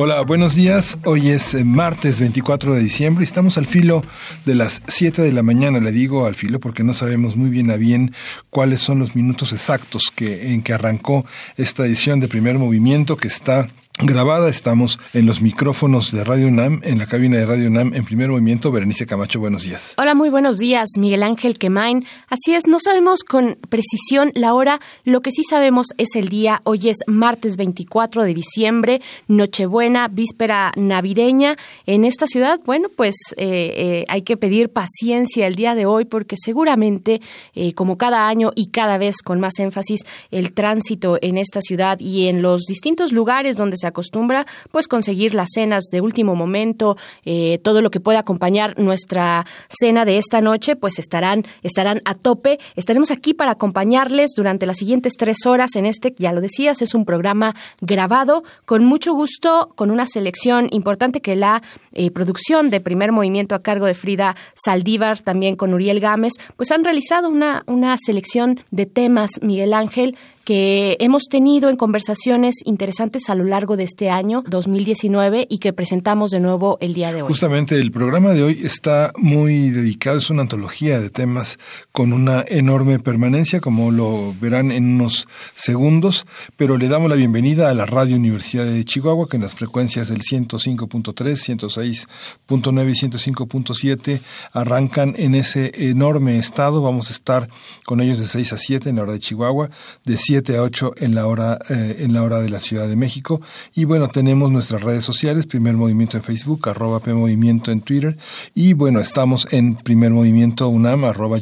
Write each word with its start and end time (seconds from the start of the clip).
Hola, 0.00 0.20
buenos 0.20 0.54
días. 0.54 0.96
Hoy 1.06 1.30
es 1.30 1.54
eh, 1.54 1.64
martes 1.64 2.20
24 2.20 2.72
de 2.72 2.80
diciembre 2.80 3.24
y 3.24 3.26
estamos 3.26 3.58
al 3.58 3.66
filo 3.66 4.00
de 4.44 4.54
las 4.54 4.80
7 4.86 5.22
de 5.22 5.32
la 5.32 5.42
mañana. 5.42 5.80
Le 5.80 5.90
digo 5.90 6.24
al 6.24 6.36
filo 6.36 6.60
porque 6.60 6.84
no 6.84 6.94
sabemos 6.94 7.34
muy 7.34 7.50
bien 7.50 7.68
a 7.72 7.76
bien 7.76 8.14
cuáles 8.48 8.78
son 8.78 9.00
los 9.00 9.16
minutos 9.16 9.52
exactos 9.52 10.12
que, 10.14 10.52
en 10.52 10.62
que 10.62 10.72
arrancó 10.72 11.26
esta 11.56 11.84
edición 11.84 12.20
de 12.20 12.28
primer 12.28 12.58
movimiento 12.58 13.16
que 13.16 13.26
está 13.26 13.66
grabada. 14.00 14.48
Estamos 14.48 14.98
en 15.12 15.26
los 15.26 15.42
micrófonos 15.42 16.12
de 16.12 16.22
Radio 16.22 16.48
UNAM, 16.48 16.80
en 16.84 16.98
la 16.98 17.06
cabina 17.06 17.36
de 17.36 17.46
Radio 17.46 17.68
UNAM, 17.68 17.94
en 17.94 18.04
primer 18.04 18.28
movimiento. 18.28 18.70
Berenice 18.70 19.06
Camacho, 19.06 19.40
buenos 19.40 19.64
días. 19.64 19.94
Hola, 19.98 20.14
muy 20.14 20.30
buenos 20.30 20.58
días, 20.58 20.90
Miguel 20.96 21.22
Ángel 21.22 21.58
Quemain. 21.58 22.06
Así 22.28 22.54
es, 22.54 22.66
no 22.66 22.78
sabemos 22.78 23.24
con 23.24 23.58
precisión 23.68 24.30
la 24.34 24.54
hora, 24.54 24.80
lo 25.04 25.20
que 25.20 25.30
sí 25.30 25.42
sabemos 25.42 25.88
es 25.96 26.14
el 26.14 26.28
día. 26.28 26.60
Hoy 26.64 26.88
es 26.88 26.98
martes 27.06 27.56
24 27.56 28.22
de 28.22 28.34
diciembre, 28.34 29.00
Nochebuena, 29.26 30.08
víspera 30.08 30.72
navideña. 30.76 31.56
En 31.86 32.04
esta 32.04 32.26
ciudad, 32.26 32.60
bueno, 32.64 32.88
pues 32.94 33.16
eh, 33.36 33.74
eh, 33.76 34.04
hay 34.08 34.22
que 34.22 34.36
pedir 34.36 34.70
paciencia 34.70 35.46
el 35.46 35.56
día 35.56 35.74
de 35.74 35.86
hoy 35.86 36.04
porque 36.04 36.36
seguramente, 36.38 37.20
eh, 37.54 37.74
como 37.74 37.98
cada 37.98 38.28
año 38.28 38.52
y 38.54 38.66
cada 38.66 38.98
vez 38.98 39.16
con 39.22 39.40
más 39.40 39.58
énfasis, 39.58 40.00
el 40.30 40.52
tránsito 40.52 41.18
en 41.20 41.38
esta 41.38 41.60
ciudad 41.60 41.98
y 41.98 42.28
en 42.28 42.42
los 42.42 42.62
distintos 42.62 43.12
lugares 43.12 43.56
donde 43.56 43.76
se 43.76 43.87
acostumbra, 43.88 44.46
pues 44.70 44.88
conseguir 44.88 45.34
las 45.34 45.48
cenas 45.54 45.84
de 45.90 46.00
último 46.00 46.34
momento, 46.34 46.96
eh, 47.24 47.58
todo 47.62 47.82
lo 47.82 47.90
que 47.90 48.00
pueda 48.00 48.20
acompañar 48.20 48.78
nuestra 48.78 49.46
cena 49.68 50.04
de 50.04 50.18
esta 50.18 50.40
noche, 50.40 50.76
pues 50.76 50.98
estarán, 50.98 51.44
estarán 51.62 52.02
a 52.04 52.14
tope. 52.14 52.58
Estaremos 52.76 53.10
aquí 53.10 53.34
para 53.34 53.52
acompañarles 53.52 54.32
durante 54.36 54.66
las 54.66 54.78
siguientes 54.78 55.14
tres 55.18 55.46
horas 55.46 55.76
en 55.76 55.86
este, 55.86 56.14
ya 56.18 56.32
lo 56.32 56.40
decías, 56.40 56.82
es 56.82 56.94
un 56.94 57.04
programa 57.04 57.54
grabado 57.80 58.44
con 58.64 58.84
mucho 58.84 59.12
gusto, 59.14 59.72
con 59.74 59.90
una 59.90 60.06
selección 60.06 60.68
importante 60.70 61.20
que 61.20 61.36
la 61.36 61.62
eh, 61.92 62.10
producción 62.10 62.70
de 62.70 62.80
primer 62.80 63.12
movimiento 63.12 63.54
a 63.54 63.62
cargo 63.62 63.86
de 63.86 63.94
Frida 63.94 64.36
Saldívar, 64.54 65.20
también 65.20 65.56
con 65.56 65.74
Uriel 65.74 66.00
Gámez, 66.00 66.34
pues 66.56 66.70
han 66.70 66.84
realizado 66.84 67.28
una, 67.28 67.62
una 67.66 67.96
selección 67.98 68.60
de 68.70 68.86
temas, 68.86 69.30
Miguel 69.42 69.74
Ángel, 69.74 70.16
que 70.48 70.96
hemos 71.00 71.24
tenido 71.24 71.68
en 71.68 71.76
conversaciones 71.76 72.62
interesantes 72.64 73.28
a 73.28 73.34
lo 73.34 73.44
largo 73.44 73.76
de 73.76 73.82
este 73.82 74.08
año 74.08 74.42
2019 74.48 75.46
y 75.50 75.58
que 75.58 75.74
presentamos 75.74 76.30
de 76.30 76.40
nuevo 76.40 76.78
el 76.80 76.94
día 76.94 77.12
de 77.12 77.20
hoy. 77.20 77.28
Justamente 77.28 77.74
el 77.74 77.92
programa 77.92 78.30
de 78.30 78.44
hoy 78.44 78.58
está 78.64 79.12
muy 79.18 79.68
dedicado, 79.68 80.16
es 80.16 80.30
una 80.30 80.40
antología 80.40 81.00
de 81.00 81.10
temas 81.10 81.58
con 81.92 82.14
una 82.14 82.46
enorme 82.48 82.98
permanencia, 82.98 83.60
como 83.60 83.90
lo 83.90 84.34
verán 84.40 84.72
en 84.72 84.94
unos 84.94 85.28
segundos, 85.54 86.24
pero 86.56 86.78
le 86.78 86.88
damos 86.88 87.10
la 87.10 87.16
bienvenida 87.16 87.68
a 87.68 87.74
la 87.74 87.84
Radio 87.84 88.16
Universidad 88.16 88.64
de 88.64 88.82
Chihuahua, 88.86 89.28
que 89.28 89.36
en 89.36 89.42
las 89.42 89.54
frecuencias 89.54 90.08
del 90.08 90.22
105.3, 90.22 92.08
106.9 92.48 92.88
y 92.88 93.06
105.7 93.06 94.20
arrancan 94.52 95.12
en 95.18 95.34
ese 95.34 95.90
enorme 95.90 96.38
estado. 96.38 96.80
Vamos 96.80 97.10
a 97.10 97.12
estar 97.12 97.50
con 97.84 98.00
ellos 98.00 98.18
de 98.18 98.26
6 98.26 98.54
a 98.54 98.56
7 98.56 98.88
en 98.88 98.96
la 98.96 99.02
hora 99.02 99.12
de 99.12 99.18
Chihuahua, 99.18 99.68
de 100.06 100.16
7 100.16 100.37
a 100.56 100.62
8 100.62 100.94
en 100.98 101.14
la 101.14 101.26
hora 101.26 101.58
eh, 101.68 101.96
en 102.00 102.12
la 102.12 102.22
hora 102.22 102.40
de 102.40 102.48
la 102.48 102.58
Ciudad 102.58 102.88
de 102.88 102.96
México. 102.96 103.40
Y 103.74 103.84
bueno 103.84 104.08
tenemos 104.08 104.50
nuestras 104.50 104.82
redes 104.82 105.04
sociales 105.04 105.46
Primer 105.46 105.74
Movimiento 105.74 106.16
en 106.16 106.22
Facebook 106.22 106.68
arroba 106.68 107.00
P 107.00 107.12
Movimiento 107.12 107.70
en 107.70 107.80
Twitter. 107.80 108.16
Y 108.54 108.72
bueno 108.72 109.00
estamos 109.00 109.48
en 109.52 109.76
Primer 109.76 110.10
Movimiento 110.10 110.68
UNAM 110.68 111.04
arroba 111.04 111.38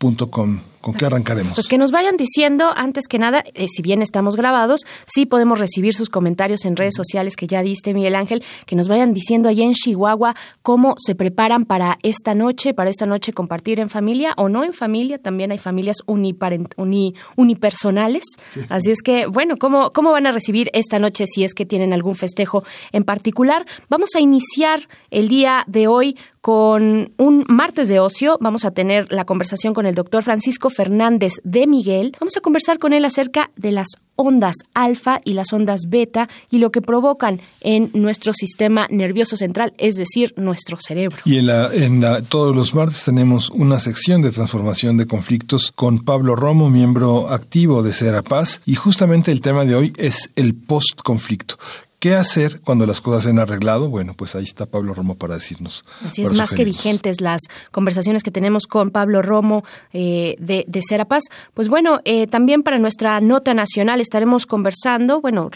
gmail.com 0.00 0.60
¿Con 0.80 0.94
qué 0.94 1.04
arrancaremos? 1.04 1.56
Pues 1.56 1.68
que 1.68 1.76
nos 1.76 1.90
vayan 1.90 2.16
diciendo, 2.16 2.72
antes 2.74 3.06
que 3.06 3.18
nada, 3.18 3.44
eh, 3.52 3.66
si 3.68 3.82
bien 3.82 4.00
estamos 4.00 4.34
grabados, 4.34 4.86
sí 5.04 5.26
podemos 5.26 5.58
recibir 5.58 5.92
sus 5.92 6.08
comentarios 6.08 6.64
en 6.64 6.74
redes 6.74 6.94
sociales 6.96 7.36
que 7.36 7.46
ya 7.46 7.62
diste, 7.62 7.92
Miguel 7.92 8.14
Ángel, 8.14 8.42
que 8.64 8.76
nos 8.76 8.88
vayan 8.88 9.12
diciendo 9.12 9.50
allá 9.50 9.64
en 9.64 9.74
Chihuahua 9.74 10.34
cómo 10.62 10.94
se 10.96 11.14
preparan 11.14 11.66
para 11.66 11.98
esta 12.02 12.34
noche, 12.34 12.72
para 12.72 12.88
esta 12.88 13.04
noche 13.04 13.34
compartir 13.34 13.78
en 13.78 13.90
familia 13.90 14.32
o 14.38 14.48
no 14.48 14.64
en 14.64 14.72
familia, 14.72 15.18
también 15.18 15.52
hay 15.52 15.58
familias 15.58 15.98
uniparent, 16.06 16.72
uni, 16.78 17.14
unipersonales. 17.36 18.24
Así 18.70 18.90
es 18.90 19.02
que, 19.02 19.26
bueno, 19.26 19.58
¿cómo, 19.58 19.90
¿cómo 19.90 20.12
van 20.12 20.26
a 20.26 20.32
recibir 20.32 20.70
esta 20.72 20.98
noche 20.98 21.26
si 21.26 21.44
es 21.44 21.52
que 21.52 21.66
tienen 21.66 21.92
algún 21.92 22.14
festejo 22.14 22.64
en 22.92 23.04
particular? 23.04 23.66
Vamos 23.90 24.10
a 24.16 24.20
iniciar 24.20 24.88
el 25.10 25.28
día 25.28 25.64
de 25.66 25.88
hoy 25.88 26.16
con 26.40 27.12
un 27.18 27.44
martes 27.48 27.88
de 27.88 28.00
ocio. 28.00 28.38
Vamos 28.40 28.64
a 28.64 28.70
tener 28.70 29.12
la 29.12 29.24
conversación 29.24 29.74
con 29.74 29.86
el 29.86 29.89
doctor 29.94 30.22
Francisco 30.22 30.70
Fernández 30.70 31.34
de 31.44 31.66
Miguel. 31.66 32.16
Vamos 32.20 32.36
a 32.36 32.40
conversar 32.40 32.78
con 32.78 32.92
él 32.92 33.04
acerca 33.04 33.50
de 33.56 33.72
las 33.72 33.88
ondas 34.16 34.56
alfa 34.74 35.20
y 35.24 35.32
las 35.32 35.52
ondas 35.52 35.82
beta 35.88 36.28
y 36.50 36.58
lo 36.58 36.70
que 36.70 36.82
provocan 36.82 37.40
en 37.62 37.90
nuestro 37.94 38.32
sistema 38.34 38.86
nervioso 38.90 39.36
central, 39.36 39.72
es 39.78 39.96
decir, 39.96 40.34
nuestro 40.36 40.76
cerebro. 40.78 41.18
Y 41.24 41.38
en, 41.38 41.46
la, 41.46 41.70
en 41.72 42.02
todos 42.28 42.54
los 42.54 42.74
martes 42.74 43.02
tenemos 43.04 43.50
una 43.50 43.78
sección 43.78 44.20
de 44.20 44.30
transformación 44.30 44.98
de 44.98 45.06
conflictos 45.06 45.72
con 45.74 46.00
Pablo 46.00 46.36
Romo, 46.36 46.68
miembro 46.68 47.28
activo 47.28 47.82
de 47.82 47.92
Serapaz, 47.92 48.60
y 48.66 48.74
justamente 48.74 49.32
el 49.32 49.40
tema 49.40 49.64
de 49.64 49.74
hoy 49.74 49.92
es 49.96 50.30
el 50.36 50.54
post-conflicto. 50.54 51.56
¿Qué 52.00 52.14
hacer 52.14 52.62
cuando 52.62 52.86
las 52.86 53.02
cosas 53.02 53.24
se 53.24 53.28
han 53.28 53.38
arreglado? 53.38 53.90
Bueno, 53.90 54.14
pues 54.14 54.34
ahí 54.34 54.44
está 54.44 54.64
Pablo 54.64 54.94
Romo 54.94 55.16
para 55.16 55.34
decirnos. 55.34 55.84
Así 56.02 56.22
es, 56.22 56.32
más 56.32 56.50
que 56.50 56.64
vigentes 56.64 57.20
las 57.20 57.42
conversaciones 57.72 58.22
que 58.22 58.30
tenemos 58.30 58.66
con 58.66 58.90
Pablo 58.90 59.20
Romo 59.20 59.64
eh, 59.92 60.34
de, 60.38 60.64
de 60.66 60.80
Serapaz. 60.80 61.24
Pues 61.52 61.68
bueno, 61.68 62.00
eh, 62.06 62.26
también 62.26 62.62
para 62.62 62.78
nuestra 62.78 63.20
nota 63.20 63.52
nacional 63.52 64.00
estaremos 64.00 64.46
conversando, 64.46 65.20
bueno, 65.20 65.50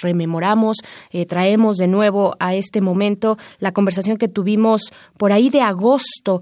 rememoramos, 0.00 0.78
eh, 1.10 1.26
traemos 1.26 1.76
de 1.76 1.86
nuevo 1.86 2.34
a 2.40 2.54
este 2.54 2.80
momento 2.80 3.36
la 3.58 3.72
conversación 3.72 4.16
que 4.16 4.28
tuvimos 4.28 4.80
por 5.18 5.32
ahí 5.32 5.50
de 5.50 5.60
agosto 5.60 6.40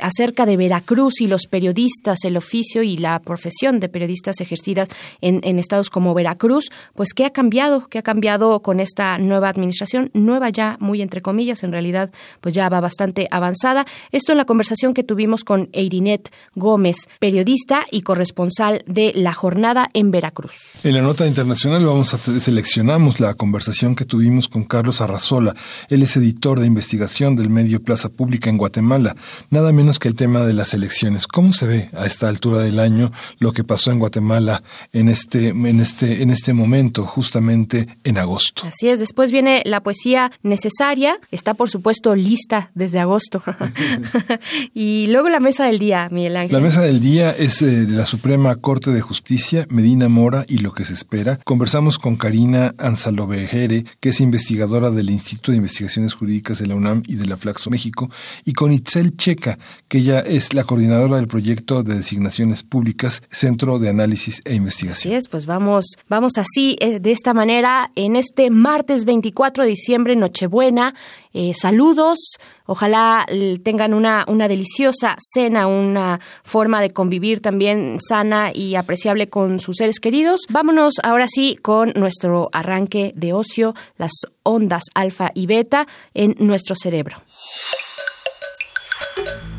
acerca 0.00 0.46
de 0.46 0.56
Veracruz 0.56 1.20
y 1.20 1.26
los 1.26 1.42
periodistas, 1.50 2.24
el 2.24 2.38
oficio 2.38 2.82
y 2.82 2.96
la 2.96 3.18
profesión 3.18 3.78
de 3.78 3.90
periodistas 3.90 4.40
ejercidas 4.40 4.88
en, 5.20 5.40
en 5.42 5.58
estados 5.58 5.90
como 5.90 6.14
Veracruz. 6.14 6.70
Pues, 6.94 7.12
¿qué 7.12 7.26
ha 7.26 7.30
cambiado? 7.30 7.88
¿Qué 7.88 7.98
ha 7.98 8.02
cambiado 8.02 8.60
con 8.60 8.80
esta 8.86 9.18
nueva 9.18 9.48
administración, 9.48 10.10
nueva 10.14 10.48
ya 10.48 10.76
muy 10.80 11.02
entre 11.02 11.20
comillas, 11.20 11.62
en 11.62 11.72
realidad 11.72 12.10
pues 12.40 12.54
ya 12.54 12.68
va 12.68 12.80
bastante 12.80 13.28
avanzada. 13.30 13.84
Esto 14.12 14.32
en 14.32 14.38
la 14.38 14.44
conversación 14.44 14.94
que 14.94 15.02
tuvimos 15.02 15.44
con 15.44 15.68
Eirinet 15.72 16.32
Gómez, 16.54 16.96
periodista 17.20 17.84
y 17.90 18.00
corresponsal 18.02 18.82
de 18.86 19.12
La 19.14 19.32
Jornada 19.32 19.90
en 19.92 20.10
Veracruz. 20.10 20.78
En 20.82 20.94
la 20.94 21.02
nota 21.02 21.26
internacional 21.26 21.84
vamos 21.84 22.14
a 22.14 22.18
seleccionamos 22.18 23.20
la 23.20 23.34
conversación 23.34 23.94
que 23.94 24.04
tuvimos 24.04 24.48
con 24.48 24.64
Carlos 24.64 25.00
Arrazola. 25.00 25.54
Él 25.88 26.02
es 26.02 26.16
editor 26.16 26.60
de 26.60 26.66
investigación 26.66 27.36
del 27.36 27.50
medio 27.50 27.82
Plaza 27.82 28.08
Pública 28.08 28.50
en 28.50 28.58
Guatemala. 28.58 29.16
Nada 29.50 29.72
menos 29.72 29.98
que 29.98 30.08
el 30.08 30.14
tema 30.14 30.44
de 30.46 30.54
las 30.54 30.74
elecciones. 30.74 31.26
¿Cómo 31.26 31.52
se 31.52 31.66
ve 31.66 31.90
a 31.92 32.06
esta 32.06 32.28
altura 32.28 32.60
del 32.60 32.78
año 32.78 33.12
lo 33.38 33.52
que 33.52 33.64
pasó 33.64 33.90
en 33.90 33.98
Guatemala 33.98 34.62
en 34.92 35.08
este 35.08 35.48
en 35.48 35.80
este 35.80 36.22
en 36.22 36.30
este 36.30 36.52
momento, 36.52 37.04
justamente 37.04 37.86
en 38.04 38.18
agosto? 38.18 38.62
Así 38.76 38.90
es, 38.90 38.98
después 38.98 39.32
viene 39.32 39.62
la 39.64 39.82
poesía 39.82 40.32
necesaria, 40.42 41.18
está 41.30 41.54
por 41.54 41.70
supuesto 41.70 42.14
lista 42.14 42.70
desde 42.74 42.98
agosto. 42.98 43.42
y 44.74 45.06
luego 45.06 45.30
la 45.30 45.40
mesa 45.40 45.64
del 45.64 45.78
día, 45.78 46.10
Miguel 46.10 46.36
Ángel. 46.36 46.52
La 46.52 46.60
mesa 46.60 46.82
del 46.82 47.00
día 47.00 47.30
es 47.30 47.62
eh, 47.62 47.86
la 47.88 48.04
Suprema 48.04 48.54
Corte 48.56 48.90
de 48.90 49.00
Justicia, 49.00 49.66
Medina 49.70 50.10
Mora 50.10 50.44
y 50.46 50.58
lo 50.58 50.74
que 50.74 50.84
se 50.84 50.92
espera. 50.92 51.38
Conversamos 51.42 51.98
con 51.98 52.16
Karina 52.16 52.74
Anzalovejere, 52.76 53.86
que 53.98 54.10
es 54.10 54.20
investigadora 54.20 54.90
del 54.90 55.08
Instituto 55.08 55.52
de 55.52 55.56
Investigaciones 55.56 56.12
Jurídicas 56.12 56.58
de 56.58 56.66
la 56.66 56.74
UNAM 56.74 57.02
y 57.06 57.14
de 57.14 57.24
la 57.24 57.38
Flaxo 57.38 57.70
México, 57.70 58.10
y 58.44 58.52
con 58.52 58.74
Itzel 58.74 59.16
Checa, 59.16 59.58
que 59.88 59.98
ella 60.00 60.20
es 60.20 60.52
la 60.52 60.64
coordinadora 60.64 61.16
del 61.16 61.28
proyecto 61.28 61.82
de 61.82 61.94
designaciones 61.94 62.62
públicas, 62.62 63.22
Centro 63.30 63.78
de 63.78 63.88
Análisis 63.88 64.42
e 64.44 64.52
Investigación. 64.52 65.14
Así 65.14 65.16
es, 65.16 65.28
pues 65.28 65.46
vamos, 65.46 65.96
vamos 66.10 66.32
así, 66.36 66.76
eh, 66.80 67.00
de 67.00 67.12
esta 67.12 67.32
manera, 67.32 67.90
en 67.94 68.16
este 68.16 68.50
martes 68.66 69.04
24 69.04 69.62
de 69.62 69.70
diciembre, 69.70 70.16
Nochebuena. 70.16 70.92
Eh, 71.32 71.52
saludos, 71.54 72.18
ojalá 72.66 73.24
tengan 73.62 73.94
una, 73.94 74.24
una 74.26 74.48
deliciosa 74.48 75.14
cena, 75.20 75.68
una 75.68 76.18
forma 76.42 76.80
de 76.80 76.90
convivir 76.90 77.40
también 77.40 77.98
sana 78.00 78.50
y 78.52 78.74
apreciable 78.74 79.28
con 79.28 79.60
sus 79.60 79.76
seres 79.76 80.00
queridos. 80.00 80.40
Vámonos 80.48 80.94
ahora 81.04 81.26
sí 81.28 81.56
con 81.62 81.92
nuestro 81.94 82.48
arranque 82.52 83.12
de 83.14 83.32
ocio, 83.32 83.76
las 83.98 84.10
ondas 84.42 84.82
alfa 84.94 85.30
y 85.32 85.46
beta 85.46 85.86
en 86.12 86.34
nuestro 86.40 86.74
cerebro. 86.74 87.18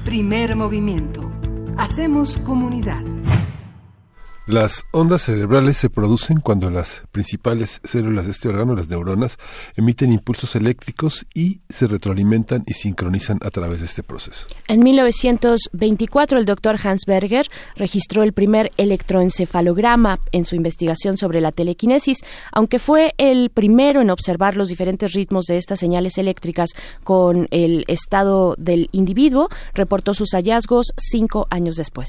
Primer 0.04 0.58
movimiento. 0.58 1.32
Hacemos 1.78 2.38
comunidad. 2.40 3.02
Las 4.48 4.86
ondas 4.94 5.24
cerebrales 5.24 5.76
se 5.76 5.90
producen 5.90 6.40
cuando 6.40 6.70
las 6.72 7.04
principales 7.12 7.82
células 7.84 8.28
de 8.28 8.32
este 8.32 8.48
órgano, 8.48 8.78
las 8.78 8.88
neuronas, 8.88 9.38
emiten 9.76 10.14
impulsos 10.14 10.56
eléctricos 10.56 11.28
y 11.34 11.60
se 11.68 11.86
retroalimentan 11.86 12.64
y 12.66 12.74
sincronizan 12.74 13.40
a 13.44 13.50
través 13.50 13.82
de 13.82 13.88
este 13.88 14.04
proceso. 14.04 14.48
En 14.70 14.80
1924, 14.80 16.38
el 16.38 16.46
doctor 16.46 16.78
Hans 16.82 17.04
Berger 17.06 17.50
registró 17.76 18.24
el 18.24 18.32
primer 18.32 18.72
electroencefalograma 18.78 20.18
en 20.32 20.46
su 20.46 20.56
investigación 20.56 21.18
sobre 21.18 21.42
la 21.42 21.52
telequinesis, 21.52 22.20
aunque 22.54 22.80
fue 22.80 23.16
el 23.18 23.50
primero 23.50 24.00
en 24.00 24.10
observar 24.10 24.56
los 24.56 24.70
diferentes 24.70 25.12
ritmos 25.12 25.44
de 25.48 25.58
estas 25.58 25.82
señales 25.82 26.18
eléctricas 26.18 26.70
con 27.04 27.50
el 27.52 27.84
estado 27.90 28.56
del 28.58 28.88
individuo, 28.94 29.50
reportó 29.74 30.14
sus 30.14 30.30
hallazgos 30.32 30.94
cinco 30.96 31.48
años 31.50 31.76
después. 31.76 32.08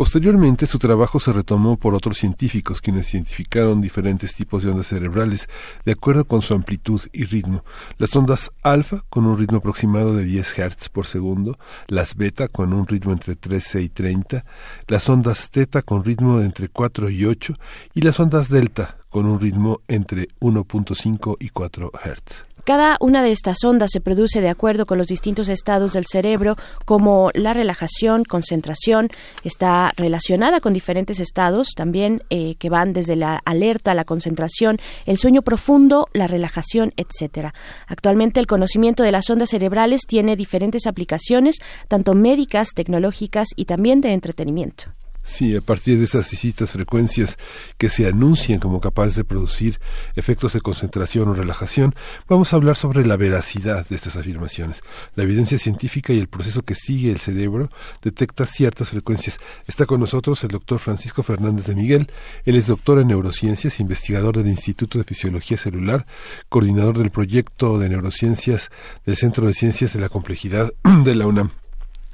Posteriormente, 0.00 0.66
su 0.66 0.78
trabajo 0.78 1.20
se 1.20 1.30
retomó 1.30 1.76
por 1.76 1.94
otros 1.94 2.16
científicos, 2.16 2.80
quienes 2.80 3.12
identificaron 3.12 3.82
diferentes 3.82 4.34
tipos 4.34 4.62
de 4.62 4.70
ondas 4.70 4.86
cerebrales 4.86 5.46
de 5.84 5.92
acuerdo 5.92 6.24
con 6.24 6.40
su 6.40 6.54
amplitud 6.54 7.02
y 7.12 7.24
ritmo. 7.24 7.64
Las 7.98 8.16
ondas 8.16 8.50
alfa 8.62 9.02
con 9.10 9.26
un 9.26 9.36
ritmo 9.36 9.58
aproximado 9.58 10.16
de 10.16 10.24
10 10.24 10.54
Hz 10.54 10.88
por 10.88 11.06
segundo, 11.06 11.58
las 11.86 12.16
beta 12.16 12.48
con 12.48 12.72
un 12.72 12.86
ritmo 12.86 13.12
entre 13.12 13.36
13 13.36 13.82
y 13.82 13.88
30, 13.90 14.46
las 14.88 15.06
ondas 15.10 15.50
teta 15.50 15.82
con 15.82 16.02
ritmo 16.02 16.38
de 16.38 16.46
entre 16.46 16.70
4 16.70 17.10
y 17.10 17.26
8 17.26 17.52
y 17.92 18.00
las 18.00 18.18
ondas 18.20 18.48
delta 18.48 18.96
con 19.10 19.26
un 19.26 19.38
ritmo 19.38 19.82
entre 19.86 20.28
1.5 20.40 21.36
y 21.40 21.50
4 21.50 21.92
Hz. 21.92 22.49
Cada 22.70 22.98
una 23.00 23.24
de 23.24 23.32
estas 23.32 23.64
ondas 23.64 23.90
se 23.92 24.00
produce 24.00 24.40
de 24.40 24.48
acuerdo 24.48 24.86
con 24.86 24.96
los 24.96 25.08
distintos 25.08 25.48
estados 25.48 25.92
del 25.92 26.06
cerebro, 26.06 26.54
como 26.84 27.32
la 27.34 27.52
relajación, 27.52 28.22
concentración, 28.22 29.08
está 29.42 29.92
relacionada 29.96 30.60
con 30.60 30.72
diferentes 30.72 31.18
estados 31.18 31.70
también 31.74 32.22
eh, 32.30 32.54
que 32.60 32.70
van 32.70 32.92
desde 32.92 33.16
la 33.16 33.40
alerta, 33.44 33.92
la 33.92 34.04
concentración, 34.04 34.78
el 35.04 35.18
sueño 35.18 35.42
profundo, 35.42 36.06
la 36.12 36.28
relajación, 36.28 36.92
etcétera. 36.96 37.54
Actualmente 37.88 38.38
el 38.38 38.46
conocimiento 38.46 39.02
de 39.02 39.10
las 39.10 39.28
ondas 39.30 39.50
cerebrales 39.50 40.02
tiene 40.06 40.36
diferentes 40.36 40.86
aplicaciones, 40.86 41.56
tanto 41.88 42.14
médicas, 42.14 42.68
tecnológicas 42.72 43.48
y 43.56 43.64
también 43.64 44.00
de 44.00 44.12
entretenimiento. 44.12 44.92
Sí, 45.22 45.54
a 45.54 45.60
partir 45.60 45.98
de 45.98 46.04
esas 46.04 46.30
distintas 46.30 46.72
frecuencias 46.72 47.36
que 47.76 47.90
se 47.90 48.06
anuncian 48.06 48.58
como 48.58 48.80
capaces 48.80 49.16
de 49.16 49.24
producir 49.24 49.78
efectos 50.16 50.54
de 50.54 50.62
concentración 50.62 51.28
o 51.28 51.34
relajación, 51.34 51.94
vamos 52.26 52.52
a 52.52 52.56
hablar 52.56 52.74
sobre 52.74 53.06
la 53.06 53.18
veracidad 53.18 53.86
de 53.86 53.96
estas 53.96 54.16
afirmaciones. 54.16 54.82
La 55.16 55.24
evidencia 55.24 55.58
científica 55.58 56.14
y 56.14 56.18
el 56.18 56.28
proceso 56.28 56.62
que 56.62 56.74
sigue 56.74 57.10
el 57.10 57.18
cerebro 57.18 57.68
detecta 58.02 58.46
ciertas 58.46 58.88
frecuencias. 58.88 59.38
Está 59.66 59.84
con 59.84 60.00
nosotros 60.00 60.42
el 60.42 60.50
doctor 60.50 60.78
Francisco 60.78 61.22
Fernández 61.22 61.66
de 61.66 61.74
Miguel. 61.74 62.10
Él 62.46 62.56
es 62.56 62.66
doctor 62.66 62.98
en 62.98 63.08
neurociencias, 63.08 63.78
investigador 63.78 64.38
del 64.38 64.48
Instituto 64.48 64.96
de 64.98 65.04
Fisiología 65.04 65.58
Celular, 65.58 66.06
coordinador 66.48 66.96
del 66.96 67.10
proyecto 67.10 67.78
de 67.78 67.90
neurociencias 67.90 68.70
del 69.04 69.16
Centro 69.16 69.46
de 69.46 69.52
Ciencias 69.52 69.92
de 69.92 70.00
la 70.00 70.08
Complejidad 70.08 70.72
de 71.04 71.14
la 71.14 71.26
UNAM. 71.26 71.59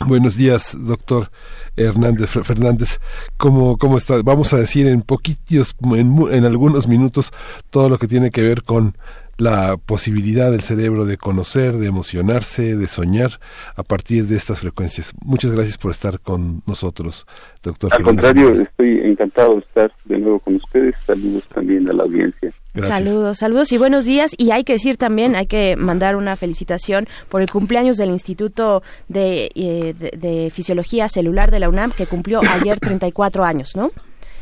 Buenos 0.04 0.36
días, 0.36 0.76
doctor 0.78 1.30
Hernández 1.74 2.28
Fernández. 2.28 3.00
¿Cómo, 3.38 3.78
cómo 3.78 3.96
está? 3.96 4.20
Vamos 4.22 4.52
a 4.52 4.58
decir 4.58 4.86
en 4.86 5.00
poquitos, 5.00 5.74
en, 5.94 6.22
en 6.32 6.44
algunos 6.44 6.86
minutos, 6.86 7.32
todo 7.70 7.88
lo 7.88 7.98
que 7.98 8.06
tiene 8.06 8.30
que 8.30 8.42
ver 8.42 8.62
con 8.62 8.98
la 9.38 9.76
posibilidad 9.76 10.50
del 10.50 10.62
cerebro 10.62 11.04
de 11.04 11.16
conocer, 11.16 11.74
de 11.74 11.88
emocionarse, 11.88 12.76
de 12.76 12.86
soñar 12.86 13.38
a 13.74 13.82
partir 13.82 14.26
de 14.26 14.36
estas 14.36 14.60
frecuencias. 14.60 15.12
Muchas 15.24 15.52
gracias 15.52 15.76
por 15.76 15.90
estar 15.90 16.20
con 16.20 16.62
nosotros, 16.66 17.26
doctor. 17.62 17.92
Al 17.92 18.02
contrario, 18.02 18.60
estoy 18.60 19.00
encantado 19.04 19.54
de 19.54 19.60
estar 19.60 19.92
de 20.04 20.18
nuevo 20.18 20.40
con 20.40 20.56
ustedes. 20.56 20.96
Saludos 21.06 21.44
también 21.52 21.88
a 21.88 21.92
la 21.92 22.04
audiencia. 22.04 22.50
Saludos, 22.82 23.38
saludos 23.38 23.72
y 23.72 23.78
buenos 23.78 24.04
días. 24.04 24.34
Y 24.36 24.50
hay 24.50 24.64
que 24.64 24.74
decir 24.74 24.96
también, 24.96 25.36
hay 25.36 25.46
que 25.46 25.76
mandar 25.76 26.16
una 26.16 26.36
felicitación 26.36 27.06
por 27.28 27.42
el 27.42 27.50
cumpleaños 27.50 27.96
del 27.96 28.10
Instituto 28.10 28.82
de, 29.08 29.50
eh, 29.54 29.94
de 29.94 30.50
Fisiología 30.50 31.08
Celular 31.08 31.50
de 31.50 31.60
la 31.60 31.68
UNAM, 31.68 31.92
que 31.92 32.06
cumplió 32.06 32.40
ayer 32.42 32.78
34 32.80 33.44
años, 33.44 33.76
¿no? 33.76 33.90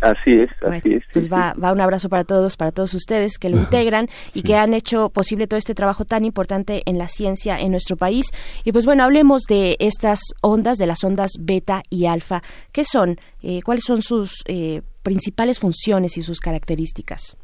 Así 0.05 0.33
es, 0.35 0.51
así 0.61 0.93
es. 0.97 1.03
Pues 1.15 1.33
va, 1.33 1.55
va 1.55 1.73
un 1.73 1.81
abrazo 1.81 2.11
para 2.11 2.25
todos, 2.25 2.59
para 2.59 2.73
todos 2.73 2.93
ustedes 2.93 3.39
que 3.39 3.49
lo 3.49 3.57
integran 3.57 4.09
y 4.35 4.43
que 4.43 4.55
han 4.55 4.75
hecho 4.75 5.09
posible 5.09 5.47
todo 5.47 5.57
este 5.57 5.75
trabajo 5.75 6.05
tan 6.05 6.27
importante 6.27 6.83
en 6.85 6.99
la 6.99 7.09
ciencia 7.09 7.59
en 7.59 7.71
nuestro 7.71 7.97
país. 7.97 8.27
Y 8.65 8.73
pues 8.73 8.85
bueno, 8.85 9.03
hablemos 9.03 9.45
de 9.49 9.77
estas 9.79 10.21
ondas, 10.43 10.77
de 10.77 10.87
las 10.87 11.03
ondas 11.05 11.31
beta 11.41 11.81
y 11.89 12.05
alfa. 12.05 12.43
¿Qué 12.71 12.85
son? 12.85 13.17
Eh, 13.43 13.63
¿Cuáles 13.63 13.85
son 13.85 14.03
sus 14.03 14.45
eh, 14.47 14.83
principales 15.03 15.59
funciones 15.59 16.19
y 16.19 16.23
sus 16.23 16.39
características? 16.39 17.35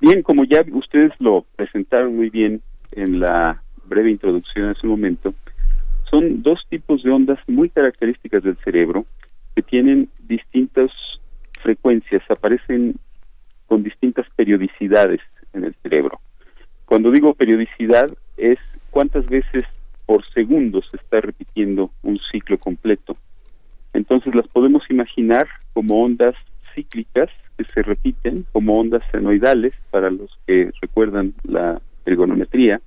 Bien, 0.00 0.22
como 0.22 0.44
ya 0.44 0.64
ustedes 0.72 1.10
lo 1.18 1.46
presentaron 1.56 2.14
muy 2.14 2.30
bien 2.30 2.62
en 2.92 3.18
la 3.18 3.60
breve 3.86 4.12
introducción 4.12 4.68
en 4.68 4.76
su 4.76 4.86
momento, 4.86 5.34
son 6.12 6.44
dos 6.44 6.60
tipos 6.68 7.02
de 7.02 7.10
ondas 7.10 7.40
muy 7.48 7.70
características 7.70 8.44
del 8.44 8.56
cerebro 8.58 9.04
que 9.56 9.62
tienen 9.62 10.08
distintos 10.20 10.92
frecuencias 11.60 12.22
aparecen 12.28 12.96
con 13.66 13.82
distintas 13.82 14.26
periodicidades 14.36 15.20
en 15.52 15.64
el 15.64 15.74
cerebro. 15.82 16.20
Cuando 16.84 17.10
digo 17.10 17.34
periodicidad 17.34 18.08
es 18.36 18.58
cuántas 18.90 19.26
veces 19.26 19.64
por 20.06 20.26
segundo 20.26 20.82
se 20.82 20.96
está 20.96 21.20
repitiendo 21.20 21.90
un 22.02 22.18
ciclo 22.32 22.58
completo. 22.58 23.14
Entonces 23.92 24.34
las 24.34 24.48
podemos 24.48 24.82
imaginar 24.90 25.46
como 25.72 26.02
ondas 26.04 26.34
cíclicas 26.74 27.30
que 27.56 27.64
se 27.64 27.82
repiten, 27.82 28.44
como 28.52 28.80
ondas 28.80 29.04
senoidales, 29.12 29.74
para 29.90 30.10
los 30.10 30.36
que 30.46 30.72
recuerdan 30.80 31.34
la 31.44 31.80
ergonometría, 32.06 32.80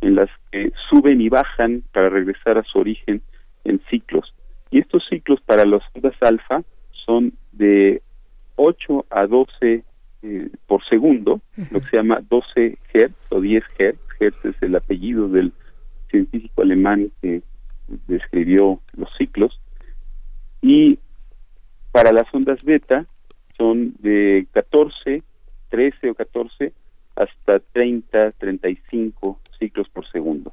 en 0.00 0.14
las 0.14 0.30
que 0.50 0.72
suben 0.90 1.20
y 1.20 1.28
bajan 1.28 1.82
para 1.92 2.08
regresar 2.08 2.58
a 2.58 2.64
su 2.64 2.78
origen 2.78 3.22
en 3.64 3.80
ciclos. 3.90 4.34
Y 4.70 4.78
estos 4.80 5.04
ciclos 5.08 5.40
para 5.42 5.64
las 5.64 5.82
ondas 5.94 6.14
alfa 6.20 6.62
son 6.90 7.32
de 7.56 8.02
8 8.56 9.06
a 9.10 9.26
12 9.26 9.84
eh, 10.22 10.48
por 10.66 10.84
segundo, 10.86 11.40
lo 11.70 11.80
que 11.80 11.86
se 11.86 11.96
llama 11.96 12.20
12 12.28 12.78
Hertz 12.92 13.14
o 13.30 13.40
10 13.40 13.64
Hertz. 13.78 14.00
Hertz 14.18 14.44
es 14.44 14.62
el 14.62 14.74
apellido 14.74 15.28
del 15.28 15.52
científico 16.10 16.62
alemán 16.62 17.10
que 17.20 17.42
describió 18.06 18.80
los 18.96 19.12
ciclos. 19.16 19.60
Y 20.62 20.98
para 21.92 22.12
las 22.12 22.32
ondas 22.34 22.62
beta 22.64 23.06
son 23.56 23.94
de 24.00 24.46
14, 24.52 25.22
13 25.68 26.10
o 26.10 26.14
14 26.14 26.72
hasta 27.14 27.60
30, 27.72 28.32
35 28.32 29.40
ciclos 29.58 29.88
por 29.90 30.06
segundo. 30.10 30.52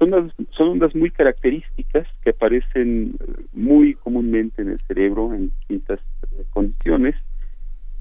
Son 0.00 0.32
son 0.52 0.68
ondas 0.68 0.94
muy 0.94 1.10
características 1.10 2.08
que 2.22 2.30
aparecen 2.30 3.16
muy 3.52 3.92
comúnmente 3.92 4.62
en 4.62 4.70
el 4.70 4.80
cerebro 4.88 5.34
en 5.34 5.50
distintas 5.50 6.00
eh, 6.32 6.44
condiciones 6.48 7.14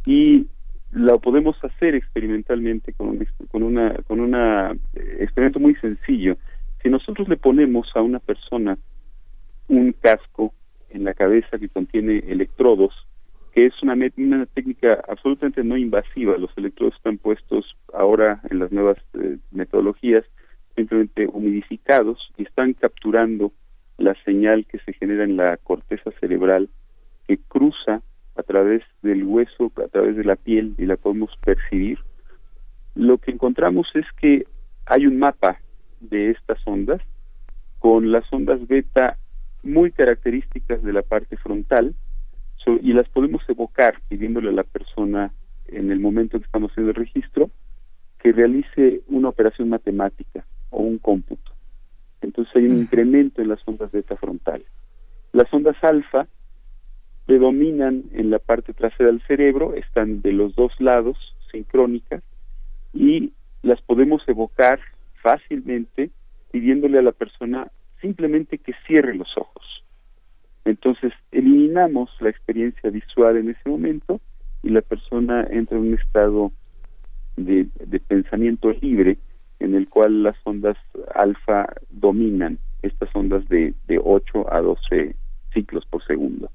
y 0.06 0.48
lo 0.92 1.20
podemos 1.20 1.62
hacer 1.62 1.96
experimentalmente 1.96 2.94
con 2.94 3.10
un, 3.10 3.28
con 3.52 3.64
una 3.64 3.96
con 4.08 4.22
una 4.22 4.72
eh, 4.96 5.18
experimento 5.20 5.60
muy 5.60 5.76
sencillo. 5.76 6.38
Si 6.82 6.90
nosotros 6.90 7.28
le 7.28 7.36
ponemos 7.36 7.92
a 7.96 8.02
una 8.02 8.20
persona 8.20 8.78
un 9.68 9.92
casco 9.92 10.54
en 10.92 11.04
la 11.04 11.14
cabeza 11.14 11.60
que 11.60 11.68
contiene 11.68 12.20
electrodos, 12.20 12.94
que 13.52 13.66
es 13.66 13.74
una, 13.84 13.96
técnica 14.54 15.04
absolutamente 15.10 15.66
no 15.66 15.76
invasiva, 15.76 16.38
los 16.38 16.58
electrodos 16.58 16.96
están 16.96 17.18
puestos 17.18 17.76
ahora 17.94 18.40
en 18.50 18.60
las 18.60 18.72
nuevas 18.72 18.98
eh, 19.16 19.38
metodologías 19.52 20.24
simplemente 20.80 21.28
humidificados 21.28 22.32
y 22.38 22.44
están 22.44 22.74
capturando 22.74 23.52
la 23.98 24.16
señal 24.24 24.66
que 24.66 24.80
se 24.80 24.94
genera 24.94 25.26
en 25.26 25.36
la 25.36 25.58
corteza 25.58 26.10
cerebral 26.22 26.70
que 27.28 27.38
cruza 27.38 28.02
a 28.38 28.44
través 28.44 28.84
del 29.02 29.26
hueso, 29.26 29.74
a 29.76 29.90
través 29.90 30.16
de 30.16 30.24
la 30.24 30.38
piel 30.38 30.76
y 30.78 30.86
la 30.86 30.96
podemos 30.96 31.32
percibir, 31.44 32.00
lo 32.96 33.18
que 33.18 33.32
encontramos 33.32 33.88
es 33.94 34.06
que 34.22 34.46
hay 34.86 35.06
un 35.06 35.20
mapa 35.20 35.60
de 36.00 36.32
estas 36.32 36.66
ondas 36.66 37.02
con 37.80 38.14
las 38.14 38.24
ondas 38.32 38.66
beta 38.66 39.18
muy 39.64 39.92
características 39.92 40.82
de 40.82 40.94
la 40.94 41.02
parte 41.02 41.36
frontal 41.36 41.94
y 42.82 42.94
las 42.94 43.10
podemos 43.10 43.42
evocar 43.50 44.00
pidiéndole 44.08 44.50
a 44.50 44.54
la 44.54 44.64
persona 44.64 45.34
en 45.68 45.92
el 45.92 46.00
momento 46.00 46.40
que 46.40 46.46
estamos 46.46 46.72
haciendo 46.72 46.92
el 46.92 46.96
registro 46.96 47.50
que 48.20 48.32
realice 48.32 49.02
una 49.08 49.30
operación 49.30 49.70
matemática 49.70 50.46
o 50.70 50.82
un 50.82 50.98
cómputo. 50.98 51.52
Entonces 52.22 52.56
hay 52.56 52.66
un 52.66 52.80
incremento 52.80 53.42
en 53.42 53.50
las 53.50 53.60
ondas 53.66 53.92
beta 53.92 54.16
frontales. 54.18 54.68
Las 55.32 55.52
ondas 55.54 55.78
alfa 55.84 56.28
predominan 57.26 58.06
en 58.14 58.32
la 58.32 58.40
parte 58.40 58.74
trasera 58.74 59.12
del 59.12 59.22
cerebro, 59.28 59.76
están 59.76 60.22
de 60.22 60.34
los 60.34 60.56
dos 60.56 60.72
lados, 60.80 61.18
sincrónicas, 61.52 62.24
y 62.94 63.34
las 63.62 63.82
podemos 63.82 64.28
evocar 64.28 64.80
fácilmente 65.22 66.10
pidiéndole 66.52 66.98
a 66.98 67.04
la 67.04 67.12
persona 67.12 67.72
simplemente 68.02 68.58
que 68.58 68.74
cierre 68.88 69.16
los 69.16 69.30
ojos. 69.38 69.84
Entonces 70.66 71.14
eliminamos 71.32 72.10
la 72.20 72.30
experiencia 72.30 72.90
visual 72.90 73.38
en 73.38 73.50
ese 73.50 73.70
momento 73.70 74.20
y 74.64 74.70
la 74.70 74.82
persona 74.82 75.48
entra 75.50 75.78
en 75.78 75.88
un 75.88 75.94
estado 75.94 76.52
de, 77.38 77.68
pensamiento 78.08 78.72
libre 78.72 79.18
en 79.60 79.76
el 79.76 79.88
cual 79.90 80.24
las 80.24 80.36
ondas 80.44 80.78
alfa 81.14 81.68
dominan 81.90 82.60
estas 82.82 83.14
ondas 83.16 83.48
de, 83.50 83.74
de 83.88 84.00
8 84.02 84.54
a 84.54 84.62
12 84.62 85.16
ciclos 85.54 85.86
por 85.90 86.06
segundo. 86.06 86.50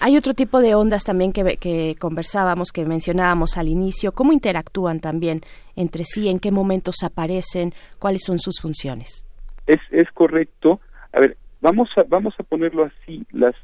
Hay 0.00 0.16
otro 0.16 0.34
tipo 0.34 0.60
de 0.60 0.74
ondas 0.74 1.04
también 1.04 1.32
que, 1.32 1.56
que, 1.56 1.96
conversábamos, 1.98 2.72
que 2.72 2.84
mencionábamos 2.84 3.56
al 3.56 3.68
inicio. 3.68 4.12
¿Cómo 4.12 4.32
interactúan 4.32 5.00
también 5.00 5.40
entre 5.76 6.04
sí? 6.04 6.28
¿En 6.28 6.38
qué 6.38 6.50
momentos 6.50 6.96
aparecen? 7.02 7.72
¿Cuáles 7.98 8.22
son 8.24 8.38
sus 8.38 8.60
funciones? 8.60 9.26
Es, 9.66 9.80
es 9.90 10.10
correcto. 10.12 10.80
A 11.12 11.20
ver, 11.20 11.36
vamos 11.60 11.88
a, 11.96 12.04
vamos 12.08 12.34
a 12.38 12.42
ponerlo 12.42 12.84
así. 12.84 13.24
Las, 13.30 13.54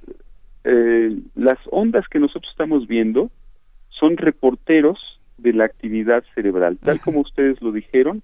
eh, 0.65 1.17
las 1.35 1.59
ondas 1.71 2.07
que 2.09 2.19
nosotros 2.19 2.51
estamos 2.51 2.87
viendo 2.87 3.31
son 3.91 4.17
reporteros 4.17 5.20
de 5.42 5.52
la 5.52 5.64
actividad 5.64 6.25
cerebral. 6.35 6.78
Tal 6.78 7.00
como 7.00 7.20
ustedes 7.20 7.61
lo 7.62 7.73
dijeron, 7.73 8.23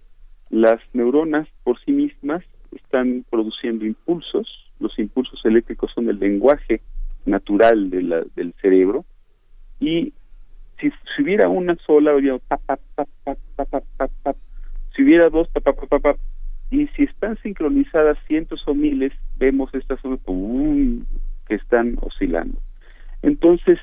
las 0.51 0.81
neuronas 0.93 1.49
por 1.65 1.79
sí 1.81 1.93
mismas 1.93 2.45
están 2.73 3.25
produciendo 3.31 3.85
impulsos. 3.85 4.47
Los 4.79 4.99
impulsos 4.99 5.45
eléctricos 5.45 5.91
son 5.95 6.09
el 6.09 6.19
lenguaje 6.19 6.83
natural 7.25 7.91
de 7.91 8.03
la, 8.03 8.23
del 8.35 8.55
cerebro. 8.61 9.05
Y 9.81 10.13
si, 10.81 10.91
si, 10.91 11.23
hubiera 11.23 11.49
una 11.49 11.77
sola 11.87 12.13
habría 12.13 12.39
pa, 12.39 12.59
pa, 12.59 12.77
pa, 12.77 14.35
si 14.95 15.03
hubiera 15.03 15.29
dos 15.31 15.49
pa, 15.49 15.61
pa, 15.61 16.17
y 16.71 16.87
si 16.89 17.05
están 17.05 17.39
sincronizadas 17.43 18.19
cientos 18.27 18.63
o 18.67 18.75
miles 18.75 19.13
vemos 19.39 19.73
estas 19.75 20.01
ondas 20.05 21.07
que 21.47 21.55
están 21.55 21.97
oscilando. 22.01 22.59
Entonces 23.23 23.79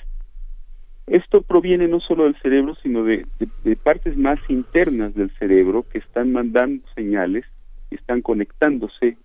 esto 1.08 1.42
proviene 1.42 1.88
no 1.88 2.00
solo 2.00 2.26
del 2.26 2.36
cerebro 2.42 2.76
sino 2.82 3.04
de, 3.04 3.26
de 3.64 3.76
partes 3.76 4.18
más 4.18 4.40
internas 4.50 5.14
del 5.16 5.32
cerebro 5.38 5.86
que 5.92 6.00
están 6.00 6.32
mandando 6.32 6.84
señales 6.96 7.46
y 7.92 7.96
están 7.96 8.22
conectándose 8.22 9.18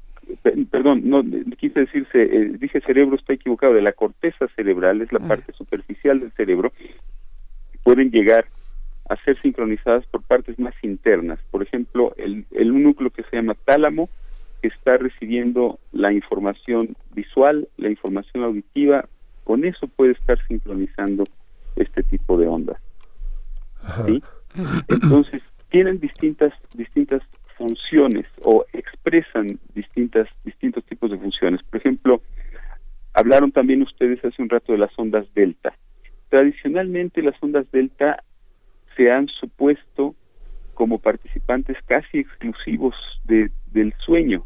perdón, 0.71 1.03
no 1.05 1.23
quise 1.57 1.81
decirse, 1.81 2.23
eh, 2.23 2.53
dije 2.59 2.81
cerebro, 2.81 3.17
está 3.17 3.33
equivocado, 3.33 3.75
de 3.75 3.83
la 3.83 3.93
corteza 3.93 4.47
cerebral, 4.57 5.01
es 5.01 5.13
la 5.13 5.21
ah. 5.23 5.29
parte 5.29 5.53
superficial 5.53 6.21
del 6.21 6.33
cerebro, 6.33 6.73
pueden 7.83 8.11
llegar 8.11 8.47
a 9.09 9.17
ser 9.25 9.41
sincronizadas 9.41 10.05
por 10.07 10.23
partes 10.23 10.59
más 10.59 10.75
internas. 10.83 11.39
Por 11.51 11.63
ejemplo, 11.63 12.15
el, 12.19 12.45
el 12.51 12.83
núcleo 12.83 13.11
que 13.11 13.23
se 13.25 13.37
llama 13.37 13.55
tálamo, 13.65 14.11
que 14.61 14.69
está 14.69 14.99
recibiendo 14.99 15.79
la 15.93 16.13
información 16.13 16.95
visual, 17.15 17.69
la 17.79 17.91
información 17.91 18.45
auditiva, 18.45 19.07
con 19.45 19.65
eso 19.65 19.87
puede 19.87 20.13
estar 20.13 20.39
sincronizando 20.47 21.25
este 21.81 22.03
tipo 22.03 22.37
de 22.37 22.47
ondas. 22.47 22.79
¿sí? 24.07 24.23
Entonces, 24.89 25.43
tienen 25.71 26.01
distintas, 26.01 26.53
distintas 26.75 27.23
funciones 27.57 28.27
o 28.45 28.65
expresan 28.73 29.59
distintas, 29.75 30.29
distintos 30.45 30.85
tipos 30.85 31.11
de 31.11 31.19
funciones. 31.19 31.63
Por 31.65 31.81
ejemplo, 31.81 32.23
hablaron 33.15 33.53
también 33.53 33.83
ustedes 33.83 34.25
hace 34.25 34.41
un 34.43 34.49
rato 34.49 34.73
de 34.73 34.79
las 34.79 34.97
ondas 34.97 35.27
delta. 35.35 35.75
Tradicionalmente 36.29 37.23
las 37.23 37.35
ondas 37.43 37.71
delta 37.73 38.23
se 38.97 39.11
han 39.11 39.29
supuesto 39.29 40.15
como 40.75 40.99
participantes 40.99 41.77
casi 41.87 42.19
exclusivos 42.19 42.95
de, 43.25 43.51
del 43.73 43.93
sueño. 44.05 44.45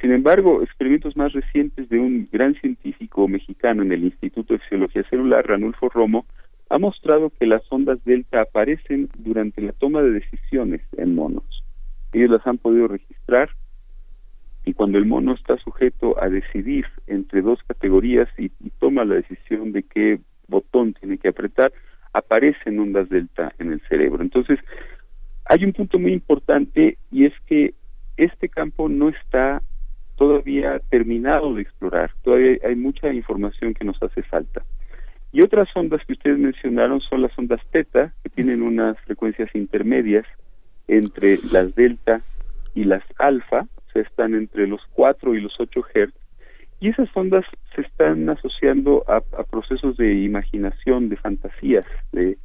Sin 0.00 0.12
embargo, 0.12 0.62
experimentos 0.62 1.16
más 1.16 1.32
recientes 1.32 1.88
de 1.88 1.98
un 1.98 2.28
gran 2.30 2.54
científico 2.54 3.26
mexicano 3.26 3.82
en 3.82 3.90
el 3.90 4.04
Instituto 4.04 4.54
de 4.54 4.60
Fisiología 4.60 5.02
Celular, 5.10 5.44
Ranulfo 5.44 5.88
Romo, 5.88 6.26
ha 6.70 6.78
mostrado 6.78 7.30
que 7.30 7.46
las 7.46 7.62
ondas 7.70 7.98
delta 8.04 8.42
aparecen 8.42 9.08
durante 9.18 9.62
la 9.62 9.72
toma 9.72 10.02
de 10.02 10.12
decisiones 10.12 10.82
en 10.96 11.14
monos 11.14 11.64
ellos 12.12 12.30
las 12.30 12.46
han 12.46 12.58
podido 12.58 12.88
registrar 12.88 13.50
y 14.64 14.74
cuando 14.74 14.98
el 14.98 15.06
mono 15.06 15.34
está 15.34 15.56
sujeto 15.58 16.22
a 16.22 16.28
decidir 16.28 16.86
entre 17.06 17.42
dos 17.42 17.58
categorías 17.66 18.28
y, 18.38 18.50
toma 18.78 19.04
la 19.04 19.16
decisión 19.16 19.72
de 19.72 19.82
qué 19.82 20.20
botón 20.46 20.94
tiene 20.94 21.18
que 21.18 21.28
apretar, 21.28 21.72
aparecen 22.12 22.78
ondas 22.78 23.08
delta 23.08 23.52
en 23.58 23.72
el 23.72 23.80
cerebro. 23.88 24.22
Entonces, 24.22 24.58
hay 25.46 25.64
un 25.64 25.72
punto 25.72 25.98
muy 25.98 26.12
importante 26.12 26.98
y 27.10 27.24
es 27.24 27.32
que 27.46 27.74
este 28.16 28.48
campo 28.48 28.88
no 28.88 29.08
está 29.08 29.62
todavía 30.16 30.80
terminado 30.90 31.54
de 31.54 31.62
explorar, 31.62 32.10
todavía 32.22 32.58
hay 32.64 32.76
mucha 32.76 33.12
información 33.12 33.74
que 33.74 33.84
nos 33.84 34.02
hace 34.02 34.22
falta. 34.22 34.64
Y 35.32 35.42
otras 35.42 35.68
ondas 35.74 36.04
que 36.06 36.14
ustedes 36.14 36.38
mencionaron 36.38 37.00
son 37.00 37.22
las 37.22 37.38
ondas 37.38 37.60
teta, 37.70 38.14
que 38.22 38.30
tienen 38.30 38.62
unas 38.62 38.98
frecuencias 39.00 39.54
intermedias 39.54 40.26
entre 40.86 41.38
las 41.52 41.74
delta 41.74 42.22
y 42.74 42.84
las 42.84 43.02
alfa, 43.18 43.66
o 43.76 43.92
sea, 43.92 44.02
están 44.02 44.34
entre 44.34 44.66
los 44.66 44.80
4 44.94 45.34
y 45.34 45.40
los 45.40 45.54
8 45.58 45.80
Hz, 45.94 46.12
y 46.80 46.88
esas 46.88 47.08
ondas 47.14 47.44
se 47.74 47.82
están 47.82 48.28
asociando 48.30 49.04
a, 49.08 49.20
procesos 49.44 49.96
de 49.96 50.12
imaginación, 50.12 51.08
de 51.08 51.16
fantasías, 51.16 51.84
de, 52.12 52.38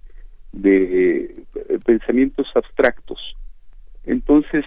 de 0.52 1.24
eh, 1.56 1.80
pensamientos 1.86 2.48
abstractos. 2.56 3.36
Entonces, 4.06 4.66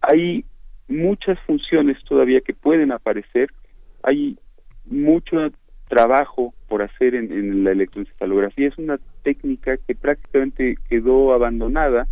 hay 0.00 0.44
muchas 0.88 1.38
funciones 1.40 2.02
todavía 2.04 2.40
que 2.40 2.52
pueden 2.52 2.92
aparecer, 2.92 3.50
hay 4.02 4.36
mucho 4.86 5.50
trabajo 5.94 6.52
por 6.68 6.82
hacer 6.82 7.14
en, 7.14 7.30
en 7.30 7.62
la 7.62 7.70
electroencefalografía, 7.70 8.66
es 8.66 8.78
una 8.78 8.98
técnica 9.22 9.76
que 9.76 9.94
prácticamente 9.94 10.76
quedó 10.88 11.32
abandonada 11.32 12.08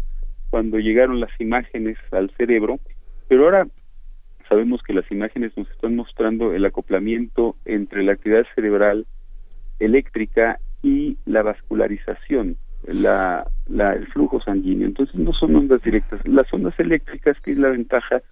cuando 0.50 0.78
llegaron 0.78 1.18
las 1.18 1.32
imágenes 1.40 1.98
al 2.12 2.30
cerebro, 2.36 2.78
pero 3.26 3.42
ahora 3.44 3.66
sabemos 4.48 4.82
que 4.84 4.94
las 4.94 5.10
imágenes 5.10 5.50
nos 5.56 5.68
están 5.70 5.96
mostrando 5.96 6.52
el 6.54 6.64
acoplamiento 6.64 7.56
entre 7.64 8.04
la 8.04 8.12
actividad 8.12 8.46
cerebral 8.54 9.04
eléctrica 9.80 10.60
y 10.80 11.16
la 11.26 11.42
vascularización, 11.42 12.56
la, 12.86 13.48
la, 13.66 13.94
el 13.94 14.06
flujo 14.06 14.40
sanguíneo. 14.42 14.86
Entonces 14.86 15.16
no 15.16 15.32
son 15.32 15.56
ondas 15.56 15.82
directas. 15.82 16.20
Las 16.24 16.52
ondas 16.52 16.78
eléctricas, 16.78 17.36
que 17.40 17.50
es 17.50 17.58
la 17.58 17.70
ventaja 17.70 18.22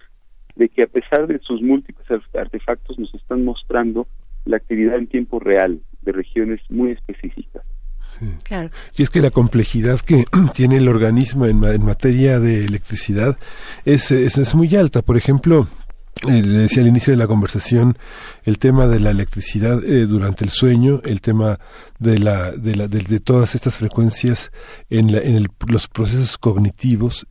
de 0.55 0.69
que 0.69 0.85
a 0.85 0.87
pesar 0.87 1.27
de 1.27 1.41
sus 1.41 1.61
múltiples 1.61 2.07
artefactos 2.35 3.01
nos 3.01 3.13
están 3.15 3.45
mostrando 3.45 4.07
la 4.45 4.57
actividad 4.57 4.97
en 4.97 5.07
tiempo 5.07 5.39
real 5.39 5.81
de 6.03 6.13
regiones 6.13 6.61
muy 6.69 6.93
específicas. 6.93 7.65
Y 8.97 9.03
es 9.03 9.11
que 9.11 9.23
la 9.23 9.31
complejidad 9.31 10.01
que 10.01 10.25
tiene 10.55 10.79
el 10.79 10.89
organismo 10.89 11.47
en, 11.47 11.61
materia 11.61 12.41
de 12.41 12.65
electricidad 12.65 13.39
es, 13.85 14.11
es, 14.11 14.55
muy 14.55 14.75
alta. 14.75 15.03
Por 15.03 15.17
ejemplo, 15.17 15.69
eh, 16.29 16.43
le 16.43 16.59
decía 16.59 16.83
al 16.83 16.89
inicio 16.89 17.13
de 17.13 17.17
la 17.17 17.27
conversación 17.27 17.97
el 18.45 18.59
tema 18.59 18.87
de 18.87 19.01
la 19.01 19.11
electricidad 19.11 19.83
eh, 19.83 20.05
durante 20.05 20.45
el 20.45 20.51
sueño, 20.51 21.01
el 21.05 21.23
tema 21.23 21.59
de 21.99 22.19
la 22.19 22.51
de, 22.51 22.77
la, 22.77 22.89
de, 22.89 23.21
todas 23.21 23.55
estas 23.55 23.79
frecuencias 23.79 24.53
en, 24.91 25.13
la, 25.13 25.21
los 25.67 25.89
procesos 25.89 26.37
cognitivos, 26.37 27.27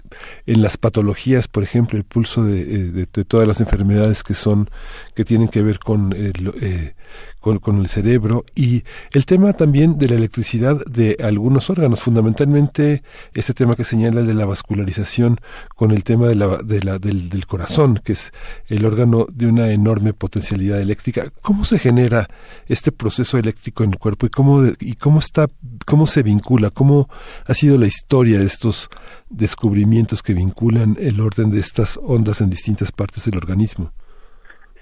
en 0.48 0.64
las 0.64 0.78
patologías, 0.78 1.48
por 1.48 1.64
ejemplo, 1.64 2.00
el 2.00 2.04
pulso 2.04 2.44
de, 2.44 2.62
eh, 2.62 3.08
de, 3.14 3.26
todas 3.26 3.48
las 3.48 3.62
enfermedades 3.62 4.24
que 4.24 4.34
son 4.34 4.70
que 5.14 5.24
tienen 5.24 5.50
que 5.50 5.62
ver 5.62 5.78
con 5.78 6.14
eh, 6.16 6.94
con, 7.40 7.80
el 7.80 7.88
cerebro 7.88 8.46
y 8.54 8.84
el 9.14 9.26
tema 9.26 9.54
también 9.54 9.98
de 9.98 10.10
la 10.10 10.16
electricidad 10.16 10.86
de 10.86 11.18
algunos 11.24 11.70
órganos, 11.70 12.02
fundamentalmente 12.02 13.02
este 13.34 13.54
tema 13.54 13.76
que 13.76 13.86
señala 13.86 14.24
de 14.24 14.34
la 14.34 14.46
vascularización 14.46 15.40
con 15.76 15.92
el 15.92 16.04
tema 16.04 16.28
de 16.28 16.36
la, 16.36 16.58
de 16.58 16.80
del 16.80 17.48
corazón, 17.48 18.00
que 18.04 18.14
es 18.14 18.34
el 18.70 18.86
órgano 18.86 19.26
de 19.32 19.48
una 19.48 19.72
enorme 19.72 20.14
potencialidad 20.14 20.80
eléctrica. 20.82 21.24
¿Cómo 21.42 21.64
se 21.64 21.80
genera 21.80 22.28
este 22.68 22.92
proceso 22.92 23.38
eléctrico 23.38 23.84
en 23.84 23.92
el 23.92 24.00
cuerpo 24.00 24.28
y 24.28 24.30
cómo, 24.30 24.62
y 24.80 24.94
cómo 24.96 25.20
está, 25.20 25.48
cómo 25.86 26.06
se 26.08 26.24
vincula, 26.24 26.70
cómo 26.70 27.08
ha 27.48 27.54
sido 27.54 27.78
la 27.78 27.88
historia 27.88 28.40
de 28.40 28.46
estos 28.46 28.90
descubrimientos 29.30 30.22
que 30.22 30.34
vinculan 30.34 30.96
el 31.00 31.20
orden 31.20 31.52
de 31.52 31.60
estas 31.60 32.00
ondas 32.02 32.42
en 32.42 32.50
distintas 32.50 32.92
partes 32.92 33.26
del 33.26 33.38
organismo? 33.38 33.92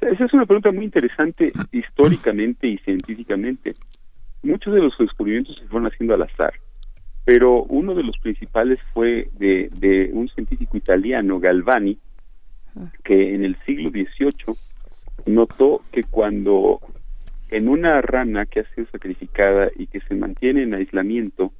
Esa 0.02 0.26
es 0.26 0.34
una 0.34 0.46
pregunta 0.46 0.72
muy 0.72 0.86
interesante 0.86 1.52
históricamente 1.72 2.68
y 2.68 2.78
científicamente. 2.80 3.74
Muchos 4.44 4.74
de 4.74 4.82
los 4.82 4.96
descubrimientos 4.98 5.58
se 5.58 5.68
fueron 5.68 5.92
haciendo 5.92 6.14
al 6.14 6.22
azar, 6.22 6.54
pero 7.26 7.64
uno 7.64 7.96
de 7.96 8.04
los 8.04 8.18
principales 8.20 8.80
fue 8.94 9.30
de, 9.40 9.70
de 9.80 10.12
un 10.14 10.30
científico 10.30 10.78
italiano, 10.78 11.40
Galvani, 11.40 11.98
que 13.04 13.36
en 13.36 13.44
el 13.44 13.58
siglo 13.66 13.90
XVIII 13.90 14.56
notó 15.26 15.82
que 15.92 16.04
cuando 16.04 16.80
en 17.50 17.70
una 17.70 18.02
rana 18.02 18.46
que 18.46 18.62
ha 18.62 18.76
sido 18.76 18.88
sacrificada 18.92 19.70
y 19.76 19.88
que 19.88 20.02
se 20.02 20.16
mantiene 20.16 20.64
en 20.64 20.74
aislamiento, 20.74 21.54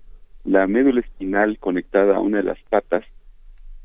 la 0.44 0.68
médula 0.68 1.02
espinal 1.02 1.58
conectada 1.60 2.18
a 2.18 2.20
una 2.20 2.38
de 2.38 2.44
las 2.44 2.60
patas, 2.70 3.04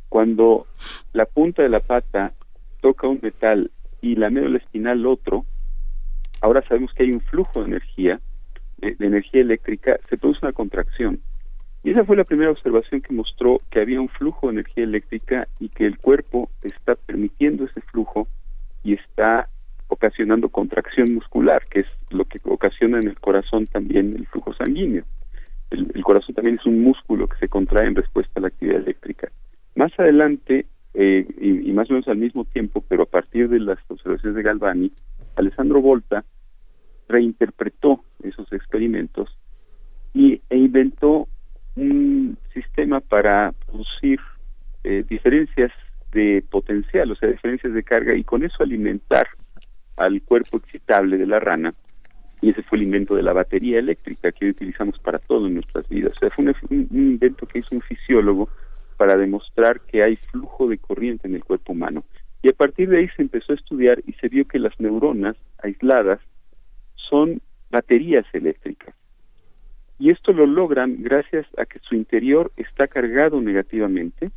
cuando 0.08 0.66
la 1.12 1.26
punta 1.26 1.62
de 1.62 1.68
la 1.68 1.80
pata 1.80 2.32
toca 2.80 3.06
un 3.06 3.20
metal 3.22 3.70
y 4.00 4.16
la 4.16 4.30
médula 4.30 4.58
espinal 4.58 5.06
otro, 5.06 5.44
ahora 6.40 6.62
sabemos 6.66 6.92
que 6.92 7.04
hay 7.04 7.12
un 7.12 7.20
flujo 7.20 7.60
de 7.60 7.68
energía, 7.68 8.20
de, 8.78 8.96
energía 8.98 9.40
eléctrica, 9.40 9.98
se 10.10 10.16
produce 10.16 10.40
una 10.42 10.52
contracción. 10.52 11.20
Y 11.84 11.90
esa 11.90 12.04
fue 12.04 12.16
la 12.16 12.24
primera 12.24 12.50
observación 12.50 13.00
que 13.00 13.12
mostró 13.12 13.60
que 13.70 13.80
había 13.80 14.00
un 14.00 14.08
flujo 14.08 14.46
de 14.46 14.54
energía 14.54 14.84
eléctrica 14.84 15.48
y 15.58 15.68
que 15.68 15.84
el 15.84 15.98
cuerpo 15.98 16.48
está 16.62 16.94
permitiendo 16.94 17.64
ese 17.64 17.80
flujo 17.80 18.28
y 18.84 18.94
está 18.94 19.48
ocasionando 19.88 20.48
contracción 20.48 21.12
muscular, 21.12 21.66
que 21.68 21.80
es 21.80 21.88
lo 22.10 22.24
que 22.24 22.40
ocasiona 22.44 22.98
en 22.98 23.08
el 23.08 23.18
corazón 23.18 23.66
también 23.66 24.14
el 24.16 24.26
flujo 24.26 24.54
sanguíneo. 24.54 25.04
El, 25.70 26.02
corazón 26.02 26.34
también 26.34 26.56
es 26.58 26.66
un 26.66 26.82
músculo 26.82 27.26
que 27.26 27.38
se 27.38 27.48
contrae 27.48 27.86
en 27.86 27.94
respuesta 27.94 28.32
a 28.36 28.42
la 28.42 28.48
actividad 28.48 28.80
eléctrica. 28.80 29.30
Más 29.74 29.92
adelante, 29.98 30.66
eh, 30.94 31.26
y, 31.40 31.72
más 31.72 31.90
o 31.90 31.94
menos 31.94 32.08
al 32.08 32.18
mismo 32.18 32.44
tiempo, 32.44 32.84
pero 32.86 33.04
a 33.04 33.06
partir 33.06 33.48
de 33.48 33.58
las 33.58 33.78
observaciones 33.88 34.36
de 34.36 34.42
Galvani, 34.42 34.92
Alessandro 35.36 35.80
Volta 35.80 36.24
reinterpretó 37.08 38.04
esos 38.22 38.52
experimentos 38.52 39.36
y, 40.12 40.42
e 40.50 40.56
inventó 40.58 41.26
un 41.76 42.36
sistema 42.52 43.00
para 43.00 43.52
producir 43.66 44.20
eh, 44.84 45.04
diferencias 45.08 45.72
de 46.12 46.44
potencial, 46.50 47.10
o 47.10 47.14
sea, 47.14 47.30
diferencias 47.30 47.72
de 47.72 47.82
carga, 47.82 48.14
y 48.14 48.24
con 48.24 48.44
eso 48.44 48.62
alimentar 48.62 49.26
al 49.96 50.22
cuerpo 50.22 50.58
excitable 50.58 51.16
de 51.16 51.26
la 51.26 51.40
rana. 51.40 51.72
Y 52.40 52.50
ese 52.50 52.62
fue 52.62 52.78
el 52.78 52.84
invento 52.84 53.14
de 53.14 53.22
la 53.22 53.32
batería 53.32 53.78
eléctrica 53.78 54.32
que 54.32 54.48
utilizamos 54.48 54.98
para 54.98 55.18
todo 55.18 55.46
en 55.46 55.54
nuestras 55.54 55.88
vidas. 55.88 56.12
O 56.16 56.18
sea, 56.18 56.30
fue 56.30 56.44
un, 56.70 56.88
invento 56.90 57.46
que 57.46 57.60
hizo 57.60 57.74
un 57.74 57.82
fisiólogo 57.82 58.48
para 58.96 59.16
demostrar 59.16 59.80
que 59.80 60.02
hay 60.02 60.16
flujo 60.16 60.68
de 60.68 60.78
corriente 60.78 61.28
en 61.28 61.36
el 61.36 61.44
cuerpo 61.44 61.72
humano. 61.72 62.04
Y 62.42 62.48
a 62.48 62.52
partir 62.52 62.88
de 62.88 62.98
ahí 62.98 63.08
se 63.16 63.22
empezó 63.22 63.52
a 63.52 63.56
estudiar 63.56 64.02
y 64.06 64.12
se 64.14 64.28
vio 64.28 64.44
que 64.46 64.58
las 64.58 64.78
neuronas 64.80 65.36
aisladas 65.62 66.20
son 66.96 67.40
baterías 67.70 68.26
eléctricas. 68.32 68.94
Y 69.98 70.10
esto 70.10 70.32
lo 70.32 70.46
logran 70.46 71.02
gracias 71.02 71.46
a 71.58 71.64
que 71.64 71.78
su 71.80 71.94
interior 71.94 72.50
está 72.56 72.88
cargado 72.88 73.40
negativamente, 73.40 74.30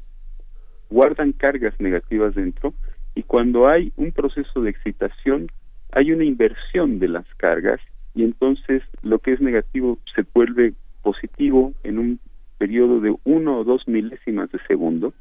guardan 0.89 1.31
cargas 1.31 1.73
negativas 1.79 2.35
dentro 2.35 2.73
y 3.15 3.23
cuando 3.23 3.67
hay 3.67 3.91
un 3.95 4.11
proceso 4.11 4.61
de 4.61 4.69
excitación 4.69 5.47
hay 5.91 6.11
una 6.11 6.25
inversión 6.25 6.99
de 6.99 7.07
las 7.07 7.25
cargas 7.35 7.79
y 8.13 8.23
entonces 8.23 8.83
lo 9.01 9.19
que 9.19 9.33
es 9.33 9.41
negativo 9.41 9.97
se 10.13 10.25
vuelve 10.33 10.73
positivo 11.01 11.73
en 11.83 11.99
un 11.99 12.19
periodo 12.57 12.99
de 12.99 13.15
uno 13.23 13.59
o 13.59 13.63
dos 13.63 13.87
milésimas 13.87 14.51
de 14.51 14.59
segundo, 14.67 15.13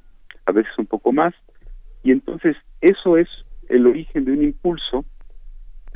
a 0.46 0.52
veces 0.52 0.72
un 0.78 0.86
poco 0.86 1.12
más, 1.12 1.34
y 2.02 2.12
entonces 2.12 2.56
eso 2.80 3.16
es 3.16 3.28
el 3.68 3.86
origen 3.86 4.24
de 4.24 4.32
un 4.32 4.42
impulso 4.42 5.04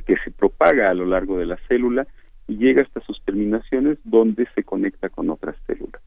que 0.06 0.16
se 0.24 0.30
propaga 0.30 0.90
a 0.90 0.94
lo 0.94 1.06
largo 1.06 1.38
de 1.38 1.46
la 1.46 1.56
célula 1.68 2.06
y 2.48 2.56
llega 2.56 2.82
hasta 2.82 3.00
sus 3.02 3.22
terminaciones 3.24 3.98
donde 4.04 4.48
se 4.54 4.64
conecta 4.64 5.08
con 5.08 5.30
otras 5.30 5.54
células. 5.66 6.02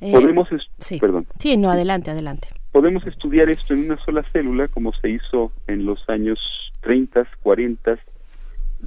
Eh, 0.00 0.12
podemos 0.12 0.46
sí. 0.76 0.98
perdón 0.98 1.26
sí 1.38 1.56
no 1.56 1.70
adelante 1.70 2.10
adelante 2.10 2.48
podemos 2.70 3.06
estudiar 3.06 3.48
esto 3.48 3.72
en 3.72 3.86
una 3.86 3.96
sola 4.04 4.22
célula 4.30 4.68
como 4.68 4.92
se 4.92 5.08
hizo 5.08 5.52
en 5.66 5.86
los 5.86 6.06
años 6.10 6.38
30 6.82 7.26
40 7.42 7.98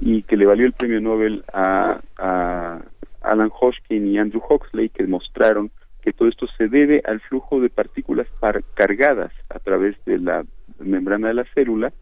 y 0.00 0.22
que 0.22 0.36
le 0.36 0.46
valió 0.46 0.66
el 0.66 0.72
premio 0.72 1.00
Nobel 1.00 1.42
a, 1.52 2.00
a 2.16 2.80
Alan 3.22 3.50
Hodgkin 3.50 4.06
y 4.06 4.18
Andrew 4.18 4.40
Huxley 4.48 4.88
que 4.90 5.02
demostraron 5.02 5.72
que 6.00 6.12
todo 6.12 6.28
esto 6.28 6.46
se 6.56 6.68
debe 6.68 7.02
al 7.04 7.20
flujo 7.20 7.60
de 7.60 7.68
partículas 7.68 8.28
cargadas 8.74 9.32
a 9.48 9.58
través 9.58 9.96
de 10.04 10.18
la 10.18 10.44
membrana 10.78 11.28
de 11.28 11.34
la 11.34 11.44
célula 11.54 11.92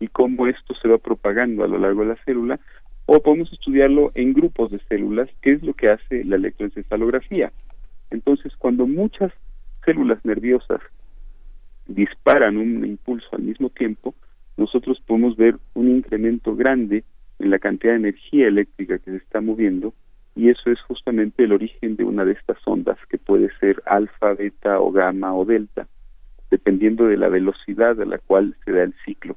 y 0.00 0.08
cómo 0.08 0.46
esto 0.46 0.74
se 0.74 0.88
va 0.88 0.98
propagando 0.98 1.64
a 1.64 1.68
lo 1.68 1.78
largo 1.78 2.02
de 2.02 2.08
la 2.08 2.24
célula 2.24 2.60
o 3.06 3.20
podemos 3.20 3.52
estudiarlo 3.52 4.10
en 4.14 4.32
grupos 4.32 4.72
de 4.72 4.80
células, 4.88 5.30
que 5.40 5.52
es 5.52 5.62
lo 5.62 5.74
que 5.74 5.90
hace 5.90 6.24
la 6.24 6.36
electroencefalografía. 6.36 7.52
Entonces, 8.10 8.52
cuando 8.56 8.86
muchas 8.86 9.32
células 9.84 10.24
nerviosas 10.24 10.80
disparan 11.86 12.56
un 12.56 12.84
impulso 12.84 13.28
al 13.32 13.42
mismo 13.42 13.70
tiempo, 13.70 14.14
nosotros 14.56 15.00
podemos 15.06 15.36
ver 15.36 15.56
un 15.74 15.88
incremento 15.88 16.56
grande 16.56 17.04
en 17.38 17.50
la 17.50 17.60
cantidad 17.60 17.92
de 17.92 17.98
energía 17.98 18.48
eléctrica 18.48 18.98
que 18.98 19.12
se 19.12 19.16
está 19.18 19.40
moviendo 19.40 19.94
y 20.34 20.50
eso 20.50 20.70
es 20.70 20.80
justamente 20.82 21.44
el 21.44 21.52
origen 21.52 21.96
de 21.96 22.04
una 22.04 22.24
de 22.24 22.32
estas 22.32 22.58
ondas 22.66 22.98
que 23.08 23.18
puede 23.18 23.50
ser 23.58 23.82
alfa, 23.86 24.34
beta 24.34 24.80
o 24.80 24.90
gamma 24.90 25.34
o 25.34 25.44
delta, 25.44 25.86
dependiendo 26.50 27.06
de 27.06 27.16
la 27.16 27.28
velocidad 27.28 28.00
a 28.00 28.04
la 28.04 28.18
cual 28.18 28.56
se 28.64 28.72
da 28.72 28.82
el 28.82 28.94
ciclo 29.04 29.36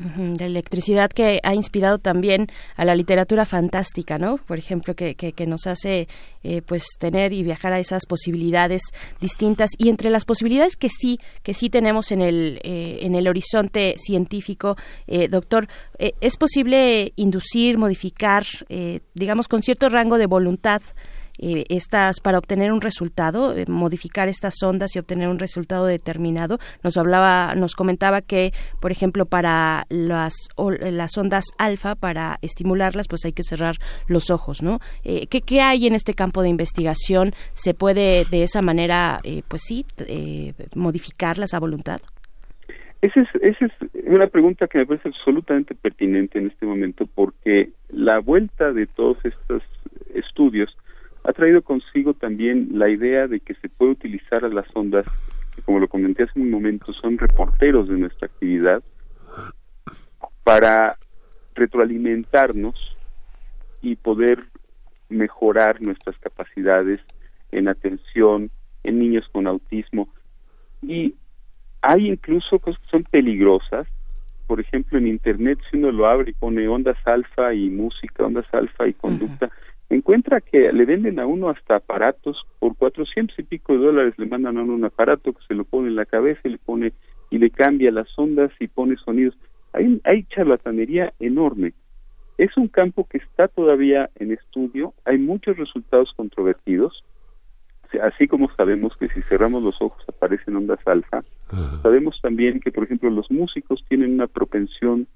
de 0.00 0.46
electricidad 0.46 1.10
que 1.10 1.40
ha 1.42 1.54
inspirado 1.54 1.98
también 1.98 2.46
a 2.76 2.84
la 2.84 2.94
literatura 2.94 3.44
fantástica, 3.44 4.18
¿no? 4.18 4.38
Por 4.38 4.58
ejemplo, 4.58 4.94
que, 4.94 5.14
que, 5.14 5.46
nos 5.46 5.66
hace 5.66 6.08
eh, 6.42 6.62
pues 6.62 6.84
tener 6.98 7.32
y 7.32 7.42
viajar 7.42 7.72
a 7.72 7.78
esas 7.78 8.06
posibilidades 8.06 8.82
distintas 9.20 9.70
y 9.76 9.88
entre 9.88 10.08
las 10.10 10.24
posibilidades 10.24 10.76
que 10.76 10.88
sí 10.88 11.18
que 11.42 11.54
sí 11.54 11.68
tenemos 11.68 12.12
en 12.12 12.22
el 12.22 12.60
eh, 12.62 12.98
en 13.02 13.14
el 13.14 13.28
horizonte 13.28 13.94
científico, 13.98 14.76
eh, 15.06 15.28
doctor, 15.28 15.68
es 15.98 16.36
posible 16.38 17.12
inducir, 17.16 17.76
modificar, 17.76 18.46
digamos, 19.14 19.48
con 19.48 19.62
cierto 19.62 19.90
rango 19.90 20.16
de 20.16 20.24
voluntad 20.24 20.80
eh, 21.42 21.64
estas 21.70 22.20
para 22.20 22.38
obtener 22.38 22.70
un 22.70 22.82
resultado, 22.82 23.56
eh, 23.56 23.64
modificar 23.66 24.28
estas 24.28 24.62
ondas 24.62 24.94
y 24.94 24.98
obtener 24.98 25.28
un 25.28 25.38
resultado 25.38 25.86
determinado. 25.86 26.58
Nos 26.82 26.98
hablaba, 26.98 27.54
nos 27.54 27.74
comentaba 27.74 28.20
que, 28.20 28.52
por 28.80 28.92
ejemplo, 28.92 29.24
para 29.24 29.86
las 29.88 30.34
las 30.58 31.16
ondas 31.16 31.44
alfa, 31.58 31.94
para 31.94 32.38
estimularlas, 32.42 33.08
pues 33.08 33.24
hay 33.24 33.32
que 33.32 33.42
cerrar 33.42 33.76
los 34.06 34.30
ojos, 34.30 34.62
¿no? 34.62 34.80
Eh, 35.02 35.26
¿qué, 35.28 35.40
¿qué, 35.40 35.62
hay 35.62 35.86
en 35.86 35.94
este 35.94 36.12
campo 36.12 36.42
de 36.42 36.50
investigación? 36.50 37.32
¿Se 37.54 37.72
puede 37.72 38.26
de 38.26 38.42
esa 38.42 38.60
manera, 38.60 39.20
pues 39.48 39.62
sí, 39.64 39.86
modificarlas 40.74 41.54
a 41.54 41.60
voluntad? 41.60 42.00
Esa 43.02 43.20
es, 43.22 43.28
esa 43.40 43.64
es 43.64 43.72
una 44.06 44.26
pregunta 44.26 44.66
que 44.66 44.78
me 44.78 44.86
parece 44.86 45.08
absolutamente 45.08 45.74
pertinente 45.74 46.38
en 46.38 46.48
este 46.48 46.66
momento 46.66 47.06
porque 47.06 47.70
la 47.88 48.18
vuelta 48.18 48.72
de 48.72 48.86
todos 48.86 49.16
estos 49.24 49.62
estudios 50.14 50.76
ha 51.24 51.32
traído 51.32 51.62
consigo 51.62 52.14
también 52.14 52.68
la 52.72 52.88
idea 52.88 53.26
de 53.26 53.40
que 53.40 53.54
se 53.54 53.68
puede 53.68 53.92
utilizar 53.92 54.44
a 54.44 54.48
las 54.48 54.66
ondas, 54.74 55.06
que 55.54 55.62
como 55.62 55.78
lo 55.78 55.88
comenté 55.88 56.24
hace 56.24 56.38
un 56.40 56.50
momento, 56.50 56.92
son 56.92 57.18
reporteros 57.18 57.88
de 57.88 57.98
nuestra 57.98 58.26
actividad, 58.26 58.82
para 60.44 60.96
retroalimentarnos 61.54 62.96
y 63.82 63.96
poder 63.96 64.44
mejorar 65.08 65.80
nuestras 65.82 66.16
capacidades 66.18 66.98
en 67.52 67.68
atención, 67.68 68.50
en 68.84 68.98
niños 68.98 69.28
con 69.32 69.46
autismo. 69.46 70.08
Y 70.82 71.14
hay 71.82 72.08
incluso 72.08 72.58
cosas 72.58 72.80
que 72.82 72.90
son 72.90 73.04
peligrosas. 73.04 73.86
Por 74.46 74.60
ejemplo, 74.60 74.98
en 74.98 75.06
Internet, 75.06 75.58
si 75.70 75.76
uno 75.76 75.92
lo 75.92 76.06
abre 76.06 76.30
y 76.30 76.34
pone 76.34 76.66
ondas 76.66 76.96
alfa 77.04 77.54
y 77.54 77.70
música, 77.70 78.24
ondas 78.24 78.46
alfa 78.52 78.88
y 78.88 78.94
conducta, 78.94 79.50
encuentra 79.90 80.40
que 80.40 80.72
le 80.72 80.84
venden 80.84 81.18
a 81.18 81.26
uno 81.26 81.50
hasta 81.50 81.76
aparatos 81.76 82.46
por 82.60 82.76
cuatrocientos 82.76 83.38
y 83.38 83.42
pico 83.42 83.72
de 83.72 83.80
dólares 83.80 84.14
le 84.16 84.26
mandan 84.26 84.56
a 84.56 84.62
uno 84.62 84.74
un 84.74 84.84
aparato 84.84 85.32
que 85.32 85.44
se 85.46 85.54
lo 85.54 85.64
pone 85.64 85.88
en 85.88 85.96
la 85.96 86.06
cabeza 86.06 86.40
y 86.44 86.50
le 86.50 86.58
pone 86.58 86.92
y 87.28 87.38
le 87.38 87.50
cambia 87.50 87.90
las 87.90 88.08
ondas 88.16 88.52
y 88.60 88.68
pone 88.68 88.96
sonidos. 88.96 89.36
Hay 89.72 90.00
hay 90.04 90.24
charlatanería 90.24 91.12
enorme. 91.18 91.74
Es 92.38 92.56
un 92.56 92.68
campo 92.68 93.06
que 93.08 93.18
está 93.18 93.48
todavía 93.48 94.08
en 94.14 94.32
estudio 94.32 94.94
hay 95.04 95.18
muchos 95.18 95.56
resultados 95.56 96.12
controvertidos. 96.16 97.04
Así 98.00 98.28
como 98.28 98.48
sabemos 98.54 98.96
que 98.96 99.08
si 99.08 99.20
cerramos 99.22 99.64
los 99.64 99.74
ojos 99.82 100.04
aparecen 100.08 100.54
ondas 100.54 100.78
alfa 100.86 101.24
sabemos 101.82 102.20
también 102.22 102.60
que 102.60 102.70
por 102.70 102.84
ejemplo 102.84 103.10
los 103.10 103.28
músicos 103.32 103.84
tienen 103.88 104.14
una 104.14 104.28
propensión 104.28 105.08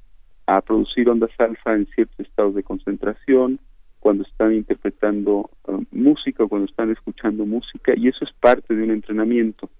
a 0.47 0.61
producir 0.61 1.09
ondas 1.09 1.31
alfa 1.39 1.75
en 1.75 1.87
ciertos 1.95 2.19
estados 2.19 2.57
de 2.57 2.65
concentración 2.65 3.61
cuando 4.05 4.25
están 4.25 4.53
interpretando 4.53 5.49
uh, 5.67 5.83
música 5.91 6.45
o 6.45 6.49
cuando 6.49 6.67
están 6.67 6.91
escuchando 6.91 7.47
música 7.47 7.95
y 7.97 8.09
eso 8.09 8.27
es 8.27 8.33
parte 8.35 8.75
de 8.75 8.83
un 8.83 8.91
entrenamiento. 8.91 9.71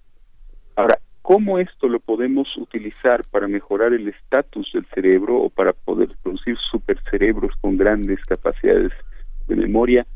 Ahora, 0.75 0.97
¿cómo 1.21 1.59
esto 1.59 1.87
lo 1.87 1.99
podemos 1.99 2.47
utilizar 2.57 3.21
para 3.29 3.47
mejorar 3.47 3.93
el 3.93 4.07
estatus 4.07 4.71
del 4.73 4.83
cerebro 4.87 5.37
o 5.43 5.51
para 5.51 5.73
poder 5.73 6.09
producir 6.23 6.57
supercerebros 6.71 7.55
con 7.61 7.77
grandes 7.77 8.19
capacidades 8.25 8.93
de 9.45 9.57
memoria? 9.57 10.07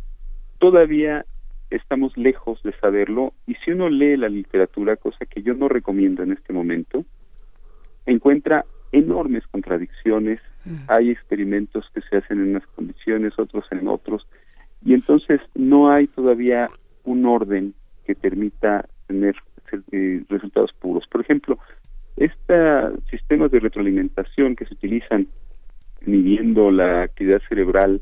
Todavía 0.58 1.24
estamos 1.70 2.18
lejos 2.18 2.64
de 2.64 2.74
saberlo 2.80 3.34
y 3.46 3.54
si 3.64 3.74
uno 3.74 3.90
lee 3.90 4.18
la 4.18 4.30
literatura, 4.30 4.96
cosa 4.96 5.28
que 5.28 5.44
yo 5.44 5.54
no 5.54 5.70
recomiendo 5.70 6.24
en 6.24 6.32
este 6.32 6.52
momento, 6.52 7.06
encuentra 8.08 8.66
enormes 8.92 9.46
contradicciones, 9.48 10.40
mm. 10.66 10.76
hay 10.88 11.10
experimentos 11.12 11.86
que 11.94 12.02
se 12.02 12.18
hacen 12.18 12.40
en 12.40 12.50
unas 12.52 12.68
condiciones, 12.68 13.38
otros 13.38 13.66
en 13.72 13.88
otros, 13.88 14.28
y 14.84 14.94
entonces 14.94 15.42
no 15.56 15.92
hay 15.92 16.08
todavía 16.08 16.70
un 17.04 17.26
orden 17.26 17.74
que 18.06 18.16
permita 18.16 18.88
tener 19.08 19.36
eh, 19.92 20.24
resultados 20.30 20.72
puros. 20.74 21.06
Por 21.08 21.22
ejemplo, 21.22 21.60
es 22.18 22.32
estos 22.32 23.04
sistemas 23.10 23.52
de 23.52 23.60
retroalimentación 23.60 24.56
que 24.56 24.66
se 24.66 24.74
utilizan 24.74 25.28
midiendo 26.06 26.72
la 26.72 27.04
actividad 27.04 27.42
cerebral 27.48 28.02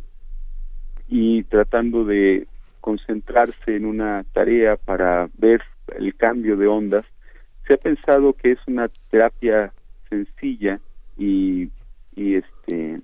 y 1.07 1.43
tratando 1.43 2.03
de 2.05 2.47
concentrarse 2.81 3.75
en 3.75 3.85
una 3.85 4.23
tarea 4.33 4.77
para 4.77 5.29
ver 5.37 5.61
el 5.97 6.15
cambio 6.15 6.57
de 6.57 6.67
ondas, 6.67 7.05
se 7.67 7.73
ha 7.73 7.77
pensado 7.77 8.33
que 8.33 8.51
es 8.51 8.59
una 8.67 8.89
terapia 9.09 9.73
sencilla 10.09 10.79
y, 11.17 11.69
y 12.15 12.35
este 12.35 13.01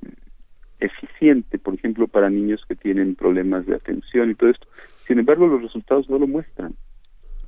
eficiente, 0.79 1.57
por 1.57 1.73
ejemplo, 1.75 2.07
para 2.07 2.29
niños 2.29 2.63
que 2.67 2.75
tienen 2.75 3.15
problemas 3.15 3.65
de 3.65 3.75
atención 3.75 4.31
y 4.31 4.35
todo 4.35 4.49
esto. 4.49 4.67
Sin 5.07 5.19
embargo, 5.19 5.47
los 5.47 5.61
resultados 5.61 6.09
no 6.09 6.19
lo 6.19 6.27
muestran. 6.27 6.75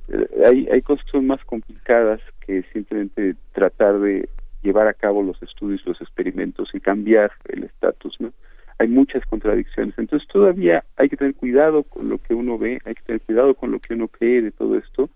Eh, 0.08 0.26
hay, 0.46 0.68
hay 0.72 0.82
cosas 0.82 1.04
que 1.04 1.12
son 1.12 1.26
más 1.26 1.44
complicadas 1.44 2.20
que 2.46 2.62
simplemente 2.72 3.34
tratar 3.52 3.98
de 3.98 4.28
llevar 4.62 4.88
a 4.88 4.94
cabo 4.94 5.22
los 5.22 5.40
estudios, 5.42 5.84
los 5.86 6.00
experimentos 6.00 6.70
y 6.72 6.80
cambiar 6.80 7.30
el 7.48 7.64
estatus, 7.64 8.16
¿no? 8.20 8.32
Hay 8.78 8.88
muchas 8.88 9.24
contradicciones. 9.26 9.94
Entonces 9.98 10.28
todavía 10.28 10.84
hay 10.96 11.08
que 11.08 11.16
tener 11.16 11.34
cuidado 11.34 11.82
con 11.82 12.08
lo 12.08 12.18
que 12.18 12.34
uno 12.34 12.58
ve, 12.58 12.80
hay 12.84 12.94
que 12.94 13.02
tener 13.02 13.20
cuidado 13.22 13.54
con 13.54 13.70
lo 13.70 13.80
que 13.80 13.94
uno 13.94 14.08
cree 14.08 14.42
de 14.42 14.50
todo 14.50 14.76
esto 14.76 15.08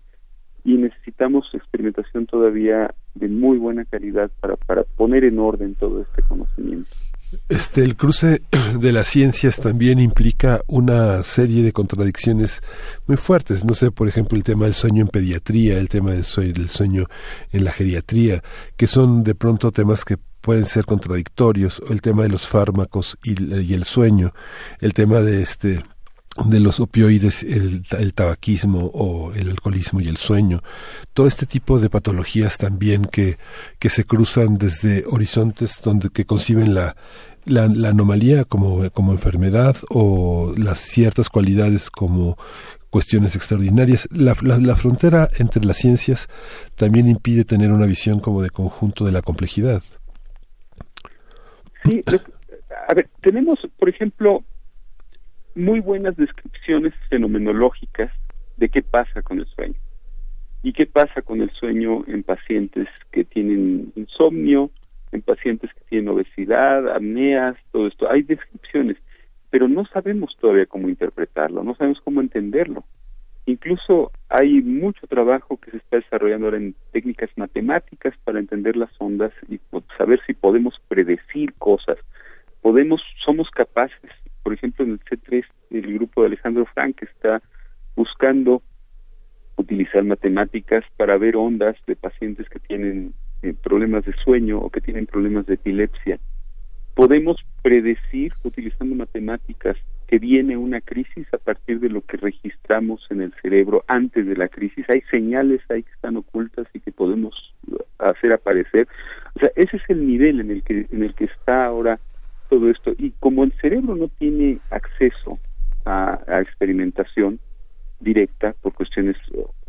y 0.63 0.73
necesitamos 0.75 1.45
experimentación 1.53 2.25
todavía 2.25 2.93
de 3.15 3.27
muy 3.27 3.57
buena 3.57 3.85
calidad 3.85 4.31
para, 4.39 4.55
para 4.55 4.83
poner 4.83 5.23
en 5.23 5.39
orden 5.39 5.75
todo 5.75 6.01
este 6.01 6.21
conocimiento. 6.23 6.89
Este, 7.47 7.83
el 7.83 7.95
cruce 7.95 8.41
de 8.77 8.91
las 8.91 9.07
ciencias 9.07 9.59
también 9.59 9.99
implica 9.99 10.61
una 10.67 11.23
serie 11.23 11.63
de 11.63 11.71
contradicciones 11.71 12.61
muy 13.07 13.17
fuertes. 13.17 13.63
No 13.63 13.73
sé, 13.73 13.91
por 13.91 14.07
ejemplo, 14.07 14.37
el 14.37 14.43
tema 14.43 14.65
del 14.65 14.73
sueño 14.73 15.01
en 15.01 15.07
pediatría, 15.07 15.77
el 15.77 15.87
tema 15.87 16.11
del 16.11 16.25
sueño, 16.25 17.05
en 17.51 17.63
la 17.63 17.71
geriatría, 17.71 18.43
que 18.75 18.87
son 18.87 19.23
de 19.23 19.35
pronto 19.35 19.71
temas 19.71 20.03
que 20.03 20.17
pueden 20.41 20.65
ser 20.65 20.85
contradictorios, 20.85 21.79
o 21.87 21.93
el 21.93 22.01
tema 22.01 22.23
de 22.23 22.29
los 22.29 22.47
fármacos 22.47 23.17
y 23.23 23.73
el 23.73 23.83
sueño, 23.83 24.33
el 24.79 24.93
tema 24.93 25.21
de 25.21 25.43
este 25.43 25.81
de 26.45 26.59
los 26.59 26.79
opioides, 26.79 27.43
el, 27.43 27.83
tabaquismo 28.13 28.91
o 28.93 29.33
el 29.33 29.49
alcoholismo 29.49 29.99
y 29.99 30.07
el 30.07 30.17
sueño, 30.17 30.61
todo 31.13 31.27
este 31.27 31.45
tipo 31.45 31.79
de 31.79 31.89
patologías 31.89 32.57
también 32.57 33.05
que, 33.05 33.37
que 33.79 33.89
se 33.89 34.05
cruzan 34.05 34.57
desde 34.57 35.03
horizontes 35.07 35.81
donde 35.83 36.09
que 36.09 36.25
conciben 36.25 36.73
la, 36.73 36.95
la, 37.45 37.63
anomalía 37.63 38.45
como, 38.45 38.89
como 38.91 39.11
enfermedad 39.11 39.75
o 39.89 40.53
las 40.57 40.79
ciertas 40.79 41.29
cualidades 41.29 41.89
como 41.89 42.37
cuestiones 42.89 43.35
extraordinarias. 43.35 44.07
La, 44.11 44.35
la, 44.41 44.75
frontera 44.75 45.27
entre 45.37 45.65
las 45.65 45.77
ciencias 45.77 46.29
también 46.75 47.09
impide 47.09 47.43
tener 47.43 47.71
una 47.71 47.85
visión 47.85 48.19
como 48.19 48.41
de 48.41 48.49
conjunto 48.49 49.03
de 49.03 49.11
la 49.11 49.21
complejidad. 49.21 49.83
Sí, 51.83 52.03
a 52.87 52.93
ver, 52.93 53.09
tenemos, 53.21 53.59
por 53.77 53.89
ejemplo, 53.89 54.43
muy 55.55 55.79
buenas 55.79 56.15
descripciones 56.15 56.93
fenomenológicas 57.09 58.11
de 58.57 58.69
qué 58.69 58.81
pasa 58.81 59.21
con 59.21 59.39
el 59.39 59.45
sueño 59.47 59.75
y 60.63 60.73
qué 60.73 60.85
pasa 60.85 61.21
con 61.21 61.41
el 61.41 61.49
sueño 61.51 62.03
en 62.07 62.23
pacientes 62.23 62.87
que 63.11 63.23
tienen 63.23 63.91
insomnio, 63.95 64.69
en 65.11 65.21
pacientes 65.21 65.71
que 65.73 65.81
tienen 65.89 66.09
obesidad, 66.09 66.95
apneas, 66.95 67.55
todo 67.71 67.87
esto. 67.87 68.09
Hay 68.09 68.21
descripciones, 68.23 68.97
pero 69.49 69.67
no 69.67 69.85
sabemos 69.85 70.35
todavía 70.39 70.67
cómo 70.67 70.87
interpretarlo, 70.87 71.63
no 71.63 71.75
sabemos 71.75 71.99
cómo 72.01 72.21
entenderlo. 72.21 72.83
Incluso 73.47 74.11
hay 74.29 74.61
mucho 74.61 75.07
trabajo 75.07 75.57
que 75.57 75.71
se 75.71 75.77
está 75.77 75.97
desarrollando 75.97 76.45
ahora 76.45 76.57
en 76.57 76.75
técnicas 76.91 77.31
matemáticas 77.35 78.13
para 78.23 78.39
entender 78.39 78.77
las 78.77 78.91
ondas 78.99 79.33
y 79.49 79.59
saber 79.97 80.21
si 80.27 80.33
podemos 80.33 80.79
predecir 80.87 81.53
cosas. 81.55 81.97
Podemos, 82.61 83.01
somos 83.25 83.49
capaces 83.49 84.11
por 84.43 84.53
ejemplo, 84.53 84.85
en 84.85 84.91
el 84.91 84.99
C3, 85.01 85.45
el 85.71 85.93
grupo 85.93 86.21
de 86.21 86.27
Alejandro 86.27 86.65
Frank 86.73 87.01
está 87.03 87.41
buscando 87.95 88.61
utilizar 89.57 90.03
matemáticas 90.03 90.83
para 90.97 91.17
ver 91.17 91.35
ondas 91.35 91.75
de 91.87 91.95
pacientes 91.95 92.49
que 92.49 92.59
tienen 92.59 93.13
eh, 93.41 93.53
problemas 93.53 94.05
de 94.05 94.13
sueño 94.13 94.57
o 94.59 94.69
que 94.69 94.81
tienen 94.81 95.05
problemas 95.05 95.45
de 95.45 95.55
epilepsia. 95.55 96.19
Podemos 96.95 97.37
predecir, 97.61 98.33
utilizando 98.43 98.95
matemáticas, 98.95 99.77
que 100.07 100.19
viene 100.19 100.57
una 100.57 100.81
crisis 100.81 101.25
a 101.33 101.37
partir 101.37 101.79
de 101.79 101.87
lo 101.87 102.01
que 102.01 102.17
registramos 102.17 103.05
en 103.11 103.21
el 103.21 103.33
cerebro 103.41 103.85
antes 103.87 104.27
de 104.27 104.35
la 104.35 104.49
crisis. 104.49 104.85
Hay 104.89 105.01
señales 105.09 105.61
ahí 105.69 105.83
que 105.83 105.91
están 105.91 106.17
ocultas 106.17 106.67
y 106.73 106.81
que 106.81 106.91
podemos 106.91 107.55
hacer 107.97 108.33
aparecer. 108.33 108.89
O 109.35 109.39
sea, 109.39 109.51
ese 109.55 109.77
es 109.77 109.83
el 109.87 110.05
nivel 110.05 110.41
en 110.41 110.51
el 110.51 110.63
que 110.63 110.85
en 110.91 111.03
el 111.03 111.15
que 111.15 111.25
está 111.25 111.65
ahora 111.65 111.97
todo 112.51 112.69
esto. 112.69 112.91
Y 112.97 113.11
como 113.11 113.45
el 113.45 113.53
cerebro 113.61 113.95
no 113.95 114.09
tiene 114.09 114.59
acceso 114.71 115.39
a, 115.85 116.19
experimentación 116.41 117.39
directa 118.01 118.53
por 118.61 118.73
cuestiones 118.73 119.15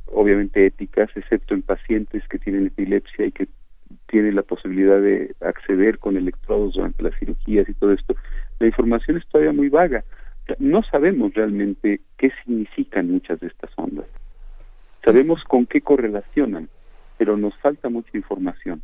obviamente 0.07 0.66
éticas, 0.66 1.09
excepto 1.14 1.55
en 1.55 1.62
pacientes 1.62 2.27
que 2.29 2.40
tienen 2.40 2.66
epilepsia 2.66 3.27
y 3.27 3.33
que 3.33 3.47
tienen 4.09 4.35
la 4.35 4.42
posibilidad 4.42 5.01
de 5.01 5.33
acceder 5.40 6.01
con 6.01 6.16
electrodos 6.16 6.75
durante 6.75 7.05
las 7.05 7.16
cirugías 7.21 7.68
y 7.68 7.75
todo 7.75 7.92
esto, 7.92 8.16
la 8.59 8.66
información 8.66 9.16
es 9.16 9.27
todavía 9.29 9.53
muy 9.53 9.68
vaga. 9.68 10.03
No 10.59 10.83
sabemos 10.83 11.33
realmente 11.35 12.01
qué 12.18 12.33
significan 12.42 13.12
muchas 13.12 13.38
de 13.38 13.47
estas 13.47 13.71
ondas. 13.77 14.07
Sabemos 15.05 15.45
con 15.45 15.66
qué 15.66 15.83
correlacionan, 15.83 16.68
pero 17.16 17.37
nos 17.37 17.57
falta 17.59 17.88
mucha 17.88 18.11
información. 18.14 18.83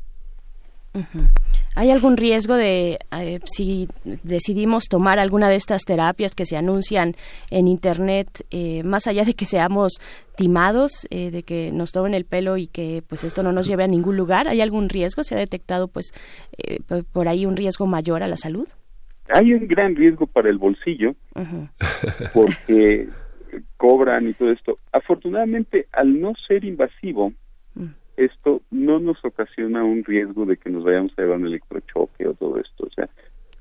¿Hay 1.75 1.91
algún 1.91 2.17
riesgo 2.17 2.55
de, 2.55 2.99
eh, 3.13 3.41
si 3.45 3.89
decidimos 4.25 4.85
tomar 4.89 5.19
alguna 5.19 5.49
de 5.49 5.57
estas 5.57 5.83
terapias 5.83 6.35
que 6.35 6.45
se 6.45 6.57
anuncian 6.57 7.15
en 7.51 7.69
Internet, 7.69 8.29
eh, 8.51 8.83
más 8.83 9.07
allá 9.07 9.25
de 9.25 9.35
que 9.35 9.47
seamos 9.47 10.01
timados, 10.37 11.07
eh, 11.11 11.31
de 11.31 11.43
que 11.43 11.71
nos 11.73 11.93
tomen 11.93 12.15
el 12.15 12.25
pelo 12.25 12.57
y 12.57 12.67
que 12.67 13.03
pues 13.09 13.25
esto 13.25 13.43
no 13.43 13.53
nos 13.53 13.67
lleve 13.67 13.85
a 13.85 13.89
ningún 13.89 14.17
lugar? 14.17 14.49
¿Hay 14.49 14.61
algún 14.61 14.89
riesgo? 14.89 15.23
¿Se 15.23 15.35
ha 15.35 15.39
detectado 15.39 15.89
pues 15.89 16.13
por 17.13 17.29
ahí 17.29 17.47
un 17.47 17.57
riesgo 17.57 17.87
mayor 17.87 18.23
a 18.23 18.29
la 18.29 18.37
salud? 18.37 18.69
Hay 19.29 19.53
un 19.53 19.69
gran 19.69 19.95
riesgo 19.95 20.27
para 20.27 20.49
el 20.49 20.59
bolsillo, 20.59 21.15
porque 22.35 23.09
cobran 23.77 24.29
y 24.29 24.33
todo 24.35 24.51
esto. 24.51 24.79
Afortunadamente, 24.93 25.87
al 25.93 26.21
no 26.21 26.33
ser 26.47 26.65
invasivo, 26.65 27.33
esto 28.19 28.63
no 28.71 28.99
nos 28.99 29.25
ocasiona 29.25 29.85
un 29.85 30.05
riesgo 30.05 30.45
de 30.45 30.57
que 30.57 30.71
nos 30.71 30.83
vayamos 30.83 31.13
a 31.17 31.23
llevar 31.23 31.39
un 31.39 31.47
electrochoque 31.47 32.27
o 32.27 32.35
todo 32.35 32.59
esto. 32.59 32.87
O 32.87 32.91
sea, 32.91 33.09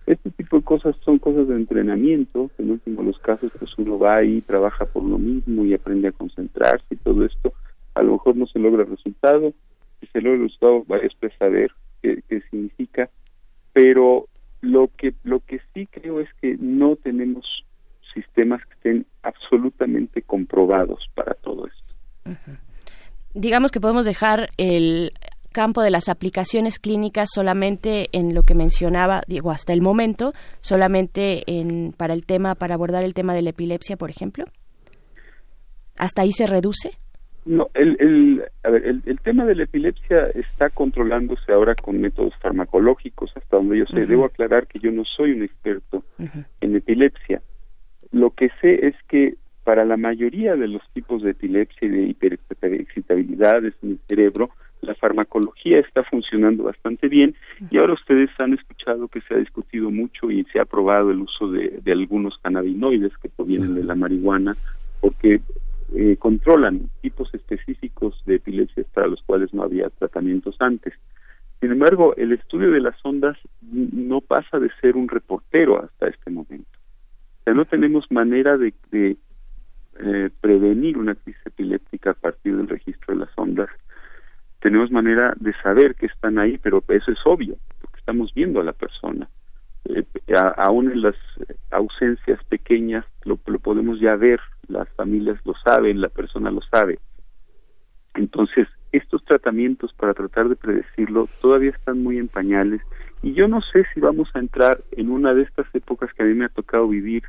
este 0.07 0.31
tipo 0.31 0.57
de 0.57 0.63
cosas 0.63 0.95
son 1.05 1.19
cosas 1.19 1.47
de 1.47 1.55
entrenamiento, 1.55 2.49
en 2.57 2.71
último 2.71 3.03
los 3.03 3.19
casos 3.19 3.51
pues 3.59 3.77
uno 3.77 3.99
va 3.99 4.15
ahí, 4.15 4.41
trabaja 4.41 4.85
por 4.85 5.03
lo 5.03 5.19
mismo 5.19 5.63
y 5.63 5.75
aprende 5.75 6.07
a 6.07 6.11
concentrarse 6.11 6.85
y 6.89 6.95
todo 6.95 7.23
esto. 7.23 7.53
A 7.93 8.01
lo 8.01 8.13
mejor 8.13 8.35
no 8.35 8.47
se 8.47 8.57
logra 8.57 8.83
el 8.83 8.89
resultado, 8.89 9.53
si 9.99 10.07
se 10.07 10.21
logra 10.21 10.37
el 10.37 10.43
resultado 10.45 10.85
va 10.91 10.97
después 10.97 11.33
saber 11.37 11.71
qué, 12.01 12.23
qué 12.27 12.41
significa, 12.49 13.09
pero 13.73 14.25
lo 14.61 14.89
que 14.97 15.13
lo 15.23 15.39
que 15.41 15.61
sí 15.73 15.85
creo 15.85 16.19
es 16.19 16.29
que 16.41 16.57
no 16.59 16.95
tenemos 16.95 17.63
sistemas 18.11 18.65
que 18.65 18.73
estén 18.73 19.05
absolutamente 19.21 20.23
comprobados 20.23 21.07
para 21.13 21.35
todo 21.35 21.67
esto 21.67 21.87
digamos 23.37 23.71
que 23.71 23.79
podemos 23.79 24.05
dejar 24.05 24.49
el 24.57 25.13
campo 25.51 25.81
de 25.81 25.89
las 25.89 26.09
aplicaciones 26.09 26.79
clínicas 26.79 27.29
solamente 27.33 28.09
en 28.11 28.35
lo 28.35 28.43
que 28.43 28.53
mencionaba, 28.53 29.23
digo, 29.27 29.51
hasta 29.51 29.73
el 29.73 29.81
momento, 29.81 30.33
solamente 30.59 31.43
en, 31.47 31.93
para 31.93 32.13
el 32.13 32.25
tema, 32.25 32.55
para 32.55 32.75
abordar 32.75 33.03
el 33.03 33.13
tema 33.13 33.33
de 33.33 33.41
la 33.41 33.51
epilepsia, 33.51 33.97
por 33.97 34.09
ejemplo? 34.09 34.45
¿Hasta 35.97 36.21
ahí 36.21 36.31
se 36.31 36.45
reduce? 36.45 36.91
No, 37.45 37.69
el, 37.73 37.95
el, 37.99 38.43
a 38.63 38.69
ver, 38.69 38.83
el, 38.85 39.19
tema 39.21 39.45
de 39.45 39.55
la 39.55 39.63
epilepsia 39.63 40.27
está 40.35 40.69
controlándose 40.69 41.51
ahora 41.51 41.75
con 41.75 41.99
métodos 41.99 42.33
farmacológicos, 42.41 43.31
hasta 43.35 43.55
donde 43.55 43.79
yo 43.79 43.85
sé. 43.85 44.05
Debo 44.05 44.25
aclarar 44.25 44.67
que 44.67 44.79
yo 44.79 44.91
no 44.91 45.05
soy 45.05 45.31
un 45.31 45.43
experto 45.43 46.03
en 46.19 46.75
epilepsia. 46.75 47.41
Lo 48.11 48.31
que 48.31 48.49
sé 48.61 48.85
es 48.85 48.95
que 49.07 49.37
para 49.67 49.83
la 49.83 49.97
mayoría 49.97 50.55
de 50.55 50.69
los 50.69 50.81
tipos 50.93 51.21
de 51.21 51.31
epilepsia 51.31 51.89
y 51.89 51.91
de 51.91 52.03
hiperexcitabilidades 52.03 53.73
en 53.83 53.91
el 53.91 53.99
cerebro, 54.07 54.49
la 54.79 54.95
farmacología 54.95 55.79
está 55.79 56.05
funcionando 56.05 56.63
bastante 56.63 57.09
bien 57.09 57.35
y 57.69 57.77
ahora 57.77 57.91
ustedes 57.91 58.29
han 58.39 58.53
escuchado 58.53 59.09
que 59.09 59.19
se 59.19 59.33
ha 59.33 59.37
discutido 59.37 59.91
mucho 59.91 60.31
y 60.31 60.45
se 60.53 60.61
ha 60.61 60.63
probado 60.63 61.11
el 61.11 61.19
uso 61.19 61.51
de, 61.51 61.81
algunos 61.91 62.37
cannabinoides 62.37 63.11
que 63.17 63.27
provienen 63.27 63.75
de 63.75 63.83
la 63.83 63.95
marihuana 63.95 64.55
porque 65.01 65.41
eh, 65.93 66.15
controlan 66.17 66.89
tipos 67.01 67.33
específicos 67.33 68.23
de 68.25 68.35
epilepsia 68.35 68.85
para 68.93 69.07
los 69.07 69.21
cuales 69.23 69.53
no 69.53 69.63
había 69.63 69.89
tratamientos 69.89 70.55
antes. 70.59 70.93
Sin 71.59 71.73
embargo, 71.73 72.15
el 72.15 72.31
estudio 72.31 72.71
de 72.71 72.79
las 72.79 72.95
ondas 73.03 73.37
no 73.61 74.21
pasa 74.21 74.59
de 74.59 74.69
ser 74.79 74.95
un 74.95 75.09
reportero 75.09 75.83
hasta 75.83 76.07
este 76.07 76.31
momento. 76.31 76.71
O 77.41 77.43
sea, 77.43 77.53
no 77.53 77.65
tenemos 77.65 78.09
manera 78.09 78.57
de 78.57 78.73
eh, 79.99 80.29
prevenir 80.41 80.97
una 80.97 81.15
crisis 81.15 81.41
epiléptica 81.45 82.11
a 82.11 82.13
partir 82.13 82.55
del 82.55 82.67
registro 82.67 83.13
de 83.13 83.21
las 83.21 83.29
ondas. 83.37 83.69
tenemos 84.59 84.91
manera 84.91 85.33
de 85.39 85.53
saber 85.61 85.95
que 85.95 86.07
están 86.07 86.39
ahí, 86.39 86.57
pero 86.57 86.83
eso 86.87 87.11
es 87.11 87.19
obvio, 87.25 87.57
porque 87.79 87.99
estamos 87.99 88.33
viendo 88.33 88.59
a 88.59 88.63
la 88.63 88.73
persona. 88.73 89.29
Eh, 89.85 90.03
aún 90.57 90.91
en 90.91 91.01
las 91.01 91.15
ausencias 91.71 92.43
pequeñas 92.45 93.05
lo, 93.23 93.39
lo 93.45 93.59
podemos 93.59 93.99
ya 93.99 94.15
ver, 94.15 94.39
las 94.67 94.89
familias 94.89 95.39
lo 95.45 95.53
saben, 95.63 96.01
la 96.01 96.09
persona 96.09 96.51
lo 96.51 96.61
sabe. 96.61 96.99
Entonces, 98.15 98.67
estos 98.91 99.23
tratamientos 99.25 99.93
para 99.93 100.13
tratar 100.13 100.49
de 100.49 100.55
predecirlo 100.55 101.29
todavía 101.41 101.71
están 101.71 102.01
muy 102.01 102.17
en 102.17 102.27
pañales 102.27 102.81
y 103.21 103.33
yo 103.33 103.47
no 103.47 103.61
sé 103.61 103.85
si 103.93 103.99
vamos 103.99 104.29
a 104.33 104.39
entrar 104.39 104.81
en 104.91 105.11
una 105.11 105.33
de 105.33 105.43
estas 105.43 105.67
épocas 105.73 106.13
que 106.13 106.23
a 106.23 106.25
mí 106.25 106.33
me 106.33 106.45
ha 106.45 106.49
tocado 106.49 106.87
vivir 106.87 107.23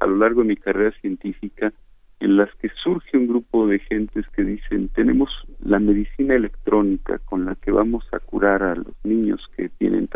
a 0.00 0.06
lo 0.06 0.16
largo 0.16 0.42
de 0.42 0.48
mi 0.48 0.56
carrera 0.56 0.92
científica, 1.00 1.72
en 2.20 2.36
las 2.36 2.52
que 2.56 2.68
surge 2.82 3.16
un 3.16 3.28
grupo 3.28 3.66
de 3.66 3.78
gentes 3.78 4.26
que 4.34 4.42
dicen 4.42 4.88
tenemos 4.88 5.30
la 5.60 5.78
medicina 5.78 6.34
electrónica 6.34 7.18
con 7.20 7.44
la 7.44 7.54
que 7.54 7.70
vamos 7.70 8.04
a 8.12 8.18
curar 8.18 8.62
a 8.62 8.74
los 8.74 8.94
niños 9.04 9.48
que 9.56 9.68
tienen 9.68 10.08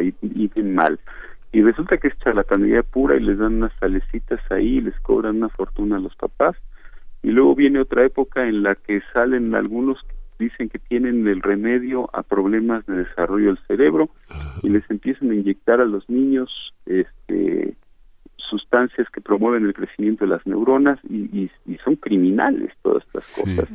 y, 0.00 0.14
y 0.22 0.48
bien 0.48 0.74
mal 0.74 0.98
y 1.56 1.62
resulta 1.62 1.96
que 1.96 2.08
es 2.08 2.18
charlatanería 2.18 2.82
pura 2.82 3.16
y 3.16 3.20
les 3.20 3.38
dan 3.38 3.54
unas 3.54 3.72
salecitas 3.80 4.40
ahí 4.50 4.76
y 4.76 4.80
les 4.82 5.00
cobran 5.00 5.36
una 5.36 5.48
fortuna 5.48 5.96
a 5.96 6.00
los 6.00 6.14
papás. 6.14 6.54
Y 7.22 7.30
luego 7.30 7.54
viene 7.54 7.80
otra 7.80 8.04
época 8.04 8.46
en 8.46 8.62
la 8.62 8.74
que 8.74 9.00
salen 9.14 9.54
algunos 9.54 10.02
que 10.02 10.44
dicen 10.44 10.68
que 10.68 10.78
tienen 10.78 11.26
el 11.26 11.40
remedio 11.40 12.10
a 12.12 12.22
problemas 12.22 12.84
de 12.84 13.04
desarrollo 13.04 13.46
del 13.46 13.66
cerebro 13.66 14.10
y 14.62 14.68
les 14.68 14.84
empiezan 14.90 15.30
a 15.30 15.34
inyectar 15.34 15.80
a 15.80 15.86
los 15.86 16.06
niños 16.10 16.74
este 16.84 17.74
sustancias 18.48 19.08
que 19.10 19.20
promueven 19.20 19.64
el 19.64 19.74
crecimiento 19.74 20.24
de 20.24 20.30
las 20.30 20.46
neuronas 20.46 20.98
y, 21.04 21.50
son 21.84 21.96
criminales 21.96 22.72
todas 22.82 23.04
estas 23.04 23.34
cosas. 23.34 23.68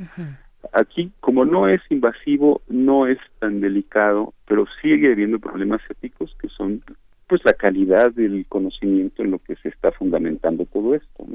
Aquí, 0.73 1.11
como 1.19 1.45
no 1.45 1.67
es 1.67 1.81
invasivo, 1.89 2.61
no 2.67 3.07
es 3.07 3.17
tan 3.39 3.61
delicado, 3.61 4.33
pero 4.45 4.65
sigue 4.81 5.11
habiendo 5.11 5.39
problemas 5.39 5.81
éticos 5.89 6.35
que 6.39 6.49
son 6.49 6.83
pues 7.27 7.41
la 7.45 7.53
calidad 7.53 8.11
del 8.11 8.45
conocimiento 8.47 9.23
en 9.23 9.31
lo 9.31 9.39
que 9.39 9.55
se 9.55 9.69
está 9.69 9.91
fundamentando 9.91 10.65
todo 10.65 10.95
esto. 10.95 11.25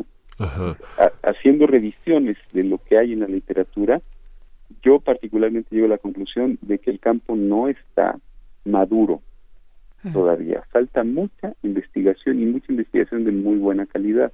haciendo 1.23 1.67
revisiones 1.67 2.37
de 2.53 2.65
lo 2.65 2.79
que 2.79 2.99
hay 2.99 3.15
en 3.15 3.21
la 3.21 3.27
literatura, 3.27 4.03
yo 4.83 5.01
particularmente 5.01 5.75
llego 5.75 5.87
a 5.87 5.91
la 5.91 5.99
conclusión 5.99 6.59
de 6.61 6.79
que 6.79 6.91
el 6.91 7.01
campo 7.01 7.35
no 7.35 7.69
está 7.69 8.19
maduro 8.65 9.23
todavía. 10.13 10.63
Falta 10.71 11.05
mucha 11.05 11.55
investigación 11.63 12.41
y 12.41 12.47
mucha 12.47 12.67
investigación 12.71 13.25
de 13.25 13.33
muy 13.33 13.57
buena 13.57 13.87
calidad. 13.87 14.33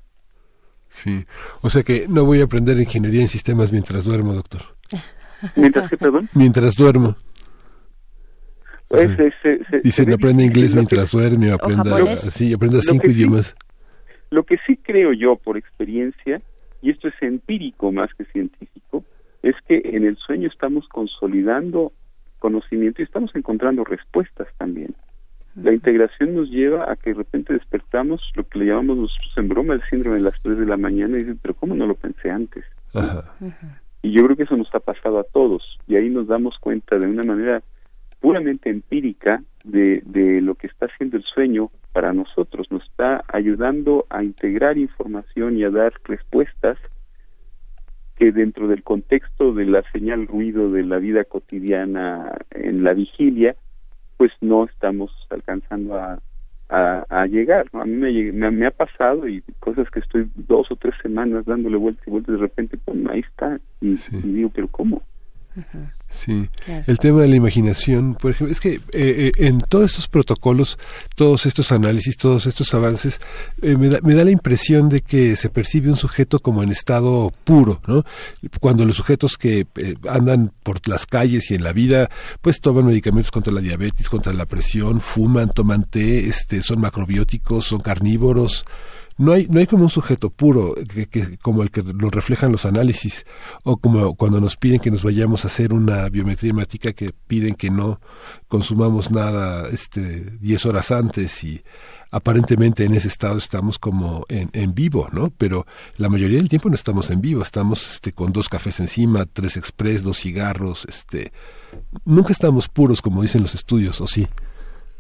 Sí, 0.89 1.25
o 1.63 1.71
sea 1.71 1.83
que 1.83 2.07
no 2.09 2.25
voy 2.25 2.41
a 2.41 2.45
aprender 2.45 2.79
ingeniería 2.79 3.23
en 3.23 3.29
sistemas 3.29 3.73
mientras 3.73 4.05
duermo, 4.05 4.35
doctor. 4.35 4.61
¿Mientras 5.57 5.91
qué, 5.91 5.97
perdón? 5.97 6.29
Mientras 6.35 6.75
duermo. 6.75 7.17
Pues, 8.89 9.09
se, 9.43 10.13
aprende 10.13 10.45
inglés 10.45 10.75
mientras 10.75 11.11
duerme, 11.11 11.51
o 11.51 11.55
aprenda, 11.55 12.17
sí, 12.19 12.53
aprenda 12.53 12.79
cinco 12.83 13.07
idiomas. 13.07 13.57
lo 14.29 14.45
que 14.45 14.59
sí 14.67 14.77
creo 14.77 15.15
yo 15.15 15.37
por 15.37 15.57
experiencia, 15.57 16.43
y 16.83 16.91
esto 16.91 17.09
es 17.09 17.15
empírico 17.23 17.91
más 17.91 18.11
que 18.13 18.27
científico, 18.27 19.03
es 19.43 19.55
que 19.67 19.81
en 19.83 20.05
el 20.05 20.19
sueño 20.19 20.49
estamos 20.49 20.87
consolidando 20.89 21.93
conocimiento 22.39 23.01
y 23.01 23.05
estamos 23.05 23.35
encontrando 23.35 23.83
respuestas 23.83 24.49
también. 24.59 24.95
La 25.55 25.73
integración 25.73 26.35
nos 26.35 26.51
lleva 26.51 26.91
a 26.91 26.97
que 26.97 27.11
de 27.11 27.19
repente 27.19 27.53
despertamos 27.53 28.23
lo 28.35 28.45
que 28.45 28.59
le 28.59 28.67
llamamos 28.67 28.97
nosotros 28.97 29.33
en 29.37 29.49
broma 29.49 29.75
el 29.75 29.83
síndrome 29.91 30.17
de 30.17 30.23
las 30.23 30.41
3 30.43 30.59
de 30.59 30.67
la 30.67 30.77
mañana 30.77 31.17
y 31.17 31.21
dicen, 31.21 31.39
pero 31.43 31.55
¿cómo 31.55 31.75
no 31.75 31.87
lo 31.87 31.95
pensé 31.95 32.31
antes? 32.31 32.65
Y 34.03 34.13
yo 34.13 34.25
creo 34.25 34.37
que 34.37 34.43
eso 34.45 34.57
nos 34.57 34.75
ha 34.75 34.81
pasado 34.81 35.19
a 35.19 35.25
todos 35.25 35.79
y 35.87 35.97
ahí 35.97 36.09
nos 36.09 36.27
damos 36.27 36.59
cuenta 36.59 36.99
de 36.99 37.07
una 37.07 37.23
manera 37.23 37.63
puramente 38.21 38.71
empírica 38.71 39.43
de, 39.65 40.03
de 40.07 40.41
lo 40.41 40.55
que 40.55 40.69
está 40.69 40.87
haciendo 40.87 41.17
el 41.17 41.25
sueño 41.25 41.71
para 41.93 42.13
nosotros, 42.13 42.71
nos 42.71 42.83
está 42.85 43.23
ayudando 43.29 44.07
a 44.09 44.25
integrar 44.25 44.79
información 44.79 45.57
y 45.59 45.65
a 45.65 45.71
dar 45.71 45.93
respuestas 46.05 46.79
que 48.17 48.33
dentro 48.33 48.69
del 48.69 48.83
contexto 48.83 49.53
de 49.53 49.67
la 49.67 49.83
señal 49.93 50.27
ruido 50.27 50.71
de 50.71 50.85
la 50.85 50.99
vida 50.99 51.25
cotidiana 51.25 52.33
en 52.51 52.85
la 52.85 52.93
vigilia, 52.93 53.57
pues 54.23 54.31
no 54.41 54.67
estamos 54.67 55.11
alcanzando 55.31 55.99
a, 55.99 56.17
a, 56.69 57.27
llegar. 57.27 57.67
A 57.73 57.85
mí 57.85 57.97
me, 57.97 58.53
me, 58.53 58.67
ha 58.67 58.71
pasado 58.71 59.27
y 59.27 59.43
cosas 59.59 59.91
que 59.91 59.99
estoy 59.99 60.31
dos 60.37 60.71
o 60.71 60.77
tres 60.77 60.95
semanas 61.03 61.45
dándole 61.45 61.77
vueltas 61.77 62.07
y 62.07 62.11
vueltas, 62.13 62.37
de 62.37 62.41
repente, 62.41 62.79
pues 62.85 62.97
ahí 63.11 63.19
está. 63.19 63.59
Y, 63.81 63.95
y 63.95 64.33
digo, 64.33 64.51
pero 64.55 64.69
¿cómo? 64.69 65.03
Sí, 66.09 66.49
el 66.87 66.99
tema 66.99 67.23
de 67.23 67.29
la 67.29 67.37
imaginación, 67.37 68.15
por 68.15 68.31
ejemplo, 68.31 68.53
es 68.53 68.61
que 68.61 68.75
eh, 68.75 68.81
eh, 68.93 69.33
en 69.39 69.61
todos 69.61 69.93
estos 69.93 70.09
protocolos, 70.09 70.79
todos 71.15 71.47
estos 71.47 71.73
análisis, 71.73 72.17
todos 72.17 72.47
estos 72.47 72.73
avances, 72.75 73.19
eh, 73.63 73.77
me, 73.77 73.89
da, 73.89 73.99
me, 74.03 74.15
da, 74.15 74.25
la 74.25 74.31
impresión 74.31 74.89
de 74.89 75.01
que 75.01 75.37
se 75.37 75.49
percibe 75.49 75.91
un 75.91 75.97
sujeto 75.97 76.39
como 76.39 76.63
en 76.63 76.71
estado 76.71 77.33
puro, 77.45 77.81
¿no? 77.87 78.05
Cuando 78.61 78.85
los 78.85 78.97
sujetos 78.97 79.39
que 79.39 79.67
andan 80.09 80.53
por 80.63 80.87
las 80.87 81.07
calles 81.07 81.51
y 81.51 81.55
en 81.55 81.65
la 81.65 81.73
vida, 81.73 82.11
pues 82.41 82.61
toman 82.61 82.87
medicamentos 82.87 83.31
contra 83.31 83.53
la 83.53 83.61
diabetes, 83.61 84.09
contra 84.09 84.33
la 84.33 84.47
presión, 84.47 85.01
fuman, 85.01 85.49
toman 85.49 85.85
té, 85.85 86.29
este, 86.29 86.63
son 86.63 86.81
macrobióticos, 86.81 87.65
son 87.65 87.81
carnívoros, 87.81 88.65
no 89.19 89.33
hay, 89.33 89.47
no 89.49 89.61
hay 89.61 89.67
como 89.67 89.85
un 89.85 89.91
sujeto 89.91 90.31
puro 90.31 90.75
que, 91.11 91.37
como 91.39 91.63
el 91.63 91.71
que 91.71 91.83
lo 91.83 92.11
reflejan 92.11 92.53
los 92.53 92.65
análisis 92.65 93.27
o 93.65 93.77
como 93.77 94.15
cuando 94.15 94.41
nos 94.41 94.57
piden 94.57 94.81
que 94.81 94.91
nos 94.91 95.05
vayamos 95.05 95.45
a 95.45 95.49
hacer 95.49 95.73
una 95.73 96.09
biometría 96.09 96.51
hemática 96.51 96.93
que 96.93 97.11
piden 97.27 97.55
que 97.55 97.71
no 97.71 98.01
consumamos 98.49 99.11
nada 99.11 99.69
este 99.71 100.01
10 100.41 100.67
horas 100.67 100.91
antes 100.91 101.45
y 101.45 101.63
aparentemente 102.11 102.85
en 102.85 102.95
ese 102.95 103.09
estado 103.09 103.39
estamos 103.39 103.79
como 103.79 104.25
en, 104.29 104.51
en 104.53 104.75
vivo, 104.75 105.09
¿no? 105.13 105.31
Pero 105.37 105.65
la 105.97 106.09
mayoría 106.09 106.39
del 106.39 106.49
tiempo 106.49 106.69
no 106.69 106.75
estamos 106.75 107.11
en 107.11 107.21
vivo, 107.21 107.43
estamos 107.43 107.93
este, 107.93 108.13
con 108.13 108.33
dos 108.33 108.49
cafés 108.49 108.81
encima, 108.81 109.25
tres 109.25 109.57
express, 109.57 110.03
dos 110.03 110.19
cigarros, 110.19 110.85
este, 110.85 111.33
nunca 112.05 112.33
estamos 112.33 112.69
puros 112.69 113.01
como 113.01 113.23
dicen 113.23 113.43
los 113.43 113.55
estudios, 113.55 114.01
¿o 114.01 114.07
sí? 114.07 114.27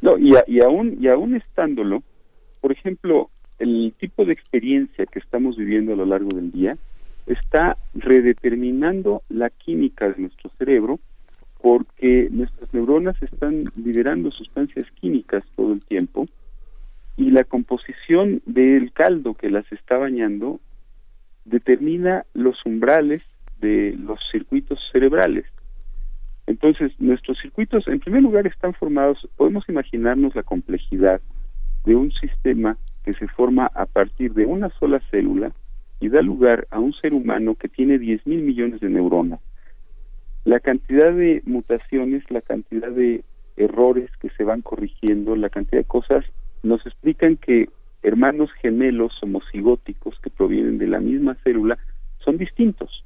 No, 0.01 0.19
y, 0.19 0.35
y 0.47 0.61
aún 0.63 0.97
y 1.01 1.09
aún 1.09 1.37
estándolo, 1.37 2.03
por 2.61 2.73
ejemplo, 2.73 3.31
el 3.63 3.95
tipo 3.97 4.25
de 4.25 4.33
experiencia 4.33 5.07
que 5.07 5.21
estamos 5.21 5.57
viviendo 5.57 5.93
a 5.93 5.97
lo 5.97 6.05
largo 6.05 6.31
del 6.35 6.51
día 6.51 6.77
está 7.27 7.77
redeterminando 7.95 9.23
la 9.29 9.51
química 9.51 10.09
de 10.09 10.21
nuestro 10.21 10.51
cerebro 10.59 10.99
porque 11.61 12.29
nuestras 12.33 12.75
neuronas 12.75 13.15
están 13.23 13.65
liberando 13.77 14.33
sustancias 14.33 14.91
químicas 15.01 15.45
todo 15.55 15.73
el 15.73 15.85
tiempo 15.85 16.27
y 17.17 17.31
la 17.31 17.45
composición 17.45 18.43
del 18.47 18.93
caldo 18.93 19.35
que 19.35 19.49
las 19.49 19.71
está 19.71 19.97
bañando 19.97 20.59
determina 21.45 22.25
los 22.35 22.57
umbrales 22.67 23.23
de 23.61 23.97
los 23.97 24.19
circuitos 24.33 24.81
cerebrales. 24.91 25.45
Entonces, 26.49 26.91
nuestros 26.99 27.39
circuitos, 27.41 27.87
en 27.87 28.01
primer 28.01 28.23
lugar, 28.23 28.49
están 28.49 28.75
formados, 28.75 29.29
podemos 29.37 29.69
imaginarnos 29.69 30.35
la 30.35 30.43
complejidad 30.43 31.21
de 31.85 31.95
un 31.95 32.11
sistema 32.11 32.77
que 33.05 33.15
se 33.15 33.29
forma 33.29 33.67
a 33.75 33.87
partir 33.87 34.35
de 34.35 34.47
una 34.47 34.71
sola 34.79 35.01
célula 35.11 35.53
y 36.01 36.09
da 36.09 36.23
lugar 36.23 36.67
a 36.71 36.79
un 36.79 36.93
ser 36.93 37.15
humano 37.15 37.55
que 37.55 37.69
tiene 37.69 37.99
10 37.99 38.27
mil 38.27 38.43
millones 38.43 38.81
de 38.81 38.89
neuronas. 38.89 39.41
La 40.45 40.59
cantidad 40.59 41.13
de 41.13 41.43
mutaciones, 41.47 42.29
la 42.31 42.41
cantidad 42.41 42.91
de 42.91 43.23
errores 43.57 44.11
que 44.21 44.31
se 44.31 44.45
van 44.45 44.63
corrigiendo, 44.63 45.37
la 45.37 45.49
cantidad 45.49 45.83
de 45.83 45.87
cosas, 45.87 46.25
nos 46.63 46.85
explican 46.87 47.37
que 47.37 47.69
hermanos 48.03 48.51
gemelos 48.61 49.13
homocigóticos 49.23 50.19
que 50.21 50.31
provienen 50.31 50.79
de 50.79 50.89
la 50.89 50.99
misma 50.99 51.37
célula 51.45 51.79
son 52.25 52.37
distintos. 52.37 53.05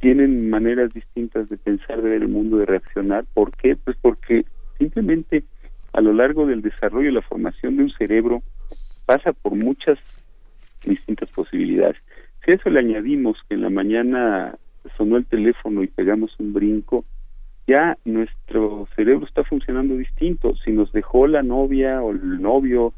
Tienen 0.00 0.48
maneras 0.50 0.92
distintas 0.92 1.48
de 1.48 1.56
pensar, 1.56 2.02
de 2.02 2.10
ver 2.10 2.22
el 2.22 2.28
mundo, 2.28 2.58
de 2.58 2.66
reaccionar. 2.66 3.24
¿Por 3.32 3.50
qué? 3.52 3.76
Pues 3.76 3.96
porque 4.00 4.44
simplemente 4.78 5.44
a 5.92 6.00
lo 6.00 6.12
largo 6.12 6.46
del 6.46 6.62
desarrollo 6.62 7.10
y 7.10 7.14
la 7.14 7.22
formación 7.22 7.76
de 7.76 7.84
un 7.84 7.90
cerebro 7.90 8.42
pasa 9.06 9.32
por 9.32 9.54
muchas 9.54 9.98
distintas 10.84 11.30
posibilidades. 11.30 11.96
Si 12.44 12.50
a 12.50 12.54
eso 12.54 12.70
le 12.70 12.80
añadimos 12.80 13.38
que 13.48 13.54
en 13.54 13.62
la 13.62 13.70
mañana 13.70 14.56
sonó 14.96 15.16
el 15.16 15.26
teléfono 15.26 15.82
y 15.82 15.88
pegamos 15.88 16.34
un 16.38 16.52
brinco, 16.52 17.04
ya 17.66 17.96
nuestro 18.04 18.88
cerebro 18.96 19.26
está 19.26 19.44
funcionando 19.44 19.94
distinto. 19.96 20.56
Si 20.64 20.72
nos 20.72 20.92
dejó 20.92 21.26
la 21.26 21.42
novia 21.42 22.02
o 22.02 22.12
el 22.12 22.40
novio 22.40 22.92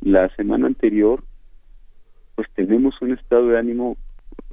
la 0.00 0.28
semana 0.36 0.66
anterior, 0.66 1.22
pues 2.34 2.48
tenemos 2.54 3.00
un 3.00 3.12
estado 3.12 3.48
de 3.48 3.58
ánimo, 3.58 3.96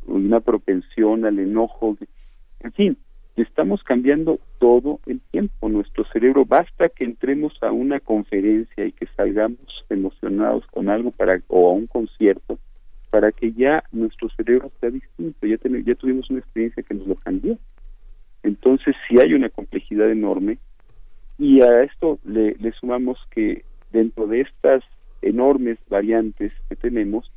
una 0.05 0.39
propensión 0.39 1.25
al 1.25 1.39
enojo, 1.39 1.97
en 2.59 2.71
fin, 2.73 2.97
estamos 3.41 3.83
cambiando 3.83 4.39
todo 4.59 4.99
el 5.05 5.21
tiempo. 5.31 5.69
Nuestro 5.69 6.05
cerebro, 6.05 6.45
basta 6.45 6.89
que 6.89 7.05
entremos 7.05 7.53
a 7.61 7.71
una 7.71 7.99
conferencia 7.99 8.85
y 8.85 8.91
que 8.91 9.07
salgamos 9.15 9.85
emocionados 9.89 10.65
con 10.67 10.89
algo 10.89 11.11
para 11.11 11.41
o 11.47 11.69
a 11.69 11.73
un 11.73 11.87
concierto 11.87 12.57
para 13.09 13.31
que 13.31 13.53
ya 13.53 13.83
nuestro 13.91 14.29
cerebro 14.29 14.71
sea 14.79 14.89
distinto. 14.89 15.45
Ya, 15.47 15.57
ya 15.85 15.95
tuvimos 15.95 16.29
una 16.29 16.39
experiencia 16.39 16.83
que 16.83 16.93
nos 16.93 17.07
lo 17.07 17.15
cambió. 17.15 17.53
Entonces 18.43 18.95
sí 19.07 19.17
hay 19.19 19.33
una 19.33 19.49
complejidad 19.49 20.09
enorme 20.09 20.57
y 21.37 21.61
a 21.61 21.83
esto 21.83 22.19
le, 22.25 22.55
le 22.55 22.71
sumamos 22.73 23.19
que 23.31 23.63
dentro 23.91 24.27
de 24.27 24.41
estas 24.41 24.83
enormes 25.21 25.77
variantes 25.89 26.51
que 26.69 26.75
tenemos, 26.75 27.31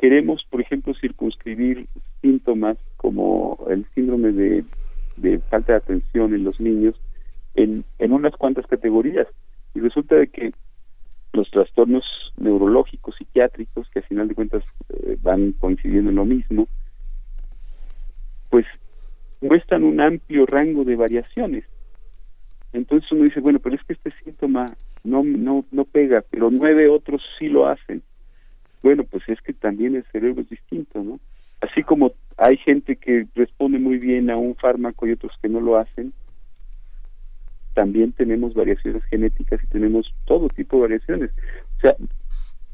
queremos, 0.00 0.44
por 0.50 0.60
ejemplo, 0.60 0.94
circunscribir 0.94 1.86
síntomas 2.20 2.76
como 2.96 3.66
el 3.70 3.86
síndrome 3.94 4.32
de, 4.32 4.64
de 5.16 5.38
falta 5.38 5.72
de 5.72 5.78
atención 5.78 6.34
en 6.34 6.44
los 6.44 6.60
niños 6.60 7.00
en, 7.54 7.84
en 7.98 8.12
unas 8.12 8.34
cuantas 8.36 8.66
categorías. 8.66 9.26
Y 9.74 9.80
resulta 9.80 10.16
de 10.16 10.28
que 10.28 10.52
los 11.32 11.50
trastornos 11.50 12.04
neurológicos, 12.36 13.16
psiquiátricos, 13.16 13.88
que 13.90 14.00
al 14.00 14.04
final 14.04 14.28
de 14.28 14.34
cuentas 14.34 14.64
eh, 14.90 15.16
van 15.22 15.52
coincidiendo 15.52 16.10
en 16.10 16.16
lo 16.16 16.24
mismo, 16.24 16.68
pues 18.50 18.66
muestran 19.40 19.84
un 19.84 20.00
amplio 20.00 20.46
rango 20.46 20.84
de 20.84 20.96
variaciones. 20.96 21.64
Entonces 22.72 23.10
uno 23.12 23.24
dice, 23.24 23.40
bueno, 23.40 23.58
pero 23.58 23.76
es 23.76 23.82
que 23.84 23.94
este 23.94 24.10
síntoma 24.22 24.66
no, 25.04 25.22
no, 25.24 25.64
no 25.70 25.84
pega, 25.84 26.22
pero 26.30 26.50
nueve 26.50 26.88
otros 26.88 27.22
sí 27.38 27.48
lo 27.48 27.66
hacen. 27.66 28.02
Bueno, 28.82 29.04
pues 29.04 29.22
es 29.28 29.40
que 29.40 29.52
también 29.52 29.94
el 29.96 30.04
cerebro 30.04 30.42
es 30.42 30.48
distinto, 30.48 31.02
¿no? 31.02 31.20
Así 31.60 31.82
como 31.82 32.12
hay 32.36 32.56
gente 32.56 32.96
que 32.96 33.26
responde 33.34 33.78
muy 33.78 33.98
bien 33.98 34.30
a 34.30 34.36
un 34.36 34.54
fármaco 34.56 35.06
y 35.06 35.12
otros 35.12 35.32
que 35.40 35.48
no 35.48 35.60
lo 35.60 35.76
hacen, 35.76 36.12
también 37.74 38.12
tenemos 38.12 38.54
variaciones 38.54 39.02
genéticas 39.04 39.62
y 39.62 39.66
tenemos 39.66 40.12
todo 40.26 40.48
tipo 40.48 40.76
de 40.76 40.82
variaciones. 40.82 41.30
O 41.78 41.80
sea, 41.80 41.96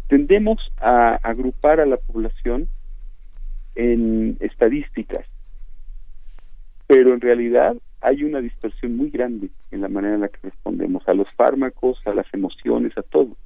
tendemos 0.08 0.58
a 0.80 1.14
agrupar 1.22 1.80
a 1.80 1.86
la 1.86 1.96
población 1.96 2.68
en 3.74 4.36
estadísticas, 4.40 5.24
pero 6.86 7.14
en 7.14 7.20
realidad 7.20 7.76
hay 8.00 8.24
una 8.24 8.40
dispersión 8.40 8.96
muy 8.96 9.10
grande 9.10 9.50
en 9.70 9.80
la 9.80 9.88
manera 9.88 10.14
en 10.14 10.20
la 10.22 10.28
que 10.28 10.38
respondemos 10.42 11.06
a 11.08 11.14
los 11.14 11.30
fármacos, 11.30 12.04
a 12.06 12.14
las 12.14 12.26
emociones, 12.32 12.96
a 12.96 13.02
todo. 13.02 13.36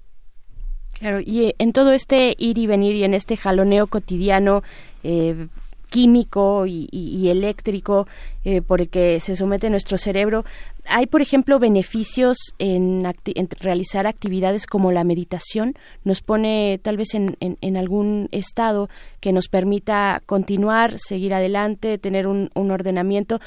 Claro, 0.98 1.20
y 1.20 1.54
en 1.58 1.72
todo 1.72 1.92
este 1.92 2.34
ir 2.38 2.58
y 2.58 2.66
venir 2.66 2.94
y 2.94 3.04
en 3.04 3.14
este 3.14 3.36
jaloneo 3.36 3.86
cotidiano, 3.86 4.62
eh, 5.02 5.48
químico 5.92 6.64
y, 6.66 7.28
eléctrico 7.28 8.08
eh, 8.44 8.62
por 8.62 8.80
el 8.80 8.88
que 8.88 9.20
se 9.20 9.36
somete 9.36 9.68
nuestro 9.68 9.98
cerebro. 9.98 10.42
¿Hay, 10.86 11.06
por 11.06 11.20
ejemplo, 11.20 11.58
beneficios 11.58 12.38
en, 12.58 13.04
realizar 13.60 14.06
actividades 14.06 14.66
como 14.66 14.90
la 14.90 15.04
meditación? 15.04 15.74
¿Nos 16.02 16.22
pone 16.22 16.80
tal 16.82 16.96
vez 16.96 17.14
en, 17.14 17.36
en, 17.40 17.76
algún 17.76 18.28
estado 18.32 18.88
que 19.20 19.34
nos 19.34 19.48
permita 19.48 20.22
continuar, 20.24 20.94
seguir 20.96 21.34
adelante, 21.34 21.98
tener 21.98 22.26
un, 22.26 22.50
ordenamiento? 22.54 23.38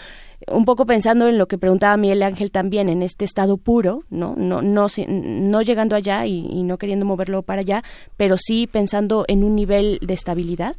Un 0.48 0.66
poco 0.66 0.86
pensando 0.86 1.28
en 1.28 1.40
lo 1.40 1.48
que 1.48 1.58
preguntaba 1.58 1.98
Miguel 1.98 2.22
Ángel 2.22 2.52
también, 2.52 2.90
en 2.90 3.02
este 3.02 3.26
estado 3.26 3.58
puro, 3.58 4.04
no, 4.12 4.36
no, 4.38 4.62
no, 4.62 5.62
llegando 5.64 5.96
allá 5.96 6.28
y 6.28 6.62
no 6.62 6.78
queriendo 6.78 7.06
moverlo 7.06 7.42
para 7.42 7.62
allá, 7.62 7.84
pero 8.18 8.38
sí 8.38 8.68
pensando 8.68 9.26
en 9.28 9.44
un 9.44 9.56
nivel 9.56 9.98
de 10.04 10.14
estabilidad. 10.14 10.76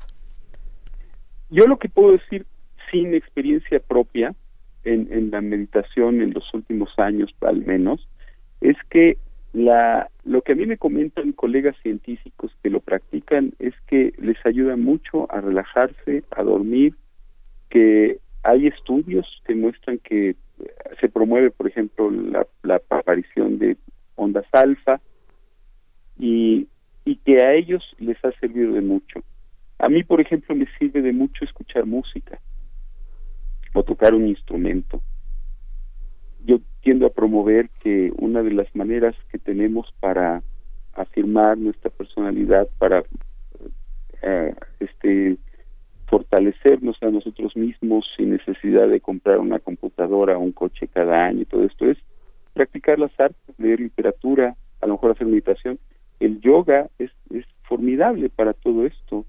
Yo 1.51 1.67
lo 1.67 1.79
que 1.79 1.89
puedo 1.89 2.13
decir 2.13 2.47
sin 2.91 3.15
experiencia 3.15 3.81
propia 3.81 4.35
en, 4.85 5.09
en 5.13 5.31
la 5.31 5.41
meditación 5.41 6.21
en 6.21 6.33
los 6.33 6.53
últimos 6.55 6.97
años 6.99 7.35
al 7.41 7.65
menos 7.65 8.09
es 8.61 8.77
que 8.91 9.19
la, 9.53 10.11
lo 10.25 10.43
que 10.43 10.53
a 10.53 10.55
mí 10.55 10.67
me 10.67 10.77
comentan 10.77 11.33
colegas 11.33 11.77
científicos 11.83 12.53
que 12.63 12.71
lo 12.71 12.81
practican 12.81 13.55
es 13.59 13.75
que 13.87 14.13
les 14.19 14.37
ayuda 14.45 14.77
mucho 14.77 15.31
a 15.33 15.41
relajarse, 15.41 16.25
a 16.31 16.43
dormir, 16.43 16.95
que 17.71 18.19
hay 18.43 18.67
estudios 18.67 19.27
que 19.47 19.55
muestran 19.55 19.99
que 19.99 20.37
se 21.01 21.09
promueve, 21.09 21.51
por 21.51 21.67
ejemplo, 21.67 22.11
la, 22.11 22.47
la 22.63 22.81
aparición 22.91 23.59
de 23.59 23.77
ondas 24.15 24.47
alfa 24.53 25.01
y, 26.19 26.69
y 27.05 27.17
que 27.17 27.43
a 27.45 27.55
ellos 27.55 27.83
les 27.99 28.23
ha 28.25 28.33
servido 28.33 28.73
de 28.73 28.83
mucho. 28.83 29.21
A 29.79 29.89
mí, 29.89 30.03
por 30.05 30.21
ejemplo, 30.21 30.55
me 30.55 30.67
sirve 30.79 31.03
de 31.03 31.13
mucho 31.13 31.45
escuchar 31.45 31.85
música 31.85 32.41
o 33.75 33.83
tocar 33.83 34.15
un 34.15 34.27
instrumento. 34.27 35.03
Yo 36.45 36.61
tiendo 36.81 37.07
a 37.07 37.11
promover 37.11 37.69
que 37.83 38.11
una 38.17 38.43
de 38.43 38.53
las 38.53 38.75
maneras 38.75 39.15
que 39.31 39.39
tenemos 39.39 39.93
para 40.01 40.43
afirmar 40.95 41.59
nuestra 41.59 41.91
personalidad, 41.91 42.69
para 42.79 43.05
eh, 44.23 44.55
este 44.81 45.37
fortalecernos 46.07 46.97
a 47.03 47.11
nosotros 47.11 47.57
mismos 47.57 48.07
sin 48.17 48.31
necesidad 48.31 48.89
de 48.89 49.01
comprar 49.01 49.41
una 49.41 49.59
computadora 49.59 50.39
o 50.39 50.41
un 50.41 50.53
coche 50.53 50.87
cada 50.87 51.27
año 51.27 51.43
y 51.43 51.47
todo 51.47 51.65
esto 51.65 51.91
es 51.91 51.99
practicar 52.55 52.99
las 53.01 53.11
artes, 53.19 53.59
leer 53.59 53.81
literatura, 53.81 54.57
a 54.81 54.87
lo 54.87 54.95
mejor 54.95 55.11
hacer 55.11 55.27
meditación. 55.27 55.79
El 56.21 56.41
yoga 56.41 56.89
es, 56.99 57.11
es 57.31 57.45
formidable 57.65 58.31
para 58.31 58.53
todo 58.53 58.87
esto 58.87 59.27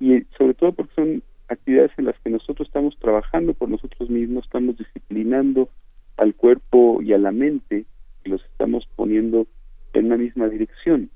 y 0.00 0.22
sobre 0.36 0.54
todo 0.54 0.72
porque 0.72 0.94
son 0.94 1.22
actividades 1.48 1.92
en 1.96 2.06
las 2.06 2.18
que 2.20 2.30
nosotros 2.30 2.68
estamos 2.68 2.96
trabajando 2.98 3.54
por 3.54 3.68
nosotros 3.68 4.10
mismos, 4.10 4.44
estamos 4.44 4.76
disciplinando 4.76 5.68
al 6.16 6.34
cuerpo 6.34 7.00
y 7.02 7.12
a 7.12 7.18
la 7.18 7.32
mente 7.32 7.84
y 8.24 8.28
los 8.28 8.42
estamos 8.44 8.88
poniendo 8.96 9.46
en 9.92 10.06
una 10.06 10.16
misma 10.16 10.48
dirección. 10.48 11.10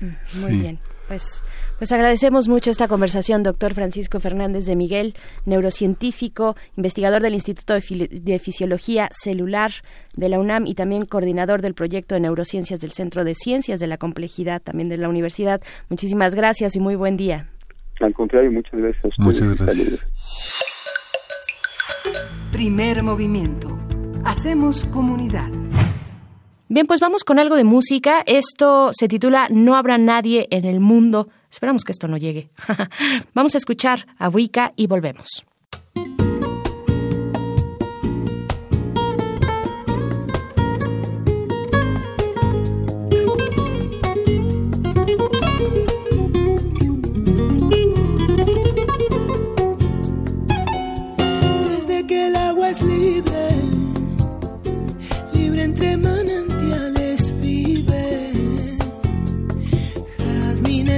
Mm, 0.00 0.40
muy 0.40 0.60
bien. 0.60 0.78
Pues, 1.08 1.44
pues 1.78 1.92
agradecemos 1.92 2.48
mucho 2.48 2.70
esta 2.70 2.88
conversación, 2.88 3.42
doctor 3.42 3.74
Francisco 3.74 4.18
Fernández 4.18 4.66
de 4.66 4.74
Miguel, 4.74 5.14
neurocientífico, 5.44 6.56
investigador 6.76 7.22
del 7.22 7.34
Instituto 7.34 7.74
de, 7.74 8.38
Fisiología 8.40 9.08
Celular 9.12 9.70
de 10.16 10.28
la 10.28 10.38
UNAM 10.38 10.66
y 10.66 10.74
también 10.74 11.04
coordinador 11.04 11.62
del 11.62 11.74
proyecto 11.74 12.14
de 12.14 12.22
neurociencias 12.22 12.80
del 12.80 12.92
Centro 12.92 13.24
de 13.24 13.34
Ciencias 13.34 13.78
de 13.78 13.86
la 13.86 13.98
Complejidad 13.98 14.60
también 14.60 14.88
de 14.88 14.96
la 14.96 15.08
Universidad. 15.08 15.60
Muchísimas 15.88 16.34
gracias 16.34 16.74
y 16.74 16.80
muy 16.80 16.96
buen 16.96 17.16
día. 17.16 17.48
Al 18.00 18.12
contrario, 18.12 18.50
muchas 18.50 18.72
gracias 18.72 19.04
a 19.04 19.08
ustedes. 19.08 19.26
Muchas 19.26 19.58
gracias. 19.58 20.08
Primer 22.52 23.02
movimiento. 23.02 23.78
Hacemos 24.24 24.84
comunidad. 24.86 25.65
Bien, 26.68 26.86
pues 26.86 26.98
vamos 26.98 27.22
con 27.22 27.38
algo 27.38 27.54
de 27.54 27.62
música. 27.62 28.24
Esto 28.26 28.90
se 28.92 29.06
titula 29.06 29.46
No 29.50 29.76
habrá 29.76 29.98
nadie 29.98 30.48
en 30.50 30.64
el 30.64 30.80
mundo. 30.80 31.28
Esperamos 31.48 31.84
que 31.84 31.92
esto 31.92 32.08
no 32.08 32.16
llegue. 32.16 32.50
vamos 33.34 33.54
a 33.54 33.58
escuchar 33.58 34.06
a 34.18 34.28
Wicca 34.28 34.72
y 34.74 34.88
volvemos. 34.88 35.46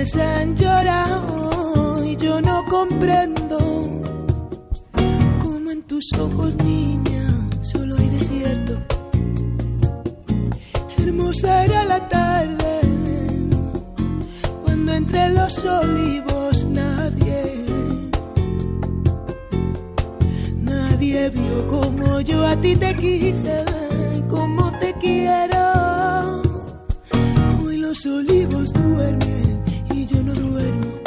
Se 0.08 0.22
han 0.22 0.56
llorado 0.56 2.02
y 2.02 2.16
yo 2.16 2.40
no 2.40 2.64
comprendo 2.64 3.58
cómo 5.42 5.70
en 5.70 5.82
tus 5.82 6.10
ojos, 6.18 6.54
niña, 6.64 7.50
solo 7.60 7.94
hay 7.96 8.08
desierto. 8.08 8.72
Hermosa 10.96 11.64
era 11.66 11.84
la 11.84 12.08
tarde 12.08 12.80
cuando 14.62 14.92
entre 14.92 15.28
los 15.28 15.64
olivos 15.66 16.64
nadie, 16.64 17.66
nadie 20.56 21.28
vio 21.28 21.66
como 21.68 22.20
yo 22.22 22.46
a 22.46 22.58
ti 22.58 22.76
te 22.76 22.96
quise, 22.96 23.62
como 24.30 24.72
te 24.78 24.94
quiero. 24.94 26.40
Hoy 27.62 27.76
los 27.76 28.06
olivos 28.06 28.72
duermen 28.72 29.57
con 30.34 30.97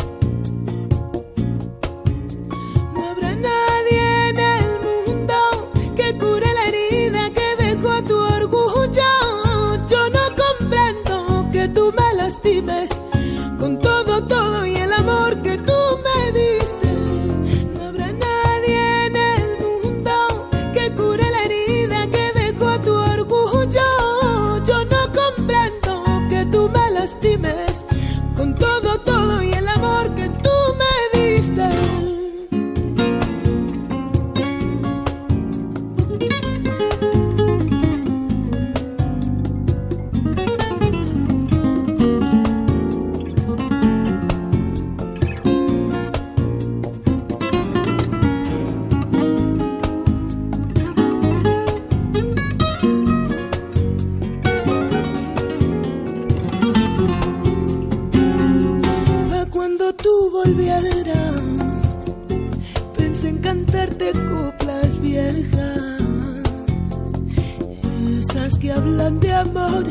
hablan 68.81 69.19
de 69.19 69.31
amor 69.33 69.85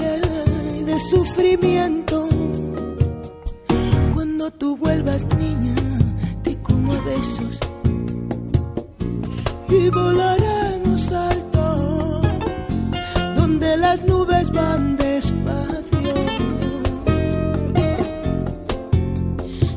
y 0.78 0.82
de 0.82 0.98
sufrimiento. 1.00 2.28
Cuando 4.14 4.50
tú 4.50 4.76
vuelvas 4.76 5.26
niña, 5.38 5.76
te 6.42 6.56
como 6.58 6.92
a 6.92 7.00
besos 7.00 7.60
y 9.68 9.88
volaremos 9.90 11.12
alto, 11.12 12.22
donde 13.36 13.76
las 13.76 14.02
nubes 14.04 14.50
van 14.50 14.96
despacio. 14.96 16.14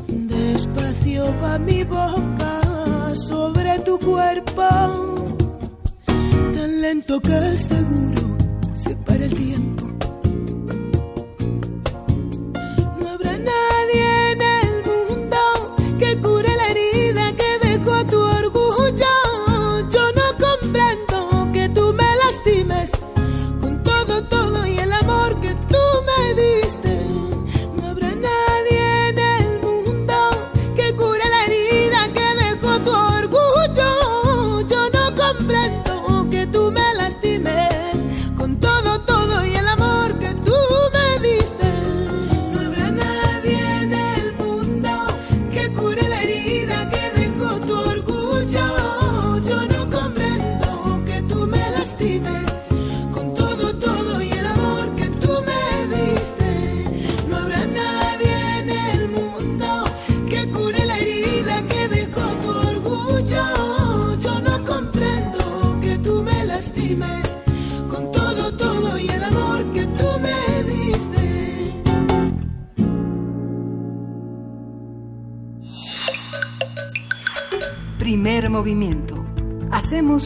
Despacio 0.08 1.24
va 1.42 1.58
mi 1.58 1.84
boca 1.84 2.54
sobre 3.14 3.78
tu 3.80 3.98
cuerpo, 3.98 4.68
tan 6.54 6.80
lento 6.80 7.20
que 7.20 7.58
seguro 7.58 7.73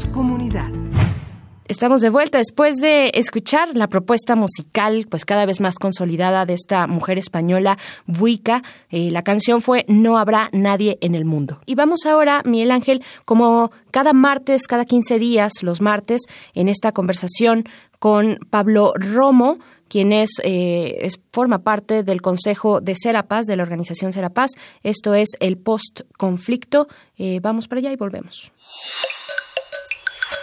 Comunidad. 0.06 0.70
Estamos 1.66 2.00
de 2.00 2.08
vuelta 2.08 2.38
después 2.38 2.76
de 2.76 3.10
escuchar 3.14 3.74
la 3.74 3.88
propuesta 3.88 4.36
musical, 4.36 5.06
pues 5.10 5.24
cada 5.24 5.44
vez 5.44 5.60
más 5.60 5.74
consolidada 5.74 6.46
de 6.46 6.54
esta 6.54 6.86
mujer 6.86 7.18
española, 7.18 7.78
Buica. 8.06 8.62
Eh, 8.90 9.10
la 9.10 9.22
canción 9.22 9.60
fue 9.60 9.84
No 9.88 10.16
habrá 10.16 10.50
nadie 10.52 10.98
en 11.00 11.14
el 11.14 11.24
mundo. 11.24 11.60
Y 11.66 11.74
vamos 11.74 12.06
ahora, 12.06 12.42
Miguel 12.44 12.70
Ángel, 12.70 13.02
como 13.24 13.72
cada 13.90 14.12
martes, 14.12 14.66
cada 14.66 14.84
15 14.84 15.18
días, 15.18 15.62
los 15.62 15.80
martes, 15.80 16.22
en 16.54 16.68
esta 16.68 16.92
conversación 16.92 17.64
con 17.98 18.38
Pablo 18.50 18.92
Romo, 18.94 19.58
quien 19.88 20.12
es, 20.12 20.30
eh, 20.44 21.08
forma 21.32 21.58
parte 21.64 22.02
del 22.04 22.22
Consejo 22.22 22.80
de 22.80 22.94
Serapaz, 22.94 23.46
de 23.46 23.56
la 23.56 23.64
organización 23.64 24.12
Serapaz. 24.12 24.52
Esto 24.82 25.14
es 25.14 25.30
el 25.40 25.58
post-conflicto. 25.58 26.86
Eh, 27.16 27.40
vamos 27.42 27.66
para 27.66 27.80
allá 27.80 27.92
y 27.92 27.96
volvemos. 27.96 28.52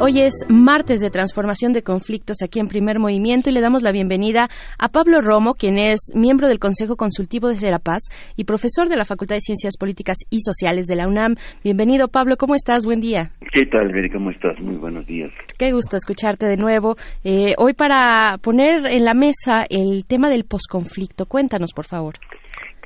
Hoy 0.00 0.20
es 0.20 0.46
martes 0.48 1.00
de 1.00 1.10
transformación 1.10 1.72
de 1.72 1.82
conflictos 1.82 2.38
aquí 2.42 2.58
en 2.58 2.68
Primer 2.68 2.98
Movimiento 2.98 3.50
y 3.50 3.52
le 3.52 3.60
damos 3.60 3.82
la 3.82 3.92
bienvenida 3.92 4.48
a 4.78 4.88
Pablo 4.88 5.20
Romo, 5.20 5.54
quien 5.54 5.78
es 5.78 6.12
miembro 6.14 6.48
del 6.48 6.58
Consejo 6.58 6.96
Consultivo 6.96 7.48
de 7.48 7.56
Serapaz 7.56 8.08
y 8.36 8.44
profesor 8.44 8.88
de 8.88 8.96
la 8.96 9.04
Facultad 9.04 9.36
de 9.36 9.40
Ciencias 9.40 9.76
Políticas 9.78 10.16
y 10.30 10.40
Sociales 10.40 10.86
de 10.86 10.96
la 10.96 11.06
UNAM. 11.06 11.34
Bienvenido, 11.62 12.08
Pablo. 12.08 12.36
¿Cómo 12.38 12.54
estás? 12.54 12.86
Buen 12.86 13.00
día. 13.00 13.30
¿Qué 13.52 13.66
tal, 13.66 13.92
Mary? 13.92 14.10
¿Cómo 14.10 14.30
estás? 14.30 14.58
Muy 14.60 14.76
buenos 14.76 15.06
días. 15.06 15.30
Qué 15.58 15.72
gusto 15.72 15.96
escucharte 15.96 16.46
de 16.46 16.56
nuevo. 16.56 16.96
Eh, 17.22 17.54
hoy 17.58 17.74
para 17.74 18.38
poner 18.42 18.86
en 18.88 19.04
la 19.04 19.14
mesa 19.14 19.66
el 19.68 20.06
tema 20.06 20.30
del 20.30 20.44
posconflicto. 20.44 21.26
Cuéntanos, 21.26 21.72
por 21.74 21.84
favor. 21.84 22.14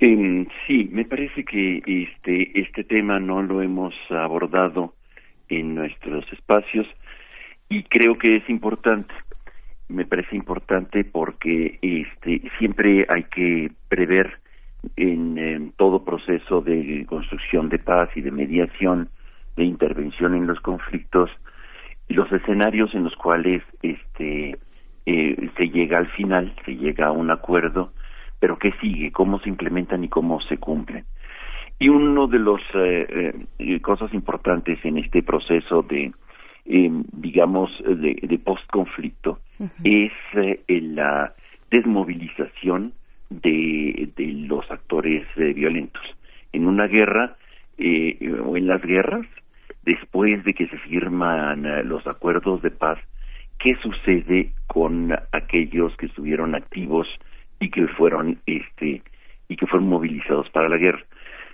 Eh, 0.00 0.46
sí, 0.66 0.88
me 0.90 1.04
parece 1.04 1.44
que 1.44 1.78
este 1.86 2.60
este 2.60 2.82
tema 2.82 3.20
no 3.20 3.40
lo 3.42 3.62
hemos 3.62 3.94
abordado 4.10 4.94
en 5.48 5.74
nuestros 5.74 6.24
espacios 6.32 6.86
y 7.68 7.82
creo 7.84 8.18
que 8.18 8.36
es 8.36 8.48
importante. 8.48 9.14
Me 9.88 10.06
parece 10.06 10.36
importante 10.36 11.04
porque 11.04 11.78
este 11.82 12.42
siempre 12.58 13.06
hay 13.08 13.24
que 13.24 13.70
prever 13.88 14.38
en, 14.96 15.72
todo 15.76 16.04
proceso 16.04 16.60
de 16.60 17.04
construcción 17.08 17.68
de 17.68 17.78
paz 17.78 18.10
y 18.14 18.20
de 18.20 18.30
mediación, 18.30 19.08
de 19.56 19.64
intervención 19.64 20.34
en 20.34 20.46
los 20.46 20.60
conflictos, 20.60 21.30
los 22.08 22.30
escenarios 22.32 22.94
en 22.94 23.04
los 23.04 23.14
cuales 23.16 23.62
este 23.82 24.56
eh, 25.06 25.50
se 25.56 25.68
llega 25.68 25.98
al 25.98 26.08
final, 26.08 26.54
se 26.64 26.76
llega 26.76 27.06
a 27.06 27.12
un 27.12 27.30
acuerdo, 27.30 27.92
pero 28.38 28.58
qué 28.58 28.72
sigue, 28.80 29.12
cómo 29.12 29.38
se 29.38 29.48
implementan 29.48 30.04
y 30.04 30.08
cómo 30.08 30.40
se 30.42 30.58
cumplen. 30.58 31.04
Y 31.78 31.88
uno 31.88 32.26
de 32.26 32.38
los 32.38 32.60
eh, 32.74 33.34
eh, 33.58 33.80
cosas 33.80 34.14
importantes 34.14 34.78
en 34.84 34.98
este 34.98 35.22
proceso 35.22 35.82
de, 35.82 36.12
eh, 36.66 36.90
digamos, 37.12 37.70
de, 37.84 38.18
de 38.22 38.38
post-conflicto 38.38 39.38
es 39.82 40.12
eh, 40.34 40.62
la 40.68 41.34
desmovilización 41.70 42.92
de, 43.30 44.10
de 44.16 44.26
los 44.46 44.70
actores 44.70 45.26
eh, 45.36 45.52
violentos. 45.52 46.02
En 46.52 46.66
una 46.66 46.86
guerra 46.86 47.36
eh, 47.78 48.32
o 48.44 48.56
en 48.56 48.66
las 48.66 48.82
guerras, 48.82 49.26
después 49.82 50.44
de 50.44 50.54
que 50.54 50.66
se 50.68 50.78
firman 50.78 51.66
eh, 51.66 51.84
los 51.84 52.06
acuerdos 52.06 52.62
de 52.62 52.70
paz, 52.70 52.98
¿qué 53.58 53.74
sucede 53.76 54.52
con 54.66 55.12
aquellos 55.32 55.96
que 55.96 56.06
estuvieron 56.06 56.54
activos 56.54 57.08
y 57.60 57.70
que 57.70 57.86
fueron 57.88 58.38
este 58.46 59.02
y 59.48 59.56
que 59.56 59.66
fueron 59.66 59.88
movilizados 59.88 60.48
para 60.50 60.68
la 60.68 60.78
guerra? 60.78 61.04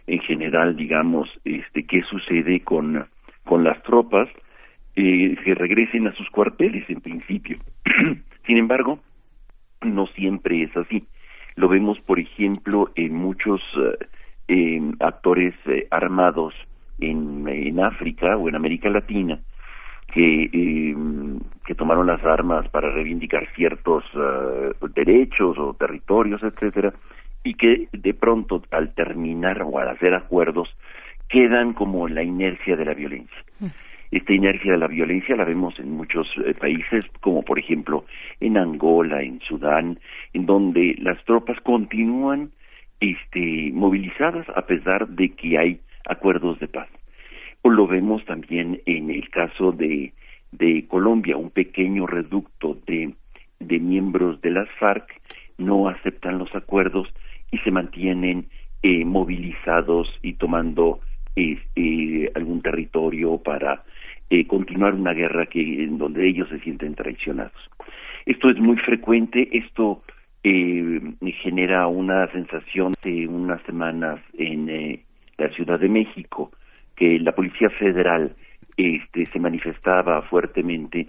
En 0.07 0.21
general, 0.21 0.77
digamos, 0.77 1.29
este 1.45 1.85
qué 1.85 2.03
sucede 2.03 2.61
con 2.61 3.07
con 3.45 3.65
las 3.65 3.83
tropas 3.83 4.29
eh, 5.01 5.37
que 5.45 5.55
regresen 5.55 6.07
a 6.07 6.13
sus 6.13 6.29
cuarteles 6.31 6.89
en 6.89 7.01
principio. 7.01 7.59
Sin 8.47 8.57
embargo, 8.57 9.01
no 9.83 10.07
siempre 10.09 10.63
es 10.63 10.77
así. 10.77 11.07
Lo 11.57 11.69
vemos, 11.69 11.99
por 12.01 12.19
ejemplo, 12.19 12.91
en 12.95 13.15
muchos 13.15 13.61
eh, 14.49 14.81
actores 15.01 15.55
eh, 15.67 15.87
armados 15.91 16.55
en, 17.01 17.81
África 17.81 18.37
o 18.37 18.49
en 18.49 18.57
América 18.57 18.89
Latina 18.91 19.39
que, 20.13 20.51
eh, 20.53 20.95
que 21.65 21.75
tomaron 21.75 22.07
las 22.07 22.23
armas 22.25 22.69
para 22.69 22.91
reivindicar 22.91 23.47
ciertos 23.55 24.05
eh, 24.15 24.73
derechos 24.95 25.57
o 25.59 25.75
territorios, 25.75 26.43
etcétera, 26.43 26.93
y 27.45 27.55
que 27.55 27.89
de 27.93 28.13
pronto 28.15 28.63
al 28.71 28.93
terminar 28.95 29.63
o 29.63 29.79
al 29.79 29.89
hacer 29.89 30.15
acuerdos 30.15 30.69
quedan 31.29 31.73
como 31.73 32.09
en 32.09 32.17
la 32.17 32.23
inercia 32.23 32.77
de 32.77 32.85
la 32.85 32.95
violencia. 32.95 33.39
Esta 34.11 34.33
inercia 34.33 34.73
de 34.73 34.79
la 34.79 34.89
violencia 34.89 35.37
la 35.37 35.45
vemos 35.45 35.79
en 35.79 35.93
muchos 35.93 36.27
eh, 36.45 36.55
países, 36.55 37.05
como 37.21 37.43
por 37.43 37.59
ejemplo 37.59 38.05
en 38.41 38.57
Angola, 38.57 39.23
en 39.23 39.41
Sudán, 39.41 39.99
en 40.33 40.47
donde 40.47 40.97
las 40.99 41.23
tropas 41.25 41.61
continúan 41.61 42.51
este, 42.99 43.71
movilizadas 43.73 44.47
a 44.55 44.67
pesar 44.67 45.09
de 45.09 45.31
que 45.31 45.59
hay 45.59 45.81
acuerdos 46.09 46.59
de 46.59 46.69
paz. 46.69 46.89
O 47.63 47.71
lo 47.71 47.87
vemos 47.87 48.25
también 48.25 48.81
en 48.87 49.11
el 49.11 49.29
caso 49.31 49.73
de, 49.73 50.13
de 50.53 50.87
Colombia, 50.89 51.37
un 51.37 51.51
pequeño 51.51 52.07
reducto 52.07 52.79
de, 52.87 53.15
de 53.61 53.79
miembros 53.79 54.41
de 54.41 54.51
las 54.51 54.69
FARC 54.79 55.21
no 55.59 55.89
aceptan 55.89 56.39
los 56.39 56.53
acuerdos 56.55 57.09
y 57.53 57.59
se 57.59 57.71
mantienen 57.71 58.47
eh, 58.83 59.05
movilizados 59.05 60.09
y 60.23 60.33
tomando 60.35 61.01
eh, 61.37 61.59
eh, 61.77 62.33
algún 62.35 62.63
territorio 62.63 63.39
para 63.39 63.85
eh, 64.33 64.47
continuar 64.47 64.95
una 64.95 65.13
guerra 65.13 65.47
que 65.47 65.61
en 65.83 65.99
donde 65.99 66.29
ellos 66.29 66.49
se 66.49 66.61
sienten 66.61 66.95
traicionados. 66.95 67.69
Esto 68.27 68.49
es 68.49 68.61
muy 68.61 68.77
frecuente, 68.77 69.49
esto 69.51 70.05
eh, 70.45 71.01
genera 71.43 71.89
una 71.89 72.31
sensación 72.31 72.93
de 73.03 73.27
unas 73.27 73.61
semanas 73.63 74.21
en 74.39 74.69
eh, 74.69 75.01
la 75.37 75.49
Ciudad 75.51 75.81
de 75.81 75.89
México 75.89 76.53
que 76.95 77.19
la 77.19 77.33
Policía 77.33 77.71
Federal 77.71 78.37
este, 78.77 79.27
se 79.27 79.41
manifestaba 79.41 80.23
fuertemente, 80.23 81.09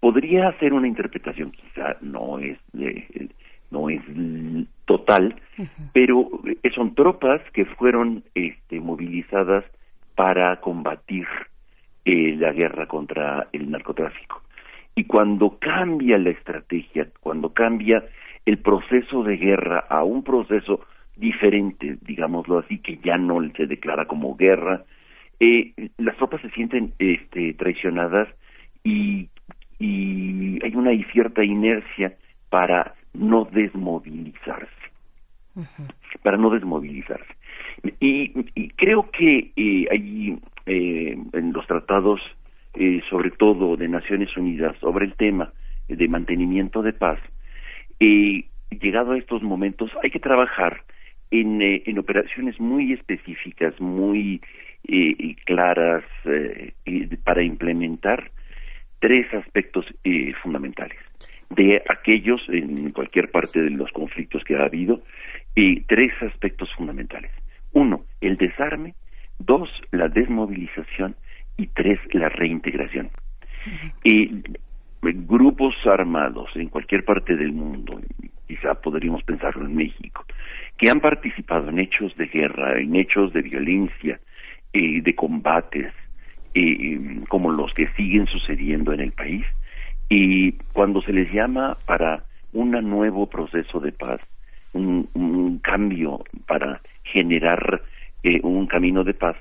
podría 0.00 0.48
hacer 0.48 0.72
una 0.72 0.88
interpretación, 0.88 1.50
quizá 1.50 1.98
no 2.00 2.38
es 2.38 2.56
no 3.70 3.90
es 3.90 4.00
total, 4.86 5.34
pero 5.92 6.30
son 6.74 6.94
tropas 6.94 7.42
que 7.52 7.64
fueron 7.64 8.22
este, 8.34 8.80
movilizadas 8.80 9.64
para 10.14 10.60
combatir 10.60 11.26
eh, 12.04 12.36
la 12.38 12.52
guerra 12.52 12.86
contra 12.86 13.48
el 13.52 13.70
narcotráfico. 13.70 14.42
Y 14.94 15.04
cuando 15.04 15.58
cambia 15.58 16.18
la 16.18 16.30
estrategia, 16.30 17.08
cuando 17.20 17.52
cambia 17.52 18.04
el 18.46 18.58
proceso 18.58 19.22
de 19.22 19.36
guerra 19.36 19.86
a 19.88 20.04
un 20.04 20.22
proceso 20.22 20.86
diferente, 21.16 21.96
digámoslo 22.02 22.58
así, 22.58 22.78
que 22.78 22.98
ya 22.98 23.16
no 23.16 23.40
se 23.56 23.66
declara 23.66 24.06
como 24.06 24.36
guerra, 24.36 24.84
eh, 25.40 25.72
las 25.98 26.16
tropas 26.16 26.40
se 26.42 26.50
sienten 26.50 26.92
este, 26.98 27.54
traicionadas 27.54 28.28
y, 28.84 29.28
y 29.78 30.64
hay 30.64 30.74
una 30.76 30.90
cierta 31.12 31.44
inercia 31.44 32.14
para 32.50 32.94
no 33.14 33.44
desmovilizarse, 33.44 34.68
para 36.22 36.36
no 36.36 36.50
desmovilizarse. 36.50 37.34
Y, 38.00 38.30
creo 38.76 39.10
que 39.10 39.52
eh, 39.56 39.86
hay 39.90 40.38
eh, 40.66 41.14
en 41.34 41.52
los 41.52 41.66
tratados, 41.66 42.20
eh, 42.72 43.02
sobre 43.10 43.30
todo 43.30 43.76
de 43.76 43.86
Naciones 43.86 44.34
Unidas, 44.34 44.74
sobre 44.80 45.04
el 45.04 45.14
tema 45.14 45.52
de 45.88 46.08
mantenimiento 46.08 46.80
de 46.80 46.94
paz, 46.94 47.18
eh, 48.00 48.46
llegado 48.70 49.12
a 49.12 49.18
estos 49.18 49.42
momentos 49.42 49.90
hay 50.02 50.10
que 50.10 50.20
trabajar 50.20 50.82
en, 51.30 51.60
en 51.60 51.98
operaciones 51.98 52.58
muy 52.58 52.92
específicas, 52.92 53.78
muy 53.80 54.40
claras 55.46 56.04
para 57.24 57.42
implementar 57.42 58.30
tres 59.00 59.32
aspectos 59.32 59.86
fundamentales 60.42 60.98
de 61.50 61.82
aquellos 61.88 62.42
en 62.48 62.90
cualquier 62.90 63.30
parte 63.30 63.62
de 63.62 63.70
los 63.70 63.90
conflictos 63.92 64.44
que 64.44 64.56
ha 64.56 64.64
habido 64.64 65.02
y 65.54 65.80
tres 65.82 66.12
aspectos 66.22 66.70
fundamentales. 66.76 67.30
Uno, 67.74 68.04
el 68.20 68.36
desarme. 68.36 68.94
Dos, 69.38 69.68
la 69.90 70.08
desmovilización. 70.08 71.16
Y 71.56 71.68
tres, 71.68 72.00
la 72.12 72.28
reintegración. 72.30 73.10
Y 74.02 74.42
grupos 75.12 75.74
armados 75.86 76.50
en 76.56 76.68
cualquier 76.68 77.04
parte 77.04 77.36
del 77.36 77.52
mundo, 77.52 78.00
quizá 78.46 78.74
podríamos 78.74 79.22
pensarlo 79.22 79.66
en 79.66 79.76
México, 79.76 80.24
que 80.78 80.90
han 80.90 81.00
participado 81.00 81.68
en 81.68 81.78
hechos 81.78 82.16
de 82.16 82.26
guerra, 82.26 82.80
en 82.80 82.96
hechos 82.96 83.32
de 83.32 83.42
violencia, 83.42 84.18
eh, 84.72 85.02
de 85.02 85.14
combates, 85.14 85.92
eh, 86.54 87.20
como 87.28 87.50
los 87.50 87.72
que 87.74 87.88
siguen 87.96 88.26
sucediendo 88.26 88.92
en 88.92 89.00
el 89.00 89.12
país, 89.12 89.44
y 90.08 90.52
cuando 90.72 91.02
se 91.02 91.12
les 91.12 91.32
llama 91.32 91.76
para 91.86 92.24
un 92.52 92.70
nuevo 92.70 93.28
proceso 93.28 93.80
de 93.80 93.92
paz, 93.92 94.20
un, 94.74 95.60
cambio 95.62 96.22
para 96.46 96.80
generar 97.04 97.82
eh, 98.22 98.40
un 98.42 98.66
camino 98.66 99.02
de 99.02 99.14
paz, 99.14 99.36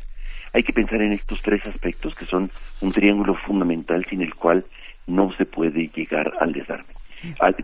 hay 0.54 0.64
que 0.64 0.74
pensar 0.74 1.02
en 1.02 1.12
estos 1.12 1.42
tres 1.42 1.66
aspectos 1.66 2.16
que 2.16 2.26
son 2.26 2.50
un 2.82 2.92
triángulo 2.92 3.36
fundamental 3.36 4.06
sin 4.10 4.22
el 4.22 4.34
cual 4.36 4.64
no 5.08 5.32
se 5.34 5.46
puede 5.46 5.90
llegar 5.90 6.32
al 6.40 6.54
desarme, 6.54 6.86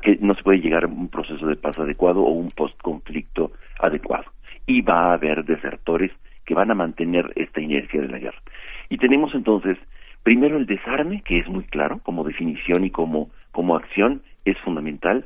que 0.02 0.18
no 0.20 0.36
se 0.36 0.44
puede 0.44 0.60
llegar 0.60 0.84
a 0.84 0.88
un 0.88 1.08
proceso 1.08 1.46
de 1.46 1.56
paz 1.56 1.80
adecuado 1.80 2.22
o 2.22 2.32
un 2.32 2.52
post-conflicto 2.52 3.52
adecuado. 3.80 4.26
Y 4.66 4.82
va 4.82 5.12
a 5.12 5.14
haber 5.14 5.46
desertores 5.46 6.12
que 6.46 6.54
van 6.54 6.72
a 6.72 6.76
mantener 6.76 7.32
esta 7.36 7.62
inercia 7.62 8.02
de 8.02 8.08
la 8.08 8.20
guerra. 8.20 8.42
Y 8.90 8.98
tenemos 8.98 9.34
entonces 9.34 9.78
Primero 10.24 10.58
el 10.58 10.66
desarme, 10.66 11.22
que 11.22 11.40
es 11.40 11.48
muy 11.48 11.64
claro 11.64 12.00
como 12.04 12.24
definición 12.24 12.84
y 12.84 12.92
como, 12.92 13.30
como 13.52 13.76
acción, 13.76 14.22
es 14.46 14.58
fundamental 14.60 15.26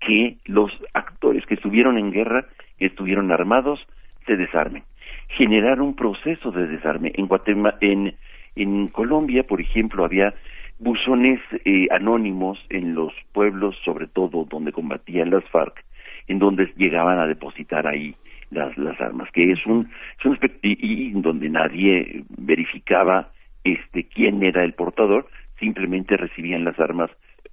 que 0.00 0.36
los 0.44 0.70
actores 0.94 1.44
que 1.46 1.54
estuvieron 1.54 1.98
en 1.98 2.12
guerra, 2.12 2.46
que 2.78 2.86
estuvieron 2.86 3.32
armados, 3.32 3.80
se 4.26 4.36
desarmen. 4.36 4.82
Generar 5.28 5.80
un 5.80 5.94
proceso 5.96 6.50
de 6.50 6.66
desarme. 6.66 7.12
En 7.14 7.26
Guatemala, 7.26 7.78
en, 7.80 8.88
Colombia, 8.88 9.42
por 9.44 9.60
ejemplo, 9.60 10.04
había 10.04 10.34
buzones 10.78 11.40
eh, 11.64 11.88
anónimos 11.90 12.58
en 12.70 12.94
los 12.94 13.12
pueblos, 13.32 13.76
sobre 13.84 14.06
todo 14.06 14.44
donde 14.44 14.72
combatían 14.72 15.30
las 15.30 15.44
FARC, 15.50 15.84
en 16.26 16.38
donde 16.38 16.72
llegaban 16.76 17.18
a 17.18 17.26
depositar 17.26 17.86
ahí 17.86 18.14
las, 18.50 18.76
las 18.78 19.00
armas, 19.00 19.30
que 19.32 19.52
es 19.52 19.64
un, 19.66 19.90
es 20.18 20.24
un 20.24 20.38
y 20.62 21.10
donde 21.12 21.48
nadie 21.50 22.24
verificaba 22.36 23.30
este 23.64 24.04
quién 24.04 24.42
era 24.42 24.64
el 24.64 24.74
portador, 24.74 25.26
simplemente 25.58 26.16
recibían 26.16 26.64
las 26.64 26.78
armas, 26.78 27.10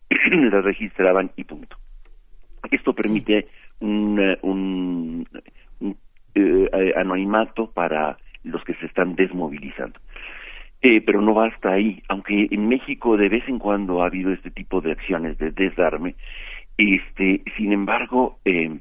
las 0.31 0.63
registraban 0.63 1.31
y 1.35 1.43
punto. 1.43 1.77
Esto 2.71 2.93
permite 2.93 3.47
un, 3.79 4.19
eh, 4.19 4.37
un, 4.41 5.27
eh, 6.35 6.93
anonimato 6.95 7.71
para 7.71 8.17
los 8.43 8.63
que 8.63 8.73
se 8.75 8.85
están 8.85 9.15
desmovilizando. 9.15 9.99
Eh, 10.81 11.01
pero 11.01 11.21
no 11.21 11.33
basta 11.33 11.71
ahí, 11.71 12.01
aunque 12.09 12.47
en 12.51 12.67
México 12.67 13.15
de 13.15 13.29
vez 13.29 13.47
en 13.47 13.59
cuando 13.59 14.01
ha 14.01 14.07
habido 14.07 14.31
este 14.31 14.51
tipo 14.51 14.81
de 14.81 14.91
acciones 14.91 15.37
de 15.37 15.51
desarme, 15.51 16.15
este, 16.77 17.41
sin 17.55 17.71
embargo, 17.71 18.39
eh, 18.43 18.79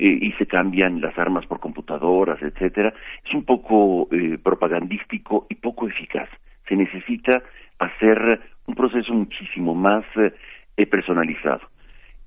y 0.00 0.30
se 0.32 0.46
cambian 0.46 1.00
las 1.00 1.18
armas 1.18 1.44
por 1.46 1.58
computadoras, 1.58 2.40
etcétera, 2.40 2.92
es 3.24 3.34
un 3.34 3.44
poco 3.44 4.08
propagandístico 4.44 5.46
y 5.50 5.56
poco 5.56 5.88
eficaz. 5.88 6.28
Se 6.68 6.76
necesita 6.76 7.42
hacer 7.80 8.40
un 8.66 8.74
proceso 8.74 9.12
muchísimo 9.12 9.74
más 9.74 10.04
eh, 10.76 10.86
personalizado, 10.86 11.62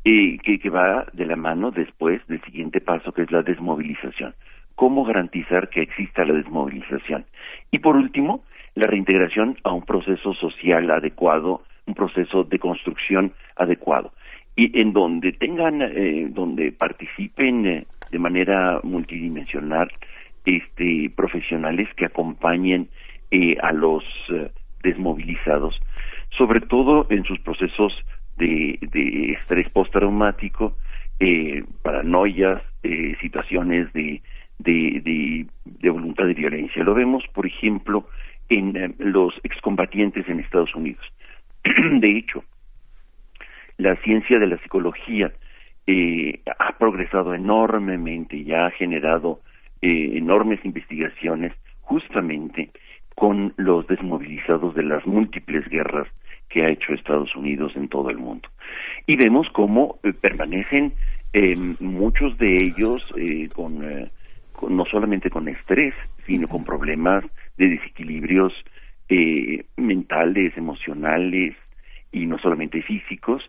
y 0.04 0.38
que, 0.40 0.60
que 0.60 0.70
va 0.70 1.06
de 1.14 1.26
la 1.26 1.36
mano 1.36 1.72
después 1.72 2.26
del 2.28 2.42
siguiente 2.42 2.82
paso, 2.82 3.12
que 3.12 3.24
es 3.24 3.32
la 3.32 3.44
desmovilización. 3.44 4.34
¿Cómo 4.76 5.04
garantizar 5.06 5.70
que 5.70 5.82
exista 5.82 6.26
la 6.26 6.34
desmovilización? 6.34 7.26
Y 7.70 7.80
por 7.80 7.96
último, 7.96 8.44
la 8.76 8.88
reintegración 8.88 9.58
a 9.64 9.72
un 9.72 9.84
proceso 9.84 10.34
social 10.34 10.90
adecuado, 10.90 11.62
un 11.86 11.94
proceso 11.94 12.44
de 12.44 12.58
construcción 12.58 13.34
adecuado 13.56 14.12
y 14.56 14.80
en 14.80 14.94
donde 14.94 15.32
tengan, 15.34 15.82
eh, 15.82 16.28
donde 16.30 16.72
participen 16.72 17.66
eh, 17.66 17.86
de 18.12 18.20
manera 18.20 18.80
multidimensional 18.84 19.90
este, 20.46 21.12
profesionales 21.16 21.88
que 21.96 22.06
acompañen 22.06 22.90
eh, 23.32 23.58
a 23.62 23.72
los 23.72 24.04
eh, 24.30 24.52
desmovilizados, 24.84 25.80
sobre 26.38 26.62
todo 26.62 27.08
en 27.10 27.24
sus 27.24 27.40
procesos 27.40 27.94
de, 28.42 29.38
estrés 29.40 29.70
postraumático, 29.70 30.78
eh, 31.20 31.64
paranoias, 31.84 32.62
eh, 32.84 33.16
situaciones 33.22 33.92
de, 33.94 34.22
de, 34.60 35.48
de, 35.66 35.90
voluntad 35.90 36.26
de 36.26 36.34
violencia. 36.34 36.84
Lo 36.84 36.94
vemos, 36.94 37.24
por 37.34 37.46
ejemplo, 37.46 38.08
en 38.50 38.76
eh, 38.76 38.94
los 38.98 39.34
excombatientes 39.44 40.28
en 40.28 40.40
Estados 40.40 40.74
Unidos. 40.76 41.06
de 41.64 42.18
hecho, 42.18 42.44
la 43.78 43.96
ciencia 43.98 44.40
de 44.40 44.48
la 44.48 44.58
psicología 44.58 45.32
eh, 45.88 46.42
ha 46.60 46.78
progresado 46.78 47.34
enormemente 47.34 48.38
y 48.38 48.54
ha 48.54 48.70
generado 48.72 49.40
eh, 49.82 50.12
enormes 50.14 50.64
investigaciones 50.64 51.54
justamente 51.82 52.70
con 53.16 53.54
los 53.58 53.88
desmovilizados 53.88 54.76
de 54.76 54.84
las 54.84 55.06
múltiples 55.06 55.68
guerras 55.70 56.08
que 56.52 56.64
ha 56.64 56.70
hecho 56.70 56.94
Estados 56.94 57.36
Unidos 57.36 57.74
en 57.76 57.88
todo 57.88 58.10
el 58.10 58.18
mundo. 58.18 58.50
Y 59.08 59.16
vemos 59.16 59.48
cómo 59.54 60.00
eh, 60.04 60.14
permanecen 60.14 60.94
eh, 61.34 61.56
muchos 61.80 62.38
de 62.38 62.58
ellos 62.58 63.02
eh, 63.18 63.50
con, 63.54 63.80
no 64.70 64.86
solamente 64.86 65.30
con 65.30 65.48
estrés, 65.48 65.94
sino 66.26 66.48
con 66.48 66.64
problemas 66.64 67.24
de 67.58 67.70
desequilibrios 67.70 68.54
mentales, 69.76 70.56
emocionales 70.56 71.54
y 72.14 72.26
no 72.26 72.38
solamente 72.38 72.82
físicos, 72.82 73.44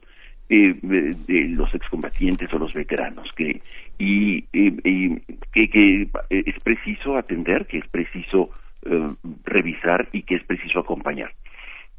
de, 0.48 1.16
los 1.50 1.72
excombatientes 1.72 2.52
o 2.52 2.58
los 2.58 2.74
veteranos 2.74 3.30
que 3.36 3.62
y, 3.96 4.42
que, 4.42 5.68
que 5.70 6.08
es 6.30 6.60
preciso 6.64 7.16
atender 7.16 7.66
que 7.66 7.78
es 7.78 7.86
preciso 7.86 8.50
eh, 8.84 9.14
revisar 9.44 10.08
y 10.10 10.22
que 10.22 10.34
es 10.34 10.42
preciso 10.42 10.80
acompañar. 10.80 11.30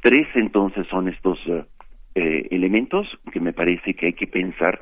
Tres 0.03 0.27
entonces 0.35 0.85
son 0.87 1.07
estos 1.07 1.39
eh, 1.47 1.63
eh, 2.15 2.47
elementos 2.51 3.07
que 3.31 3.39
me 3.39 3.53
parece 3.53 3.93
que 3.93 4.07
hay 4.07 4.13
que 4.13 4.27
pensar 4.27 4.81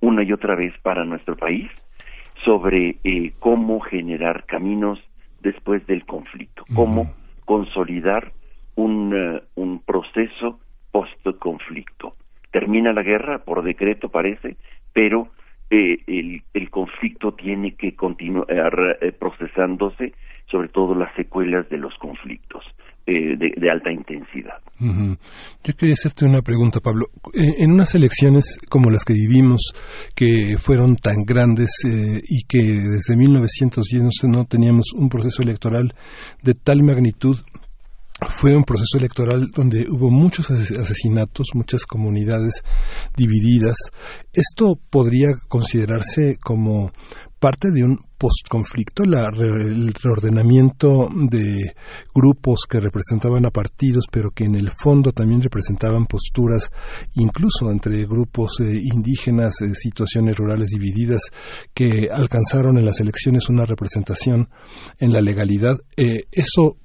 una 0.00 0.24
y 0.24 0.32
otra 0.32 0.56
vez 0.56 0.74
para 0.82 1.04
nuestro 1.04 1.36
país 1.36 1.70
sobre 2.44 2.96
cómo 3.38 3.80
generar 3.80 4.44
caminos 4.44 4.98
después 5.40 5.86
del 5.86 6.04
conflicto, 6.04 6.64
cómo 6.74 7.14
consolidar 7.44 8.32
un, 8.74 9.40
un 9.54 9.78
proceso 9.80 10.60
post-conflicto. 10.90 12.16
Termina 12.50 12.92
la 12.92 13.02
guerra, 13.02 13.38
por 13.38 13.62
decreto 13.62 14.10
parece, 14.10 14.56
pero 14.92 15.30
eh, 15.70 15.98
el, 16.06 16.42
el 16.54 16.70
conflicto 16.70 17.34
tiene 17.34 17.74
que 17.74 17.96
continuar 17.96 18.98
eh, 19.00 19.12
procesándose, 19.12 20.14
sobre 20.50 20.68
todo 20.68 20.94
las 20.94 21.12
secuelas 21.14 21.68
de 21.68 21.78
los 21.78 21.94
conflictos. 21.98 22.64
Eh, 23.08 23.36
de, 23.38 23.70
alta 23.70 23.92
intensidad. 23.92 24.58
Yo 24.80 25.74
quería 25.76 25.94
hacerte 25.94 26.24
una 26.24 26.42
pregunta, 26.42 26.80
Pablo. 26.80 27.06
En 27.34 27.70
unas 27.70 27.94
elecciones 27.94 28.58
como 28.68 28.90
las 28.90 29.04
que 29.04 29.12
vivimos, 29.12 29.72
que 30.12 30.56
fueron 30.58 30.96
tan 30.96 31.18
grandes 31.24 31.70
y 31.84 32.42
que 32.48 32.58
desde 32.58 33.16
1910 33.16 34.24
no 34.24 34.44
teníamos 34.46 34.86
un 34.92 35.08
proceso 35.08 35.42
electoral 35.42 35.94
de 36.42 36.54
tal 36.54 36.82
magnitud, 36.82 37.38
fue 38.28 38.56
un 38.56 38.64
proceso 38.64 38.96
electoral 38.96 39.50
donde 39.54 39.84
hubo 39.90 40.10
muchos 40.10 40.50
asesinatos, 40.50 41.48
muchas 41.54 41.84
comunidades 41.84 42.64
divididas. 43.14 43.76
¿Esto 44.32 44.78
podría 44.90 45.28
considerarse 45.48 46.38
como 46.42 46.90
parte 47.38 47.70
de 47.70 47.84
un 47.84 47.98
postconflicto, 48.18 49.02
el 49.04 49.92
reordenamiento 49.92 51.08
de 51.30 51.72
grupos 52.14 52.66
que 52.68 52.80
representaban 52.80 53.44
a 53.44 53.50
partidos, 53.50 54.06
pero 54.10 54.30
que 54.30 54.44
en 54.44 54.54
el 54.54 54.70
fondo 54.70 55.12
también 55.12 55.42
representaban 55.42 56.06
posturas, 56.06 56.70
incluso 57.14 57.70
entre 57.70 58.04
grupos 58.06 58.60
eh, 58.60 58.80
indígenas, 58.94 59.60
eh, 59.60 59.74
situaciones 59.74 60.36
rurales 60.38 60.68
divididas, 60.68 61.30
que 61.74 62.08
alcanzaron 62.10 62.78
en 62.78 62.86
las 62.86 63.00
elecciones 63.00 63.48
una 63.50 63.66
representación 63.66 64.48
en 64.98 65.12
la 65.12 65.20
legalidad. 65.20 65.76
Eh, 65.96 66.24
¿Eso 66.32 66.76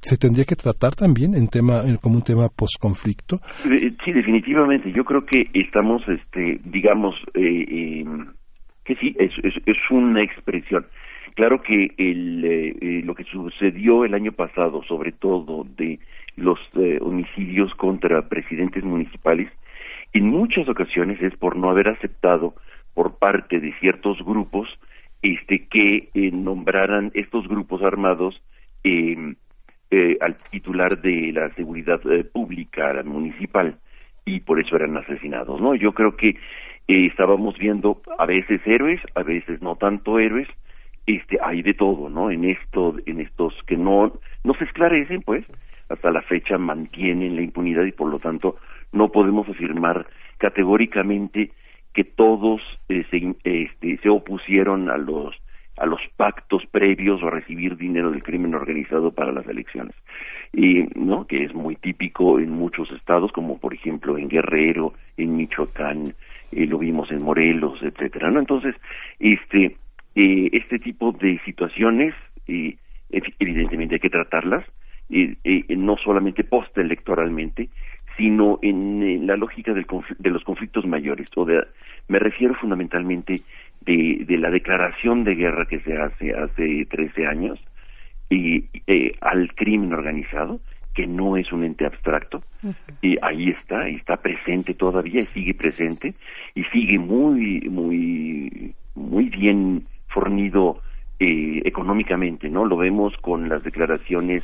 se 0.00 0.16
tendría 0.16 0.44
que 0.44 0.54
tratar 0.54 0.94
también 0.94 1.34
en 1.34 1.48
tema 1.48 1.82
como 2.00 2.16
un 2.16 2.22
tema 2.22 2.48
posconflicto 2.48 3.40
sí 4.04 4.12
definitivamente 4.12 4.92
yo 4.92 5.04
creo 5.04 5.24
que 5.26 5.50
estamos 5.52 6.02
este 6.06 6.60
digamos 6.64 7.16
eh, 7.34 8.02
em, 8.02 8.26
que 8.86 8.94
sí 8.96 9.14
es, 9.18 9.32
es, 9.42 9.76
una 9.90 10.22
expresión. 10.22 10.86
Claro 11.34 11.62
que 11.62 11.92
el, 11.98 12.44
eh, 12.44 12.76
eh, 12.80 13.02
lo 13.04 13.14
que 13.14 13.24
sucedió 13.24 14.04
el 14.04 14.14
año 14.14 14.32
pasado 14.32 14.82
sobre 14.84 15.12
todo 15.12 15.66
de 15.76 15.98
los 16.36 16.58
homicidios 17.00 17.74
contra 17.74 18.28
presidentes 18.28 18.84
municipales 18.84 19.50
en 20.12 20.28
muchas 20.30 20.68
ocasiones 20.68 21.20
es 21.20 21.36
por 21.36 21.56
no 21.56 21.70
haber 21.70 21.88
aceptado 21.88 22.54
por 22.94 23.18
parte 23.18 23.60
de 23.60 23.72
ciertos 23.80 24.18
grupos 24.24 24.68
este 25.22 25.66
que 25.66 26.08
nombraran 26.32 27.10
estos 27.14 27.46
grupos 27.48 27.82
armados 27.82 28.40
eh, 28.84 29.34
eh, 29.90 30.16
al 30.20 30.36
titular 30.50 31.00
de 31.00 31.32
la 31.32 31.52
seguridad 31.54 32.00
eh, 32.10 32.24
pública 32.24 33.02
municipal 33.04 33.78
y 34.24 34.40
por 34.40 34.58
eso 34.58 34.76
eran 34.76 34.96
asesinados 34.96 35.60
no 35.60 35.74
yo 35.74 35.92
creo 35.92 36.16
que 36.16 36.36
eh, 36.88 37.06
estábamos 37.06 37.56
viendo 37.58 38.00
a 38.18 38.26
veces 38.26 38.60
héroes 38.66 39.00
a 39.14 39.22
veces 39.22 39.60
no 39.62 39.76
tanto 39.76 40.18
héroes 40.18 40.48
este 41.06 41.38
hay 41.42 41.62
de 41.62 41.74
todo 41.74 42.08
no 42.08 42.30
en 42.30 42.44
esto 42.44 42.96
en 43.06 43.20
estos 43.20 43.54
que 43.66 43.76
no 43.76 44.12
no 44.44 44.54
se 44.54 44.64
esclarecen 44.64 45.22
pues 45.22 45.44
hasta 45.88 46.10
la 46.10 46.22
fecha 46.22 46.58
mantienen 46.58 47.36
la 47.36 47.42
impunidad 47.42 47.84
y 47.84 47.92
por 47.92 48.10
lo 48.10 48.18
tanto 48.18 48.56
no 48.92 49.10
podemos 49.10 49.48
afirmar 49.48 50.06
categóricamente 50.38 51.52
que 51.94 52.04
todos 52.04 52.60
se, 52.88 53.04
este, 53.44 53.98
se 53.98 54.08
opusieron 54.08 54.90
a 54.90 54.96
los 54.98 55.34
a 55.78 55.84
los 55.84 56.00
pactos 56.16 56.62
previos 56.70 57.22
o 57.22 57.28
recibir 57.28 57.76
dinero 57.76 58.10
del 58.10 58.22
crimen 58.22 58.54
organizado 58.54 59.10
para 59.10 59.30
las 59.30 59.46
elecciones. 59.46 59.94
Y 60.50 60.84
no 60.94 61.26
que 61.26 61.44
es 61.44 61.52
muy 61.52 61.76
típico 61.76 62.38
en 62.38 62.50
muchos 62.50 62.90
estados 62.92 63.30
como 63.32 63.58
por 63.58 63.74
ejemplo 63.74 64.16
en 64.16 64.28
Guerrero 64.28 64.94
en 65.18 65.36
Michoacán 65.36 66.14
eh, 66.52 66.66
lo 66.66 66.78
vimos 66.78 67.10
en 67.10 67.22
Morelos 67.22 67.78
etcétera 67.82 68.30
no 68.30 68.40
entonces 68.40 68.74
este 69.18 69.76
eh, 70.14 70.48
este 70.52 70.78
tipo 70.78 71.12
de 71.12 71.40
situaciones 71.44 72.14
eh, 72.48 72.76
evidentemente 73.10 73.96
hay 73.96 74.00
que 74.00 74.10
tratarlas 74.10 74.64
no 75.08 75.96
solamente 75.98 76.42
postelectoralmente 76.42 77.68
sino 78.16 78.58
en, 78.62 79.26
la 79.26 79.36
lógica 79.36 79.72
del 79.72 79.86
de 80.18 80.30
los 80.30 80.44
conflictos 80.44 80.86
mayores. 80.86 81.28
O 81.36 81.44
de, 81.44 81.62
me 82.08 82.18
refiero 82.18 82.54
fundamentalmente 82.54 83.42
de, 83.82 84.24
la 84.38 84.50
declaración 84.50 85.24
de 85.24 85.34
guerra 85.34 85.66
que 85.66 85.80
se 85.80 85.96
hace 85.96 86.34
hace 86.34 86.86
13 86.86 87.26
años 87.26 87.58
y 88.28 88.64
eh, 88.86 89.12
al 89.20 89.54
crimen 89.54 89.92
organizado 89.92 90.60
que 90.96 91.06
no 91.06 91.36
es 91.36 91.52
un 91.52 91.62
ente 91.62 91.84
abstracto 91.84 92.42
y 93.02 93.16
ahí 93.22 93.50
está 93.50 93.88
y 93.88 93.96
está 93.96 94.16
presente 94.16 94.74
todavía 94.74 95.20
y 95.20 95.26
sigue 95.26 95.54
presente 95.54 96.14
y 96.54 96.64
sigue 96.64 96.98
muy 96.98 97.60
muy 97.68 98.74
muy 98.94 99.28
bien 99.28 99.86
fornido 100.08 100.80
eh, 101.20 101.60
económicamente 101.66 102.48
no 102.48 102.64
lo 102.64 102.78
vemos 102.78 103.14
con 103.18 103.48
las 103.50 103.62
declaraciones 103.62 104.42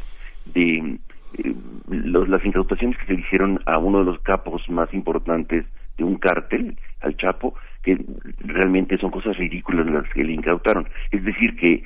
de 0.54 0.98
eh, 1.38 1.54
las 1.88 2.44
incautaciones 2.44 2.98
que 2.98 3.06
se 3.06 3.20
hicieron 3.20 3.58
a 3.64 3.78
uno 3.78 4.00
de 4.00 4.04
los 4.04 4.20
capos 4.20 4.68
más 4.68 4.92
importantes 4.92 5.64
de 5.96 6.04
un 6.04 6.16
cártel 6.16 6.76
al 7.00 7.16
Chapo 7.16 7.54
que 7.82 7.98
realmente 8.40 8.96
son 8.98 9.10
cosas 9.10 9.36
ridículas 9.36 9.86
las 9.86 10.08
que 10.10 10.22
le 10.22 10.32
incautaron. 10.32 10.86
Es 11.10 11.24
decir, 11.24 11.56
que 11.56 11.82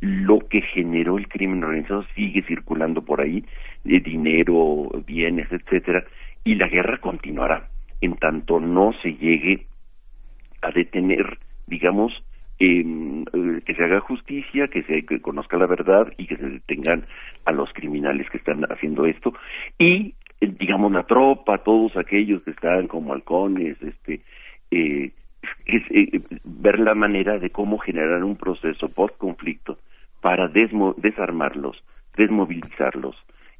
lo 0.00 0.38
que 0.48 0.60
generó 0.60 1.16
el 1.16 1.28
crimen 1.28 1.64
organizado 1.64 2.04
sigue 2.14 2.42
circulando 2.42 3.02
por 3.02 3.20
ahí, 3.20 3.44
de 3.84 4.00
dinero, 4.00 4.90
bienes, 5.06 5.50
etcétera, 5.50 6.04
y 6.44 6.54
la 6.56 6.68
guerra 6.68 6.98
continuará 6.98 7.68
en 8.00 8.16
tanto 8.16 8.60
no 8.60 8.92
se 9.02 9.14
llegue 9.14 9.66
a 10.62 10.70
detener, 10.70 11.38
digamos, 11.66 12.12
eh, 12.58 12.84
que 13.64 13.74
se 13.74 13.84
haga 13.84 14.00
justicia, 14.00 14.68
que 14.68 14.82
se 14.82 15.04
conozca 15.20 15.56
la 15.56 15.66
verdad 15.66 16.12
y 16.18 16.26
que 16.26 16.36
se 16.36 16.46
detengan 16.46 17.06
a 17.46 17.52
los 17.52 17.72
criminales 17.72 18.28
que 18.30 18.38
están 18.38 18.64
haciendo 18.64 19.06
esto. 19.06 19.32
Y 19.78 20.14
digamos 20.40 20.92
la 20.92 21.04
tropa, 21.04 21.58
todos 21.58 21.96
aquellos 21.96 22.42
que 22.42 22.50
están 22.50 22.86
como 22.88 23.12
halcones, 23.12 23.80
este, 23.82 24.20
eh, 24.70 25.10
es, 25.66 25.82
ver 26.44 26.78
la 26.78 26.94
manera 26.94 27.38
de 27.38 27.50
cómo 27.50 27.78
generar 27.78 28.24
un 28.24 28.36
proceso 28.36 28.88
post-conflicto 28.88 29.78
para 30.20 30.48
desarmarlos, 30.48 31.82
desmovilizarlos 32.16 33.16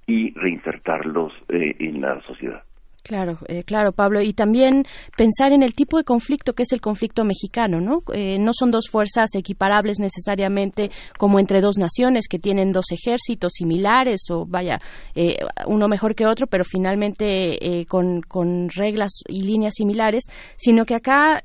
y 0.06 0.32
reinsertarlos 0.34 1.32
eh, 1.48 1.76
en 1.78 2.00
la 2.00 2.20
sociedad. 2.22 2.62
Claro, 3.02 3.38
eh, 3.48 3.64
claro, 3.64 3.92
Pablo. 3.92 4.20
Y 4.20 4.32
también 4.32 4.84
pensar 5.16 5.52
en 5.52 5.62
el 5.62 5.74
tipo 5.74 5.96
de 5.96 6.04
conflicto 6.04 6.52
que 6.52 6.64
es 6.64 6.72
el 6.72 6.80
conflicto 6.80 7.24
mexicano, 7.24 7.80
¿no? 7.80 8.02
Eh, 8.12 8.38
no 8.38 8.52
son 8.52 8.70
dos 8.70 8.88
fuerzas 8.90 9.30
equiparables 9.34 9.98
necesariamente 9.98 10.90
como 11.18 11.38
entre 11.40 11.60
dos 11.60 11.76
naciones 11.78 12.28
que 12.28 12.38
tienen 12.38 12.72
dos 12.72 12.86
ejércitos 12.92 13.52
similares 13.54 14.20
o 14.30 14.44
vaya, 14.46 14.80
eh, 15.14 15.38
uno 15.66 15.88
mejor 15.88 16.14
que 16.14 16.26
otro, 16.26 16.46
pero 16.46 16.64
finalmente 16.64 17.86
con, 17.88 18.20
con, 18.22 18.68
reglas 18.68 19.10
y 19.28 19.42
líneas 19.42 19.74
similares, 19.76 20.24
sino 20.56 20.84
que 20.84 20.94
acá 20.94 21.42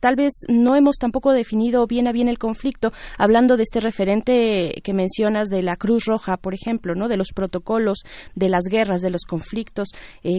tal 0.00 0.16
vez 0.16 0.32
no 0.48 0.76
hemos 0.76 0.96
tampoco 0.96 1.32
definido 1.32 1.86
bien 1.86 2.06
a 2.06 2.12
bien 2.12 2.28
el 2.28 2.38
conflicto, 2.38 2.92
hablando 3.18 3.56
de 3.56 3.62
este 3.62 3.80
referente 3.80 4.80
que 4.82 4.92
mencionas 4.92 5.48
de 5.48 5.62
la 5.62 5.76
Cruz 5.76 6.04
Roja, 6.04 6.36
por 6.36 6.54
ejemplo, 6.54 6.94
¿no? 6.94 7.08
De 7.08 7.16
los 7.16 7.32
protocolos, 7.34 8.02
de 8.34 8.48
las 8.48 8.64
guerras, 8.70 9.00
de 9.00 9.10
los 9.10 9.22
conflictos, 9.22 9.88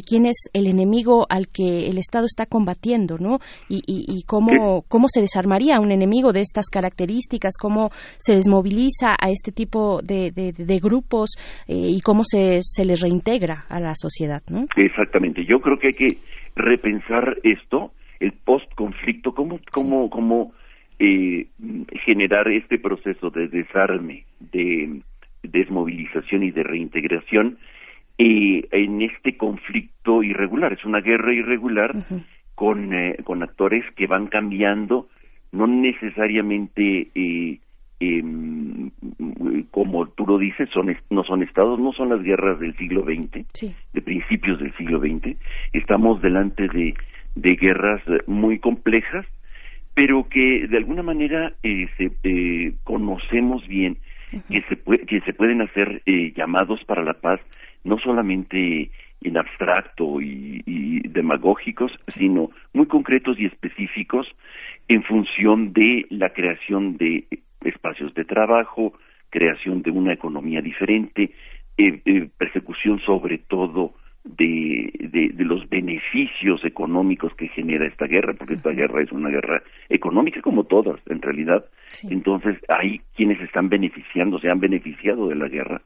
quién 0.06 0.26
es 0.26 0.43
el 0.54 0.68
enemigo 0.68 1.26
al 1.30 1.48
que 1.48 1.88
el 1.88 1.98
Estado 1.98 2.26
está 2.26 2.46
combatiendo, 2.46 3.18
¿no? 3.18 3.40
Y, 3.70 3.82
y, 3.88 4.24
cómo, 4.24 4.84
cómo 4.88 5.08
se 5.08 5.22
desarmaría 5.22 5.80
un 5.80 5.92
enemigo 5.92 6.32
de 6.32 6.42
estas 6.42 6.70
características, 6.70 7.54
cómo 7.60 7.90
se 8.18 8.36
desmoviliza 8.36 9.16
a 9.20 9.30
este 9.30 9.52
tipo 9.52 10.02
de, 10.02 10.32
de, 10.32 10.80
grupos 10.80 11.32
eh, 11.68 11.76
y 11.76 12.02
cómo 12.02 12.24
se, 12.24 12.60
se 12.62 12.86
les 12.86 13.02
reintegra 13.02 13.66
a 13.70 13.80
la 13.80 13.94
sociedad, 13.96 14.42
¿no? 14.50 14.66
Exactamente. 14.76 15.46
Yo 15.46 15.60
creo 15.60 15.78
que 15.78 15.88
hay 15.88 15.94
que 15.94 16.18
repensar 16.56 17.38
esto, 17.44 17.92
el 18.20 18.34
post-conflicto, 18.34 19.34
cómo, 19.34 19.60
cómo, 19.72 20.10
cómo 20.10 20.54
eh, 21.00 21.48
generar 22.06 22.48
este 22.50 22.80
proceso 22.80 23.30
de 23.30 23.48
desarme, 23.48 24.26
de 24.40 25.02
desmovilización 25.44 26.44
y 26.44 26.52
de 26.52 26.64
reintegración 26.64 27.58
eh, 28.18 28.68
en 28.72 29.02
este 29.02 29.38
conflicto 29.38 30.24
irregular. 30.24 30.74
Es 30.74 30.86
una 30.86 31.02
guerra 31.02 31.34
irregular 31.34 31.94
con, 32.56 32.94
eh, 32.94 33.18
con 33.24 33.44
actores 33.44 33.84
que 33.96 34.08
van 34.08 34.28
cambiando, 34.28 35.10
no 35.52 35.68
necesariamente 35.68 37.10
eh, 37.16 37.60
em, 38.00 38.92
como 39.72 40.08
tú 40.08 40.26
lo 40.28 40.38
dices, 40.38 40.70
son, 40.70 40.96
no 41.10 41.24
son 41.24 41.44
estados, 41.44 41.80
no 41.80 41.94
son 41.94 42.10
las 42.10 42.22
guerras 42.22 42.60
del 42.60 42.76
siglo 42.78 43.04
XX, 43.04 43.46
de 43.94 44.02
principios 44.02 44.60
del 44.60 44.76
siglo 44.76 45.00
XX. 45.00 45.36
Estamos 45.74 46.22
delante 46.22 46.68
de, 46.68 46.94
de 47.36 47.56
guerras 47.56 48.02
muy 48.28 48.60
complejas, 48.60 49.26
pero 49.94 50.28
que 50.30 50.68
de 50.68 50.78
alguna 50.78 51.04
manera 51.04 51.54
eh, 51.64 51.88
se, 51.98 52.12
eh, 52.24 52.74
conocemos 52.84 53.68
bien 53.68 53.98
que, 54.50 54.62
se 54.64 55.06
que 55.06 55.22
se 55.22 55.34
pueden 55.34 55.62
hacer 55.62 56.02
eh, 56.06 56.34
llamados 56.36 56.84
para 56.86 57.04
la 57.04 57.14
paz 57.14 57.40
no 57.84 57.98
solamente 58.00 58.92
en 59.22 59.38
abstracto 59.38 60.22
y, 60.22 60.62
demagógicos, 61.10 61.92
sino 62.08 62.50
muy 62.74 62.88
concretos 62.88 63.40
y 63.40 63.46
específicos 63.46 64.28
en 64.88 65.04
función 65.04 65.72
de 65.72 66.08
la 66.10 66.34
creación 66.34 66.98
de 66.98 67.28
espacios 67.64 68.14
de 68.16 68.26
trabajo, 68.26 68.94
creación 69.30 69.84
de 69.84 69.92
una 69.92 70.14
economía 70.14 70.62
diferente, 70.62 71.32
eh, 71.78 72.02
eh, 72.06 72.30
persecución 72.38 73.00
sobre 73.00 73.38
todo 73.38 73.94
de, 74.24 74.92
de, 75.34 75.44
los 75.44 75.68
beneficios 75.70 76.64
económicos 76.64 77.34
que 77.36 77.50
genera 77.50 77.86
esta 77.86 78.06
guerra, 78.06 78.34
porque 78.34 78.54
esta 78.54 78.72
guerra 78.72 79.02
es 79.02 79.12
una 79.12 79.30
guerra 79.30 79.62
económica 79.90 80.42
como 80.42 80.64
todas, 80.64 81.00
en 81.08 81.22
realidad. 81.22 81.66
Entonces, 82.10 82.58
hay 82.70 83.02
quienes 83.16 83.42
están 83.42 83.70
beneficiando, 83.70 84.40
se 84.40 84.50
han 84.50 84.60
beneficiado 84.60 85.28
de 85.28 85.36
la 85.36 85.50
guerra, 85.50 85.82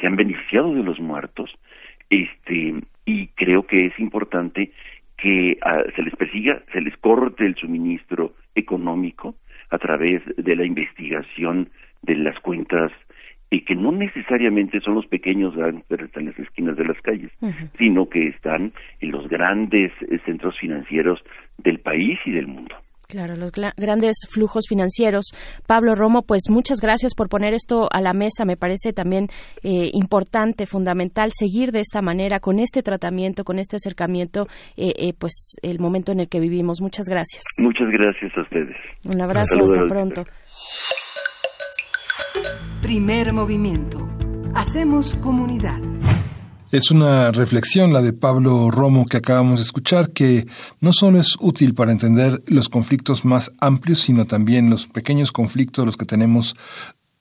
se 0.00 0.06
han 0.06 0.16
beneficiado 0.16 0.74
de 0.74 0.82
los 0.82 1.00
muertos, 1.00 1.50
este, 2.10 2.74
y 3.04 3.26
creo 3.28 3.66
que 3.66 3.86
es 3.86 3.98
importante 3.98 4.72
que 5.16 5.58
ah, 5.62 5.82
se 5.94 6.02
les 6.02 6.14
persiga, 6.16 6.62
se 6.72 6.80
les 6.80 6.96
corte 6.98 7.44
el 7.44 7.56
suministro 7.56 8.34
económico 8.54 9.34
a 9.70 9.78
través 9.78 10.22
de 10.36 10.56
la 10.56 10.64
investigación 10.64 11.70
de 12.02 12.14
las 12.14 12.38
cuentas 12.40 12.92
y 13.50 13.62
que 13.62 13.74
no 13.74 13.92
necesariamente 13.92 14.80
son 14.80 14.94
los 14.94 15.06
pequeños 15.06 15.56
grandes 15.56 15.84
en 15.88 16.26
las 16.26 16.38
esquinas 16.38 16.76
de 16.76 16.84
las 16.84 17.00
calles, 17.00 17.32
sino 17.78 18.08
que 18.08 18.28
están 18.28 18.72
en 19.00 19.10
los 19.10 19.26
grandes 19.28 19.90
eh, 20.02 20.18
centros 20.26 20.58
financieros 20.58 21.22
del 21.56 21.80
país 21.80 22.18
y 22.26 22.32
del 22.32 22.46
mundo. 22.46 22.74
Claro, 23.08 23.36
los 23.36 23.52
grandes 23.52 24.16
flujos 24.30 24.66
financieros. 24.68 25.32
Pablo 25.66 25.94
Romo, 25.94 26.24
pues 26.26 26.42
muchas 26.50 26.78
gracias 26.78 27.14
por 27.14 27.30
poner 27.30 27.54
esto 27.54 27.88
a 27.90 28.02
la 28.02 28.12
mesa. 28.12 28.44
Me 28.44 28.58
parece 28.58 28.92
también 28.92 29.28
eh, 29.62 29.88
importante, 29.94 30.66
fundamental, 30.66 31.30
seguir 31.32 31.72
de 31.72 31.80
esta 31.80 32.02
manera, 32.02 32.38
con 32.38 32.58
este 32.58 32.82
tratamiento, 32.82 33.44
con 33.44 33.58
este 33.58 33.76
acercamiento, 33.76 34.46
eh, 34.76 35.14
pues 35.18 35.56
el 35.62 35.78
momento 35.78 36.12
en 36.12 36.20
el 36.20 36.28
que 36.28 36.38
vivimos. 36.38 36.82
Muchas 36.82 37.06
gracias. 37.08 37.44
Muchas 37.62 37.88
gracias 37.90 38.30
a 38.36 38.42
ustedes. 38.42 38.76
Un 39.06 39.22
abrazo, 39.22 39.62
hasta 39.62 39.86
pronto. 39.88 40.24
Primer 42.82 43.32
movimiento. 43.32 44.06
Hacemos 44.54 45.14
comunidad. 45.14 45.80
Es 46.70 46.90
una 46.90 47.32
reflexión 47.32 47.94
la 47.94 48.02
de 48.02 48.12
Pablo 48.12 48.70
Romo 48.70 49.06
que 49.06 49.16
acabamos 49.16 49.58
de 49.58 49.64
escuchar, 49.64 50.10
que 50.10 50.46
no 50.80 50.92
solo 50.92 51.18
es 51.18 51.36
útil 51.40 51.74
para 51.74 51.92
entender 51.92 52.42
los 52.46 52.68
conflictos 52.68 53.24
más 53.24 53.52
amplios, 53.58 54.00
sino 54.00 54.26
también 54.26 54.68
los 54.68 54.86
pequeños 54.86 55.32
conflictos 55.32 55.86
los 55.86 55.96
que 55.96 56.04
tenemos 56.04 56.56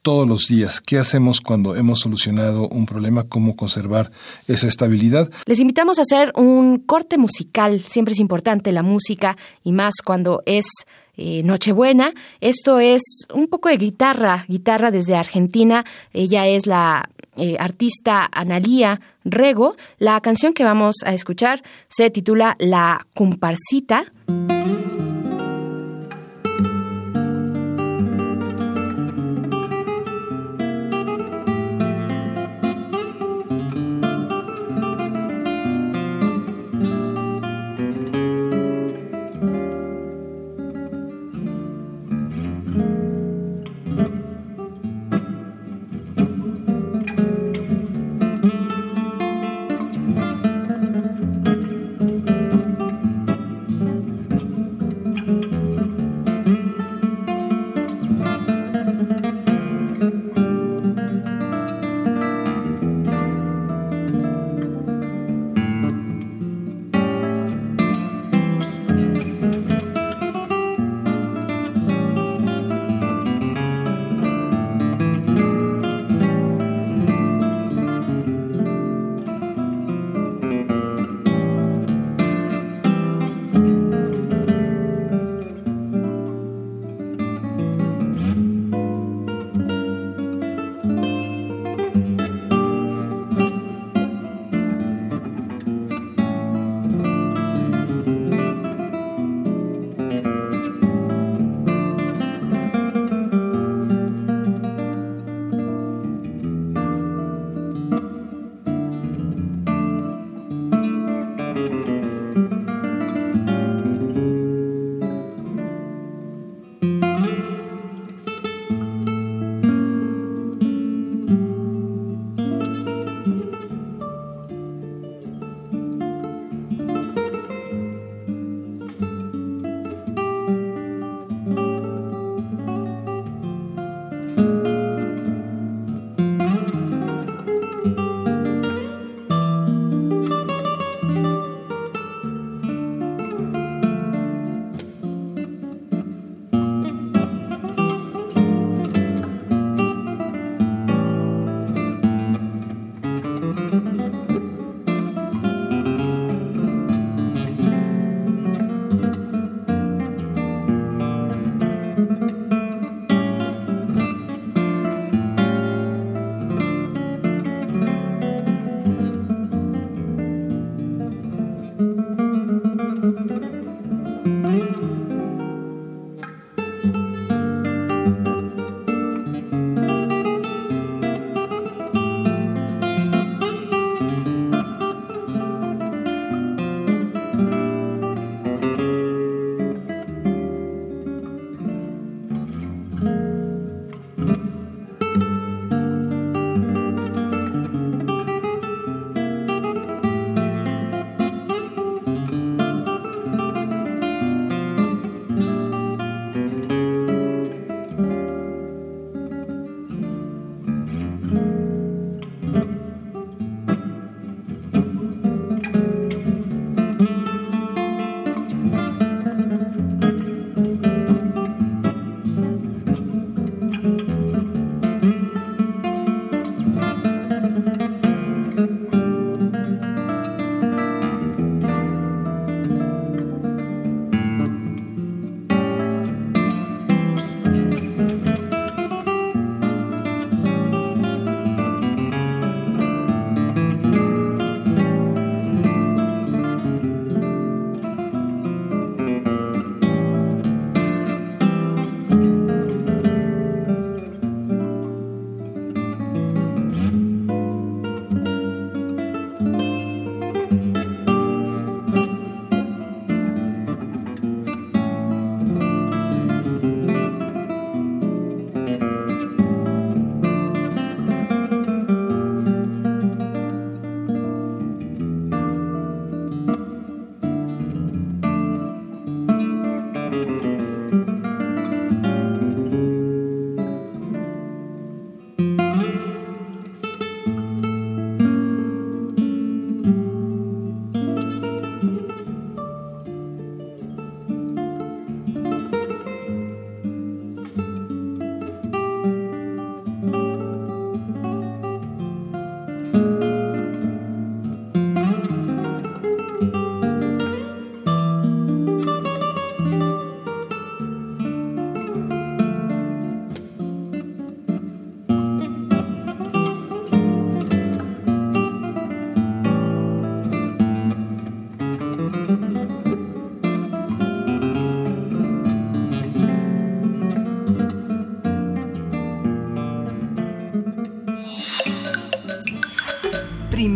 todos 0.01 0.27
los 0.27 0.47
días. 0.49 0.81
¿Qué 0.81 0.97
hacemos 0.97 1.39
cuando 1.39 1.77
hemos 1.77 2.01
solucionado 2.01 2.67
un 2.67 2.85
problema? 2.85 3.23
¿Cómo 3.23 3.55
conservar 3.55 4.11
esa 4.49 4.67
estabilidad? 4.67 5.31
Les 5.45 5.61
invitamos 5.61 5.97
a 5.97 6.01
hacer 6.01 6.33
un 6.35 6.79
corte 6.79 7.17
musical. 7.17 7.81
Siempre 7.81 8.15
es 8.15 8.19
importante 8.19 8.73
la 8.73 8.83
música 8.83 9.37
y 9.63 9.71
más 9.71 9.93
cuando 10.03 10.43
es 10.45 10.65
eh, 11.15 11.41
Nochebuena. 11.43 12.13
Esto 12.41 12.79
es 12.79 13.01
un 13.33 13.47
poco 13.47 13.69
de 13.69 13.77
guitarra, 13.77 14.45
guitarra 14.49 14.91
desde 14.91 15.15
Argentina. 15.15 15.85
Ella 16.13 16.47
es 16.47 16.67
la 16.67 17.09
eh, 17.37 17.57
artista 17.59 18.27
Analía 18.31 18.99
Rego. 19.23 19.75
La 19.99 20.19
canción 20.21 20.53
que 20.53 20.63
vamos 20.63 20.97
a 21.05 21.13
escuchar 21.13 21.63
se 21.87 22.09
titula 22.09 22.55
La 22.59 23.07
Comparsita. 23.13 24.05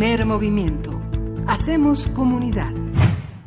Primer 0.01 0.25
movimiento. 0.25 0.99
Hacemos 1.45 2.07
comunidad. 2.07 2.71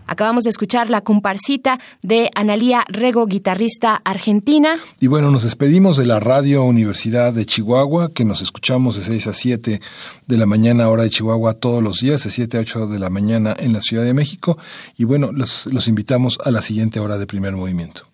Acabamos 0.07 0.45
de 0.45 0.51
escuchar 0.51 0.89
la 0.89 1.01
comparsita 1.01 1.81
de 2.01 2.31
Analía 2.37 2.85
Rego, 2.87 3.27
guitarrista 3.27 4.01
argentina. 4.05 4.77
Y 5.01 5.09
bueno, 5.09 5.33
nos 5.33 5.43
despedimos 5.43 5.97
de 5.97 6.07
la 6.07 6.21
Radio 6.21 6.63
Universidad 6.63 7.33
de 7.33 7.45
Chihuahua, 7.45 8.13
que 8.15 8.25
nos 8.25 8.41
escuchamos 8.41 8.95
de 8.95 9.03
6 9.03 9.27
a 9.27 9.33
7 9.33 9.81
de 10.29 10.37
la 10.37 10.47
mañana, 10.47 10.89
hora 10.89 11.03
de 11.03 11.11
Chihuahua, 11.11 11.55
todos 11.55 11.83
los 11.83 11.99
días, 11.99 12.23
de 12.23 12.31
7 12.31 12.59
a 12.59 12.61
8 12.61 12.87
de 12.87 13.01
la 13.01 13.11
mañana 13.11 13.57
en 13.59 13.73
la 13.73 13.81
Ciudad 13.81 14.05
de 14.05 14.15
México. 14.15 14.57
Y 14.97 15.03
bueno, 15.03 15.33
los, 15.33 15.67
los 15.73 15.89
invitamos 15.89 16.39
a 16.45 16.53
la 16.53 16.63
siguiente 16.63 17.01
hora 17.01 17.19
de 17.19 17.27
primer 17.27 17.57
movimiento. 17.57 18.14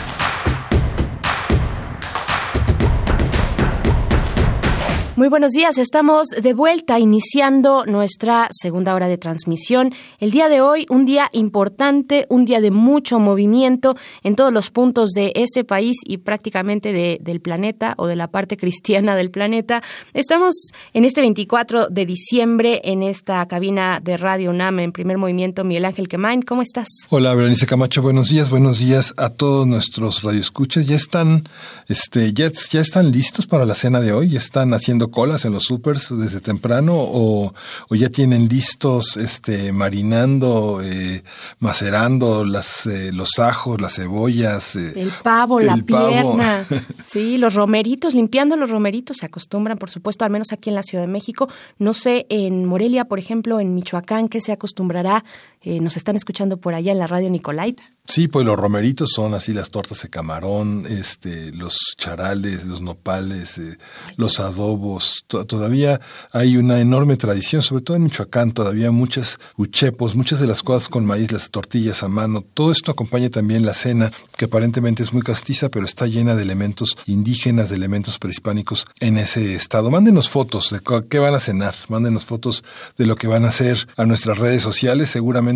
Muy 5.21 5.29
buenos 5.29 5.51
días, 5.51 5.77
estamos 5.77 6.29
de 6.29 6.53
vuelta 6.55 6.97
iniciando 6.97 7.85
nuestra 7.85 8.47
segunda 8.49 8.95
hora 8.95 9.07
de 9.07 9.19
transmisión. 9.19 9.93
El 10.17 10.31
día 10.31 10.49
de 10.49 10.61
hoy, 10.61 10.87
un 10.89 11.05
día 11.05 11.29
importante, 11.31 12.25
un 12.29 12.43
día 12.43 12.59
de 12.59 12.71
mucho 12.71 13.19
movimiento 13.19 13.95
en 14.23 14.35
todos 14.35 14.51
los 14.51 14.71
puntos 14.71 15.11
de 15.11 15.31
este 15.35 15.63
país 15.63 15.97
y 16.05 16.17
prácticamente 16.17 16.91
de, 16.91 17.19
del 17.21 17.39
planeta 17.39 17.93
o 17.97 18.07
de 18.07 18.15
la 18.15 18.29
parte 18.29 18.57
cristiana 18.57 19.15
del 19.15 19.29
planeta. 19.29 19.83
Estamos 20.15 20.55
en 20.91 21.05
este 21.05 21.21
24 21.21 21.89
de 21.89 22.07
diciembre 22.07 22.81
en 22.83 23.03
esta 23.03 23.45
cabina 23.45 23.99
de 24.03 24.17
Radio 24.17 24.49
UNAM 24.49 24.79
en 24.79 24.91
primer 24.91 25.19
movimiento. 25.19 25.63
Miguel 25.63 25.85
Ángel 25.85 26.07
Quemain, 26.07 26.41
¿cómo 26.41 26.63
estás? 26.63 26.87
Hola, 27.11 27.35
Berenice 27.35 27.67
Camacho, 27.67 28.01
buenos 28.01 28.29
días, 28.29 28.49
buenos 28.49 28.79
días 28.79 29.13
a 29.17 29.29
todos 29.29 29.67
nuestros 29.67 30.23
radioescuchas. 30.23 30.87
Ya 30.87 30.95
están, 30.95 31.47
este, 31.87 32.33
ya, 32.33 32.51
ya 32.51 32.81
están 32.81 33.11
listos 33.11 33.45
para 33.45 33.67
la 33.67 33.75
cena 33.75 34.01
de 34.01 34.13
hoy, 34.13 34.27
ya 34.27 34.39
están 34.39 34.73
haciendo 34.73 35.10
colas 35.11 35.45
en 35.45 35.53
los 35.53 35.63
supers 35.63 36.09
desde 36.17 36.41
temprano 36.41 36.93
o, 36.95 37.53
o 37.89 37.95
ya 37.95 38.09
tienen 38.09 38.47
listos 38.47 39.17
este 39.17 39.71
marinando, 39.71 40.81
eh, 40.83 41.23
macerando 41.59 42.43
las 42.45 42.85
eh, 42.85 43.11
los 43.13 43.37
ajos, 43.39 43.79
las 43.79 43.95
cebollas, 43.95 44.75
eh, 44.75 44.93
El 44.95 45.11
pavo, 45.23 45.59
la 45.59 45.77
pavo. 45.77 46.09
pierna. 46.09 46.65
Sí, 47.05 47.37
los 47.37 47.55
romeritos, 47.55 48.13
limpiando 48.13 48.55
los 48.55 48.69
romeritos 48.69 49.17
se 49.17 49.25
acostumbran, 49.25 49.77
por 49.77 49.89
supuesto, 49.89 50.23
al 50.23 50.31
menos 50.31 50.51
aquí 50.53 50.69
en 50.69 50.75
la 50.75 50.83
Ciudad 50.83 51.03
de 51.03 51.11
México. 51.11 51.49
No 51.77 51.93
sé, 51.93 52.25
en 52.29 52.65
Morelia, 52.65 53.05
por 53.05 53.19
ejemplo, 53.19 53.59
en 53.59 53.75
Michoacán, 53.75 54.29
¿qué 54.29 54.39
se 54.39 54.51
acostumbrará? 54.53 55.25
Eh, 55.63 55.79
nos 55.79 55.95
están 55.95 56.15
escuchando 56.15 56.57
por 56.57 56.73
allá 56.73 56.91
en 56.91 56.97
la 56.97 57.05
radio 57.07 57.29
Nicolaita. 57.29 57.83
Sí, 58.07 58.27
pues 58.27 58.47
los 58.47 58.57
romeritos 58.59 59.11
son 59.15 59.35
así 59.35 59.53
las 59.53 59.69
tortas 59.69 60.01
de 60.01 60.09
camarón, 60.09 60.87
este, 60.89 61.51
los 61.51 61.77
charales, 61.97 62.65
los 62.65 62.81
nopales, 62.81 63.59
eh, 63.59 63.77
los 64.17 64.39
adobos. 64.39 65.23
To- 65.27 65.45
todavía 65.45 66.01
hay 66.31 66.57
una 66.57 66.79
enorme 66.79 67.15
tradición, 67.15 67.61
sobre 67.61 67.83
todo 67.83 67.95
en 67.97 68.03
Michoacán, 68.05 68.53
todavía 68.53 68.89
muchas 68.89 69.39
uchepos, 69.55 70.15
muchas 70.15 70.39
de 70.39 70.47
las 70.47 70.63
cosas 70.63 70.89
con 70.89 71.05
maíz, 71.05 71.31
las 71.31 71.51
tortillas 71.51 72.01
a 72.01 72.07
mano. 72.07 72.41
Todo 72.41 72.71
esto 72.71 72.89
acompaña 72.89 73.29
también 73.29 73.63
la 73.63 73.75
cena, 73.75 74.11
que 74.35 74.45
aparentemente 74.45 75.03
es 75.03 75.13
muy 75.13 75.21
castiza, 75.21 75.69
pero 75.69 75.85
está 75.85 76.07
llena 76.07 76.33
de 76.33 76.41
elementos 76.41 76.97
indígenas, 77.05 77.69
de 77.69 77.75
elementos 77.75 78.17
prehispánicos 78.17 78.87
en 78.99 79.19
ese 79.19 79.53
estado. 79.53 79.91
Mándenos 79.91 80.27
fotos 80.27 80.71
de 80.71 80.79
qué 81.07 81.19
van 81.19 81.35
a 81.35 81.39
cenar, 81.39 81.75
mándenos 81.87 82.25
fotos 82.25 82.63
de 82.97 83.05
lo 83.05 83.15
que 83.15 83.27
van 83.27 83.45
a 83.45 83.49
hacer 83.49 83.87
a 83.95 84.05
nuestras 84.07 84.39
redes 84.39 84.63
sociales. 84.63 85.09
Seguramente 85.11 85.50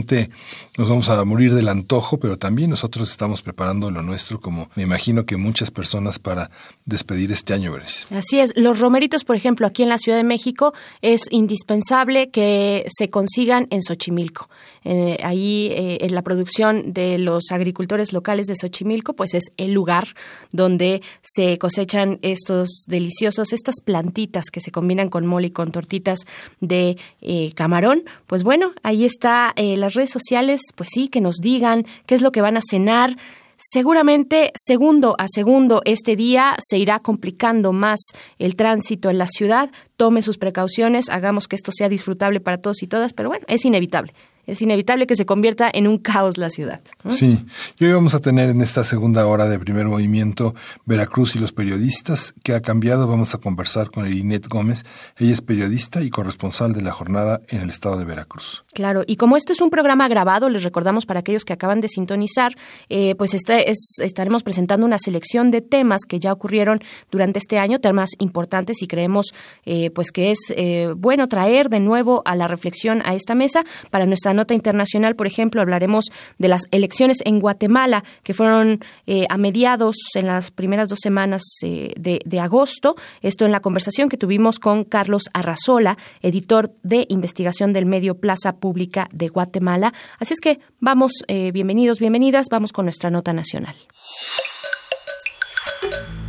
nos 0.77 0.89
vamos 0.89 1.09
a 1.09 1.23
morir 1.23 1.53
del 1.53 1.69
antojo, 1.69 2.17
pero 2.17 2.37
también 2.37 2.69
nosotros 2.69 3.09
estamos 3.09 3.41
preparando 3.41 3.91
lo 3.91 4.01
nuestro, 4.01 4.39
como 4.41 4.69
me 4.75 4.83
imagino 4.83 5.25
que 5.25 5.37
muchas 5.37 5.71
personas 5.71 6.19
para 6.19 6.51
despedir 6.85 7.31
este 7.31 7.53
año, 7.53 7.71
Berenice. 7.71 8.13
Así 8.15 8.39
es. 8.39 8.53
Los 8.55 8.79
romeritos, 8.79 9.23
por 9.23 9.35
ejemplo, 9.35 9.67
aquí 9.67 9.83
en 9.83 9.89
la 9.89 9.97
Ciudad 9.97 10.17
de 10.17 10.23
México, 10.23 10.73
es 11.01 11.23
indispensable 11.31 12.29
que 12.29 12.85
se 12.89 13.09
consigan 13.09 13.67
en 13.69 13.81
Xochimilco. 13.81 14.49
Eh, 14.83 15.17
ahí, 15.23 15.69
eh, 15.71 15.97
en 16.01 16.13
la 16.13 16.21
producción 16.21 16.93
de 16.93 17.17
los 17.17 17.51
agricultores 17.51 18.13
locales 18.13 18.47
de 18.47 18.55
Xochimilco, 18.55 19.13
pues 19.13 19.33
es 19.33 19.51
el 19.57 19.73
lugar 19.73 20.07
donde 20.51 21.01
se 21.21 21.57
cosechan 21.57 22.19
estos 22.21 22.83
deliciosos, 22.87 23.53
estas 23.53 23.75
plantitas 23.83 24.45
que 24.51 24.61
se 24.61 24.71
combinan 24.71 25.09
con 25.09 25.25
mole 25.25 25.47
y 25.47 25.51
con 25.51 25.71
tortitas 25.71 26.19
de 26.59 26.97
eh, 27.21 27.51
camarón. 27.55 28.03
Pues 28.27 28.43
bueno, 28.43 28.73
ahí 28.83 29.05
está 29.05 29.53
eh, 29.55 29.77
las 29.85 29.93
redes 29.93 30.11
sociales, 30.11 30.61
pues 30.75 30.89
sí, 30.91 31.07
que 31.07 31.21
nos 31.21 31.37
digan 31.37 31.85
qué 32.05 32.15
es 32.15 32.21
lo 32.21 32.31
que 32.31 32.41
van 32.41 32.57
a 32.57 32.61
cenar. 32.61 33.17
Seguramente, 33.57 34.51
segundo 34.55 35.15
a 35.17 35.27
segundo, 35.29 35.81
este 35.85 36.15
día 36.15 36.55
se 36.59 36.77
irá 36.77 36.99
complicando 36.99 37.71
más 37.71 37.99
el 38.37 38.55
tránsito 38.55 39.09
en 39.09 39.17
la 39.17 39.27
ciudad. 39.27 39.69
Tome 39.95 40.21
sus 40.21 40.37
precauciones, 40.37 41.09
hagamos 41.09 41.47
que 41.47 41.55
esto 41.55 41.71
sea 41.71 41.87
disfrutable 41.87 42.41
para 42.41 42.57
todos 42.57 42.83
y 42.83 42.87
todas, 42.87 43.13
pero 43.13 43.29
bueno, 43.29 43.45
es 43.47 43.63
inevitable. 43.63 44.13
Es 44.47 44.61
inevitable 44.61 45.07
que 45.07 45.15
se 45.15 45.25
convierta 45.25 45.69
en 45.73 45.87
un 45.87 45.97
caos 45.97 46.37
la 46.37 46.49
ciudad. 46.49 46.81
¿no? 47.03 47.11
Sí, 47.11 47.45
y 47.79 47.85
hoy 47.85 47.93
vamos 47.93 48.13
a 48.15 48.19
tener 48.19 48.49
en 48.49 48.61
esta 48.61 48.83
segunda 48.83 49.25
hora 49.27 49.47
de 49.47 49.59
primer 49.59 49.85
movimiento 49.85 50.55
Veracruz 50.85 51.35
y 51.35 51.39
los 51.39 51.51
periodistas. 51.51 52.33
¿Qué 52.43 52.53
ha 52.53 52.61
cambiado? 52.61 53.07
Vamos 53.07 53.33
a 53.35 53.39
conversar 53.39 53.91
con 53.91 54.05
Elinet 54.05 54.47
Gómez. 54.47 54.85
Ella 55.17 55.31
es 55.31 55.41
periodista 55.41 56.01
y 56.01 56.09
corresponsal 56.09 56.73
de 56.73 56.81
la 56.81 56.91
jornada 56.91 57.41
en 57.49 57.61
el 57.61 57.69
estado 57.69 57.97
de 57.97 58.05
Veracruz. 58.05 58.63
Claro, 58.73 59.03
y 59.07 59.15
como 59.15 59.37
este 59.37 59.53
es 59.53 59.61
un 59.61 59.69
programa 59.69 60.07
grabado, 60.07 60.49
les 60.49 60.63
recordamos 60.63 61.05
para 61.05 61.21
aquellos 61.21 61.45
que 61.45 61.53
acaban 61.53 61.81
de 61.81 61.87
sintonizar, 61.89 62.55
eh, 62.89 63.15
pues 63.15 63.33
este 63.33 63.69
es, 63.69 63.95
estaremos 64.01 64.43
presentando 64.43 64.85
una 64.85 64.99
selección 64.99 65.51
de 65.51 65.61
temas 65.61 66.01
que 66.07 66.19
ya 66.19 66.31
ocurrieron 66.31 66.81
durante 67.09 67.39
este 67.39 67.57
año, 67.57 67.79
temas 67.79 68.11
importantes 68.19 68.81
y 68.81 68.87
creemos 68.87 69.33
eh, 69.65 69.89
pues 69.91 70.11
que 70.11 70.31
es 70.31 70.53
eh, 70.55 70.93
bueno 70.95 71.27
traer 71.27 71.69
de 71.69 71.79
nuevo 71.79 72.21
a 72.25 72.35
la 72.35 72.47
reflexión 72.47 73.01
a 73.05 73.15
esta 73.15 73.35
mesa. 73.35 73.65
Para 73.89 74.05
nuestra 74.05 74.33
nota 74.35 74.53
internacional, 74.53 75.15
por 75.15 75.27
ejemplo, 75.27 75.61
hablaremos 75.61 76.05
de 76.37 76.47
las 76.47 76.63
elecciones 76.71 77.19
en 77.25 77.39
Guatemala 77.39 78.03
que 78.23 78.33
fueron 78.33 78.83
eh, 79.07 79.25
a 79.29 79.37
mediados 79.37 79.95
en 80.15 80.27
las 80.27 80.51
primeras 80.51 80.89
dos 80.89 80.99
semanas 81.01 81.41
eh, 81.63 81.93
de, 81.97 82.39
agosto. 82.39 82.95
Esto 83.21 83.45
en 83.45 83.51
la 83.51 83.61
conversación 83.61 84.09
que 84.09 84.17
tuvimos 84.17 84.59
con 84.59 84.83
Carlos 84.83 85.29
Arrazola, 85.33 85.97
editor 86.21 86.73
de 86.83 87.05
investigación 87.09 87.73
del 87.73 87.85
medio 87.85 88.15
Plaza 88.19 88.57
Pública 88.57 89.07
de 89.11 89.29
Guatemala. 89.29 89.93
Así 90.19 90.33
es 90.33 90.41
que 90.41 90.59
vamos, 90.79 91.23
eh, 91.27 91.51
bienvenidos, 91.51 91.99
bienvenidas, 91.99 92.47
vamos 92.51 92.73
con 92.73 92.85
nuestra 92.85 93.09
nota 93.09 93.33
nacional. 93.33 93.75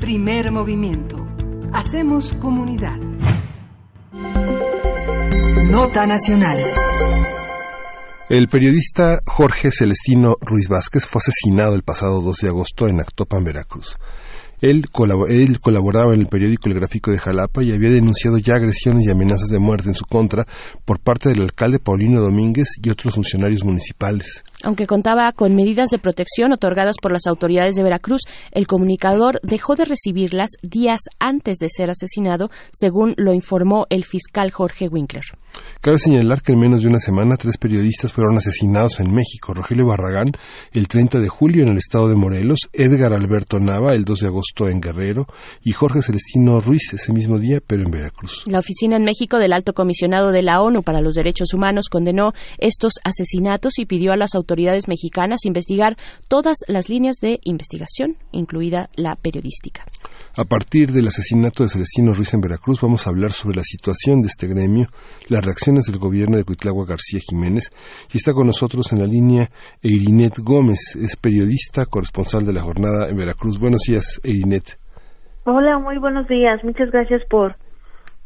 Primer 0.01 0.53
movimiento. 0.53 1.27
Hacemos 1.73 2.33
comunidad. 2.35 2.97
Nota 5.71 6.07
nacional. 6.07 6.59
El 8.29 8.49
periodista 8.49 9.21
Jorge 9.25 9.71
Celestino 9.71 10.35
Ruiz 10.41 10.69
Vázquez 10.69 11.07
fue 11.07 11.21
asesinado 11.21 11.75
el 11.77 11.83
pasado 11.83 12.21
2 12.23 12.37
de 12.39 12.49
agosto 12.49 12.89
en 12.89 13.01
Actopan, 13.01 13.45
Veracruz. 13.45 13.97
Él, 14.61 14.87
colabo- 14.91 15.29
él 15.29 15.61
colaboraba 15.61 16.15
en 16.15 16.21
el 16.23 16.27
periódico 16.29 16.69
El 16.69 16.75
Gráfico 16.75 17.11
de 17.11 17.19
Jalapa 17.19 17.63
y 17.63 17.73
había 17.73 17.91
denunciado 17.91 18.39
ya 18.39 18.55
agresiones 18.55 19.05
y 19.07 19.11
amenazas 19.11 19.49
de 19.49 19.59
muerte 19.59 19.91
en 19.91 19.95
su 19.95 20.07
contra 20.07 20.47
por 20.85 20.99
parte 20.99 21.29
del 21.29 21.43
alcalde 21.43 21.79
Paulino 21.79 22.21
Domínguez 22.23 22.69
y 22.83 22.89
otros 22.91 23.15
funcionarios 23.15 23.63
municipales. 23.65 24.43
Aunque 24.63 24.87
contaba 24.87 25.31
con 25.33 25.55
medidas 25.55 25.91
de 25.91 25.99
protección 25.99 26.53
otorgadas 26.53 26.97
por 27.01 27.13
las 27.13 27.27
autoridades 27.27 27.77
de 27.77 27.83
Veracruz, 27.83 28.23
el 28.53 28.67
comunicador 28.67 29.39
dejó 29.43 29.77
de 29.77 29.85
recibirlas 29.85 30.51
días 30.63 31.01
antes 31.19 31.59
de 31.59 31.69
ser 31.69 31.91
asesinado, 31.91 32.51
según 32.73 33.15
lo 33.17 33.35
informó 33.35 33.87
el 33.91 34.05
fiscal 34.05 34.51
Jorge 34.51 34.89
Winkler. 34.89 35.25
Cabe 35.81 35.99
señalar 35.99 36.43
que 36.43 36.53
en 36.53 36.59
menos 36.59 36.83
de 36.83 36.89
una 36.89 36.99
semana 36.99 37.37
tres 37.37 37.57
periodistas 37.57 38.13
fueron 38.13 38.37
asesinados 38.37 39.01
en 39.01 39.15
México. 39.15 39.55
Rogelio 39.55 39.87
Barragán 39.87 40.33
el 40.73 40.89
30 40.89 41.21
de 41.21 41.29
julio 41.29 41.63
en 41.63 41.71
el 41.71 41.79
estado 41.79 42.09
de 42.09 42.15
Morelos, 42.15 42.69
Edgar 42.73 43.13
Alberto 43.13 43.59
Nava 43.61 43.95
el 43.95 44.05
2 44.05 44.21
de 44.21 44.27
agosto 44.27 44.69
en 44.69 44.81
Guerrero 44.81 45.27
y 45.63 45.73
Jorge 45.73 46.03
Celestino 46.03 46.61
Ruiz 46.61 46.93
ese 46.93 47.13
mismo 47.13 47.39
día 47.39 47.61
pero 47.67 47.85
en 47.85 47.91
Veracruz. 47.91 48.45
La 48.47 48.59
oficina 48.59 48.97
en 48.97 49.05
México 49.05 49.39
del 49.39 49.53
Alto 49.53 49.73
Comisionado 49.73 50.33
de 50.33 50.43
la 50.43 50.61
ONU 50.61 50.83
para 50.83 51.01
los 51.01 51.15
Derechos 51.15 51.55
Humanos 51.55 51.89
condenó 51.89 52.33
estos 52.59 52.95
asesinatos 53.05 53.79
y 53.79 53.87
pidió 53.87 54.13
a 54.13 54.17
las 54.17 54.35
autoridades 54.35 54.56
mexicanas 54.89 55.45
investigar 55.45 55.97
todas 56.29 56.59
las 56.69 56.89
líneas 56.89 57.17
de 57.21 57.39
investigación, 57.45 58.17
incluida 58.33 58.89
la 58.97 59.17
periodística. 59.17 59.85
A 60.37 60.45
partir 60.45 60.93
del 60.93 61.09
asesinato 61.09 61.63
de 61.63 61.71
Celestino 61.71 62.13
Ruiz 62.13 62.35
en 62.35 62.41
Veracruz 62.41 62.81
vamos 62.81 63.07
a 63.07 63.11
hablar 63.11 63.33
sobre 63.33 63.57
la 63.57 63.63
situación 63.63 64.21
de 64.21 64.29
este 64.29 64.47
gremio, 64.47 64.87
las 65.29 65.45
reacciones 65.45 65.85
del 65.85 65.99
gobierno 65.99 66.37
de 66.37 66.45
Cuitlagua 66.45 66.85
García 66.87 67.21
Jiménez 67.27 67.71
y 68.13 68.19
está 68.19 68.33
con 68.33 68.47
nosotros 68.47 68.93
en 68.93 69.01
la 69.01 69.07
línea 69.07 69.49
Eirinet 69.83 70.39
Gómez, 70.39 70.97
es 70.97 71.17
periodista, 71.17 71.87
corresponsal 71.87 72.45
de 72.45 72.53
la 72.53 72.63
jornada 72.63 73.09
en 73.09 73.17
Veracruz. 73.17 73.59
Buenos 73.59 73.83
días, 73.89 74.21
Eirinet. 74.25 74.79
Hola, 75.45 75.79
muy 75.79 75.99
buenos 75.99 76.27
días. 76.29 76.63
Muchas 76.65 76.91
gracias 76.91 77.23
por, 77.31 77.57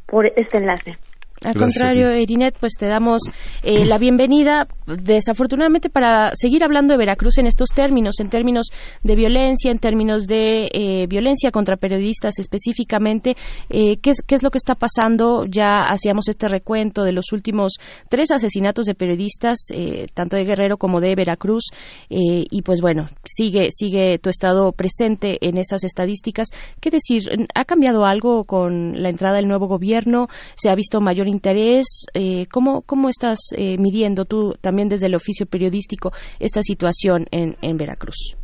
por 0.07 0.27
este 0.27 0.59
enlace. 0.59 0.97
Al 1.43 1.55
contrario, 1.55 2.15
Irinet, 2.15 2.55
pues 2.61 2.75
te 2.79 2.87
damos 2.87 3.23
eh, 3.63 3.87
la 3.87 3.97
bienvenida, 3.97 4.69
desafortunadamente, 4.87 5.89
para 5.89 6.33
seguir 6.35 6.63
hablando 6.63 6.93
de 6.93 6.99
Veracruz 6.99 7.39
en 7.39 7.47
estos 7.47 7.71
términos, 7.71 8.21
en 8.21 8.29
términos 8.29 8.69
de 9.03 9.15
violencia, 9.15 9.71
en 9.71 9.79
términos 9.79 10.27
de 10.27 10.69
eh, 10.71 11.07
violencia 11.09 11.51
contra 11.51 11.79
periodistas 11.79 12.39
específicamente. 12.39 13.37
Eh, 13.71 13.97
¿qué, 14.03 14.11
es, 14.11 14.21
¿Qué 14.21 14.35
es 14.35 14.43
lo 14.43 14.51
que 14.51 14.59
está 14.59 14.75
pasando? 14.75 15.47
Ya 15.47 15.85
hacíamos 15.85 16.29
este 16.29 16.47
recuento 16.47 17.05
de 17.05 17.13
los 17.13 17.33
últimos 17.33 17.79
tres 18.11 18.33
asesinatos 18.33 18.85
de 18.85 18.95
periodistas, 18.95 19.69
tanto 20.13 20.37
de 20.37 20.45
Guerrero 20.45 20.77
como 20.77 21.01
de 21.01 21.15
Veracruz, 21.15 21.71
y 22.09 22.63
pues 22.63 22.83
bueno, 22.83 23.09
sigue, 23.25 23.71
sigue 23.71 24.19
tu 24.19 24.29
estado 24.29 24.73
presente 24.73 25.39
en 25.41 25.57
estas 25.57 25.85
estadísticas. 25.85 26.49
¿Qué 26.81 26.91
decir? 26.91 27.23
¿Ha 27.55 27.65
cambiado 27.65 28.05
algo 28.05 28.45
con 28.45 29.03
la 29.03 29.09
entrada 29.09 29.37
del 29.37 29.49
nuevo 29.49 29.69
gobierno? 29.69 30.29
¿Se 30.55 30.69
ha 30.69 30.75
visto 30.75 31.01
mayor 31.01 31.30
interés? 31.31 32.07
Eh, 32.15 32.47
¿cómo, 32.53 32.83
¿Cómo 32.83 33.09
estás 33.09 33.39
eh, 33.57 33.77
midiendo 33.79 34.25
tú 34.25 34.55
también 34.61 34.89
desde 34.89 35.07
el 35.07 35.15
oficio 35.15 35.47
periodístico 35.47 36.11
esta 36.39 36.61
situación 36.63 37.27
en, 37.31 37.57
en 37.63 37.77
Veracruz? 37.77 38.37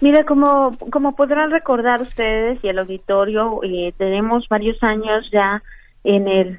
Mira, 0.00 0.24
como, 0.24 0.72
como 0.92 1.16
podrán 1.16 1.50
recordar 1.50 2.02
ustedes 2.02 2.62
y 2.62 2.68
el 2.68 2.78
auditorio, 2.78 3.60
eh, 3.62 3.94
tenemos 3.96 4.46
varios 4.48 4.82
años 4.82 5.26
ya 5.32 5.62
en 6.04 6.28
el 6.28 6.58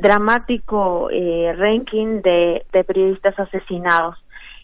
dramático 0.00 1.10
eh, 1.10 1.52
ranking 1.56 2.22
de, 2.22 2.64
de 2.72 2.84
periodistas 2.84 3.38
asesinados. 3.38 4.16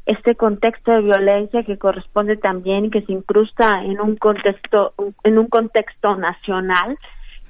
Este 0.06 0.34
contexto 0.34 0.92
de 0.92 1.02
violencia 1.02 1.62
que 1.62 1.76
corresponde 1.76 2.36
también 2.36 2.90
que 2.90 3.02
se 3.02 3.12
incrusta 3.12 3.84
en 3.84 4.00
un 4.00 4.16
contexto 4.16 4.94
en 5.22 5.38
un 5.38 5.48
contexto 5.48 6.16
nacional, 6.16 6.96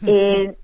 eh, 0.06 0.56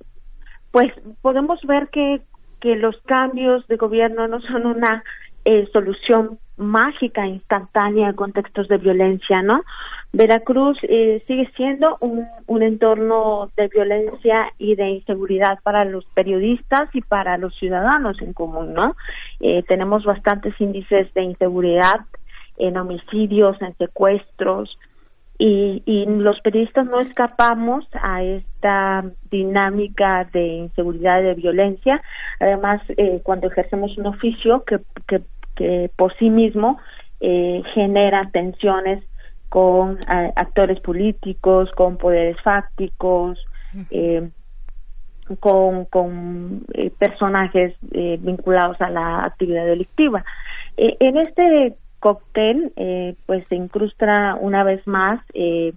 pues 0.76 0.92
podemos 1.22 1.58
ver 1.62 1.88
que, 1.88 2.20
que 2.60 2.76
los 2.76 2.94
cambios 3.06 3.66
de 3.66 3.78
gobierno 3.78 4.28
no 4.28 4.42
son 4.42 4.66
una 4.66 5.02
eh, 5.46 5.66
solución 5.72 6.38
mágica, 6.58 7.26
instantánea 7.26 8.10
en 8.10 8.14
contextos 8.14 8.68
de 8.68 8.76
violencia, 8.76 9.40
¿no? 9.40 9.62
Veracruz 10.12 10.76
eh, 10.82 11.22
sigue 11.26 11.50
siendo 11.56 11.96
un, 12.00 12.26
un 12.46 12.62
entorno 12.62 13.50
de 13.56 13.68
violencia 13.68 14.52
y 14.58 14.74
de 14.74 14.90
inseguridad 14.90 15.60
para 15.62 15.86
los 15.86 16.04
periodistas 16.12 16.94
y 16.94 17.00
para 17.00 17.38
los 17.38 17.54
ciudadanos 17.54 18.20
en 18.20 18.34
común, 18.34 18.74
¿no? 18.74 18.96
Eh, 19.40 19.62
tenemos 19.66 20.04
bastantes 20.04 20.60
índices 20.60 21.10
de 21.14 21.22
inseguridad 21.22 22.00
en 22.58 22.76
homicidios, 22.76 23.56
en 23.62 23.74
secuestros, 23.78 24.78
y, 25.38 25.82
y 25.84 26.06
los 26.06 26.40
periodistas 26.40 26.86
no 26.86 27.00
escapamos 27.00 27.86
a 28.02 28.22
esta 28.22 29.04
dinámica 29.30 30.28
de 30.32 30.46
inseguridad 30.46 31.20
y 31.20 31.24
de 31.24 31.34
violencia. 31.34 32.00
Además, 32.40 32.80
eh, 32.96 33.20
cuando 33.22 33.48
ejercemos 33.48 33.96
un 33.98 34.06
oficio 34.06 34.64
que, 34.64 34.78
que, 35.06 35.20
que 35.54 35.90
por 35.96 36.16
sí 36.16 36.30
mismo 36.30 36.78
eh, 37.20 37.62
genera 37.74 38.30
tensiones 38.32 39.04
con 39.48 39.98
eh, 39.98 40.32
actores 40.36 40.80
políticos, 40.80 41.70
con 41.76 41.96
poderes 41.96 42.40
fácticos, 42.42 43.38
eh, 43.90 44.28
con, 45.40 45.86
con 45.86 46.64
eh, 46.72 46.90
personajes 46.98 47.74
eh, 47.92 48.16
vinculados 48.20 48.80
a 48.80 48.90
la 48.90 49.24
actividad 49.24 49.66
delictiva. 49.66 50.24
En 50.76 51.16
este 51.16 51.74
cóctel, 52.06 52.72
eh, 52.76 53.16
pues 53.26 53.44
se 53.48 53.56
incrusta 53.56 54.38
una 54.40 54.62
vez 54.62 54.86
más 54.86 55.20
eh, 55.34 55.72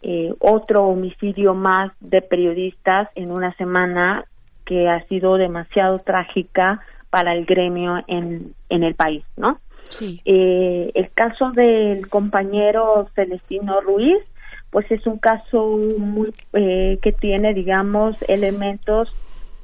eh, 0.00 0.32
otro 0.38 0.84
homicidio 0.84 1.52
más 1.52 1.92
de 2.00 2.22
periodistas 2.22 3.10
en 3.14 3.30
una 3.30 3.52
semana 3.56 4.24
que 4.64 4.88
ha 4.88 5.06
sido 5.08 5.36
demasiado 5.36 5.98
trágica 5.98 6.80
para 7.10 7.34
el 7.34 7.44
gremio 7.44 7.98
en, 8.06 8.54
en 8.70 8.82
el 8.82 8.94
país, 8.94 9.24
¿no? 9.36 9.58
Sí. 9.90 10.22
Eh, 10.24 10.90
el 10.94 11.10
caso 11.10 11.50
del 11.50 12.08
compañero 12.08 13.06
Celestino 13.14 13.80
Ruiz, 13.80 14.24
pues 14.70 14.90
es 14.90 15.06
un 15.06 15.18
caso 15.18 15.76
muy 15.98 16.32
eh, 16.54 16.98
que 17.02 17.12
tiene, 17.12 17.52
digamos, 17.52 18.16
elementos 18.26 19.12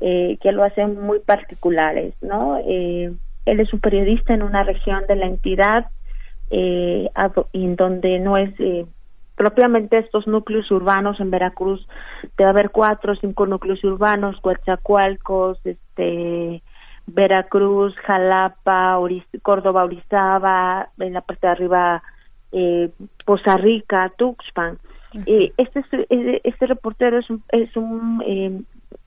eh, 0.02 0.36
que 0.42 0.52
lo 0.52 0.64
hacen 0.64 1.00
muy 1.00 1.20
particulares, 1.20 2.12
¿no? 2.20 2.58
Él 3.46 3.60
es 3.60 3.72
un 3.72 3.80
periodista 3.80 4.34
en 4.34 4.44
una 4.44 4.62
región 4.62 5.04
de 5.08 5.16
la 5.16 5.26
entidad 5.26 5.86
eh, 6.50 7.08
en 7.52 7.76
donde 7.76 8.18
no 8.18 8.36
es 8.36 8.52
eh, 8.60 8.86
propiamente 9.36 9.98
estos 9.98 10.26
núcleos 10.26 10.70
urbanos 10.70 11.18
en 11.20 11.30
Veracruz 11.30 11.86
debe 12.36 12.50
haber 12.50 12.70
cuatro 12.70 13.12
o 13.12 13.16
cinco 13.16 13.46
núcleos 13.46 13.82
urbanos 13.84 14.40
Coatzacoalcos 14.40 15.58
este 15.64 16.62
Veracruz 17.06 17.94
Jalapa 18.06 18.98
Oriz 18.98 19.24
Córdoba 19.42 19.84
Orizaba 19.84 20.88
en 20.98 21.14
la 21.14 21.22
parte 21.22 21.46
de 21.46 21.52
arriba 21.52 22.02
eh, 22.52 22.90
Poza 23.24 23.56
Rica 23.56 24.12
Tuxpan. 24.16 24.78
Eh, 25.26 25.52
este 25.56 25.82
este 26.44 26.66
reportero 26.66 27.18
es 27.18 27.28
un, 27.28 27.42
es 27.48 27.76
un 27.76 28.22
eh, 28.26 28.62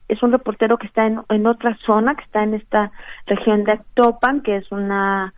es 0.08 0.22
un 0.22 0.32
reportero 0.32 0.78
que 0.78 0.86
está 0.86 1.06
en, 1.06 1.20
en 1.28 1.46
otra 1.46 1.76
zona, 1.84 2.14
que 2.14 2.24
está 2.24 2.42
en 2.42 2.54
esta 2.54 2.90
región 3.26 3.64
de 3.64 3.72
Actopan, 3.72 4.42
que 4.42 4.56
es 4.56 4.70
una 4.72 5.34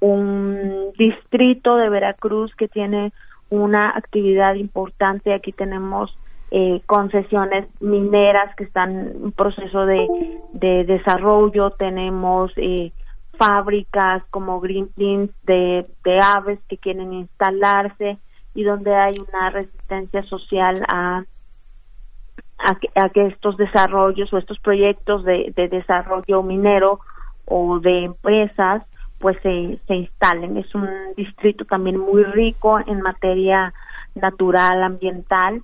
un 0.00 0.92
distrito 0.96 1.76
de 1.76 1.88
Veracruz 1.88 2.54
que 2.54 2.68
tiene 2.68 3.12
una 3.50 3.90
actividad 3.96 4.54
importante. 4.54 5.34
Aquí 5.34 5.52
tenemos 5.52 6.16
eh, 6.50 6.80
concesiones 6.86 7.66
mineras 7.80 8.54
que 8.56 8.64
están 8.64 8.90
en 8.90 9.32
proceso 9.32 9.86
de, 9.86 10.06
de 10.52 10.84
desarrollo, 10.84 11.70
tenemos 11.70 12.52
eh, 12.56 12.92
fábricas 13.36 14.22
como 14.30 14.60
Greenpeace 14.60 15.32
de, 15.44 15.86
de 16.04 16.20
aves 16.20 16.58
que 16.68 16.78
quieren 16.78 17.12
instalarse 17.12 18.18
y 18.54 18.62
donde 18.62 18.94
hay 18.94 19.16
una 19.28 19.50
resistencia 19.50 20.22
social 20.22 20.82
a 20.88 21.24
a 22.58 22.74
que, 22.76 22.88
a 22.94 23.08
que 23.10 23.26
estos 23.26 23.56
desarrollos 23.56 24.32
o 24.32 24.38
estos 24.38 24.58
proyectos 24.60 25.24
de, 25.24 25.52
de 25.54 25.68
desarrollo 25.68 26.42
minero 26.42 27.00
o 27.44 27.78
de 27.80 28.04
empresas 28.04 28.82
pues 29.18 29.36
se, 29.42 29.78
se 29.86 29.94
instalen. 29.94 30.56
Es 30.56 30.74
un 30.74 30.88
distrito 31.16 31.64
también 31.64 31.98
muy 31.98 32.22
rico 32.24 32.78
en 32.86 33.00
materia 33.00 33.72
natural, 34.14 34.82
ambiental 34.82 35.62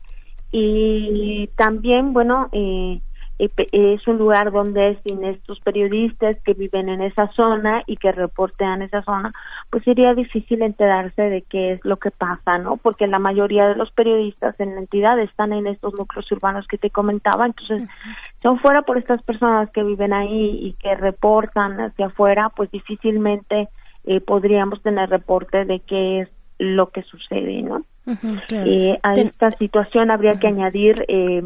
y 0.50 1.48
también, 1.56 2.12
bueno, 2.12 2.48
eh, 2.52 3.00
es 3.72 4.06
un 4.06 4.18
lugar 4.18 4.52
donde 4.52 4.96
sin 5.04 5.24
estos 5.24 5.58
periodistas 5.60 6.36
que 6.44 6.54
viven 6.54 6.88
en 6.88 7.02
esa 7.02 7.28
zona 7.28 7.82
y 7.86 7.96
que 7.96 8.12
reportean 8.12 8.82
esa 8.82 9.02
zona, 9.02 9.32
pues 9.70 9.82
sería 9.84 10.14
difícil 10.14 10.62
enterarse 10.62 11.22
de 11.22 11.42
qué 11.42 11.72
es 11.72 11.84
lo 11.84 11.96
que 11.96 12.10
pasa, 12.10 12.58
¿no? 12.58 12.76
Porque 12.76 13.06
la 13.06 13.18
mayoría 13.18 13.68
de 13.68 13.76
los 13.76 13.90
periodistas 13.90 14.58
en 14.60 14.74
la 14.74 14.80
entidad 14.80 15.18
están 15.18 15.52
en 15.52 15.66
estos 15.66 15.94
núcleos 15.94 16.30
urbanos 16.32 16.66
que 16.66 16.78
te 16.78 16.90
comentaba, 16.90 17.46
entonces, 17.46 17.82
si 18.36 18.48
aún 18.48 18.58
fuera 18.58 18.82
por 18.82 18.98
estas 18.98 19.22
personas 19.22 19.70
que 19.70 19.82
viven 19.82 20.12
ahí 20.12 20.58
y 20.62 20.72
que 20.74 20.94
reportan 20.94 21.80
hacia 21.80 22.06
afuera, 22.06 22.50
pues 22.54 22.70
difícilmente 22.70 23.68
eh, 24.04 24.20
podríamos 24.20 24.82
tener 24.82 25.08
reporte 25.10 25.64
de 25.64 25.80
qué 25.80 26.20
es 26.20 26.28
lo 26.58 26.90
que 26.90 27.02
sucede, 27.02 27.62
¿no? 27.62 27.82
Uh 28.04 28.10
-huh, 28.12 28.46
claro. 28.46 28.70
eh, 28.70 28.98
a 29.02 29.14
Ten- 29.14 29.28
esta 29.28 29.50
situación 29.52 30.10
habría 30.10 30.38
que 30.38 30.48
añadir 30.48 31.04
eh, 31.08 31.42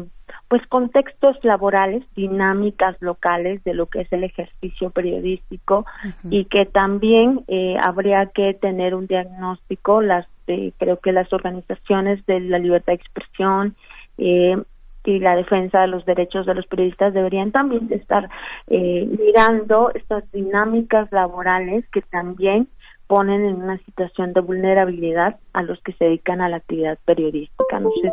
pues 0.47 0.65
contextos 0.67 1.37
laborales, 1.43 2.03
dinámicas 2.15 2.95
locales 3.01 3.63
de 3.63 3.73
lo 3.73 3.87
que 3.87 4.01
es 4.01 4.13
el 4.13 4.23
ejercicio 4.23 4.91
periodístico 4.91 5.85
y 6.29 6.45
que 6.45 6.65
también 6.65 7.43
eh, 7.47 7.75
habría 7.83 8.27
que 8.27 8.53
tener 8.53 8.95
un 8.95 9.07
diagnóstico, 9.07 10.01
las 10.01 10.25
eh, 10.47 10.71
creo 10.77 10.97
que 10.99 11.11
las 11.11 11.31
organizaciones 11.33 12.25
de 12.25 12.39
la 12.39 12.57
libertad 12.57 12.93
de 12.93 12.95
expresión 12.95 13.75
eh, 14.17 14.55
y 15.03 15.19
la 15.19 15.35
defensa 15.35 15.81
de 15.81 15.87
los 15.87 16.05
derechos 16.05 16.45
de 16.45 16.53
los 16.53 16.65
periodistas 16.67 17.13
deberían 17.13 17.51
también 17.51 17.91
estar 17.91 18.29
eh, 18.67 19.05
mirando 19.19 19.91
estas 19.93 20.29
dinámicas 20.31 21.11
laborales 21.11 21.85
que 21.89 22.01
también 22.01 22.69
ponen 23.07 23.45
en 23.45 23.61
una 23.61 23.77
situación 23.79 24.33
de 24.33 24.41
vulnerabilidad 24.41 25.37
a 25.53 25.63
los 25.63 25.81
que 25.81 25.93
se 25.93 26.05
dedican 26.05 26.41
a 26.41 26.49
la 26.49 26.57
actividad 26.57 26.97
periodística. 27.05 27.79
No 27.79 27.89
sé 28.01 28.11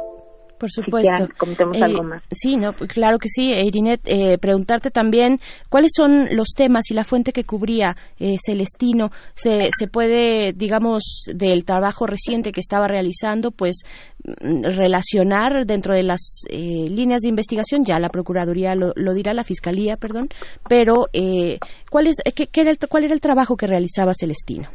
Por 0.65 0.71
si 0.71 0.83
supuesto. 0.83 1.11
quieran, 1.11 1.35
comentemos 1.39 1.77
Eh, 1.77 1.85
algo 1.85 2.03
más. 2.03 2.23
Sí, 2.31 2.57
no, 2.57 2.73
pues 2.73 2.93
claro 2.93 3.19
que 3.19 3.29
sí, 3.29 3.53
Irinet. 3.53 4.01
eh, 4.07 4.39
preguntarte 4.39 4.91
también 4.91 5.41
cuáles 5.69 5.93
son 5.97 6.29
los 6.35 6.49
temas 6.57 6.91
y 6.91 6.95
la 6.95 7.05
fuente 7.05 7.33
que 7.33 7.45
cubría 7.45 7.97
eh, 8.19 8.37
Celestino. 8.45 9.11
Se, 9.35 9.69
se 9.79 9.87
puede, 9.89 10.53
digamos, 10.53 11.03
del 11.35 11.65
trabajo 11.65 12.07
reciente 12.07 12.53
que 12.53 12.61
estaba 12.61 12.87
realizando, 12.89 13.51
pues 13.51 13.83
mm, 14.25 14.63
relacionar 14.65 15.67
dentro 15.67 15.95
de 15.95 16.03
las 16.03 16.43
eh, 16.51 16.89
líneas 16.89 17.21
de 17.23 17.29
investigación, 17.29 17.83
ya 17.85 17.99
la 17.99 18.09
Procuraduría 18.09 18.75
lo, 18.75 18.93
lo 18.97 19.13
dirá, 19.15 19.33
la 19.35 19.45
Fiscalía, 19.45 19.95
perdón, 19.97 20.29
pero 20.69 21.09
eh, 21.13 21.59
¿cuál, 21.91 22.07
es, 22.07 22.17
qué, 22.35 22.47
qué 22.47 22.61
era 22.63 22.71
el, 22.71 22.79
¿cuál 22.89 23.05
era 23.05 23.15
el 23.15 23.21
trabajo 23.21 23.57
que 23.57 23.67
realizaba 23.67 24.13
Celestino? 24.19 24.69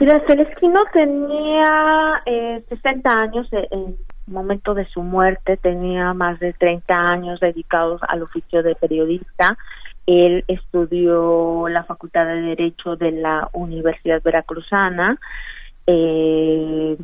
Mira, 0.00 0.18
Celestino 0.26 0.80
tenía 0.94 2.20
eh, 2.24 2.64
60 2.70 3.10
años 3.10 3.46
en 3.52 3.68
el 3.70 3.96
momento 4.26 4.72
de 4.72 4.86
su 4.86 5.02
muerte, 5.02 5.58
tenía 5.58 6.14
más 6.14 6.40
de 6.40 6.54
30 6.54 6.94
años 6.94 7.38
dedicados 7.38 8.00
al 8.08 8.22
oficio 8.22 8.62
de 8.62 8.74
periodista. 8.76 9.58
Él 10.06 10.42
estudió 10.48 11.68
la 11.68 11.84
Facultad 11.84 12.24
de 12.24 12.40
Derecho 12.40 12.96
de 12.96 13.12
la 13.12 13.50
Universidad 13.52 14.22
Veracruzana. 14.22 15.18
Eh, 15.86 16.96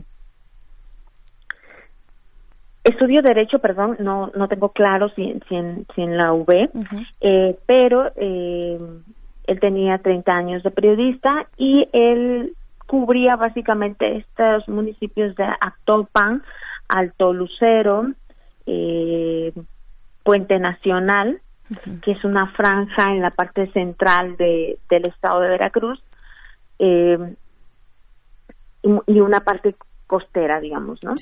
estudió 2.82 3.20
Derecho, 3.20 3.58
perdón, 3.58 3.96
no, 4.00 4.30
no 4.34 4.48
tengo 4.48 4.70
claro 4.70 5.10
si, 5.10 5.38
si, 5.50 5.54
en, 5.54 5.86
si 5.94 6.00
en 6.00 6.16
la 6.16 6.32
UB, 6.32 6.70
eh, 7.20 7.58
pero 7.66 8.10
eh, 8.16 8.80
él 9.48 9.60
tenía 9.60 9.98
30 9.98 10.32
años 10.32 10.62
de 10.62 10.70
periodista 10.70 11.46
y 11.58 11.86
él 11.92 12.54
cubría 12.86 13.36
básicamente 13.36 14.18
estos 14.18 14.68
municipios 14.68 15.34
de 15.36 15.44
Actopan, 15.44 16.42
Alto 16.88 17.32
Lucero, 17.32 18.06
eh, 18.66 19.52
Puente 20.22 20.58
Nacional, 20.58 21.40
que 22.02 22.12
es 22.12 22.24
una 22.24 22.48
franja 22.52 23.10
en 23.10 23.22
la 23.22 23.30
parte 23.30 23.70
central 23.72 24.36
de, 24.36 24.78
del 24.88 25.06
estado 25.06 25.40
de 25.40 25.48
Veracruz, 25.48 26.02
eh, 26.78 27.34
y 28.82 29.20
una 29.20 29.40
parte 29.40 29.74
costera, 30.06 30.60
digamos, 30.60 31.02
¿no? 31.02 31.14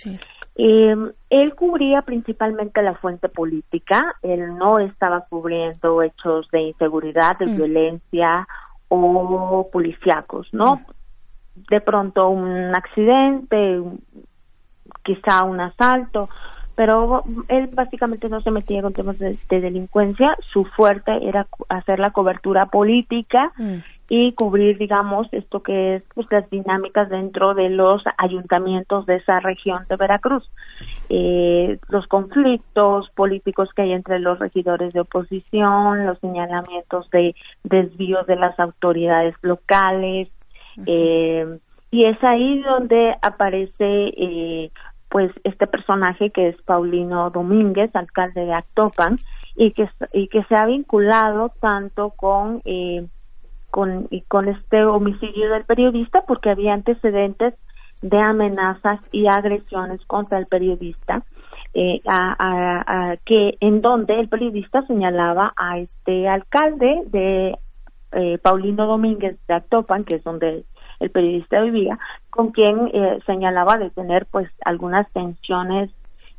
Eh, 0.56 0.94
él 1.30 1.54
cubría 1.54 2.02
principalmente 2.02 2.82
la 2.82 2.94
fuente 2.94 3.28
política, 3.28 4.16
él 4.22 4.56
no 4.56 4.78
estaba 4.78 5.22
cubriendo 5.22 6.02
hechos 6.02 6.48
de 6.52 6.60
inseguridad, 6.60 7.38
de 7.38 7.46
violencia 7.46 8.46
o 8.88 9.68
policíacos, 9.72 10.48
¿no? 10.52 10.82
De 11.54 11.80
pronto 11.80 12.28
un 12.28 12.74
accidente, 12.74 13.80
quizá 15.02 15.44
un 15.44 15.60
asalto, 15.60 16.28
pero 16.74 17.22
él 17.48 17.68
básicamente 17.72 18.28
no 18.28 18.40
se 18.40 18.50
metía 18.50 18.82
con 18.82 18.92
temas 18.92 19.18
de, 19.18 19.38
delincuencia, 19.48 20.36
su 20.52 20.64
fuerte 20.64 21.12
era 21.26 21.46
hacer 21.68 22.00
la 22.00 22.10
cobertura 22.10 22.66
política 22.66 23.52
mm. 23.56 23.74
y 24.08 24.32
cubrir, 24.32 24.76
digamos, 24.76 25.28
esto 25.32 25.62
que 25.62 25.96
es 25.96 26.02
pues, 26.14 26.26
las 26.30 26.50
dinámicas 26.50 27.08
dentro 27.08 27.54
de 27.54 27.70
los 27.70 28.02
ayuntamientos 28.18 29.06
de 29.06 29.16
esa 29.16 29.38
región 29.38 29.84
de 29.88 29.96
Veracruz, 29.96 30.50
eh, 31.10 31.78
los 31.88 32.08
conflictos 32.08 33.08
políticos 33.10 33.68
que 33.74 33.82
hay 33.82 33.92
entre 33.92 34.18
los 34.18 34.40
regidores 34.40 34.92
de 34.92 35.00
oposición, 35.00 36.06
los 36.06 36.18
señalamientos 36.18 37.08
de 37.10 37.36
desvíos 37.62 38.26
de 38.26 38.36
las 38.36 38.58
autoridades 38.58 39.36
locales, 39.42 40.28
eh, 40.86 41.58
y 41.90 42.04
es 42.06 42.22
ahí 42.24 42.60
donde 42.62 43.14
aparece 43.22 43.84
eh, 44.16 44.70
pues 45.08 45.30
este 45.44 45.66
personaje 45.66 46.30
que 46.30 46.48
es 46.48 46.62
Paulino 46.62 47.30
Domínguez, 47.30 47.94
alcalde 47.94 48.44
de 48.44 48.52
Actopan, 48.52 49.16
y 49.56 49.70
que, 49.70 49.88
se 50.48 50.56
ha 50.56 50.66
vinculado 50.66 51.52
tanto 51.60 52.10
con, 52.10 52.60
eh, 52.64 53.06
con, 53.70 54.08
y 54.10 54.22
con 54.22 54.48
este 54.48 54.84
homicidio 54.84 55.52
del 55.52 55.64
periodista 55.64 56.22
porque 56.26 56.50
había 56.50 56.74
antecedentes 56.74 57.54
de 58.02 58.18
amenazas 58.18 59.00
y 59.12 59.28
agresiones 59.28 60.04
contra 60.06 60.38
el 60.38 60.46
periodista. 60.46 61.22
Eh, 61.76 62.00
a, 62.06 63.16
que 63.24 63.56
en 63.58 63.80
donde 63.80 64.20
el 64.20 64.28
periodista 64.28 64.86
señalaba 64.86 65.52
a 65.56 65.78
este 65.78 66.28
alcalde 66.28 67.02
de 67.06 67.58
eh, 68.14 68.38
Paulino 68.38 68.86
Domínguez 68.86 69.38
de 69.46 69.54
Actopan, 69.54 70.04
que 70.04 70.16
es 70.16 70.24
donde 70.24 70.64
el 71.00 71.10
periodista 71.10 71.60
vivía, 71.60 71.98
con 72.30 72.50
quien 72.52 72.88
eh, 72.92 73.18
señalaba 73.26 73.76
de 73.78 73.90
tener 73.90 74.26
pues 74.30 74.48
algunas 74.64 75.10
tensiones 75.12 75.90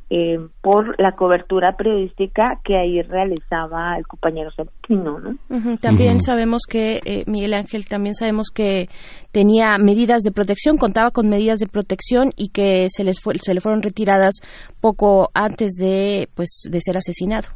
eh, 0.08 0.38
por 0.62 0.94
la 1.00 1.16
cobertura 1.16 1.72
periodística 1.76 2.60
que 2.62 2.76
ahí 2.76 3.02
realizaba 3.02 3.98
el 3.98 4.06
compañero 4.06 4.52
Septino, 4.52 5.18
¿no? 5.18 5.36
También 5.80 6.20
sabemos 6.20 6.62
que, 6.68 7.00
eh, 7.04 7.24
Miguel 7.26 7.54
Ángel, 7.54 7.86
también 7.86 8.14
sabemos 8.14 8.50
que 8.54 8.86
tenía 9.32 9.78
medidas 9.78 10.22
de 10.22 10.30
protección, 10.30 10.76
contaba 10.76 11.10
con 11.10 11.28
medidas 11.28 11.58
de 11.58 11.66
protección 11.66 12.30
y 12.36 12.50
que 12.50 12.86
se, 12.88 13.02
les 13.02 13.16
se 13.40 13.52
le 13.52 13.60
fueron 13.60 13.82
retiradas 13.82 14.36
poco 14.80 15.30
antes 15.34 15.72
de, 15.72 16.28
pues, 16.36 16.68
de 16.70 16.80
ser 16.80 16.96
asesinado. 16.96 17.48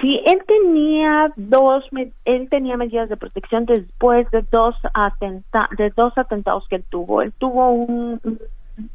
Sí, 0.00 0.20
él 0.24 0.42
tenía 0.46 1.30
dos, 1.36 1.84
él 2.24 2.48
tenía 2.48 2.76
medidas 2.76 3.08
de 3.08 3.16
protección 3.16 3.66
después 3.66 4.30
de 4.30 4.42
dos 4.50 4.74
atenta, 4.94 5.68
de 5.76 5.90
dos 5.90 6.16
atentados 6.16 6.66
que 6.68 6.76
él 6.76 6.84
tuvo. 6.88 7.20
Él 7.20 7.32
tuvo 7.38 7.70
un, 7.70 8.20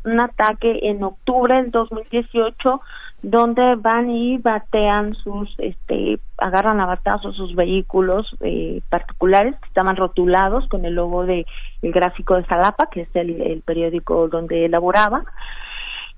un 0.04 0.20
ataque 0.20 0.80
en 0.84 1.04
octubre 1.04 1.56
del 1.56 1.70
2018 1.70 2.82
donde 3.22 3.76
van 3.76 4.10
y 4.10 4.38
batean 4.38 5.14
sus, 5.14 5.54
este, 5.58 6.20
agarran 6.38 6.80
a 6.80 6.86
batazos 6.86 7.36
sus 7.36 7.56
vehículos 7.56 8.36
eh, 8.42 8.82
particulares 8.90 9.56
que 9.60 9.68
estaban 9.68 9.96
rotulados 9.96 10.68
con 10.70 10.86
el 10.86 10.96
logo 10.96 11.26
de 11.26 11.46
el 11.82 11.92
gráfico 11.92 12.36
de 12.36 12.46
Salapa, 12.46 12.88
que 12.88 13.02
es 13.02 13.10
el, 13.16 13.42
el 13.42 13.62
periódico 13.62 14.28
donde 14.28 14.66
elaboraba 14.66 15.24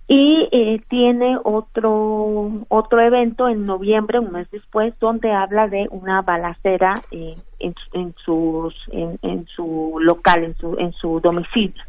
y 0.10 0.48
eh, 0.54 0.82
tiene 0.88 1.38
otro 1.44 2.50
otro 2.70 3.02
evento 3.02 3.50
en 3.50 3.66
noviembre 3.66 4.20
un 4.20 4.32
mes 4.32 4.50
después 4.52 4.98
donde 5.00 5.34
habla 5.34 5.68
de 5.68 5.88
una 5.92 6.22
balacera 6.22 7.04
eh, 7.12 7.36
en, 7.60 7.76
en 7.92 8.16
sus 8.24 8.74
en, 8.94 9.48
su 9.48 9.98
local 10.00 10.46
en 10.46 10.56
su 10.56 10.78
en 10.80 10.94
su 10.94 11.20
domicilio. 11.20 11.84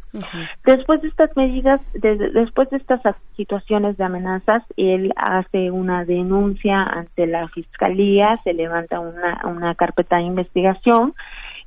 Después 0.64 1.00
de 1.02 1.08
estas 1.08 1.36
medidas 1.36 1.80
después 1.94 2.68
de 2.70 2.78
estas 2.78 3.02
situaciones 3.36 3.96
de 3.96 4.04
amenazas 4.04 4.64
él 4.76 5.12
hace 5.16 5.70
una 5.70 6.04
denuncia 6.04 6.82
ante 6.82 7.26
la 7.28 7.46
fiscalía 7.48 8.40
se 8.42 8.52
levanta 8.52 8.98
una 8.98 9.42
una 9.44 9.76
carpeta 9.76 10.16
de 10.16 10.22
investigación 10.22 11.14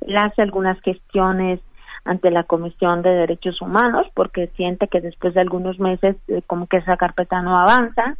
él 0.02 0.18
hace 0.18 0.42
algunas 0.42 0.78
gestiones 0.82 1.60
ante 2.04 2.30
la 2.30 2.44
Comisión 2.44 3.02
de 3.02 3.10
Derechos 3.10 3.60
Humanos 3.60 4.06
porque 4.14 4.48
siente 4.56 4.88
que 4.88 5.00
después 5.00 5.34
de 5.34 5.40
algunos 5.40 5.78
meses 5.78 6.16
eh, 6.28 6.42
como 6.46 6.66
que 6.66 6.78
esa 6.78 6.96
carpeta 6.96 7.42
no 7.42 7.58
avanza. 7.58 8.16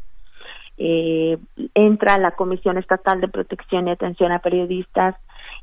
Eh, 0.79 1.37
entra 1.75 2.19
la 2.19 2.31
Comisión 2.31 2.79
Estatal 2.79 3.21
de 3.21 3.29
Protección 3.29 3.87
y 3.87 3.91
Atención 3.91 4.33
a 4.33 4.39
Periodistas 4.39 5.15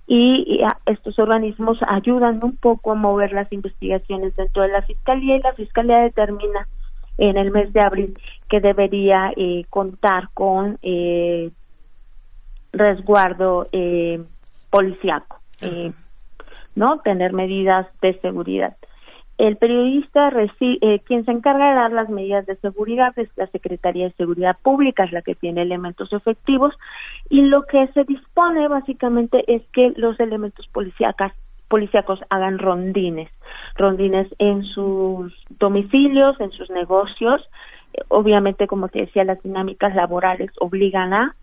y, 0.08 0.62
estos 0.86 1.18
organismos 1.20 1.78
ayudan 1.88 2.40
un 2.44 2.56
poco 2.58 2.92
a 2.92 2.96
mover 2.96 3.34
las 3.34 3.52
investigaciones 3.52 4.36
dentro 4.36 4.64
de 4.64 4.70
la 4.70 4.82
Fiscalía 4.84 5.36
y 5.36 5.42
la 5.42 5.54
Fiscalía 5.54 5.98
determina 6.00 6.68
en 7.18 7.38
el 7.38 7.52
mes 7.52 7.74
de 7.74 7.82
abril 7.82 8.14
que 8.48 8.60
debería 8.60 9.32
eh, 9.36 9.66
contar 9.70 10.30
con 10.34 10.78
eh, 10.82 11.52
resguardo 12.72 13.68
eh, 13.72 14.24
policiaco. 14.70 15.40
Eh, 15.62 15.92
¿no? 16.80 17.00
Tener 17.00 17.34
medidas 17.34 17.88
de 18.02 18.18
seguridad. 18.22 18.78
El 19.38 19.58
periodista, 19.58 20.32
eh, 20.60 21.00
quien 21.06 21.26
se 21.26 21.32
encarga 21.32 21.70
de 21.70 21.76
dar 21.76 21.92
las 21.92 22.10
medidas 22.10 22.46
de 22.46 22.56
seguridad 22.58 23.18
es 23.18 23.30
la 23.36 23.48
Secretaría 23.48 24.06
de 24.06 24.14
Seguridad 24.14 24.58
Pública, 24.64 25.04
es 25.04 25.12
la 25.12 25.22
que 25.22 25.36
tiene 25.36 25.62
elementos 25.62 26.12
efectivos 26.14 26.74
y 27.30 27.42
lo 27.42 27.64
que 27.64 27.88
se 27.94 28.06
dispone 28.06 28.68
básicamente 28.70 29.44
es 29.54 29.62
que 29.74 29.94
los 29.98 30.20
elementos 30.22 30.68
policíacos 30.70 32.20
hagan 32.30 32.60
rondines, 32.60 33.30
rondines 33.76 34.28
en 34.40 34.64
sus 34.64 35.34
domicilios, 35.60 36.40
en 36.40 36.52
sus 36.52 36.70
negocios. 36.70 37.42
obviamente, 38.08 38.68
como 38.68 38.88
te 38.88 39.00
decía, 39.00 39.24
las 39.26 39.42
dinámicas 39.44 39.96
laborales 39.96 40.52
obligan 40.60 41.14
a 41.14 41.36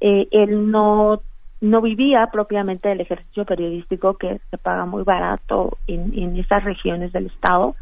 eh, 0.00 0.28
el 0.30 0.70
no 0.70 1.20
no 1.64 1.80
vivía 1.80 2.28
propiamente 2.30 2.90
del 2.90 3.00
ejercicio 3.00 3.46
periodístico 3.46 4.14
que 4.18 4.38
se 4.50 4.58
paga 4.58 4.84
muy 4.84 5.02
barato 5.02 5.78
en, 5.86 6.12
en 6.14 6.36
esas 6.36 6.62
regiones 6.62 7.10
del 7.12 7.26
estado 7.26 7.74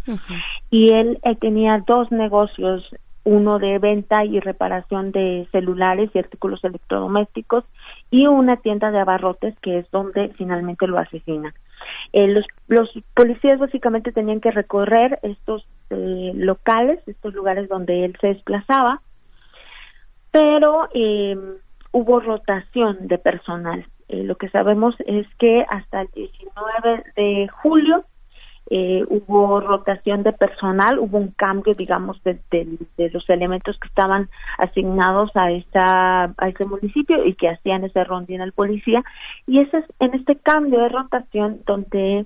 y 0.70 0.90
él, 0.90 1.18
tenía 1.40 1.82
dos 1.84 2.12
negocios 2.12 2.88
uno 3.24 3.58
de 3.58 3.78
venta 3.78 4.24
y 4.24 4.38
reparación 4.38 5.10
de 5.10 5.48
celulares 5.50 6.10
y 6.14 6.18
artículos 6.20 6.62
electrodomésticos 6.62 7.64
y 8.10 8.26
una 8.28 8.56
tienda 8.56 8.92
de 8.92 9.00
abarrotes 9.00 9.58
que 9.60 9.78
es 9.78 9.90
donde 9.90 10.28
finalmente 10.36 10.86
lo 10.86 10.98
asesina. 10.98 11.52
Eh, 12.12 12.28
los, 12.28 12.44
los 12.68 12.88
policías 13.14 13.58
básicamente 13.58 14.12
tenían 14.12 14.40
que 14.40 14.50
recorrer 14.52 15.18
estos 15.22 15.66
eh, 15.90 16.32
locales, 16.34 17.00
estos 17.08 17.34
lugares 17.34 17.68
donde 17.68 18.04
él 18.04 18.16
se 18.20 18.28
desplazaba, 18.28 19.00
pero 20.30 20.88
eh, 20.94 21.36
hubo 21.92 22.20
rotación 22.20 23.06
de 23.06 23.18
personal. 23.18 23.86
Eh, 24.08 24.24
lo 24.24 24.36
que 24.36 24.48
sabemos 24.48 24.94
es 25.06 25.26
que 25.38 25.64
hasta 25.68 26.02
el 26.02 26.08
19 26.14 27.04
de 27.16 27.48
julio 27.62 28.04
eh, 28.70 29.04
hubo 29.08 29.60
rotación 29.60 30.22
de 30.22 30.32
personal, 30.32 30.98
hubo 30.98 31.18
un 31.18 31.32
cambio, 31.32 31.74
digamos, 31.74 32.22
de, 32.24 32.38
los 33.12 33.28
elementos 33.28 33.78
que 33.78 33.88
estaban 33.88 34.28
asignados 34.58 35.30
a 35.34 35.50
esta 35.50 36.24
a 36.24 36.48
ese 36.48 36.64
municipio 36.64 37.24
y 37.24 37.34
que 37.34 37.48
hacían 37.48 37.84
ese 37.84 38.04
rondín 38.04 38.40
al 38.40 38.52
policía. 38.52 39.04
Y 39.46 39.60
ese 39.60 39.78
es 39.78 39.84
en 40.00 40.14
este 40.14 40.36
cambio 40.36 40.80
de 40.80 40.88
rotación 40.88 41.60
donde 41.66 42.24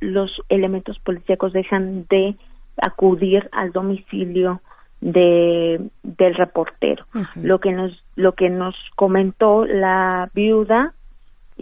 los 0.00 0.30
elementos 0.48 0.98
policíacos 1.00 1.52
dejan 1.52 2.06
de 2.08 2.36
acudir 2.80 3.48
al 3.52 3.72
domicilio 3.72 4.60
de 5.00 5.80
del 6.02 6.34
reportero. 6.34 7.04
Lo 7.36 7.58
que 7.58 7.72
nos 7.72 8.02
lo 8.16 8.32
que 8.32 8.50
nos 8.50 8.74
comentó 8.96 9.64
la 9.64 10.30
viuda 10.34 10.94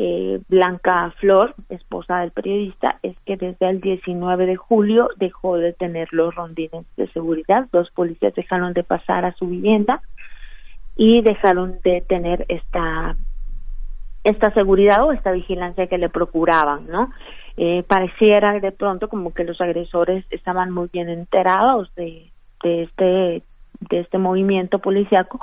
eh, 0.01 0.41
Blanca 0.49 1.13
Flor, 1.19 1.57
esposa 1.71 2.19
del 2.19 2.31
periodista, 2.31 3.01
es 3.03 3.17
que 3.27 3.37
desde 3.37 3.69
el 3.69 3.81
19 3.81 4.47
de 4.47 4.55
julio 4.55 5.09
dejó 5.17 5.57
de 5.57 5.73
tener 5.73 6.09
los 6.13 6.33
rondines 6.35 6.87
de 6.97 7.09
seguridad. 7.09 7.67
Dos 7.73 7.91
policías 7.91 8.33
dejaron 8.35 8.75
de 8.75 8.85
pasar 8.85 9.25
a 9.25 9.33
su 9.33 9.49
vivienda 9.49 10.01
y 10.97 11.23
dejaron 11.23 11.81
de 11.83 12.01
tener 12.03 12.45
esta 12.49 13.17
esta 14.25 14.53
seguridad 14.53 15.05
o 15.05 15.13
esta 15.13 15.33
vigilancia 15.33 15.87
que 15.87 15.99
le 15.99 16.09
procuraban, 16.09 16.87
¿no? 16.87 17.11
Eh, 17.57 17.83
pareciera 17.83 18.59
de 18.61 18.73
pronto 18.73 19.09
como 19.09 19.33
que 19.33 19.43
los 19.43 19.61
agresores 19.61 20.25
estaban 20.31 20.71
muy 20.71 20.89
bien 20.93 21.09
enterados 21.09 21.93
de, 21.97 22.31
de 22.63 22.83
este 22.85 23.43
de 23.91 24.01
este 24.01 24.19
movimiento 24.19 24.79
policiaco 24.81 25.39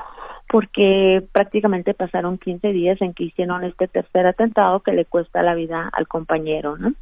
porque 0.50 1.22
prácticamente 1.32 1.94
pasaron 1.94 2.38
15 2.38 2.68
días 2.70 3.02
en 3.02 3.14
que 3.14 3.26
hicieron 3.26 3.64
este 3.64 3.88
tercer 3.88 4.28
atentado 4.28 4.82
que 4.82 4.92
le 4.92 5.06
cuesta 5.06 5.42
la 5.42 5.56
vida 5.56 5.90
al 5.92 6.08
compañero, 6.08 6.78
¿no? 6.78 6.94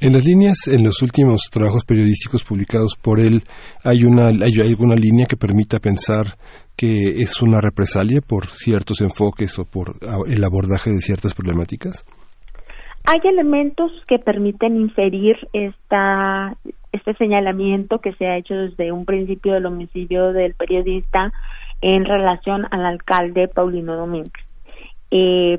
En 0.00 0.12
las 0.12 0.24
líneas, 0.24 0.68
en 0.68 0.84
los 0.84 1.02
últimos 1.02 1.50
trabajos 1.50 1.84
periodísticos 1.84 2.44
publicados 2.44 2.96
por 2.96 3.18
él, 3.18 3.42
¿hay, 3.82 4.04
una, 4.04 4.28
hay 4.28 4.60
alguna 4.60 4.94
línea 4.94 5.26
que 5.26 5.36
permita 5.36 5.80
pensar 5.80 6.36
que 6.76 7.20
es 7.20 7.42
una 7.42 7.60
represalia 7.60 8.20
por 8.20 8.46
ciertos 8.48 9.00
enfoques 9.00 9.58
o 9.58 9.64
por 9.64 9.96
el 10.28 10.44
abordaje 10.44 10.90
de 10.90 11.00
ciertas 11.00 11.34
problemáticas? 11.34 12.04
Hay 13.04 13.20
elementos 13.24 13.90
que 14.08 14.18
permiten 14.18 14.76
inferir 14.76 15.36
esta, 15.52 16.56
este 16.94 17.14
señalamiento 17.14 17.98
que 17.98 18.12
se 18.14 18.26
ha 18.26 18.36
hecho 18.36 18.54
desde 18.54 18.92
un 18.92 19.04
principio 19.04 19.54
del 19.54 19.66
homicidio 19.66 20.32
del 20.32 20.54
periodista 20.54 21.32
en 21.80 22.04
relación 22.04 22.66
al 22.70 22.86
alcalde 22.86 23.48
Paulino 23.48 23.96
Domínguez. 23.96 24.32
Eh, 25.10 25.58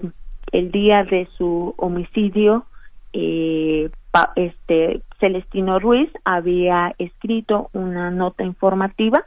el 0.53 0.71
día 0.71 1.03
de 1.03 1.27
su 1.37 1.73
homicidio, 1.77 2.65
eh, 3.11 3.89
este 4.37 5.01
Celestino 5.19 5.79
Ruiz 5.79 6.09
había 6.23 6.93
escrito 6.97 7.69
una 7.73 8.11
nota 8.11 8.43
informativa 8.43 9.25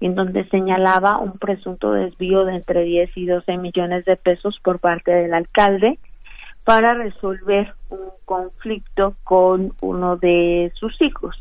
en 0.00 0.14
donde 0.14 0.48
señalaba 0.48 1.18
un 1.18 1.38
presunto 1.38 1.92
desvío 1.92 2.46
de 2.46 2.56
entre 2.56 2.84
10 2.84 3.10
y 3.16 3.26
12 3.26 3.58
millones 3.58 4.06
de 4.06 4.16
pesos 4.16 4.58
por 4.62 4.78
parte 4.78 5.10
del 5.10 5.34
alcalde 5.34 5.98
para 6.64 6.94
resolver 6.94 7.74
un 7.90 8.10
conflicto 8.24 9.14
con 9.22 9.72
uno 9.80 10.16
de 10.16 10.72
sus 10.76 11.00
hijos. 11.02 11.36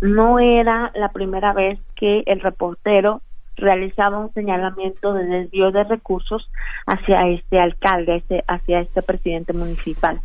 No 0.00 0.38
era 0.38 0.92
la 0.94 1.08
primera 1.10 1.52
vez 1.52 1.80
que 1.96 2.22
el 2.26 2.40
reportero 2.40 3.20
realizaba 3.56 4.18
un 4.18 4.32
señalamiento 4.32 5.12
de 5.12 5.24
desvío 5.24 5.72
de 5.72 5.82
recursos 5.82 6.48
hacia 6.86 7.28
este 7.28 7.58
alcalde, 7.58 8.22
hacia 8.46 8.80
este 8.80 9.02
presidente 9.02 9.52
municipal. 9.52 10.20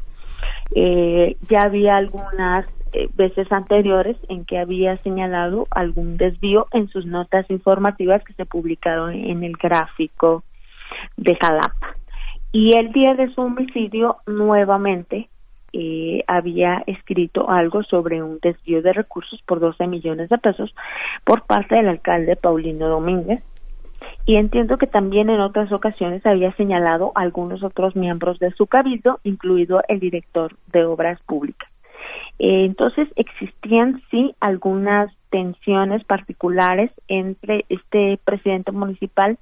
Eh, 0.76 1.36
ya 1.50 1.62
había 1.64 1.98
algunas 1.98 2.68
eh, 2.94 3.10
veces 3.16 3.52
anteriores 3.52 4.18
en 4.30 4.46
que 4.46 4.60
había 4.60 4.98
señalado 4.98 5.66
algún 5.72 6.18
desvío 6.18 6.68
en 6.72 6.90
sus 6.90 7.08
notas 7.08 7.50
informativas 7.50 8.24
que 8.24 8.34
se 8.34 8.46
publicaron 8.46 9.14
en 9.14 9.44
el 9.44 9.54
gráfico 9.54 10.44
de 11.18 11.36
Jalapa. 11.36 11.96
Y 12.54 12.78
el 12.78 12.92
día 12.92 13.16
de 13.16 13.34
su 13.34 13.42
homicidio, 13.42 14.18
nuevamente, 14.28 15.28
eh, 15.74 16.24
había 16.28 16.84
escrito 16.86 17.50
algo 17.50 17.82
sobre 17.82 18.22
un 18.22 18.38
desvío 18.40 18.84
de 18.84 18.94
recursos 18.94 19.42
por 19.48 19.60
12 19.60 19.88
millones 19.88 20.30
de 20.30 20.38
pesos 20.38 20.74
por 21.26 21.48
parte 21.48 21.74
del 21.74 21.90
alcalde 21.90 22.36
Paulino 22.36 22.88
Domínguez. 22.88 23.42
Y 24.28 24.36
entiendo 24.36 24.78
que 24.78 24.86
también 24.86 25.32
en 25.32 25.42
otras 25.42 25.72
ocasiones 25.72 26.24
había 26.28 26.56
señalado 26.56 27.12
a 27.16 27.22
algunos 27.22 27.64
otros 27.64 27.96
miembros 27.96 28.38
de 28.38 28.52
su 28.52 28.68
cabildo, 28.68 29.20
incluido 29.24 29.82
el 29.88 30.00
director 30.00 30.56
de 30.72 30.86
obras 30.86 31.20
públicas. 31.24 31.68
Eh, 32.38 32.66
entonces 32.66 33.08
existían 33.16 34.04
sí 34.12 34.36
algunas 34.40 35.12
tensiones 35.32 36.04
particulares 36.04 36.92
entre 37.08 37.66
este 37.70 38.20
presidente 38.24 38.72
municipal 38.72 39.40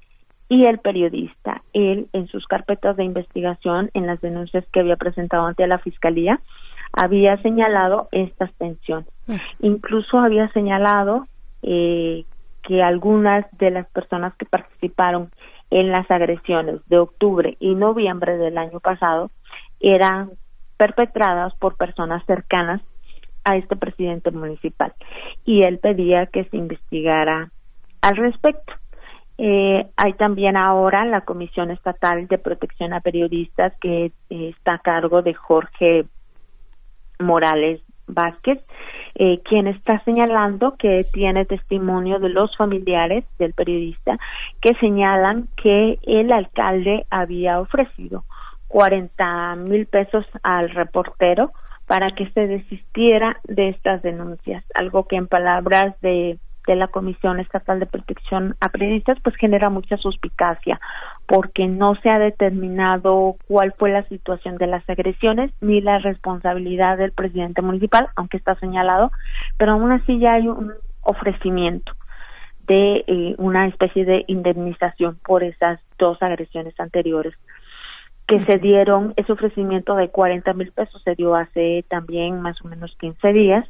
y 0.51 0.65
el 0.65 0.79
periodista. 0.79 1.61
Él, 1.71 2.07
en 2.11 2.27
sus 2.27 2.45
carpetas 2.45 2.97
de 2.97 3.05
investigación, 3.05 3.89
en 3.93 4.05
las 4.05 4.19
denuncias 4.19 4.65
que 4.73 4.81
había 4.81 4.97
presentado 4.97 5.45
ante 5.45 5.65
la 5.65 5.79
Fiscalía, 5.79 6.41
había 6.91 7.41
señalado 7.41 8.09
estas 8.11 8.51
tensiones. 8.55 9.07
Mm. 9.27 9.35
Incluso 9.61 10.19
había 10.19 10.49
señalado 10.49 11.25
eh, 11.63 12.25
que 12.63 12.83
algunas 12.83 13.45
de 13.59 13.71
las 13.71 13.87
personas 13.91 14.35
que 14.35 14.45
participaron 14.45 15.31
en 15.69 15.89
las 15.89 16.11
agresiones 16.11 16.81
de 16.87 16.99
octubre 16.99 17.55
y 17.61 17.73
noviembre 17.73 18.35
del 18.35 18.57
año 18.57 18.81
pasado 18.81 19.31
eran 19.79 20.31
perpetradas 20.75 21.55
por 21.59 21.77
personas 21.77 22.25
cercanas 22.25 22.81
a 23.45 23.55
este 23.55 23.77
presidente 23.77 24.31
municipal 24.31 24.93
y 25.45 25.63
él 25.63 25.79
pedía 25.79 26.25
que 26.25 26.43
se 26.43 26.57
investigara 26.57 27.51
al 28.01 28.17
respecto. 28.17 28.80
Eh, 29.43 29.87
hay 29.97 30.13
también 30.13 30.55
ahora 30.55 31.03
la 31.03 31.21
Comisión 31.21 31.71
Estatal 31.71 32.27
de 32.27 32.37
Protección 32.37 32.93
a 32.93 32.99
Periodistas 32.99 33.73
que 33.81 34.05
eh, 34.05 34.11
está 34.29 34.75
a 34.75 34.77
cargo 34.77 35.23
de 35.23 35.33
Jorge 35.33 36.05
Morales 37.17 37.81
Vázquez, 38.05 38.63
eh, 39.15 39.39
quien 39.43 39.65
está 39.65 39.99
señalando 40.03 40.75
que 40.77 41.03
tiene 41.11 41.45
testimonio 41.45 42.19
de 42.19 42.29
los 42.29 42.55
familiares 42.55 43.25
del 43.39 43.53
periodista 43.53 44.19
que 44.61 44.75
señalan 44.75 45.47
que 45.57 45.97
el 46.03 46.31
alcalde 46.31 47.07
había 47.09 47.59
ofrecido 47.61 48.25
40 48.67 49.55
mil 49.55 49.87
pesos 49.87 50.23
al 50.43 50.69
reportero 50.69 51.51
para 51.87 52.11
que 52.11 52.29
se 52.29 52.45
desistiera 52.45 53.37
de 53.45 53.69
estas 53.69 54.03
denuncias, 54.03 54.63
algo 54.75 55.07
que 55.07 55.15
en 55.15 55.27
palabras 55.27 55.99
de 56.01 56.37
de 56.67 56.75
la 56.75 56.87
Comisión 56.87 57.39
Estatal 57.39 57.79
de 57.79 57.85
Protección 57.85 58.55
a 58.59 58.69
Periodistas, 58.69 59.17
pues 59.23 59.35
genera 59.35 59.69
mucha 59.69 59.97
suspicacia, 59.97 60.79
porque 61.27 61.67
no 61.67 61.95
se 61.95 62.09
ha 62.09 62.19
determinado 62.19 63.35
cuál 63.47 63.73
fue 63.73 63.91
la 63.91 64.03
situación 64.03 64.57
de 64.57 64.67
las 64.67 64.87
agresiones 64.89 65.51
ni 65.61 65.81
la 65.81 65.99
responsabilidad 65.99 66.97
del 66.97 67.11
presidente 67.11 67.61
municipal, 67.61 68.09
aunque 68.15 68.37
está 68.37 68.55
señalado, 68.55 69.11
pero 69.57 69.73
aún 69.73 69.91
así 69.91 70.19
ya 70.19 70.33
hay 70.33 70.47
un 70.47 70.73
ofrecimiento 71.01 71.93
de 72.67 73.03
eh, 73.07 73.35
una 73.37 73.67
especie 73.67 74.05
de 74.05 74.23
indemnización 74.27 75.17
por 75.25 75.43
esas 75.43 75.79
dos 75.97 76.21
agresiones 76.21 76.79
anteriores 76.79 77.33
que 78.27 78.41
se 78.43 78.59
dieron, 78.59 79.13
ese 79.17 79.33
ofrecimiento 79.33 79.95
de 79.95 80.09
40 80.09 80.53
mil 80.53 80.71
pesos 80.71 81.01
se 81.03 81.15
dio 81.15 81.35
hace 81.35 81.83
también 81.89 82.41
más 82.41 82.61
o 82.63 82.67
menos 82.69 82.95
15 82.97 83.33
días 83.33 83.67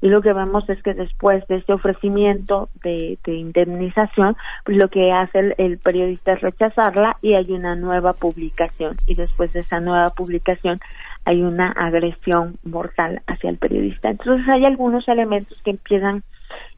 y 0.00 0.08
lo 0.08 0.22
que 0.22 0.32
vemos 0.32 0.68
es 0.68 0.82
que 0.82 0.94
después 0.94 1.46
de 1.48 1.56
este 1.56 1.72
ofrecimiento 1.72 2.68
de, 2.82 3.18
indemnización, 3.26 4.36
pues 4.64 4.76
lo 4.76 4.88
que 4.88 5.12
hace 5.12 5.54
el, 5.56 5.78
periodista 5.78 6.32
es 6.32 6.40
rechazarla 6.40 7.16
y 7.22 7.34
hay 7.34 7.50
una 7.52 7.74
nueva 7.74 8.12
publicación 8.12 8.96
y 9.06 9.14
después 9.14 9.52
de 9.52 9.60
esa 9.60 9.80
nueva 9.80 10.10
publicación 10.10 10.80
hay 11.24 11.42
una 11.42 11.72
agresión 11.72 12.58
mortal 12.64 13.22
hacia 13.26 13.50
el 13.50 13.58
periodista. 13.58 14.10
Entonces 14.10 14.46
hay 14.48 14.64
algunos 14.64 15.08
elementos 15.08 15.60
que 15.62 15.70
empiezan 15.70 16.22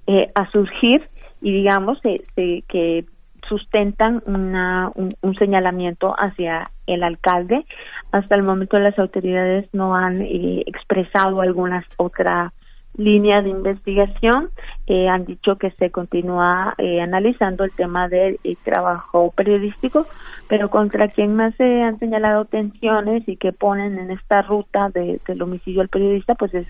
eh, 0.07 0.31
a 0.35 0.51
surgir 0.51 1.09
y 1.41 1.53
digamos 1.53 2.01
que 2.01 3.05
sustentan 3.49 4.23
una, 4.27 4.91
un, 4.95 5.35
señalamiento 5.37 6.15
hacia 6.19 6.71
el 6.87 7.03
alcalde. 7.03 7.65
Hasta 8.13 8.35
el 8.35 8.43
momento 8.43 8.79
las 8.79 8.99
autoridades 8.99 9.69
no 9.73 9.95
han 9.95 10.23
eh, 10.23 10.63
expresado 10.67 11.41
algunas 11.41 11.85
otras 11.97 12.53
línea 12.97 13.43
de 13.43 13.51
investigación. 13.51 14.51
Eh, 14.87 15.09
han 15.09 15.25
dicho 15.25 15.57
que 15.57 15.71
se 15.73 15.91
continúa 15.91 16.75
eh, 16.79 17.01
analizando 17.01 17.65
el 17.65 17.73
tema 17.73 18.09
del 18.09 18.39
trabajo 18.65 19.33
periodístico, 19.37 20.07
pero 20.49 20.71
contra 20.71 21.09
quien 21.09 21.35
más 21.35 21.55
se 21.57 21.83
han 21.83 21.99
señalado 21.99 22.45
tensiones 22.45 23.29
y 23.29 23.37
que 23.37 23.53
ponen 23.53 23.99
en 23.99 24.11
esta 24.11 24.43
ruta 24.43 24.89
de, 24.95 25.21
del 25.27 25.43
homicidio 25.43 25.81
al 25.81 25.89
periodista, 25.89 26.35
pues 26.35 26.55
es 26.55 26.67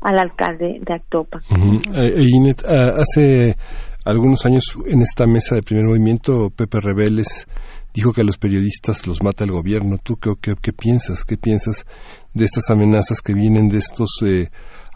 al 0.00 0.18
alcalde 0.18 0.78
de 0.80 0.94
Actopa. 0.94 1.40
Eh, 1.94 2.54
ah, 2.68 2.92
hace 2.98 3.56
algunos 4.04 4.46
años 4.46 4.76
en 4.86 5.00
esta 5.00 5.26
mesa 5.26 5.56
de 5.56 5.62
primer 5.62 5.86
movimiento, 5.86 6.50
Pepe 6.50 6.78
Rebeles 6.80 7.48
dijo 7.92 8.12
que 8.12 8.20
a 8.20 8.24
los 8.24 8.38
periodistas 8.38 9.06
los 9.06 9.22
mata 9.22 9.44
el 9.44 9.50
gobierno. 9.50 9.96
¿Tú 10.02 10.16
qué, 10.16 10.34
qué, 10.40 10.54
qué 10.60 10.72
piensas? 10.72 11.24
¿Qué 11.24 11.36
piensas 11.36 11.86
de 12.34 12.44
estas 12.44 12.70
amenazas 12.70 13.20
que 13.20 13.34
vienen 13.34 13.68
de 13.68 13.78
estos 13.78 14.20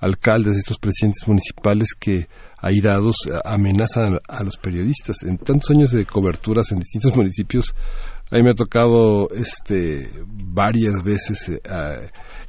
alcaldes, 0.01 0.57
estos 0.57 0.79
presidentes 0.79 1.27
municipales 1.27 1.89
que 1.99 2.29
airados 2.59 3.17
amenazan 3.45 4.19
a 4.29 4.43
los 4.43 4.57
periodistas. 4.57 5.23
En 5.23 5.39
tantos 5.39 5.71
años 5.71 5.91
de 5.91 6.05
coberturas 6.07 6.73
en 6.73 6.79
distintos 6.79 7.15
municipios, 7.15 7.75
a 8.31 8.39
me 8.39 8.51
ha 8.51 8.55
tocado 8.55 9.29
este 9.31 10.09
varias 10.27 11.03
veces 11.03 11.49
eh, 11.49 11.61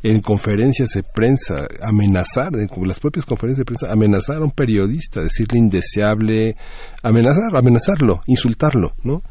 en 0.04 0.22
conferencias 0.22 0.90
de 0.90 1.02
prensa, 1.04 1.68
amenazar, 1.82 2.52
en 2.56 2.70
las 2.88 3.00
propias 3.00 3.26
conferencias 3.26 3.60
de 3.60 3.66
prensa, 3.66 3.92
amenazar 3.92 4.38
a 4.38 4.44
un 4.44 4.52
periodista, 4.52 5.22
decirle 5.22 5.58
indeseable, 5.58 6.56
amenazar, 7.02 7.56
amenazarlo, 7.56 8.22
insultarlo, 8.28 8.94
¿no? 9.04 9.24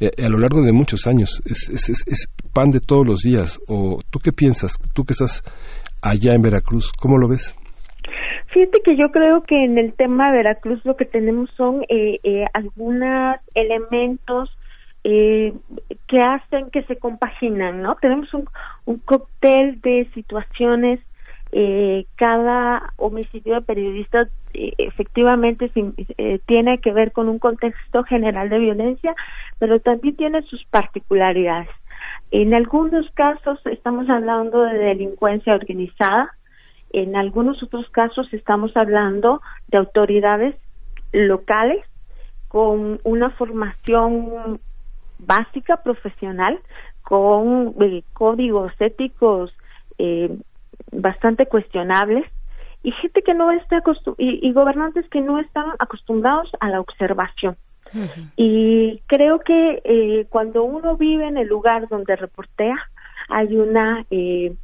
Eh, 0.00 0.10
a 0.24 0.28
lo 0.28 0.38
largo 0.38 0.62
de 0.62 0.72
muchos 0.72 1.06
años. 1.06 1.42
Es, 1.44 1.68
es, 1.68 1.88
es, 1.88 2.28
pan 2.52 2.70
de 2.70 2.80
todos 2.80 3.06
los 3.06 3.20
días. 3.20 3.58
¿O 3.66 3.98
tú 4.08 4.18
qué 4.20 4.32
piensas? 4.32 4.72
Tú 4.94 5.04
que 5.04 5.12
estás 5.12 5.42
allá 6.00 6.34
en 6.34 6.40
Veracruz, 6.40 6.92
¿cómo 6.98 7.18
lo 7.18 7.28
ves? 7.28 7.54
Fíjate 8.48 8.80
que 8.82 8.96
yo 8.96 9.10
creo 9.10 9.42
que 9.42 9.64
en 9.64 9.78
el 9.78 9.92
tema 9.92 10.30
de 10.30 10.38
Veracruz 10.38 10.84
lo 10.84 10.96
que 10.96 11.04
tenemos 11.04 11.50
son 11.50 11.84
eh, 11.88 12.18
eh, 12.22 12.46
algunos 12.54 13.36
elementos 13.54 14.50
eh, 15.04 15.54
que 16.08 16.20
hacen 16.20 16.70
que 16.70 16.82
se 16.82 16.96
compaginan, 16.96 17.80
¿no? 17.82 17.94
Tenemos 17.94 18.28
un, 18.34 18.46
cóctel 19.04 19.80
de 19.80 20.06
situaciones 20.12 21.00
eh, 21.52 22.04
cada 22.16 22.92
homicidio 22.96 23.54
de 23.54 23.60
periodistas 23.62 24.28
eh, 24.52 24.72
efectivamente 24.76 25.70
tiene 26.46 26.78
que 26.80 26.92
ver 26.92 27.12
con 27.12 27.28
un 27.28 27.38
contexto 27.38 28.02
general 28.04 28.50
de 28.50 28.58
violencia, 28.58 29.14
pero 29.58 29.80
también 29.80 30.16
tiene 30.16 30.42
sus 30.42 30.64
particularidades. 30.66 31.70
En 32.30 32.52
algunos 32.52 33.08
casos 33.12 33.64
estamos 33.66 34.10
hablando 34.10 34.62
de 34.62 34.78
delincuencia 34.78 35.54
organizada, 35.54 36.34
en 36.90 37.16
algunos 37.16 37.62
otros 37.62 37.88
casos 37.90 38.32
estamos 38.32 38.76
hablando 38.76 39.40
de 39.68 39.78
autoridades 39.78 40.56
locales 41.12 41.84
con 42.48 43.00
una 43.04 43.30
formación 43.30 44.58
básica 45.18 45.78
profesional, 45.82 46.58
con 47.02 47.74
eh, 47.80 48.02
códigos 48.12 48.72
éticos 48.80 49.52
eh, 49.98 50.36
bastante 50.92 51.46
cuestionables 51.46 52.24
y 52.82 52.92
gente 52.92 53.22
que 53.22 53.34
no 53.34 53.50
está 53.50 53.82
y, 54.16 54.46
y 54.46 54.52
gobernantes 54.52 55.08
que 55.10 55.20
no 55.20 55.38
están 55.40 55.66
acostumbrados 55.78 56.50
a 56.60 56.68
la 56.68 56.80
observación. 56.80 57.56
Y 58.36 59.00
creo 59.06 59.38
que 59.40 59.80
eh, 59.84 60.26
cuando 60.28 60.62
uno 60.62 60.96
vive 60.96 61.26
en 61.26 61.38
el 61.38 61.48
lugar 61.48 61.88
donde 61.88 62.16
reportea, 62.16 62.76
hay 63.28 63.56
una 63.56 64.04
eh, 64.10 64.54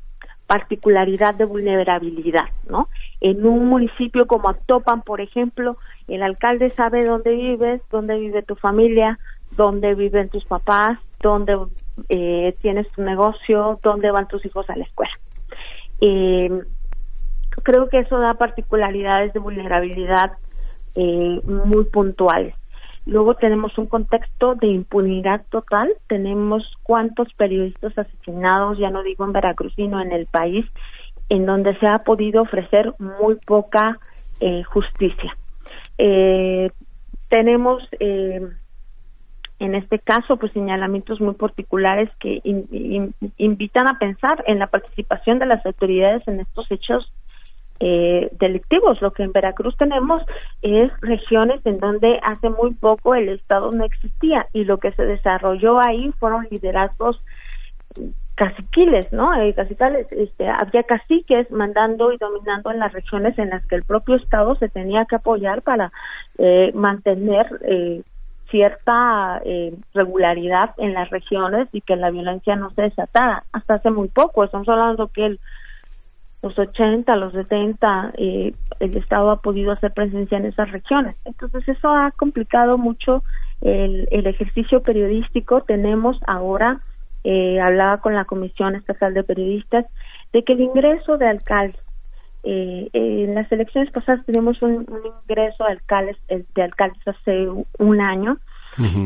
particularidad 0.47 1.35
de 1.35 1.45
vulnerabilidad, 1.45 2.49
¿no? 2.69 2.89
En 3.21 3.47
un 3.47 3.66
municipio 3.66 4.27
como 4.27 4.49
Actopan, 4.49 5.03
por 5.03 5.21
ejemplo, 5.21 5.79
el 6.09 6.23
alcalde 6.23 6.71
sabe 6.71 7.05
dónde 7.05 7.35
vives, 7.35 7.81
dónde 7.91 8.19
vive 8.19 8.43
tu 8.43 8.55
familia, 8.55 9.19
dónde 9.53 9.95
viven 9.95 10.29
tus 10.29 10.45
papás, 10.45 10.99
dónde 11.21 11.57
eh, 12.09 12.55
tienes 12.61 12.91
tu 12.93 13.03
negocio, 13.03 13.79
dónde 13.83 14.11
van 14.11 14.29
tus 14.29 14.45
hijos 14.45 14.69
a 14.69 14.77
la 14.77 14.85
escuela. 14.85 15.12
Eh, 16.01 16.51
creo 17.62 17.89
que 17.89 18.01
eso 18.01 18.19
da 18.19 18.35
particularidades 18.35 19.33
de 19.33 19.41
vulnerabilidad 19.41 20.33
eh, 20.95 21.41
muy 21.45 21.85
puntuales. 21.85 22.55
Luego 23.06 23.35
tenemos 23.35 23.76
un 23.76 23.86
contexto 23.86 24.55
de 24.55 24.68
impunidad 24.68 25.44
total. 25.51 25.90
Tenemos 26.09 26.64
cuántos 26.82 27.32
periodistas 27.35 27.97
asesinados, 27.98 28.78
ya 28.78 28.90
no 28.90 29.02
digo 29.02 29.24
en 29.24 29.32
Veracruz, 29.32 29.74
sino 29.76 30.01
en 30.01 30.12
el 30.12 30.26
país, 30.26 30.64
en 31.28 31.44
donde 31.44 31.76
se 31.78 31.86
ha 31.86 31.98
podido 31.98 32.43
ofrecer 32.43 32.94
muy 32.98 33.36
poca 33.47 33.98
eh, 34.40 34.62
justicia. 34.64 35.36
Eh, 35.98 36.70
tenemos 37.28 37.82
eh, 38.01 38.40
en 39.59 39.74
este 39.74 39.98
caso 39.98 40.36
pues 40.36 40.52
señalamientos 40.52 41.20
muy 41.20 41.35
particulares 41.35 42.10
que 42.18 42.40
invitan 43.39 43.86
a 43.86 43.98
pensar 43.98 44.43
en 44.47 44.59
la 44.59 44.66
participación 44.66 45.39
de 45.39 45.47
las 45.47 45.64
autoridades 45.64 46.26
en 46.26 46.40
estos 46.40 46.70
hechos 46.70 47.12
eh, 47.80 48.30
delictivos. 48.38 49.01
Lo 49.02 49.12
que 49.12 49.22
en 49.22 49.32
Veracruz 49.32 49.76
tenemos 49.76 50.22
es 50.62 50.90
regiones 51.01 51.60
en 51.64 51.78
donde 51.78 52.20
hace 52.22 52.48
muy 52.51 52.74
poco 52.74 53.14
el 53.14 53.28
Estado 53.28 53.72
no 53.72 53.84
existía 53.84 54.46
y 54.52 54.64
lo 54.64 54.78
que 54.78 54.92
se 54.92 55.05
desarrolló 55.05 55.80
ahí 55.80 56.12
fueron 56.18 56.46
liderazgos 56.51 57.20
caciquiles, 58.34 59.12
¿no? 59.12 59.34
Eh, 59.40 59.55
cacicales, 59.55 60.06
este, 60.10 60.48
había 60.48 60.82
caciques 60.82 61.51
mandando 61.51 62.12
y 62.12 62.16
dominando 62.16 62.70
en 62.70 62.80
las 62.80 62.92
regiones 62.92 63.38
en 63.38 63.51
las 63.51 63.64
que 63.66 63.76
el 63.76 63.84
propio 63.84 64.16
Estado 64.16 64.56
se 64.56 64.68
tenía 64.68 65.05
que 65.05 65.16
apoyar 65.16 65.62
para 65.62 65.92
eh, 66.38 66.72
mantener 66.74 67.46
eh, 67.62 68.02
cierta 68.51 69.40
eh, 69.44 69.74
regularidad 69.94 70.74
en 70.78 70.94
las 70.94 71.10
regiones 71.10 71.68
y 71.72 71.80
que 71.80 71.96
la 71.96 72.10
violencia 72.10 72.56
no 72.56 72.70
se 72.70 72.82
desatara. 72.82 73.44
Hasta 73.52 73.74
hace 73.74 73.90
muy 73.90 74.09
poco, 74.09 74.44
estamos 74.44 74.68
hablando 74.68 75.09
que 75.09 75.26
el, 75.26 75.40
los 76.45 76.59
80, 76.59 77.16
los 77.16 77.33
70, 77.33 78.12
eh, 78.19 78.53
el 78.79 78.97
Estado 78.99 79.31
ha 79.31 79.41
podido 79.41 79.73
hacer 79.73 79.93
presencia 79.93 80.37
en 80.37 80.45
esas 80.45 80.71
regiones. 80.71 81.16
Entonces 81.25 81.66
eso 81.66 81.89
ha 81.89 82.11
complicado 82.11 82.77
mucho 82.77 83.25
el, 83.62 84.07
el 84.11 84.27
ejercicio 84.27 84.83
periodístico. 84.83 85.62
Tenemos 85.62 86.19
ahora, 86.27 86.81
eh, 87.25 87.61
hablaba 87.61 87.99
con 88.03 88.15
la 88.15 88.27
Comisión 88.27 88.75
Estatal 88.75 89.15
de 89.15 89.25
Periodistas, 89.25 89.87
de 90.35 90.45
que 90.45 90.53
el 90.53 90.61
ingreso 90.61 91.16
de 91.16 91.29
alcaldes 91.29 91.81
eh, 92.43 92.91
en 92.93 93.35
las 93.35 93.51
elecciones 93.51 93.91
pasadas 93.91 94.27
tenemos 94.27 94.61
un, 94.61 94.87
ingreso 95.27 95.65
de 95.65 95.71
alcaldes, 95.71 96.19
eh, 96.29 96.45
de 96.55 96.62
alcaldes 96.62 97.09
hace 97.09 97.49
un 97.79 98.01
año 98.03 98.37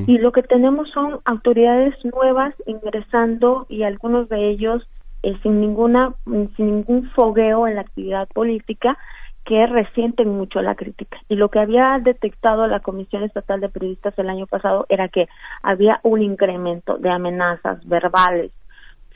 y 0.06 0.16
lo 0.16 0.32
que 0.32 0.42
tenemos 0.42 0.90
son 0.90 1.20
autoridades 1.26 1.94
nuevas 2.02 2.54
ingresando 2.64 3.66
y 3.68 3.82
algunos 3.82 4.30
de 4.30 4.48
ellos 4.48 4.88
eh, 5.22 5.36
sin 5.42 5.60
ninguna 5.60 6.14
sin 6.24 6.66
ningún 6.66 7.10
fogueo 7.10 7.66
en 7.66 7.76
la 7.76 7.82
actividad 7.82 8.28
política 8.28 8.98
que 9.44 9.66
resienten 9.66 10.28
mucho 10.28 10.60
la 10.60 10.74
crítica. 10.74 11.18
Y 11.28 11.36
lo 11.36 11.48
que 11.48 11.58
había 11.58 11.98
detectado 12.02 12.66
la 12.66 12.80
Comisión 12.80 13.22
Estatal 13.22 13.60
de 13.60 13.70
Periodistas 13.70 14.18
el 14.18 14.28
año 14.28 14.46
pasado 14.46 14.84
era 14.90 15.08
que 15.08 15.26
había 15.62 16.00
un 16.02 16.20
incremento 16.20 16.98
de 16.98 17.08
amenazas 17.08 17.82
verbales, 17.86 18.52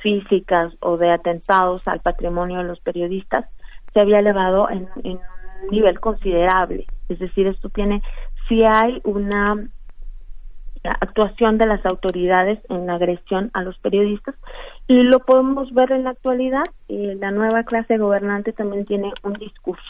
físicas 0.03 0.73
o 0.81 0.97
de 0.97 1.11
atentados 1.11 1.87
al 1.87 2.01
patrimonio 2.01 2.59
de 2.59 2.65
los 2.65 2.81
periodistas 2.81 3.47
se 3.93 4.01
había 4.01 4.19
elevado 4.19 4.69
en, 4.71 4.89
un 5.05 5.21
nivel 5.71 6.01
considerable. 6.01 6.87
Es 7.09 7.19
decir, 7.19 7.47
esto 7.47 7.69
tiene, 7.69 8.03
si 8.49 8.65
hay 8.65 9.01
una 9.05 9.69
actuación 10.83 11.59
de 11.59 11.67
las 11.67 11.85
autoridades 11.87 12.59
en 12.69 12.91
agresión 12.91 13.51
a 13.55 13.63
los 13.63 13.79
periodistas 13.79 14.35
y 14.89 15.03
lo 15.03 15.21
podemos 15.21 15.73
ver 15.73 15.93
en 15.93 16.05
la 16.05 16.11
actualidad. 16.11 16.65
Eh, 16.89 17.17
la 17.21 17.31
nueva 17.31 17.65
clase 17.65 17.99
gobernante 17.99 18.53
también 18.53 18.85
tiene 18.85 19.13
un 19.23 19.33
discurso 19.35 19.83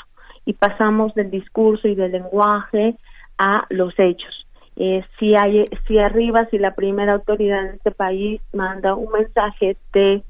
y 0.44 0.55
pasamos 0.55 1.14
del 1.14 1.31
discurso 1.31 1.89
y 1.89 1.94
del 1.94 2.12
lenguaje 2.12 2.97
a 3.39 3.64
los 3.70 3.94
hechos. 3.98 4.47
Eh, 4.77 5.05
si 5.19 5.35
hay, 5.35 5.64
si 5.86 5.98
arriba, 5.98 6.47
si 6.51 6.59
la 6.59 6.74
primera 6.74 7.14
autoridad 7.14 7.66
en 7.66 7.74
este 7.74 7.90
país 7.90 8.40
manda 8.52 8.94
un 8.94 9.12
mensaje 9.12 9.77
de 9.93 10.23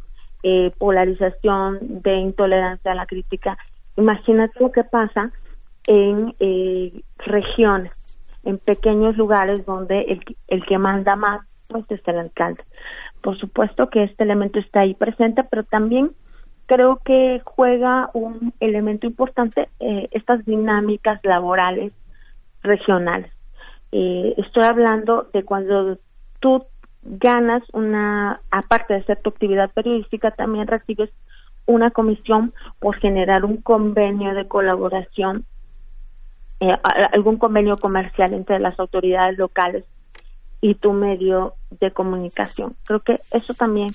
eh, 0.43 0.73
polarización, 0.79 2.03
de 2.03 2.17
intolerancia 2.17 2.93
a 2.93 2.97
la 2.97 3.07
crítica. 3.07 3.57
Imagínate 3.97 4.61
lo 4.61 4.73
que 4.73 4.85
pasa 4.85 5.31
en 5.87 6.35
eh, 6.41 7.03
regiones, 7.19 7.93
en 8.45 8.59
pequeños 8.59 9.17
lugares 9.17 9.65
donde 9.65 10.01
el, 10.03 10.37
el 10.49 10.65
que 10.67 10.79
manda 10.79 11.15
más 11.15 11.47
pues 11.69 11.85
es 11.91 12.01
el 12.07 12.19
alcalde. 12.19 12.63
Por 13.23 13.39
supuesto 13.39 13.89
que 13.89 14.03
este 14.03 14.25
elemento 14.25 14.59
está 14.59 14.81
ahí 14.81 14.95
presente, 14.95 15.45
pero 15.45 15.63
también 15.63 16.11
creo 16.67 17.01
que 17.05 17.41
juega 17.45 18.11
un 18.15 18.53
elemento 18.61 19.07
importante 19.07 19.69
eh, 19.79 20.09
estas 20.11 20.45
dinámicas 20.45 21.21
laborales 21.23 21.93
regionales. 22.63 23.33
Eh, 23.93 24.35
estoy 24.39 24.65
hablando 24.65 25.29
de 25.33 25.45
cuando 25.45 25.99
tú 26.41 26.65
ganas 27.03 27.63
una, 27.73 28.41
aparte 28.51 28.95
de 28.95 29.01
hacer 29.01 29.21
tu 29.21 29.31
actividad 29.31 29.71
periodística, 29.71 30.31
también 30.33 30.67
recibes 30.67 31.11
una 31.67 31.91
comisión 31.91 32.53
por 32.81 32.97
generar 32.97 33.45
un 33.45 33.59
convenio 33.59 34.35
de 34.35 34.49
colaboración, 34.49 35.45
eh, 36.59 36.77
algún 37.13 37.37
convenio 37.39 37.77
comercial 37.77 38.33
entre 38.33 38.59
las 38.59 38.79
autoridades 38.81 39.39
locales 39.39 39.85
y 40.63 40.77
tu 40.77 40.95
medio 40.95 41.55
de 41.81 41.91
comunicación. 41.91 42.75
Creo 42.85 43.01
que 43.01 43.21
eso 43.33 43.53
también, 43.53 43.91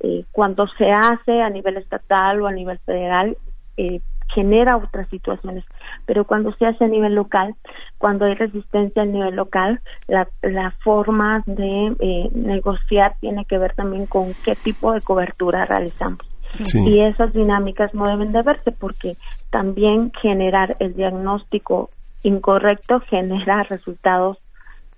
eh, 0.00 0.24
cuando 0.32 0.66
se 0.66 0.90
hace 0.90 1.42
a 1.42 1.50
nivel 1.50 1.76
estatal 1.76 2.40
o 2.42 2.48
a 2.48 2.52
nivel 2.52 2.78
federal, 2.80 3.36
eh, 3.76 4.00
genera 4.34 4.76
otras 4.76 5.08
situaciones, 5.08 5.64
pero 6.04 6.24
cuando 6.24 6.52
se 6.54 6.66
hace 6.66 6.84
a 6.84 6.88
nivel 6.88 7.14
local, 7.14 7.54
cuando 7.98 8.24
hay 8.24 8.34
resistencia 8.34 9.02
a 9.02 9.06
nivel 9.06 9.36
local, 9.36 9.80
la, 10.08 10.26
la 10.42 10.72
forma 10.82 11.42
de 11.46 11.94
eh, 12.00 12.30
negociar 12.32 13.14
tiene 13.20 13.44
que 13.44 13.58
ver 13.58 13.74
también 13.74 14.06
con 14.06 14.34
qué 14.44 14.56
tipo 14.56 14.92
de 14.92 15.00
cobertura 15.02 15.64
realizamos. 15.66 16.26
Y 16.72 17.00
esas 17.00 17.34
dinámicas 17.34 17.92
no 17.92 18.06
deben 18.06 18.32
de 18.32 18.40
verse 18.40 18.72
porque 18.72 19.16
también 19.50 20.10
generar 20.22 20.76
el 20.78 20.94
diagnóstico 20.94 21.90
incorrecto 22.22 23.00
genera 23.00 23.62
resultados 23.64 24.38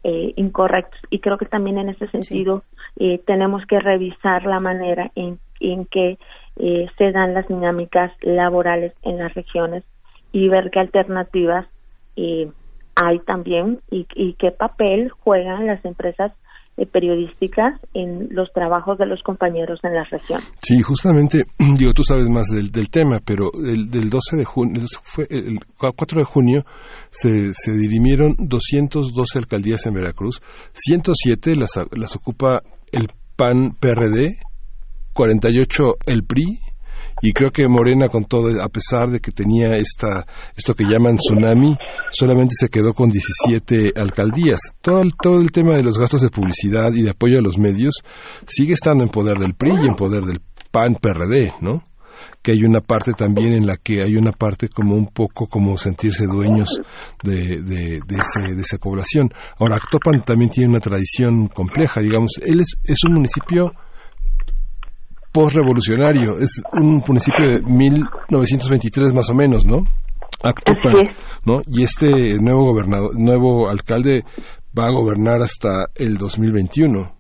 eh, 0.05 0.33
incorrectos. 0.37 1.01
Y 1.11 1.21
creo 1.21 1.39
que 1.39 1.47
también 1.47 1.79
en 1.79 1.89
ese 1.89 2.09
sentido 2.09 2.63
eh, 2.99 3.21
tenemos 3.27 3.65
que 3.67 3.81
revisar 3.81 4.45
la 4.45 4.61
manera 4.61 5.11
en, 5.15 5.39
en 5.61 5.87
que 5.87 6.19
eh, 6.57 6.87
se 6.97 7.13
dan 7.13 7.35
las 7.35 7.49
dinámicas 7.49 8.13
laborales 8.21 8.93
en 9.03 9.19
las 9.19 9.35
regiones 9.35 9.85
y 10.33 10.49
ver 10.49 10.71
qué 10.71 10.81
alternativas 10.81 11.67
eh, 12.17 12.51
hay 12.97 13.19
también 13.21 13.81
y, 13.91 14.07
y 14.15 14.35
qué 14.35 14.51
papel 14.51 15.11
juegan 15.11 15.67
las 15.67 15.85
empresas 15.85 16.33
periodísticas 16.87 17.81
en 17.95 18.29
los 18.31 18.53
trabajos 18.53 18.99
de 18.99 19.07
los 19.07 19.23
compañeros 19.23 19.81
en 19.83 19.95
la 19.95 20.05
región. 20.05 20.41
Sí, 20.63 20.81
justamente, 20.83 21.45
digo, 21.77 21.93
tú 21.93 22.03
sabes 22.03 22.29
más 22.29 22.47
del, 22.47 22.71
del 22.71 22.91
tema, 22.91 23.21
pero 23.25 23.51
el, 23.55 23.91
del 23.91 24.11
12 24.11 24.37
de 24.37 24.45
junio, 24.45 24.83
fue 25.03 25.27
el 25.31 25.59
4 25.77 26.19
de 26.19 26.25
junio, 26.25 26.65
se, 27.11 27.53
se 27.53 27.73
dirimieron 27.73 28.35
212 28.39 29.39
alcaldías 29.39 29.87
en 29.87 29.95
Veracruz, 29.95 30.43
107 30.73 31.57
las, 31.57 31.71
las 31.97 32.17
ocupa 32.17 32.63
el 32.93 33.09
PAN 33.37 33.77
PRD, 33.79 34.39
48 35.13 35.97
el 36.07 36.25
PRI, 36.25 36.61
y 37.23 37.33
creo 37.33 37.51
que 37.51 37.69
Morena 37.69 38.09
con 38.09 38.25
todo 38.25 38.63
a 38.63 38.69
pesar 38.69 39.11
de 39.11 39.21
que 39.21 39.33
tenía 39.33 39.77
esta 39.77 40.27
esto 40.57 40.75
que 40.75 40.85
llaman 40.85 41.17
tsunami 41.17 41.77
solamente 42.11 42.55
se 42.59 42.69
quedó 42.69 42.95
con 42.95 43.11
17 43.11 43.93
alcaldías. 43.97 44.61
Todo 44.81 45.03
el, 45.03 45.13
todo 45.15 45.41
el 45.41 45.53
tema 45.53 45.75
de 45.75 45.83
los 45.83 45.99
gastos 45.99 46.23
de 46.23 46.31
publicidad 46.31 46.93
y 46.95 47.03
de 47.03 47.11
apoyo 47.11 47.39
a 47.39 47.43
los 47.43 47.59
medios 47.59 48.03
sigue 48.47 48.73
estando 48.73 49.05
en 49.05 49.11
poder 49.11 49.39
del 49.39 49.55
PRI 49.55 49.73
y 49.73 49.89
en 49.89 49.95
poder 49.95 50.25
del 50.25 50.41
PAN 50.71 50.97
PRD 51.01 51.55
no 51.61 51.83
que 52.43 52.53
hay 52.53 52.65
una 52.65 52.81
parte 52.81 53.13
también 53.13 53.55
en 53.55 53.67
la 53.67 53.77
que 53.77 54.03
hay 54.03 54.17
una 54.17 54.33
parte 54.33 54.69
como 54.69 54.95
un 54.95 55.09
poco 55.09 55.47
como 55.47 55.77
sentirse 55.77 56.27
dueños 56.27 56.81
de, 57.23 57.61
de, 57.63 58.01
de, 58.07 58.17
ese, 58.17 58.55
de 58.55 58.63
esa 58.63 58.79
población. 58.79 59.31
Ahora, 59.59 59.77
Actopan 59.77 60.23
también 60.25 60.51
tiene 60.51 60.71
una 60.71 60.81
tradición 60.81 61.49
compleja, 61.49 62.01
digamos, 62.01 62.33
él 62.45 62.61
es, 62.61 62.75
es 62.85 62.99
un 63.07 63.15
municipio 63.15 63.73
postrevolucionario. 65.39 66.37
Es 66.41 66.61
un 66.73 67.01
municipio 67.07 67.49
de 67.49 67.63
1923 67.63 69.13
más 69.13 69.31
o 69.31 69.35
menos, 69.35 69.65
¿no? 69.65 69.85
Actopan. 70.43 71.15
¿no? 71.45 71.63
Y 71.67 71.85
este 71.85 72.41
nuevo 72.41 72.65
gobernador, 72.65 73.13
nuevo 73.17 73.69
alcalde 73.69 74.25
va 74.77 74.89
a 74.89 74.91
gobernar 74.91 75.41
hasta 75.41 75.87
el 75.95 76.19
2021. 76.19 77.19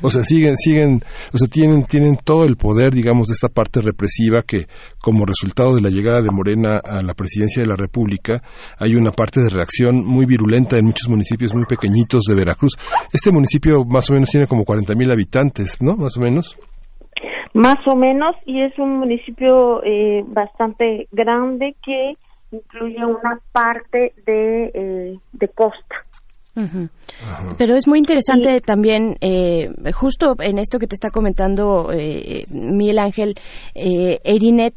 O 0.00 0.10
sea, 0.10 0.24
siguen, 0.24 0.56
siguen, 0.56 1.02
o 1.32 1.38
sea, 1.38 1.48
tienen, 1.48 1.84
tienen 1.84 2.16
todo 2.16 2.44
el 2.44 2.56
poder, 2.56 2.92
digamos, 2.92 3.28
de 3.28 3.34
esta 3.34 3.48
parte 3.48 3.80
represiva 3.80 4.42
que, 4.42 4.66
como 5.00 5.24
resultado 5.24 5.74
de 5.74 5.80
la 5.80 5.90
llegada 5.90 6.20
de 6.22 6.30
Morena 6.30 6.80
a 6.84 7.02
la 7.02 7.14
presidencia 7.14 7.62
de 7.62 7.68
la 7.68 7.76
República, 7.76 8.42
hay 8.78 8.96
una 8.96 9.12
parte 9.12 9.40
de 9.40 9.48
reacción 9.48 10.04
muy 10.04 10.26
virulenta 10.26 10.78
en 10.78 10.86
muchos 10.86 11.08
municipios 11.08 11.54
muy 11.54 11.64
pequeñitos 11.64 12.22
de 12.28 12.34
Veracruz. 12.34 12.76
Este 13.12 13.30
municipio 13.30 13.84
más 13.84 14.08
o 14.10 14.14
menos 14.14 14.30
tiene 14.30 14.46
como 14.48 14.64
40 14.64 14.94
mil 14.94 15.10
habitantes, 15.10 15.76
¿no? 15.80 15.96
Más 15.96 16.16
o 16.16 16.20
menos. 16.20 16.56
Más 17.54 17.86
o 17.86 17.94
menos, 17.94 18.34
y 18.46 18.62
es 18.62 18.78
un 18.78 18.98
municipio 18.98 19.82
eh, 19.84 20.24
bastante 20.26 21.08
grande 21.12 21.76
que 21.84 22.14
incluye 22.50 23.04
una 23.04 23.40
parte 23.52 24.14
de, 24.26 24.70
eh, 24.74 25.18
de 25.32 25.48
costa. 25.48 25.96
Pero 27.56 27.74
es 27.74 27.88
muy 27.88 27.98
interesante 27.98 28.60
también, 28.60 29.16
eh, 29.22 29.70
justo 29.94 30.34
en 30.38 30.58
esto 30.58 30.78
que 30.78 30.86
te 30.86 30.94
está 30.94 31.10
comentando 31.10 31.90
eh, 31.92 32.44
Miguel 32.50 32.98
Ángel, 32.98 33.34
eh, 33.74 34.18
Erinet, 34.22 34.74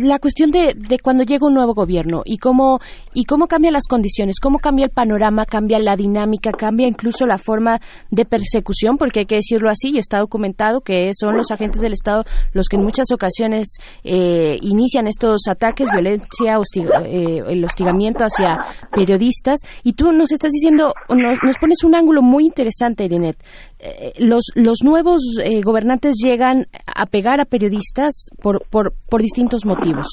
la 0.00 0.18
cuestión 0.18 0.50
de, 0.50 0.74
de 0.74 0.98
cuando 0.98 1.24
llega 1.24 1.46
un 1.46 1.54
nuevo 1.54 1.74
gobierno 1.74 2.22
y 2.24 2.38
cómo 2.38 2.78
y 3.12 3.24
cómo 3.24 3.46
cambian 3.46 3.74
las 3.74 3.86
condiciones, 3.88 4.40
cómo 4.40 4.58
cambia 4.58 4.86
el 4.86 4.90
panorama, 4.90 5.44
cambia 5.44 5.78
la 5.78 5.96
dinámica, 5.96 6.52
cambia 6.52 6.86
incluso 6.86 7.26
la 7.26 7.36
forma 7.38 7.80
de 8.10 8.24
persecución, 8.24 8.96
porque 8.96 9.20
hay 9.20 9.26
que 9.26 9.34
decirlo 9.36 9.68
así, 9.70 9.90
y 9.94 9.98
está 9.98 10.18
documentado 10.18 10.80
que 10.80 11.10
son 11.12 11.36
los 11.36 11.50
agentes 11.50 11.82
del 11.82 11.92
Estado 11.92 12.24
los 12.52 12.66
que 12.68 12.76
en 12.76 12.82
muchas 12.84 13.06
ocasiones 13.12 13.76
eh, 14.04 14.58
inician 14.62 15.06
estos 15.06 15.42
ataques, 15.48 15.88
violencia, 15.92 16.58
hostiga- 16.58 17.02
eh, 17.04 17.42
el 17.48 17.64
hostigamiento 17.64 18.24
hacia 18.24 18.58
periodistas, 18.94 19.60
y 19.84 19.92
tú 19.92 20.12
nos 20.12 20.32
estás 20.32 20.52
diciendo, 20.52 20.92
nos, 21.08 21.38
nos 21.42 21.56
pones 21.58 21.84
un 21.84 21.94
ángulo 21.94 22.22
muy 22.22 22.44
interesante, 22.46 23.04
Irinet. 23.04 23.36
Eh, 23.80 24.12
los, 24.18 24.50
los 24.56 24.78
nuevos 24.82 25.20
eh, 25.44 25.60
gobernantes 25.62 26.16
llegan 26.20 26.66
a 26.86 27.06
pegar 27.06 27.40
a 27.40 27.44
periodistas 27.44 28.28
por, 28.42 28.66
por, 28.70 28.92
por 29.08 29.22
distintos 29.22 29.64
motivos. 29.64 30.08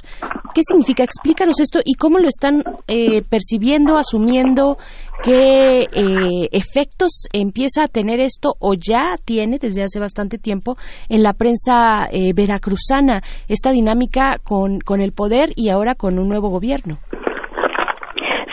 ¿Qué 0.53 0.61
significa? 0.63 1.03
Explícanos 1.03 1.59
esto 1.59 1.79
y 1.83 1.95
cómo 1.95 2.19
lo 2.19 2.27
están 2.27 2.63
eh, 2.87 3.23
percibiendo, 3.27 3.97
asumiendo, 3.97 4.77
qué 5.23 5.81
eh, 5.81 6.49
efectos 6.51 7.27
empieza 7.33 7.85
a 7.85 7.87
tener 7.87 8.19
esto 8.19 8.53
o 8.59 8.73
ya 8.75 9.15
tiene 9.25 9.57
desde 9.57 9.83
hace 9.83 9.99
bastante 9.99 10.37
tiempo 10.37 10.77
en 11.09 11.23
la 11.23 11.33
prensa 11.33 12.07
veracruzana, 12.35 13.21
esta 13.47 13.71
dinámica 13.71 14.37
con, 14.43 14.79
con 14.79 15.01
el 15.01 15.11
poder 15.11 15.49
y 15.55 15.69
ahora 15.69 15.95
con 15.95 16.19
un 16.19 16.29
nuevo 16.29 16.49
gobierno. 16.49 16.99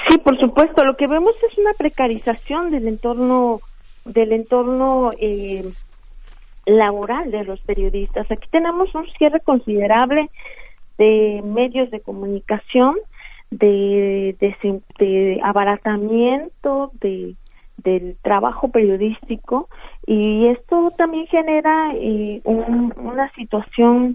Sí, 0.08 0.18
por 0.18 0.38
supuesto. 0.38 0.84
Lo 0.84 0.96
que 0.96 1.06
vemos 1.06 1.34
es 1.48 1.56
una 1.58 1.72
precarización 1.78 2.70
del 2.70 2.88
entorno 2.88 3.60
del 4.04 4.32
entorno 4.32 5.12
eh, 5.18 5.72
laboral 6.66 7.30
de 7.30 7.44
los 7.44 7.60
periodistas. 7.60 8.30
Aquí 8.30 8.48
tenemos 8.50 8.94
un 8.94 9.06
cierre 9.18 9.40
considerable 9.40 10.30
de 10.98 11.40
medios 11.44 11.90
de 11.90 12.00
comunicación, 12.00 12.96
de, 13.50 14.36
de, 14.98 15.40
abaratamiento 15.42 16.92
de 17.00 17.34
del 17.78 18.16
trabajo 18.22 18.68
periodístico 18.68 19.68
y 20.06 20.46
esto 20.46 20.92
también 20.96 21.26
genera 21.26 21.92
eh, 21.96 22.40
un- 22.44 22.94
una 22.96 23.28
situación 23.32 24.14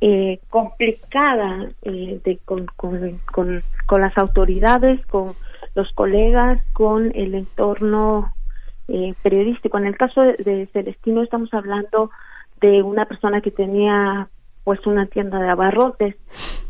eh, 0.00 0.38
complicada 0.50 1.68
eh, 1.82 2.20
de, 2.24 2.38
con, 2.44 2.66
con, 2.76 3.18
con, 3.32 3.60
con 3.86 4.00
las 4.00 4.16
autoridades, 4.18 5.04
con 5.06 5.34
los 5.76 5.92
colegas, 5.92 6.56
con 6.72 7.12
el 7.14 7.34
entorno 7.34 8.32
eh, 8.88 9.14
periodístico. 9.22 9.78
En 9.78 9.86
el 9.86 9.96
caso 9.96 10.22
de, 10.22 10.32
de 10.38 10.66
Celestino 10.72 11.22
estamos 11.22 11.52
hablando 11.52 12.10
de 12.60 12.82
una 12.82 13.04
persona 13.04 13.42
que 13.42 13.50
tenía 13.50 14.28
pues 14.64 14.84
una 14.86 15.06
tienda 15.06 15.38
de 15.38 15.48
abarrotes, 15.50 16.16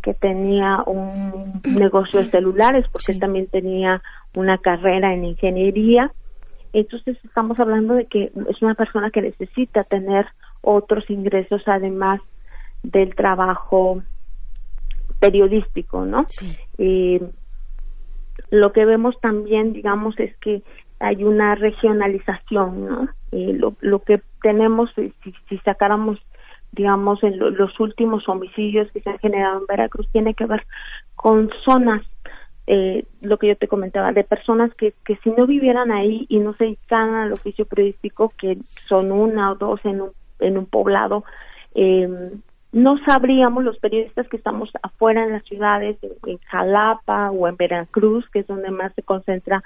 que 0.02 0.12
tenía 0.12 0.82
un 0.86 1.62
negocio 1.78 2.20
de 2.20 2.30
celulares, 2.30 2.84
porque 2.92 3.12
él 3.12 3.20
también 3.20 3.46
tenía 3.46 3.98
una 4.34 4.58
carrera 4.58 5.14
en 5.14 5.24
ingeniería. 5.24 6.12
Entonces 6.72 7.16
estamos 7.24 7.58
hablando 7.60 7.94
de 7.94 8.06
que 8.06 8.32
es 8.50 8.60
una 8.60 8.74
persona 8.74 9.10
que 9.10 9.22
necesita 9.22 9.84
tener 9.84 10.26
otros 10.62 11.08
ingresos 11.08 11.62
además 11.66 12.20
del 12.82 13.14
trabajo 13.14 14.02
periodístico, 15.20 16.04
¿no? 16.04 16.26
Eh, 16.76 17.20
lo 18.50 18.72
que 18.72 18.84
vemos 18.84 19.18
también, 19.20 19.72
digamos, 19.72 20.18
es 20.20 20.36
que 20.38 20.62
hay 21.00 21.24
una 21.24 21.54
regionalización. 21.54 23.10
Eh, 23.32 23.52
lo, 23.54 23.74
lo 23.80 24.02
que 24.02 24.22
tenemos, 24.42 24.90
eh, 24.98 25.12
si, 25.22 25.32
si 25.48 25.58
sacáramos, 25.58 26.18
digamos, 26.72 27.22
en 27.22 27.38
lo- 27.38 27.50
los 27.50 27.78
últimos 27.80 28.28
homicidios 28.28 28.90
que 28.92 29.00
se 29.00 29.10
han 29.10 29.18
generado 29.18 29.60
en 29.60 29.66
Veracruz, 29.66 30.08
tiene 30.12 30.34
que 30.34 30.46
ver 30.46 30.64
con 31.14 31.50
zonas, 31.64 32.02
eh, 32.66 33.04
lo 33.20 33.38
que 33.38 33.48
yo 33.48 33.56
te 33.56 33.68
comentaba, 33.68 34.12
de 34.12 34.24
personas 34.24 34.74
que, 34.74 34.94
que 35.04 35.16
si 35.22 35.30
no 35.30 35.46
vivieran 35.46 35.92
ahí 35.92 36.26
y 36.28 36.38
no 36.38 36.54
se 36.54 36.64
dedicaran 36.64 37.14
al 37.14 37.32
oficio 37.32 37.66
periodístico, 37.66 38.32
que 38.38 38.58
son 38.88 39.12
una 39.12 39.52
o 39.52 39.54
dos 39.56 39.80
en 39.84 40.00
un, 40.00 40.12
en 40.40 40.58
un 40.58 40.66
poblado, 40.66 41.24
eh, 41.74 42.08
no 42.76 42.98
sabríamos 43.06 43.64
los 43.64 43.78
periodistas 43.78 44.28
que 44.28 44.36
estamos 44.36 44.70
afuera 44.82 45.24
en 45.24 45.32
las 45.32 45.44
ciudades, 45.44 45.96
en, 46.26 46.38
Jalapa 46.50 47.30
o 47.30 47.48
en 47.48 47.56
Veracruz, 47.56 48.28
que 48.30 48.40
es 48.40 48.46
donde 48.46 48.70
más 48.70 48.92
se 48.94 49.02
concentra 49.02 49.62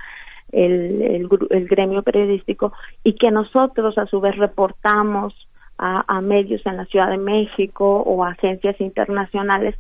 el, 0.53 1.03
el, 1.03 1.29
el 1.51 1.67
gremio 1.67 2.03
periodístico, 2.03 2.73
y 3.03 3.15
que 3.15 3.31
nosotros 3.33 3.99
a 3.99 4.07
su 4.07 4.21
vez 4.21 4.37
reportamos 4.37 5.35
a, 5.77 6.05
a 6.07 6.21
medios 6.21 6.65
en 6.67 6.77
la 6.77 6.85
Ciudad 6.87 7.11
de 7.11 7.19
México 7.19 7.85
o 8.03 8.23
a 8.25 8.31
agencias 8.31 8.81
internacionales. 8.81 9.75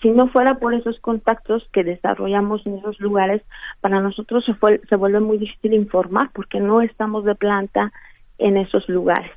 Si 0.00 0.08
no 0.10 0.28
fuera 0.28 0.54
por 0.54 0.72
esos 0.72 0.98
contactos 1.00 1.68
que 1.72 1.84
desarrollamos 1.84 2.66
en 2.66 2.78
esos 2.78 2.98
lugares, 3.00 3.42
para 3.82 4.00
nosotros 4.00 4.44
se, 4.46 4.54
fue- 4.54 4.80
se 4.88 4.96
vuelve 4.96 5.20
muy 5.20 5.36
difícil 5.36 5.74
informar 5.74 6.30
porque 6.32 6.60
no 6.60 6.80
estamos 6.80 7.24
de 7.24 7.34
planta 7.34 7.92
en 8.38 8.56
esos 8.56 8.88
lugares. 8.88 9.30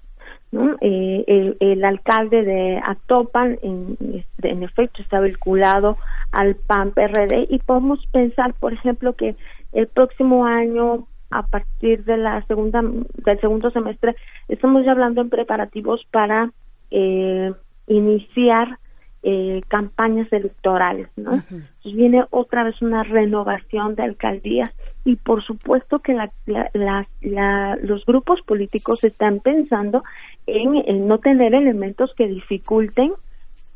¿No? 0.53 0.75
Eh, 0.81 1.23
el, 1.27 1.57
el 1.59 1.84
alcalde 1.84 2.43
de 2.43 2.77
Actopan, 2.77 3.57
en, 3.63 3.97
este, 4.13 4.49
en 4.51 4.63
efecto, 4.63 5.01
está 5.01 5.19
vinculado 5.19 5.97
al 6.31 6.55
PAN-PRD 6.55 7.47
y 7.49 7.59
podemos 7.59 8.05
pensar, 8.11 8.53
por 8.53 8.71
ejemplo, 8.71 9.13
que 9.13 9.35
el 9.73 9.88
próximo 9.88 10.45
año, 10.45 11.07
a 11.31 11.41
partir 11.47 12.03
de 12.05 12.17
la 12.17 12.41
segunda 12.45 12.81
del 13.25 13.39
segundo 13.41 13.71
semestre, 13.71 14.15
estamos 14.47 14.85
ya 14.85 14.91
hablando 14.91 15.21
en 15.21 15.30
preparativos 15.30 16.05
para 16.11 16.51
eh, 16.91 17.51
iniciar 17.88 18.77
eh, 19.25 19.61
campañas 19.69 20.31
electorales, 20.34 21.07
¿no? 21.15 21.41
Viene 21.85 22.25
otra 22.30 22.63
vez 22.63 22.81
una 22.81 23.03
renovación 23.03 23.95
de 23.95 24.03
alcaldías 24.03 24.69
y 25.05 25.15
por 25.15 25.41
supuesto 25.43 25.99
que 25.99 26.13
la- 26.13 26.31
la- 26.45 27.05
la- 27.21 27.77
los 27.81 28.05
grupos 28.05 28.41
políticos 28.41 29.03
están 29.03 29.39
pensando 29.39 30.03
en, 30.48 31.07
no 31.07 31.20
tener 31.20 31.53
elementos 31.53 32.14
que 32.15 32.28
dificulten 32.28 33.14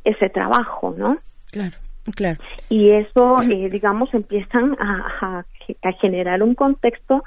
ese 0.03 0.29
trabajo, 0.29 0.93
¿no? 0.97 1.17
Claro. 1.51 1.75
Claro. 2.15 2.39
Y 2.69 2.91
eso, 2.91 3.41
eh, 3.41 3.69
digamos, 3.69 4.13
empiezan 4.13 4.77
a, 4.79 5.43
a, 5.83 5.91
generar 5.99 6.41
un 6.41 6.55
contexto 6.55 7.21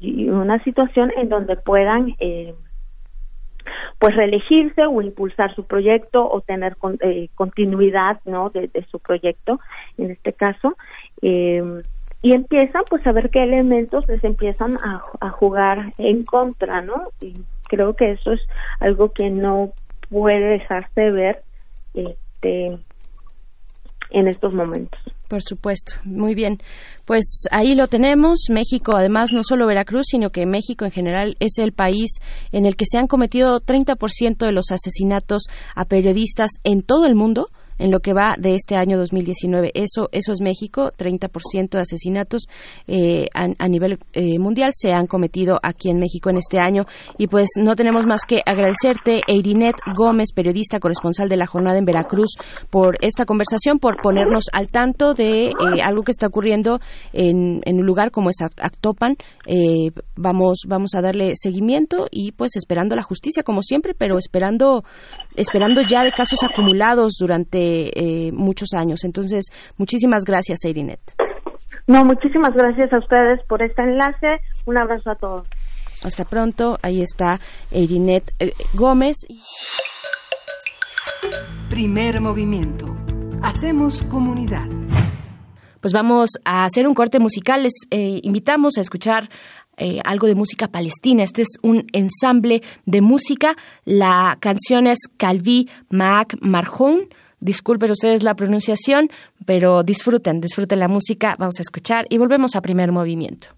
y 0.00 0.28
una 0.28 0.62
situación 0.64 1.12
en 1.16 1.28
donde 1.28 1.54
puedan 1.54 2.16
eh, 2.18 2.52
pues 3.98 4.14
reelegirse 4.14 4.84
o 4.86 5.00
impulsar 5.02 5.54
su 5.54 5.64
proyecto 5.64 6.28
o 6.28 6.40
tener 6.40 6.76
eh, 7.00 7.28
continuidad 7.34 8.20
no 8.24 8.50
de, 8.50 8.70
su 8.90 8.98
proyecto 8.98 9.60
en 9.98 10.10
este 10.10 10.32
caso 10.32 10.76
eh, 11.22 11.82
y 12.22 12.32
empiezan 12.32 12.82
pues 12.88 13.06
a 13.06 13.12
ver 13.12 13.30
qué 13.30 13.42
elementos 13.42 14.06
les 14.08 14.22
empiezan 14.24 14.76
a, 14.78 15.02
a 15.20 15.30
jugar 15.30 15.92
en 15.98 16.24
contra 16.24 16.82
no 16.82 17.10
y 17.20 17.34
creo 17.68 17.94
que 17.94 18.12
eso 18.12 18.32
es 18.32 18.40
algo 18.80 19.12
que 19.12 19.30
no 19.30 19.72
puede 20.08 20.58
dejarse 20.58 21.10
ver 21.10 21.42
este 21.94 22.78
en 24.10 24.28
estos 24.28 24.54
momentos. 24.54 25.00
Por 25.28 25.42
supuesto, 25.42 25.94
muy 26.04 26.34
bien. 26.34 26.58
Pues 27.04 27.46
ahí 27.50 27.74
lo 27.74 27.88
tenemos. 27.88 28.46
México, 28.48 28.92
además, 28.96 29.32
no 29.32 29.42
solo 29.42 29.66
Veracruz, 29.66 30.06
sino 30.08 30.30
que 30.30 30.46
México 30.46 30.84
en 30.84 30.92
general 30.92 31.36
es 31.40 31.58
el 31.58 31.72
país 31.72 32.20
en 32.52 32.66
el 32.66 32.76
que 32.76 32.84
se 32.86 32.98
han 32.98 33.08
cometido 33.08 33.60
30% 33.60 34.38
de 34.38 34.52
los 34.52 34.70
asesinatos 34.70 35.46
a 35.74 35.84
periodistas 35.84 36.50
en 36.62 36.82
todo 36.82 37.06
el 37.06 37.16
mundo 37.16 37.48
en 37.78 37.90
lo 37.90 38.00
que 38.00 38.12
va 38.12 38.36
de 38.38 38.54
este 38.54 38.76
año 38.76 38.98
2019. 38.98 39.72
Eso, 39.74 40.08
eso 40.12 40.32
es 40.32 40.40
México, 40.40 40.92
30% 40.96 41.70
de 41.70 41.80
asesinatos 41.80 42.46
eh, 42.86 43.26
a, 43.34 43.68
nivel 43.68 43.98
eh, 44.12 44.38
mundial 44.38 44.70
se 44.74 44.92
han 44.92 45.06
cometido 45.06 45.58
aquí 45.62 45.90
en 45.90 45.98
México 45.98 46.30
en 46.30 46.38
este 46.38 46.58
año. 46.58 46.84
Y 47.18 47.26
pues 47.26 47.50
no 47.60 47.76
tenemos 47.76 48.06
más 48.06 48.22
que 48.26 48.38
agradecerte, 48.44 49.20
Eirinet 49.28 49.76
Gómez, 49.94 50.32
periodista 50.34 50.80
corresponsal 50.80 51.28
de 51.28 51.36
la 51.36 51.46
jornada 51.46 51.78
en 51.78 51.84
Veracruz, 51.84 52.36
por 52.70 52.96
esta 53.00 53.24
conversación, 53.24 53.78
por 53.78 54.00
ponernos 54.02 54.44
al 54.52 54.68
tanto 54.68 55.14
de 55.14 55.48
eh, 55.48 55.52
algo 55.82 56.02
que 56.02 56.12
está 56.12 56.26
ocurriendo 56.26 56.80
en, 57.12 57.62
un 57.66 57.86
lugar 57.86 58.10
como 58.10 58.30
es 58.30 58.36
Actopan. 58.40 59.16
vamos, 60.16 60.62
vamos 60.66 60.94
a 60.94 61.02
darle 61.02 61.32
seguimiento 61.34 62.06
y 62.10 62.32
pues 62.32 62.56
esperando 62.56 62.96
la 62.96 63.02
justicia 63.02 63.42
como 63.42 63.62
siempre, 63.62 63.94
pero 63.94 64.18
esperando, 64.18 64.84
esperando 65.36 65.82
ya 65.82 66.02
de 66.02 66.12
casos 66.12 66.42
acumulados 66.42 67.14
durante 67.18 68.28
eh, 68.28 68.32
muchos 68.32 68.74
años. 68.74 69.04
Entonces, 69.04 69.46
muchísimas 69.76 70.24
gracias, 70.24 70.64
Eirinet. 70.64 71.00
No, 71.86 72.04
muchísimas 72.04 72.54
gracias 72.54 72.92
a 72.92 72.98
ustedes 72.98 73.40
por 73.48 73.62
este 73.62 73.82
enlace. 73.82 74.40
Un 74.64 74.78
abrazo 74.78 75.10
a 75.10 75.14
todos. 75.14 75.46
Hasta 76.04 76.24
pronto. 76.24 76.78
Ahí 76.82 77.02
está 77.02 77.40
Eirinet 77.70 78.32
eh, 78.38 78.52
Gómez. 78.74 79.16
Primer 81.70 82.20
movimiento. 82.20 82.96
Hacemos 83.42 84.02
comunidad. 84.02 84.66
Pues 85.80 85.92
vamos 85.92 86.30
a 86.44 86.64
hacer 86.64 86.88
un 86.88 86.94
corte 86.94 87.20
musical. 87.20 87.62
Les 87.62 87.86
eh, 87.90 88.20
invitamos 88.22 88.76
a 88.76 88.80
escuchar 88.80 89.28
eh, 89.76 90.00
algo 90.04 90.26
de 90.26 90.34
música 90.34 90.68
palestina. 90.68 91.22
Este 91.22 91.42
es 91.42 91.58
un 91.62 91.86
ensamble 91.92 92.62
de 92.84 93.00
música. 93.00 93.56
La 93.84 94.36
canción 94.40 94.86
es 94.86 94.98
Calvi 95.16 95.68
Maak 95.90 96.36
Marhoun. 96.40 97.08
Disculpen 97.40 97.90
ustedes 97.90 98.22
la 98.22 98.34
pronunciación, 98.34 99.10
pero 99.44 99.82
disfruten, 99.82 100.40
disfruten 100.40 100.78
la 100.78 100.88
música. 100.88 101.36
Vamos 101.38 101.58
a 101.58 101.62
escuchar 101.62 102.06
y 102.08 102.18
volvemos 102.18 102.56
a 102.56 102.62
primer 102.62 102.92
movimiento. 102.92 103.48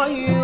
حبك 0.00 0.39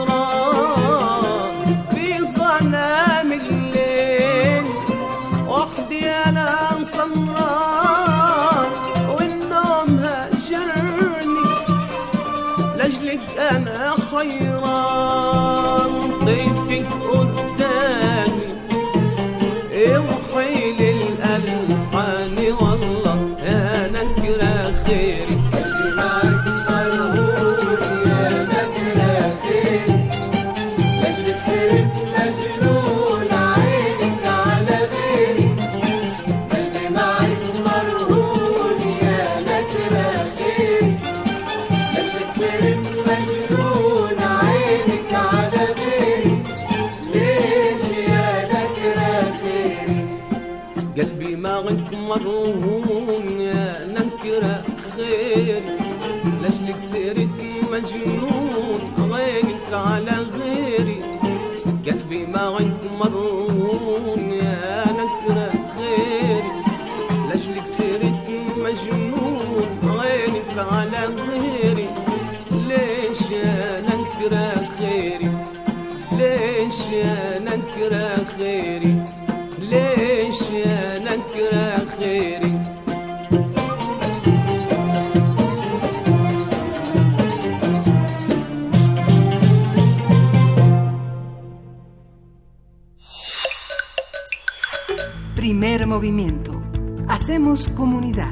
movimiento. 95.97 96.61
Hacemos 97.07 97.69
comunidad. 97.69 98.31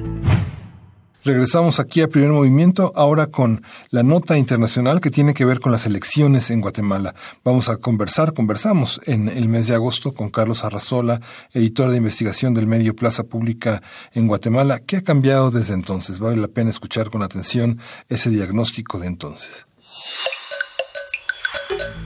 Regresamos 1.24 1.80
aquí 1.80 2.02
a 2.02 2.08
primer 2.08 2.30
movimiento, 2.30 2.94
ahora 2.96 3.26
con 3.26 3.64
la 3.90 4.04
nota 4.04 4.38
internacional 4.38 5.02
que 5.02 5.10
tiene 5.10 5.34
que 5.34 5.46
ver 5.46 5.60
con 5.60 5.72
las 5.72 5.88
elecciones 5.88 6.52
en 6.52 6.62
Guatemala. 6.62 7.16
Vamos 7.44 7.68
a 7.70 7.78
conversar, 7.78 8.34
conversamos 8.34 9.02
en 9.06 9.30
el 9.30 9.50
mes 9.50 9.66
de 9.66 9.74
agosto 9.74 10.14
con 10.14 10.30
Carlos 10.30 10.64
Arrazola, 10.64 11.22
editor 11.54 11.90
de 11.90 11.98
investigación 11.98 12.54
del 12.54 12.68
medio 12.68 12.96
Plaza 12.96 13.24
Pública 13.24 13.82
en 14.14 14.28
Guatemala. 14.28 14.78
¿Qué 14.86 14.98
ha 14.98 15.02
cambiado 15.02 15.50
desde 15.50 15.74
entonces? 15.74 16.20
Vale 16.20 16.38
la 16.38 16.50
pena 16.50 16.70
escuchar 16.70 17.10
con 17.10 17.24
atención 17.24 17.80
ese 18.10 18.30
diagnóstico 18.30 19.00
de 19.00 19.08
entonces. 19.08 19.66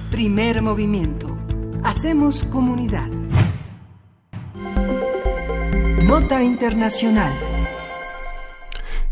Primer 0.09 0.61
movimiento. 0.61 1.37
Hacemos 1.83 2.45
comunidad. 2.45 3.09
Nota 6.05 6.43
internacional. 6.43 7.33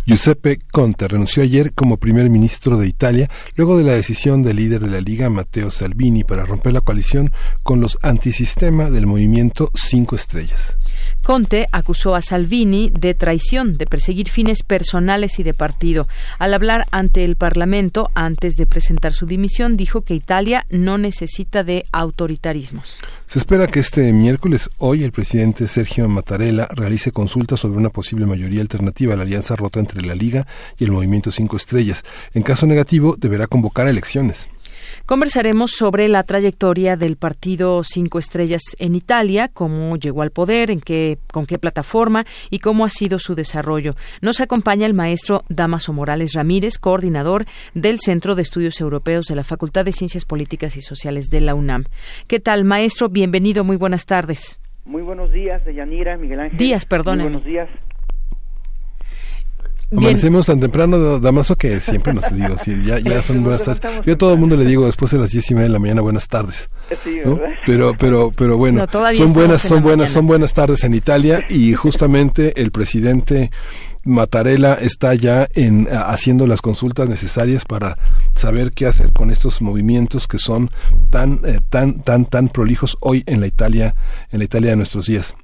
Giuseppe 0.06 0.60
Conte 0.72 1.08
renunció 1.08 1.44
ayer 1.44 1.74
como 1.74 1.98
primer 1.98 2.30
ministro 2.30 2.78
de 2.78 2.88
Italia 2.88 3.30
luego 3.56 3.78
de 3.78 3.84
la 3.84 3.94
decisión 3.94 4.42
del 4.42 4.56
líder 4.56 4.82
de 4.82 4.90
la 4.90 5.02
Liga, 5.02 5.30
Matteo 5.30 5.70
Salvini, 5.70 6.24
para 6.24 6.46
romper 6.46 6.74
la 6.74 6.82
coalición 6.82 7.32
con 7.64 7.82
los 7.82 7.98
antisistema 8.04 8.90
del 8.90 9.06
movimiento 9.06 9.70
Cinco 9.76 10.16
Estrellas. 10.16 10.78
Conte 11.24 11.68
acusó 11.72 12.16
a 12.16 12.22
Salvini 12.22 12.90
de 12.90 13.14
traición, 13.14 13.78
de 13.78 13.86
perseguir 13.86 14.30
fines 14.30 14.64
personales 14.64 15.40
y 15.40 15.44
de 15.44 15.54
partido. 15.54 16.08
Al 16.40 16.54
hablar 16.54 16.86
ante 16.92 17.24
el 17.26 17.36
Parlamento, 17.36 18.10
antes 18.16 18.56
de 18.56 18.66
presentar 18.66 19.14
su 19.14 19.26
dimisión, 19.26 19.78
dijo 19.78 20.02
que 20.02 20.14
Italia 20.14 20.66
no 20.70 20.98
necesita 20.98 21.64
de 21.64 21.86
autoritarismos. 21.92 22.98
Se 23.26 23.40
espera 23.40 23.68
que 23.68 23.82
este 23.82 24.14
miércoles, 24.14 24.70
hoy, 24.78 25.04
el 25.04 25.12
presidente 25.12 25.68
Sergio 25.68 26.08
Mattarella 26.08 26.68
realice 26.72 27.12
consultas 27.12 27.60
sobre 27.60 27.78
una 27.78 27.90
posible 27.90 28.26
mayoría 28.26 28.62
alternativa 28.62 29.14
a 29.14 29.18
la 29.18 29.24
alianza 29.24 29.56
rota 29.56 29.80
entre 29.80 30.02
la 30.02 30.16
Liga 30.16 30.48
y 30.78 30.86
el 30.86 30.92
Movimiento 30.92 31.32
Cinco 31.32 31.58
Estrellas. 31.58 32.04
En 32.34 32.44
caso 32.44 32.66
negativo, 32.66 33.16
deberá 33.18 33.48
convocar 33.48 33.88
elecciones. 33.88 34.50
Conversaremos 35.08 35.72
sobre 35.72 36.10
la 36.10 36.24
trayectoria 36.24 36.98
del 36.98 37.16
partido 37.16 37.82
Cinco 37.86 38.20
Estrellas 38.20 38.62
en 38.78 38.94
Italia, 38.94 39.48
cómo 39.48 39.96
llegó 39.96 40.22
al 40.22 40.32
poder, 40.32 40.70
en 40.70 40.82
qué, 40.82 41.18
con 41.32 41.46
qué 41.46 41.58
plataforma 41.58 42.26
y 42.50 42.60
cómo 42.60 42.84
ha 42.84 42.90
sido 42.90 43.18
su 43.18 43.34
desarrollo. 43.34 43.94
Nos 44.22 44.42
acompaña 44.42 44.86
el 44.86 44.94
maestro 44.94 45.46
Damaso 45.48 45.94
Morales 45.94 46.34
Ramírez, 46.34 46.78
coordinador 46.78 47.46
del 47.74 48.00
Centro 48.02 48.36
de 48.36 48.42
Estudios 48.42 48.82
Europeos 48.82 49.28
de 49.28 49.36
la 49.36 49.46
Facultad 49.46 49.86
de 49.86 49.94
Ciencias 49.94 50.26
Políticas 50.26 50.76
y 50.76 50.82
Sociales 50.82 51.30
de 51.30 51.40
la 51.40 51.56
UNAM. 51.56 51.86
¿Qué 52.28 52.42
tal, 52.42 52.66
maestro? 52.66 53.08
Bienvenido, 53.08 53.64
muy 53.64 53.78
buenas 53.78 54.06
tardes. 54.08 54.60
Muy 54.84 55.04
buenos 55.04 55.32
días, 55.32 55.64
Deyanira, 55.64 56.18
Miguel 56.18 56.42
Ángel. 56.42 56.58
Días, 56.58 56.86
perdón. 56.86 57.20
Muy 57.20 57.30
buenos 57.30 57.46
días. 57.46 57.70
Amanecemos 59.92 60.46
tan 60.48 60.60
temprano, 60.60 61.20
Damaso, 61.20 61.56
que 61.56 61.80
siempre 61.80 62.14
nos 62.14 62.30
digo, 62.36 62.58
sí, 62.58 62.84
ya, 62.84 63.00
ya 63.00 63.22
son 63.22 63.42
buenas 63.44 63.64
tardes. 63.64 63.82
Yo 64.06 64.14
a 64.14 64.18
todo 64.18 64.34
el 64.34 64.40
mundo 64.40 64.58
le 64.58 64.66
digo 64.66 64.86
después 64.86 65.12
de 65.12 65.18
las 65.18 65.32
diez 65.32 65.50
y 65.50 65.54
media 65.54 65.68
de 65.68 65.74
la 65.74 65.80
mañana 65.80 66.02
buenas 66.02 66.28
tardes. 66.28 66.70
Pero, 67.66 67.94
pero, 67.98 68.32
pero 68.32 68.58
bueno, 68.58 68.86
No, 68.92 69.14
son 69.14 69.34
buenas, 69.34 69.64
en 69.64 69.70
son 69.70 69.82
buenas, 69.84 69.98
mañana. 70.00 70.08
son 70.08 70.28
buenas 70.28 70.54
tardes 70.54 70.84
en 70.84 70.94
Italia 70.94 71.46
y 71.50 71.74
justamente 71.74 72.62
el 72.62 72.72
presidente 72.72 73.50
Mattarella 74.04 74.74
está 74.76 75.14
ya 75.16 75.48
en 75.54 75.88
haciendo 75.92 76.48
las 76.48 76.62
consultas 76.62 77.08
necesarias 77.10 77.66
para 77.66 77.96
saber 78.36 78.72
qué 78.72 78.86
hacer 78.88 79.12
con 79.14 79.32
estos 79.32 79.62
movimientos 79.62 80.28
que 80.28 80.38
son 80.38 80.70
tan, 81.10 81.42
eh, 81.46 81.60
tan, 81.70 82.02
tan, 82.04 82.26
tan 82.26 82.50
prolijos 82.50 82.98
hoy 83.02 83.24
en 83.26 83.40
la 83.42 83.48
Italia, 83.48 83.96
en 84.32 84.40
la 84.40 84.46
Italia 84.46 84.70
de 84.72 84.76
nuestros 84.78 85.08
días. 85.08 85.36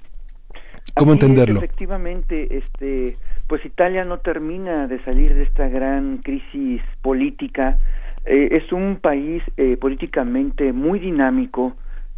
¿Cómo 0.95 1.13
Así 1.13 1.19
es, 1.19 1.23
entenderlo? 1.23 1.59
efectivamente, 1.59 2.57
este, 2.57 3.17
pues 3.47 3.65
Italia 3.65 4.03
no 4.05 4.19
termina 4.19 4.87
de 4.87 4.99
salir 5.03 5.33
de 5.35 5.43
esta 5.43 5.67
gran 5.67 6.17
crisis 6.17 6.81
política. 7.01 7.77
Eh, 8.25 8.49
es 8.51 8.71
un 8.71 8.97
país 9.01 9.43
eh, 9.57 9.77
políticamente 9.77 10.71
muy 10.73 10.99
dinámico. 10.99 11.75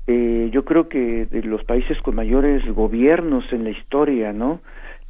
eh, 0.08 0.50
yo 0.52 0.64
creo 0.66 0.88
que 0.88 1.26
de 1.26 1.42
los 1.44 1.64
países 1.64 1.98
con 2.02 2.16
mayores 2.16 2.64
gobiernos 2.66 3.44
en 3.52 3.64
la 3.64 3.72
historia, 3.72 4.34
¿no? 4.34 4.62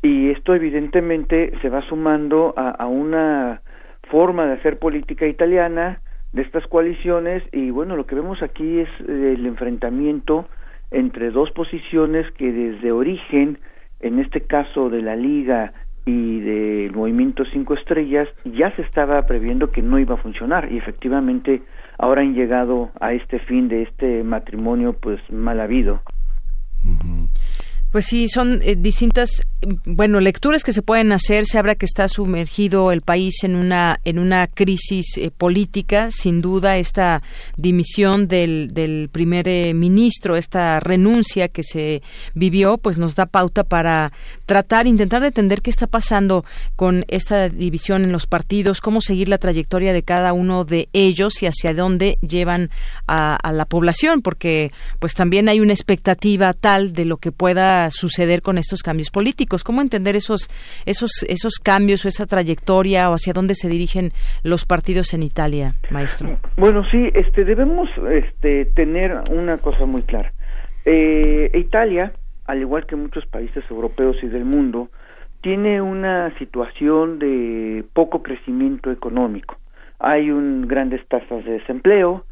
Y 0.02 0.30
esto 0.30 0.54
evidentemente 0.56 1.52
se 1.62 1.70
va 1.70 1.82
sumando 1.82 2.54
a, 2.56 2.70
a 2.70 2.88
una 2.88 3.62
forma 4.10 4.46
de 4.46 4.54
hacer 4.54 4.78
política 4.80 5.28
italiana 5.28 5.98
de 6.32 6.42
estas 6.44 6.66
coaliciones 6.68 7.44
y 7.52 7.72
bueno, 7.72 7.96
lo 7.96 8.06
que 8.06 8.16
vemos 8.16 8.42
aquí 8.42 8.80
es 8.80 8.90
eh, 9.02 9.34
el 9.36 9.46
enfrentamiento 9.46 10.46
entre 10.92 11.32
dos 11.32 11.52
posiciones 11.52 12.30
que 12.32 12.52
desde 12.52 12.92
origen, 12.92 13.58
en 14.00 14.20
este 14.20 14.42
caso 14.42 14.90
de 14.90 15.02
la 15.02 15.16
Liga 15.16 15.74
y 16.06 16.40
del 16.40 16.92
Movimiento 16.94 17.44
Cinco 17.52 17.74
Estrellas, 17.74 18.28
ya 18.44 18.76
se 18.76 18.84
estaba 18.84 19.22
previendo 19.26 19.72
que 19.72 19.82
no 19.82 20.00
iba 20.00 20.16
a 20.16 20.20
funcionar 20.20 20.72
y 20.72 20.78
efectivamente 20.78 21.64
ahora 21.98 22.22
han 22.22 22.34
llegado 22.34 22.92
a 23.00 23.14
este 23.14 23.40
fin 23.40 23.68
de 23.68 23.84
este 23.84 24.24
matrimonio 24.24 24.94
pues 24.94 25.20
mal 25.32 25.60
habido. 25.60 26.02
Pues 27.96 28.08
sí, 28.08 28.28
son 28.28 28.60
eh, 28.62 28.76
distintas, 28.78 29.42
bueno, 29.86 30.20
lecturas 30.20 30.66
que 30.66 30.74
se 30.74 30.82
pueden 30.82 31.14
hacer. 31.14 31.46
Se 31.46 31.58
habla 31.58 31.76
que 31.76 31.86
está 31.86 32.10
sumergido 32.10 32.92
el 32.92 33.02
país 33.02 33.42
en 33.46 33.56
una 33.56 34.02
en 34.04 34.20
una 34.20 34.48
crisis 34.48 35.18
eh, 35.18 35.32
política, 35.32 36.10
sin 36.12 36.42
duda. 36.42 36.76
Esta 36.76 37.24
dimisión 37.56 38.28
del, 38.28 38.74
del 38.74 39.08
primer 39.10 39.48
eh, 39.48 39.74
ministro, 39.74 40.36
esta 40.36 40.82
renuncia 40.82 41.48
que 41.48 41.64
se 41.64 42.02
vivió, 42.34 42.78
pues 42.80 42.98
nos 42.98 43.16
da 43.16 43.28
pauta 43.28 43.64
para 43.64 44.12
tratar, 44.46 44.88
intentar 44.88 45.22
de 45.22 45.28
entender 45.28 45.62
qué 45.62 45.70
está 45.70 45.88
pasando 45.88 46.44
con 46.76 47.06
esta 47.08 47.48
división 47.48 48.04
en 48.04 48.12
los 48.12 48.28
partidos, 48.28 48.82
cómo 48.82 49.00
seguir 49.00 49.30
la 49.30 49.38
trayectoria 49.38 49.94
de 49.94 50.04
cada 50.04 50.34
uno 50.34 50.66
de 50.66 50.90
ellos 50.92 51.42
y 51.42 51.46
hacia 51.46 51.74
dónde 51.74 52.18
llevan 52.20 52.72
a, 53.08 53.38
a 53.38 53.54
la 53.54 53.64
población, 53.64 54.22
porque 54.22 54.74
pues 55.00 55.14
también 55.14 55.48
hay 55.48 55.62
una 55.62 55.72
expectativa 55.72 56.52
tal 56.52 56.92
de 56.92 57.06
lo 57.06 57.16
que 57.16 57.32
pueda 57.32 57.85
suceder 57.92 58.42
con 58.42 58.58
estos 58.58 58.82
cambios 58.82 59.10
políticos. 59.12 59.64
¿Cómo 59.64 59.82
entender 59.82 60.16
esos, 60.16 60.50
esos, 60.86 61.12
esos 61.28 61.54
cambios 61.56 62.06
o 62.06 62.08
esa 62.08 62.26
trayectoria 62.26 63.10
o 63.10 63.14
hacia 63.14 63.34
dónde 63.34 63.56
se 63.56 63.70
dirigen 63.70 64.12
los 64.44 64.66
partidos 64.66 65.14
en 65.14 65.24
Italia, 65.24 65.76
maestro? 65.90 66.38
Bueno, 66.58 66.84
sí, 66.92 67.10
este, 67.14 67.46
debemos 67.46 67.90
este, 68.12 68.66
tener 68.66 69.22
una 69.32 69.58
cosa 69.58 69.86
muy 69.86 70.04
clara. 70.04 70.34
Eh, 70.86 71.52
Italia, 71.54 72.14
al 72.46 72.62
igual 72.62 72.86
que 72.86 72.96
muchos 72.96 73.26
países 73.26 73.64
europeos 73.70 74.18
y 74.22 74.28
del 74.28 74.46
mundo, 74.46 74.90
tiene 75.42 75.82
una 75.82 76.36
situación 76.40 77.20
de 77.20 77.84
poco 77.94 78.24
crecimiento 78.24 78.92
económico. 78.92 79.58
Hay 80.00 80.32
un, 80.32 80.68
grandes 80.68 81.08
tasas 81.08 81.46
de 81.46 81.54
desempleo, 81.60 82.26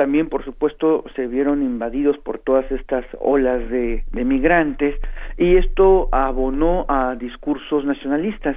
también 0.00 0.30
por 0.30 0.42
supuesto 0.46 1.04
se 1.14 1.26
vieron 1.26 1.62
invadidos 1.62 2.16
por 2.16 2.38
todas 2.38 2.64
estas 2.72 3.04
olas 3.20 3.58
de, 3.68 4.02
migrantes 4.12 4.94
y 5.36 5.56
esto 5.56 6.08
abonó 6.10 6.86
a 6.88 7.16
discursos 7.16 7.84
nacionalistas. 7.84 8.56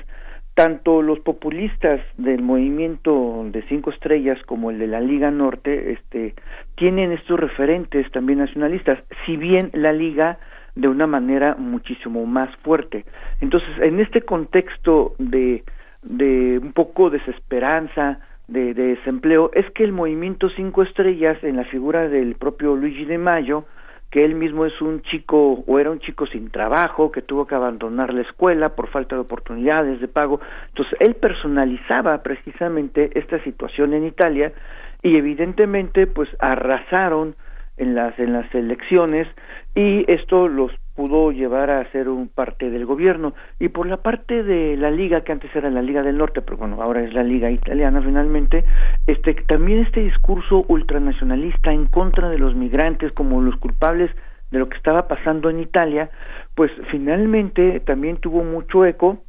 Tanto 0.53 1.01
los 1.01 1.19
populistas 1.19 1.99
del 2.15 2.41
movimiento 2.43 3.43
de 3.51 3.61
cinco 3.63 3.89
estrellas 3.89 4.41
como 4.45 4.71
el 4.71 4.79
de 4.79 4.87
la 4.87 5.01
Liga 5.01 5.31
Norte 5.31 5.91
este 5.91 6.33
tienen 6.77 7.11
estos 7.11 7.37
referentes 7.37 8.09
también 8.13 8.39
nacionalistas 8.39 9.03
si 9.25 9.35
bien 9.35 9.69
la 9.73 9.91
Liga 9.91 10.37
de 10.75 10.87
una 10.87 11.07
manera 11.07 11.55
muchísimo 11.55 12.25
más 12.25 12.55
fuerte. 12.63 13.03
Entonces 13.41 13.69
en 13.81 13.99
este 13.99 14.21
contexto 14.21 15.13
de 15.19 15.65
de 16.03 16.59
un 16.61 16.71
poco 16.71 17.09
desesperanza 17.09 18.19
de, 18.47 18.73
de 18.73 18.95
desempleo 18.95 19.51
es 19.53 19.69
que 19.71 19.83
el 19.83 19.91
movimiento 19.91 20.49
cinco 20.49 20.83
estrellas 20.83 21.43
en 21.43 21.57
la 21.57 21.65
figura 21.65 22.09
del 22.09 22.35
propio 22.35 22.75
Luigi 22.75 23.05
de 23.05 23.17
Mayo 23.17 23.65
que 24.13 24.23
él 24.23 24.35
mismo 24.35 24.67
es 24.67 24.79
un 24.79 25.01
chico 25.01 25.63
o 25.65 25.79
era 25.79 25.89
un 25.89 25.97
chico 25.97 26.27
sin 26.27 26.51
trabajo, 26.51 27.11
que 27.11 27.23
tuvo 27.23 27.47
que 27.47 27.55
abandonar 27.55 28.13
la 28.13 28.21
escuela 28.21 28.75
por 28.75 28.87
falta 28.89 29.15
de 29.15 29.23
oportunidades 29.23 29.99
de 30.01 30.07
pago. 30.07 30.39
Entonces, 30.67 30.95
él 30.99 31.15
personalizaba 31.15 32.21
precisamente 32.21 33.09
esta 33.17 33.43
situación 33.43 33.95
en 33.95 34.05
Italia 34.05 34.53
y 35.01 35.17
evidentemente 35.17 36.05
pues 36.05 36.29
arrasaron 36.37 37.35
en 37.77 37.95
las 37.95 38.17
en 38.19 38.33
las 38.33 38.53
elecciones 38.53 39.27
y 39.73 40.05
esto 40.07 40.47
los 40.47 40.71
pudo 40.95 41.31
llevar 41.31 41.71
a 41.71 41.89
ser 41.91 42.07
un 42.07 42.27
parte 42.27 42.69
del 42.69 42.85
gobierno. 42.85 43.33
Y 43.59 43.69
por 43.69 43.87
la 43.87 43.97
parte 43.97 44.43
de 44.43 44.77
la 44.77 44.91
liga 44.91 45.21
que 45.21 45.31
antes 45.31 45.55
era 45.55 45.69
la 45.69 45.81
liga 45.81 46.03
del 46.03 46.17
norte 46.17 46.41
pero 46.41 46.57
bueno 46.57 46.81
ahora 46.81 47.01
es 47.01 47.13
la 47.13 47.23
liga 47.23 47.49
italiana 47.49 48.01
finalmente 48.01 48.63
este 49.07 49.33
también 49.47 49.79
este 49.79 50.01
discurso 50.01 50.63
ultranacionalista 50.67 51.71
en 51.71 51.87
contra 51.87 52.29
de 52.29 52.37
los 52.37 52.55
migrantes 52.55 53.11
como 53.11 53.41
los 53.41 53.55
culpables 53.57 54.11
de 54.51 54.59
lo 54.59 54.69
que 54.69 54.77
estaba 54.77 55.07
pasando 55.07 55.49
en 55.49 55.59
Italia 55.59 56.09
pues 56.55 56.71
finalmente 56.91 57.79
también 57.79 58.17
tuvo 58.17 58.43
mucho 58.43 58.85
eco 58.85 59.23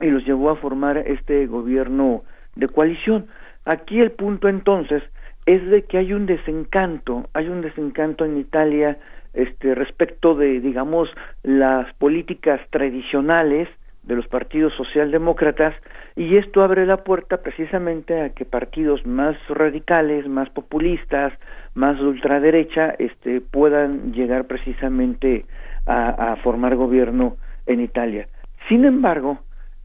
y 0.00 0.06
los 0.06 0.24
llevó 0.24 0.50
a 0.50 0.56
formar 0.56 0.98
este 0.98 1.46
gobierno 1.46 2.24
de 2.56 2.68
coalición. 2.68 3.26
Aquí 3.64 4.00
el 4.00 4.10
punto 4.12 4.48
entonces 4.48 5.02
es 5.46 5.64
de 5.68 5.82
que 5.84 5.98
hay 5.98 6.12
un 6.12 6.26
desencanto 6.26 7.28
hay 7.34 7.48
un 7.48 7.60
desencanto 7.60 8.24
en 8.24 8.38
Italia 8.38 8.98
este 9.34 9.74
respecto 9.74 10.34
de 10.34 10.60
digamos 10.60 11.08
las 11.42 11.92
políticas 11.94 12.60
tradicionales 12.70 13.68
de 14.02 14.16
los 14.16 14.26
partidos 14.26 14.74
socialdemócratas 14.74 15.74
y 16.16 16.36
esto 16.36 16.62
abre 16.62 16.86
la 16.86 16.98
puerta 16.98 17.42
precisamente 17.42 18.20
a 18.20 18.30
que 18.30 18.44
partidos 18.44 19.06
más 19.06 19.36
radicales, 19.48 20.26
más 20.26 20.50
populistas, 20.50 21.32
más 21.74 22.00
ultraderecha, 22.00 22.94
este, 22.98 23.40
puedan 23.40 24.12
llegar 24.12 24.46
precisamente 24.46 25.46
a, 25.86 26.32
a 26.32 26.36
formar 26.36 26.74
gobierno 26.76 27.36
en 27.66 27.80
Italia. 27.80 28.26
Sin 28.68 28.84
embargo, 28.84 29.38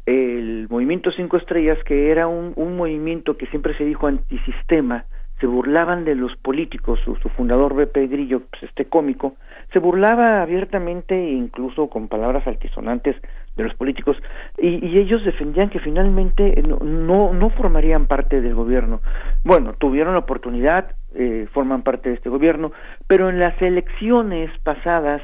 el 0.06 0.68
movimiento 0.70 1.12
Cinco 1.12 1.38
Estrellas, 1.38 1.78
que 1.86 2.12
era 2.12 2.28
un, 2.28 2.54
un 2.56 2.76
movimiento 2.76 3.38
que 3.38 3.46
siempre 3.48 3.78
se 3.78 3.86
dijo 3.86 4.08
antisistema, 4.08 5.06
se 5.40 5.48
burlaban 5.48 6.04
de 6.04 6.16
los 6.16 6.36
políticos, 6.38 7.00
su, 7.04 7.16
su 7.18 7.30
fundador 7.30 7.76
Beppe 7.76 8.08
Grillo, 8.08 8.42
pues 8.50 8.64
este 8.64 8.86
cómico, 8.86 9.36
se 9.72 9.80
burlaba 9.80 10.42
abiertamente 10.42 11.16
e 11.16 11.32
incluso 11.34 11.88
con 11.88 12.08
palabras 12.08 12.48
altisonantes 12.48 13.16
de 13.56 13.64
los 13.64 13.74
políticos 13.76 14.18
y, 14.58 14.86
y 14.86 14.98
ellos 14.98 15.24
defendían 15.26 15.70
que 15.70 15.80
finalmente 15.80 16.62
no, 16.68 16.78
no, 16.78 17.34
no, 17.34 17.50
formarían 17.50 18.06
parte 18.06 18.42
del 18.42 18.56
gobierno. 18.56 19.02
Bueno, 19.44 19.74
tuvieron 19.74 20.14
la 20.14 20.20
oportunidad, 20.20 20.96
eh, 21.16 21.48
forman 21.54 21.84
parte 21.84 22.10
de 22.10 22.16
este 22.16 22.30
gobierno, 22.30 22.72
pero 23.08 23.30
en 23.30 23.40
las 23.40 23.62
elecciones 23.62 24.52
pasadas, 24.64 25.22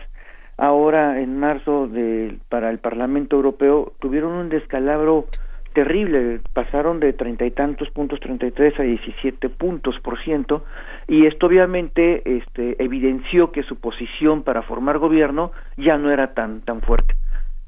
ahora 0.58 1.20
en 1.22 1.40
marzo 1.40 1.88
de, 1.88 2.38
para 2.50 2.70
el 2.70 2.80
Parlamento 2.80 3.36
Europeo, 3.36 3.94
tuvieron 4.00 4.34
un 4.34 4.50
descalabro 4.50 5.26
terrible, 5.74 6.40
pasaron 6.54 7.00
de 7.00 7.14
treinta 7.14 7.46
y 7.46 7.52
tantos 7.52 7.90
puntos, 7.90 8.20
treinta 8.20 8.46
y 8.46 8.52
tres 8.52 8.80
a 8.80 8.84
diecisiete 8.84 9.50
puntos 9.50 10.00
por 10.00 10.22
ciento, 10.24 10.66
y 11.08 11.26
esto 11.26 11.48
obviamente 11.48 12.38
este, 12.38 12.82
evidenció 12.84 13.52
que 13.52 13.64
su 13.64 13.80
posición 13.80 14.44
para 14.44 14.62
formar 14.62 15.00
gobierno 15.00 15.52
ya 15.78 15.98
no 15.98 16.12
era 16.12 16.34
tan, 16.34 16.62
tan 16.62 16.82
fuerte. 16.82 17.16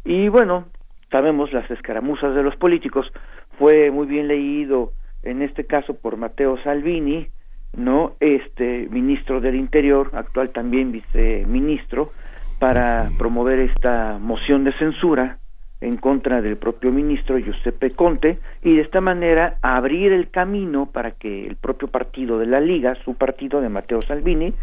Y 0.04 0.30
bueno, 0.30 0.66
sabemos 1.12 1.52
las 1.52 1.70
escaramuzas 1.70 2.34
de 2.34 2.44
los 2.44 2.56
políticos, 2.56 3.12
fue 3.58 3.92
muy 3.92 4.08
bien 4.08 4.28
leído 4.28 4.92
en 5.24 5.42
este 5.42 5.66
caso 5.66 5.96
por 5.96 6.18
Mateo 6.18 6.58
Salvini, 6.64 7.28
¿no? 7.76 8.14
Este 8.20 8.88
ministro 8.90 9.42
del 9.42 9.56
Interior, 9.56 10.12
actual 10.14 10.52
también 10.52 10.92
viceministro, 10.92 12.12
para 12.60 13.10
promover 13.18 13.60
esta 13.60 14.18
moción 14.20 14.64
de 14.64 14.74
censura 14.74 15.40
en 15.86 15.98
contra 15.98 16.42
del 16.42 16.58
propio 16.58 16.92
ministro 16.92 17.38
Giuseppe 17.38 17.92
Conte 17.92 18.40
y 18.64 18.76
de 18.76 18.82
esta 18.82 19.02
manera 19.02 19.58
abrir 19.62 20.12
el 20.12 20.30
camino 20.32 20.88
para 20.92 21.12
que 21.12 21.46
el 21.46 21.56
propio 21.56 21.88
partido 21.88 22.40
de 22.40 22.48
la 22.48 22.60
Liga, 22.60 22.96
su 23.06 23.16
partido 23.16 23.62
de 23.62 23.70
Matteo 23.70 24.02
Salvini, 24.02 24.54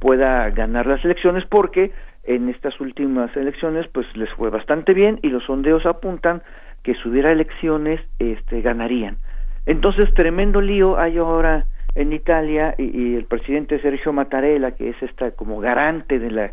pueda 0.00 0.50
ganar 0.50 0.86
las 0.86 1.04
elecciones 1.04 1.44
porque 1.48 1.92
en 2.24 2.48
estas 2.48 2.80
últimas 2.80 3.34
elecciones 3.36 3.86
pues 3.92 4.06
les 4.16 4.30
fue 4.30 4.50
bastante 4.50 4.92
bien 4.92 5.20
y 5.22 5.28
los 5.28 5.44
sondeos 5.44 5.86
apuntan 5.86 6.42
que 6.82 6.94
si 6.94 7.08
hubiera 7.08 7.30
elecciones 7.30 8.00
este 8.18 8.60
ganarían. 8.60 9.18
Entonces 9.66 10.12
tremendo 10.14 10.60
lío 10.60 10.98
hay 10.98 11.18
ahora 11.18 11.66
en 11.94 12.12
Italia 12.12 12.74
y, 12.76 12.84
y 12.84 13.14
el 13.14 13.26
presidente 13.26 13.80
Sergio 13.80 14.12
Mattarella 14.12 14.72
que 14.72 14.88
es 14.88 15.00
esta 15.00 15.30
como 15.30 15.60
garante 15.60 16.18
de 16.18 16.30
la 16.30 16.52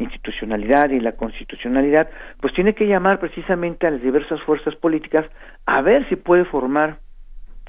institucionalidad 0.00 0.90
y 0.90 1.00
la 1.00 1.12
constitucionalidad, 1.12 2.10
pues 2.40 2.52
tiene 2.54 2.74
que 2.74 2.86
llamar 2.86 3.20
precisamente 3.20 3.86
a 3.86 3.90
las 3.90 4.02
diversas 4.02 4.40
fuerzas 4.42 4.74
políticas 4.76 5.26
a 5.66 5.80
ver 5.82 6.08
si 6.08 6.16
puede 6.16 6.44
formar 6.46 6.98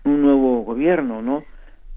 un 0.04 0.22
nuevo 0.22 0.64
gobierno, 0.64 1.22
¿no? 1.22 1.44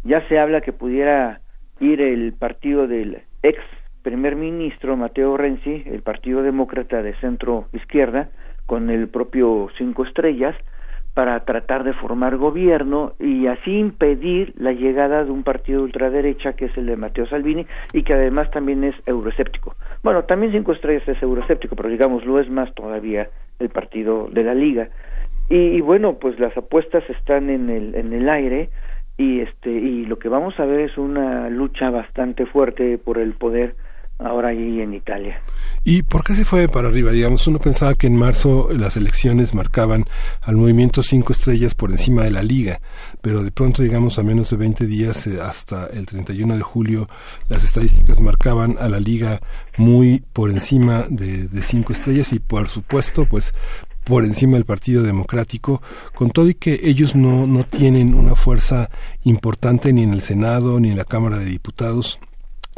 Ya 0.02 0.20
se 0.28 0.38
habla 0.38 0.60
que 0.60 0.72
pudiera 0.72 1.40
ir 1.80 2.00
el 2.00 2.34
partido 2.34 2.86
del 2.86 3.22
ex 3.42 3.58
primer 4.02 4.36
ministro 4.36 4.96
Mateo 4.96 5.36
Renzi, 5.36 5.82
el 5.86 6.02
Partido 6.02 6.42
Demócrata 6.42 7.02
de 7.02 7.14
centro 7.20 7.68
izquierda, 7.72 8.28
con 8.66 8.90
el 8.90 9.08
propio 9.08 9.68
Cinco 9.78 10.04
Estrellas, 10.04 10.54
para 11.14 11.38
tratar 11.44 11.84
de 11.84 11.92
formar 11.94 12.36
gobierno 12.36 13.12
y 13.20 13.46
así 13.46 13.78
impedir 13.78 14.52
la 14.56 14.72
llegada 14.72 15.24
de 15.24 15.30
un 15.30 15.44
partido 15.44 15.82
ultraderecha 15.82 16.54
que 16.54 16.66
es 16.66 16.76
el 16.76 16.86
de 16.86 16.96
Matteo 16.96 17.26
Salvini 17.26 17.66
y 17.92 18.02
que 18.02 18.14
además 18.14 18.50
también 18.50 18.82
es 18.82 18.96
euroescéptico. 19.06 19.76
Bueno, 20.02 20.24
también 20.24 20.52
Cinco 20.52 20.72
Estrellas 20.72 21.08
es 21.08 21.22
euroescéptico, 21.22 21.76
pero 21.76 21.88
digamos 21.88 22.24
lo 22.24 22.40
es 22.40 22.50
más 22.50 22.74
todavía 22.74 23.28
el 23.60 23.68
partido 23.68 24.28
de 24.30 24.42
la 24.42 24.54
Liga. 24.54 24.88
Y, 25.48 25.56
y 25.56 25.80
bueno, 25.80 26.14
pues 26.14 26.38
las 26.40 26.56
apuestas 26.56 27.08
están 27.08 27.48
en 27.48 27.70
el, 27.70 27.94
en 27.94 28.12
el 28.12 28.28
aire 28.28 28.70
y 29.16 29.40
este 29.40 29.70
y 29.70 30.06
lo 30.06 30.18
que 30.18 30.28
vamos 30.28 30.58
a 30.58 30.64
ver 30.64 30.80
es 30.80 30.98
una 30.98 31.48
lucha 31.48 31.90
bastante 31.90 32.46
fuerte 32.46 32.98
por 32.98 33.18
el 33.18 33.34
poder 33.34 33.76
ahora 34.18 34.48
ahí 34.48 34.80
en 34.80 34.94
Italia. 34.94 35.40
¿Y 35.82 36.02
por 36.02 36.24
qué 36.24 36.34
se 36.34 36.44
fue 36.44 36.68
para 36.68 36.88
arriba? 36.88 37.10
Digamos, 37.10 37.46
uno 37.46 37.58
pensaba 37.58 37.94
que 37.94 38.06
en 38.06 38.16
marzo 38.16 38.68
las 38.72 38.96
elecciones 38.96 39.54
marcaban 39.54 40.04
al 40.40 40.56
movimiento 40.56 41.02
cinco 41.02 41.32
estrellas 41.32 41.74
por 41.74 41.90
encima 41.90 42.22
de 42.22 42.30
la 42.30 42.42
liga, 42.42 42.80
pero 43.20 43.42
de 43.42 43.50
pronto, 43.50 43.82
digamos, 43.82 44.18
a 44.18 44.22
menos 44.22 44.50
de 44.50 44.56
20 44.56 44.86
días 44.86 45.26
eh, 45.26 45.40
hasta 45.42 45.86
el 45.86 46.06
31 46.06 46.56
de 46.56 46.62
julio, 46.62 47.08
las 47.48 47.64
estadísticas 47.64 48.20
marcaban 48.20 48.76
a 48.80 48.88
la 48.88 49.00
liga 49.00 49.40
muy 49.76 50.22
por 50.32 50.50
encima 50.50 51.04
de, 51.08 51.48
de 51.48 51.62
cinco 51.62 51.92
estrellas 51.92 52.32
y 52.32 52.38
por 52.38 52.68
supuesto, 52.68 53.26
pues 53.26 53.52
por 54.04 54.24
encima 54.24 54.54
del 54.54 54.66
Partido 54.66 55.02
Democrático, 55.02 55.82
con 56.14 56.30
todo 56.30 56.48
y 56.48 56.54
que 56.54 56.80
ellos 56.84 57.16
no, 57.16 57.46
no 57.46 57.64
tienen 57.64 58.14
una 58.14 58.34
fuerza 58.36 58.90
importante 59.24 59.92
ni 59.92 60.02
en 60.02 60.12
el 60.12 60.22
Senado 60.22 60.78
ni 60.78 60.90
en 60.90 60.96
la 60.98 61.04
Cámara 61.04 61.38
de 61.38 61.46
Diputados 61.46 62.20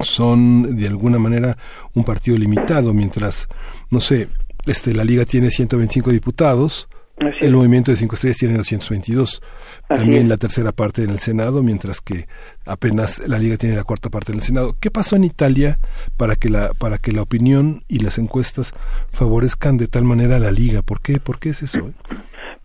son 0.00 0.76
de 0.76 0.86
alguna 0.86 1.18
manera 1.18 1.56
un 1.94 2.04
partido 2.04 2.36
limitado, 2.36 2.92
mientras, 2.92 3.48
no 3.90 4.00
sé, 4.00 4.28
este, 4.66 4.94
la 4.94 5.04
Liga 5.04 5.24
tiene 5.24 5.50
125 5.50 6.10
diputados, 6.10 6.88
el 7.40 7.54
movimiento 7.54 7.90
de 7.90 7.96
cinco 7.96 8.14
estrellas 8.14 8.36
tiene 8.36 8.56
222. 8.58 9.40
También 9.88 10.28
la 10.28 10.36
tercera 10.36 10.72
parte 10.72 11.02
en 11.02 11.10
el 11.10 11.18
Senado, 11.18 11.62
mientras 11.62 12.02
que 12.02 12.28
apenas 12.66 13.26
la 13.26 13.38
Liga 13.38 13.56
tiene 13.56 13.74
la 13.74 13.84
cuarta 13.84 14.10
parte 14.10 14.32
en 14.32 14.38
el 14.38 14.44
Senado. 14.44 14.76
¿Qué 14.80 14.90
pasó 14.90 15.16
en 15.16 15.24
Italia 15.24 15.78
para 16.18 16.36
que 16.36 16.50
la, 16.50 16.72
para 16.74 16.98
que 16.98 17.12
la 17.12 17.22
opinión 17.22 17.84
y 17.88 18.00
las 18.00 18.18
encuestas 18.18 18.74
favorezcan 19.08 19.78
de 19.78 19.88
tal 19.88 20.04
manera 20.04 20.36
a 20.36 20.40
la 20.40 20.52
Liga? 20.52 20.82
¿Por 20.82 21.00
qué, 21.00 21.18
¿Por 21.18 21.38
qué 21.38 21.50
es 21.50 21.62
eso? 21.62 21.90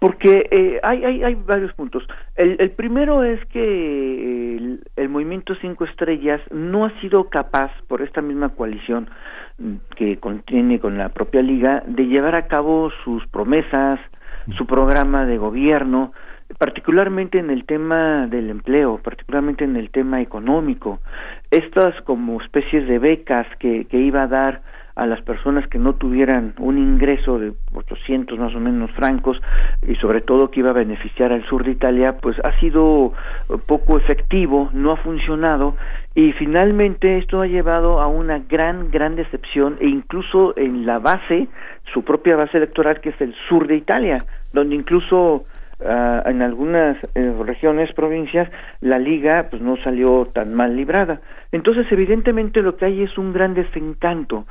Porque 0.01 0.47
eh, 0.49 0.79
hay, 0.81 1.05
hay, 1.05 1.23
hay 1.23 1.35
varios 1.35 1.71
puntos. 1.73 2.03
El, 2.35 2.55
el 2.59 2.71
primero 2.71 3.23
es 3.23 3.39
que 3.49 4.79
el, 4.95 5.09
movimiento 5.09 5.53
cinco 5.61 5.85
estrellas 5.85 6.41
no 6.49 6.85
ha 6.85 7.01
sido 7.01 7.29
capaz, 7.29 7.71
por 7.87 8.01
esta 8.01 8.19
misma 8.19 8.49
coalición 8.49 9.11
que 9.95 10.17
contiene 10.17 10.79
con 10.79 10.97
la 10.97 11.09
propia 11.09 11.43
liga, 11.43 11.83
de 11.85 12.07
llevar 12.07 12.33
a 12.33 12.47
cabo 12.47 12.89
sus 13.03 13.27
promesas, 13.27 13.99
su 14.57 14.65
programa 14.65 15.27
de 15.27 15.37
gobierno, 15.37 16.13
particularmente 16.57 17.37
en 17.37 17.51
el 17.51 17.65
tema 17.65 18.25
del 18.25 18.49
empleo, 18.49 18.97
particularmente 19.03 19.65
en 19.65 19.75
el 19.75 19.91
tema 19.91 20.19
económico. 20.19 20.99
Estas 21.51 21.93
como 22.05 22.41
especies 22.41 22.87
de 22.87 22.97
becas 22.97 23.45
que 23.59 23.85
iba 23.91 24.23
a 24.23 24.27
dar 24.27 24.61
a 25.01 25.07
las 25.07 25.21
personas 25.23 25.67
que 25.67 25.79
no 25.79 25.95
tuvieran 25.95 26.53
un 26.59 26.77
ingreso 26.77 27.39
de 27.39 27.53
800 27.73 28.37
más 28.37 28.53
o 28.53 28.59
menos 28.59 28.91
francos 28.91 29.41
y 29.81 29.95
sobre 29.95 30.21
todo 30.21 30.51
que 30.51 30.59
iba 30.59 30.69
a 30.69 30.73
beneficiar 30.73 31.33
al 31.33 31.43
sur 31.45 31.63
de 31.63 31.71
Italia, 31.71 32.17
pues 32.21 32.37
ha 32.43 32.51
sido 32.59 33.11
poco 33.65 33.97
efectivo, 33.97 34.69
no 34.73 34.91
ha 34.91 34.97
funcionado 34.97 35.75
y 36.13 36.33
finalmente 36.33 37.17
esto 37.17 37.41
ha 37.41 37.47
llevado 37.47 37.99
a 37.99 38.05
una 38.05 38.43
gran, 38.47 38.91
gran 38.91 39.13
decepción 39.13 39.77
e 39.79 39.87
incluso 39.87 40.55
en 40.55 40.85
la 40.85 40.99
base, 40.99 41.47
su 41.91 42.03
propia 42.03 42.35
base 42.35 42.57
electoral 42.57 43.01
que 43.01 43.09
es 43.09 43.21
el 43.21 43.33
sur 43.49 43.65
de 43.65 43.77
Italia, 43.77 44.19
donde 44.53 44.75
incluso 44.75 45.45
uh, 45.79 46.29
en 46.29 46.43
algunas 46.43 46.97
eh, 47.15 47.33
regiones, 47.43 47.91
provincias, 47.93 48.51
la 48.81 48.99
liga 48.99 49.47
pues 49.49 49.63
no 49.63 49.77
salió 49.77 50.27
tan 50.31 50.53
mal 50.53 50.75
librada. 50.75 51.21
Entonces, 51.51 51.87
evidentemente 51.91 52.61
lo 52.61 52.77
que 52.77 52.85
hay 52.85 53.01
es 53.01 53.17
un 53.17 53.33
gran 53.33 53.55
desencanto 53.55 54.45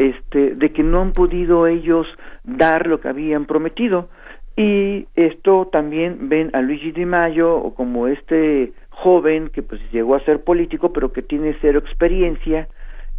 este 0.00 0.54
de 0.54 0.72
que 0.72 0.82
no 0.82 1.00
han 1.00 1.12
podido 1.12 1.66
ellos 1.66 2.06
dar 2.44 2.86
lo 2.86 3.00
que 3.00 3.08
habían 3.08 3.44
prometido 3.44 4.08
y 4.56 5.06
esto 5.14 5.68
también 5.70 6.28
ven 6.28 6.50
a 6.54 6.60
Luigi 6.60 6.92
Di 6.92 7.04
Maio 7.04 7.72
como 7.76 8.08
este 8.08 8.72
joven 8.88 9.48
que 9.48 9.62
pues 9.62 9.80
llegó 9.92 10.14
a 10.14 10.24
ser 10.24 10.42
político 10.42 10.92
pero 10.92 11.12
que 11.12 11.22
tiene 11.22 11.56
cero 11.60 11.78
experiencia 11.78 12.68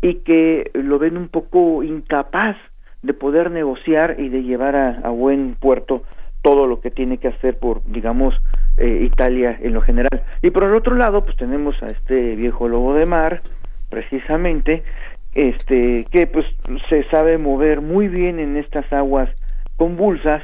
y 0.02 0.16
que 0.16 0.72
lo 0.74 1.00
ven 1.00 1.18
un 1.18 1.30
poco 1.30 1.84
incapaz 1.84 2.58
de 3.04 3.14
poder 3.14 3.52
negociar 3.52 4.16
y 4.20 4.30
de 4.30 4.44
llevar 4.44 4.76
a, 4.76 5.00
a 5.04 5.10
buen 5.10 5.56
puerto 5.60 6.04
todo 6.42 6.68
lo 6.68 6.82
que 6.82 6.92
tiene 6.92 7.18
que 7.18 7.28
hacer 7.28 7.58
por, 7.58 7.84
digamos, 7.86 8.36
eh, 8.78 9.04
Italia 9.04 9.58
en 9.62 9.74
lo 9.74 9.82
general. 9.82 10.24
Y 10.42 10.50
por 10.50 10.64
el 10.64 10.76
otro 10.76 10.96
lado, 10.96 11.24
pues 11.24 11.38
tenemos 11.38 11.82
a 11.84 11.88
este 11.88 12.36
viejo 12.36 12.68
lobo 12.68 12.96
de 12.96 13.06
mar, 13.06 13.42
precisamente, 13.90 14.84
este, 15.34 16.06
que 16.12 16.28
pues 16.28 16.46
se 16.90 17.04
sabe 17.10 17.38
mover 17.38 17.82
muy 17.82 18.08
bien 18.08 18.40
en 18.40 18.58
estas 18.58 18.92
aguas 18.92 19.30
convulsas 19.78 20.44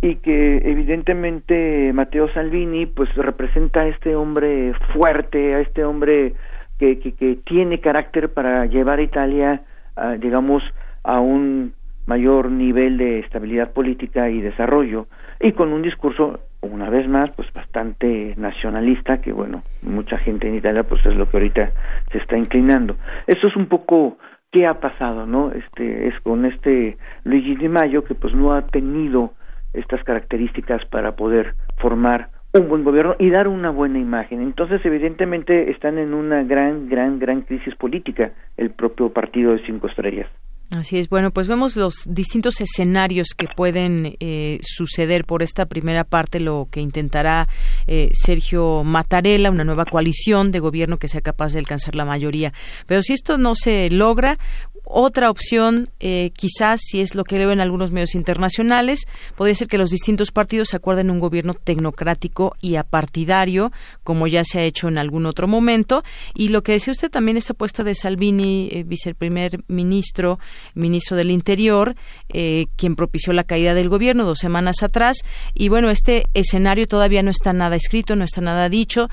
y 0.00 0.16
que 0.16 0.58
evidentemente 0.64 1.92
Matteo 1.92 2.28
Salvini 2.32 2.86
pues 2.86 3.14
representa 3.14 3.82
a 3.82 3.88
este 3.88 4.16
hombre 4.16 4.74
fuerte, 4.92 5.54
a 5.54 5.60
este 5.60 5.84
hombre 5.84 6.34
que, 6.78 6.98
que, 6.98 7.12
que 7.14 7.36
tiene 7.44 7.80
carácter 7.80 8.32
para 8.32 8.66
llevar 8.66 8.98
a 8.98 9.02
Italia, 9.02 9.62
a, 9.96 10.12
digamos, 10.12 10.62
a 11.02 11.20
un 11.20 11.72
mayor 12.06 12.50
nivel 12.50 12.96
de 12.98 13.20
estabilidad 13.20 13.72
política 13.72 14.28
y 14.30 14.40
desarrollo 14.40 15.06
y 15.40 15.52
con 15.52 15.72
un 15.72 15.82
discurso 15.82 16.40
una 16.60 16.90
vez 16.90 17.08
más 17.08 17.30
pues 17.36 17.52
bastante 17.52 18.34
nacionalista 18.36 19.20
que 19.20 19.32
bueno 19.32 19.62
mucha 19.82 20.18
gente 20.18 20.48
en 20.48 20.56
Italia 20.56 20.82
pues 20.84 21.04
es 21.06 21.18
lo 21.18 21.28
que 21.28 21.36
ahorita 21.36 21.70
se 22.10 22.18
está 22.18 22.36
inclinando 22.36 22.96
eso 23.26 23.46
es 23.46 23.56
un 23.56 23.66
poco 23.66 24.18
qué 24.50 24.66
ha 24.66 24.80
pasado 24.80 25.26
no 25.26 25.52
este 25.52 26.08
es 26.08 26.18
con 26.20 26.44
este 26.44 26.96
Luigi 27.24 27.56
Di 27.56 27.68
Maio 27.68 28.04
que 28.04 28.14
pues 28.14 28.34
no 28.34 28.52
ha 28.52 28.66
tenido 28.66 29.32
estas 29.72 30.02
características 30.04 30.84
para 30.86 31.16
poder 31.16 31.54
formar 31.78 32.28
un 32.54 32.68
buen 32.68 32.84
gobierno 32.84 33.16
y 33.18 33.30
dar 33.30 33.48
una 33.48 33.70
buena 33.70 33.98
imagen. 33.98 34.40
Entonces, 34.40 34.80
evidentemente, 34.84 35.72
están 35.72 35.98
en 35.98 36.14
una 36.14 36.44
gran, 36.44 36.88
gran, 36.88 37.18
gran 37.18 37.42
crisis 37.42 37.74
política 37.74 38.30
el 38.56 38.70
propio 38.70 39.12
partido 39.12 39.52
de 39.52 39.66
cinco 39.66 39.88
estrellas. 39.88 40.28
Así 40.70 40.98
es. 40.98 41.08
Bueno, 41.08 41.30
pues 41.30 41.46
vemos 41.46 41.76
los 41.76 42.04
distintos 42.06 42.60
escenarios 42.60 43.28
que 43.36 43.46
pueden 43.54 44.16
eh, 44.18 44.58
suceder 44.62 45.24
por 45.24 45.42
esta 45.42 45.66
primera 45.66 46.04
parte, 46.04 46.40
lo 46.40 46.68
que 46.70 46.80
intentará 46.80 47.48
eh, 47.86 48.10
Sergio 48.12 48.82
Mattarella, 48.82 49.50
una 49.50 49.64
nueva 49.64 49.84
coalición 49.84 50.50
de 50.50 50.60
gobierno 50.60 50.98
que 50.98 51.08
sea 51.08 51.20
capaz 51.20 51.52
de 51.52 51.60
alcanzar 51.60 51.94
la 51.94 52.04
mayoría. 52.04 52.52
Pero 52.86 53.02
si 53.02 53.12
esto 53.12 53.38
no 53.38 53.54
se 53.54 53.88
logra, 53.90 54.38
otra 54.84 55.30
opción, 55.30 55.88
eh, 55.98 56.30
quizás, 56.36 56.80
si 56.82 57.00
es 57.00 57.14
lo 57.14 57.24
que 57.24 57.38
leo 57.38 57.50
en 57.50 57.60
algunos 57.60 57.90
medios 57.90 58.14
internacionales, 58.14 59.06
podría 59.34 59.54
ser 59.54 59.66
que 59.66 59.78
los 59.78 59.88
distintos 59.88 60.30
partidos 60.30 60.74
acuerden 60.74 61.10
un 61.10 61.20
gobierno 61.20 61.54
tecnocrático 61.54 62.54
y 62.60 62.76
apartidario, 62.76 63.72
como 64.02 64.26
ya 64.26 64.44
se 64.44 64.58
ha 64.58 64.62
hecho 64.62 64.88
en 64.88 64.98
algún 64.98 65.24
otro 65.24 65.48
momento. 65.48 66.04
Y 66.34 66.50
lo 66.50 66.62
que 66.62 66.72
decía 66.72 66.92
usted 66.92 67.10
también, 67.10 67.38
esta 67.38 67.54
apuesta 67.54 67.82
de 67.82 67.94
Salvini, 67.94 68.68
eh, 68.72 68.84
viceprimer 68.84 69.64
ministro, 69.68 70.38
ministro 70.74 71.16
del 71.16 71.30
Interior, 71.30 71.96
eh, 72.28 72.66
quien 72.76 72.94
propició 72.94 73.32
la 73.32 73.44
caída 73.44 73.72
del 73.72 73.88
gobierno 73.88 74.24
dos 74.24 74.38
semanas 74.38 74.82
atrás. 74.82 75.16
Y 75.54 75.70
bueno, 75.70 75.88
este 75.88 76.24
escenario 76.34 76.86
todavía 76.86 77.22
no 77.22 77.30
está 77.30 77.54
nada 77.54 77.74
escrito, 77.74 78.16
no 78.16 78.24
está 78.24 78.42
nada 78.42 78.68
dicho. 78.68 79.08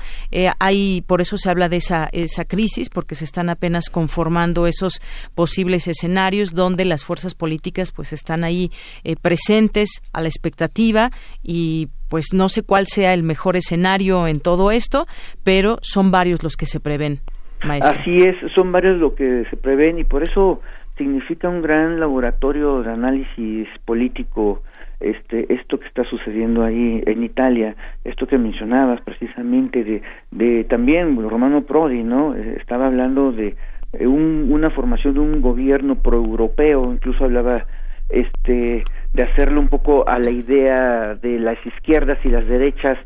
hay, 0.58 1.02
por 1.06 1.22
eso 1.22 1.38
se 1.38 1.48
habla 1.48 1.70
de 1.70 1.78
esa, 1.78 2.10
esa 2.12 2.44
crisis, 2.44 2.90
porque 2.90 3.14
se 3.14 3.24
están 3.24 3.48
apenas 3.48 3.88
conformando 3.88 4.66
esos 4.66 5.00
posibles 5.34 5.61
escenarios 5.70 6.52
donde 6.54 6.84
las 6.84 7.04
fuerzas 7.04 7.34
políticas 7.34 7.92
pues 7.92 8.12
están 8.12 8.44
ahí 8.44 8.70
eh, 9.04 9.16
presentes 9.20 10.02
a 10.12 10.20
la 10.20 10.28
expectativa 10.28 11.10
y 11.42 11.88
pues 12.08 12.26
no 12.34 12.48
sé 12.48 12.62
cuál 12.62 12.86
sea 12.86 13.14
el 13.14 13.22
mejor 13.22 13.56
escenario 13.56 14.26
en 14.26 14.40
todo 14.40 14.70
esto, 14.70 15.06
pero 15.44 15.78
son 15.82 16.10
varios 16.10 16.42
los 16.42 16.56
que 16.56 16.66
se 16.66 16.78
prevén. 16.78 17.20
Así 17.60 18.18
es, 18.18 18.36
son 18.54 18.72
varios 18.72 18.98
los 18.98 19.14
que 19.14 19.44
se 19.48 19.56
prevén 19.56 19.98
y 19.98 20.04
por 20.04 20.22
eso 20.22 20.60
significa 20.98 21.48
un 21.48 21.62
gran 21.62 22.00
laboratorio 22.00 22.82
de 22.82 22.92
análisis 22.92 23.68
político 23.84 24.62
este 25.02 25.52
esto 25.52 25.78
que 25.80 25.86
está 25.86 26.04
sucediendo 26.04 26.62
ahí 26.62 27.02
en 27.06 27.24
Italia, 27.24 27.74
esto 28.04 28.26
que 28.26 28.38
mencionabas 28.38 29.00
precisamente 29.02 29.82
de 29.84 30.02
de 30.30 30.64
también 30.64 31.16
Romano 31.28 31.62
Prodi, 31.62 32.02
¿no? 32.02 32.34
Eh, 32.34 32.56
estaba 32.60 32.86
hablando 32.86 33.32
de 33.32 33.56
un, 34.00 34.48
una 34.50 34.70
formación 34.70 35.14
de 35.14 35.20
un 35.20 35.40
gobierno 35.40 35.96
proeuropeo, 35.96 36.82
incluso 36.86 37.24
hablaba 37.24 37.66
este 38.08 38.84
de 39.12 39.22
hacerlo 39.22 39.60
un 39.60 39.68
poco 39.68 40.08
a 40.08 40.18
la 40.18 40.30
idea 40.30 41.14
de 41.14 41.38
las 41.38 41.58
izquierdas 41.66 42.18
y 42.24 42.28
las 42.28 42.46
derechas 42.46 42.98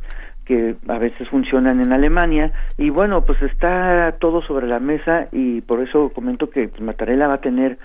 que 0.44 0.76
a 0.86 0.98
veces 0.98 1.28
funcionan 1.28 1.80
en 1.80 1.92
Alemania 1.92 2.52
y 2.76 2.90
bueno 2.90 3.24
pues 3.24 3.40
está 3.42 4.16
todo 4.20 4.42
sobre 4.42 4.68
la 4.68 4.78
mesa 4.78 5.28
y 5.32 5.60
por 5.62 5.80
eso 5.80 6.10
comento 6.10 6.50
que 6.50 6.68
pues, 6.68 6.80
Mattarella 6.80 7.26
va 7.26 7.34
a 7.34 7.40
tener 7.40 7.78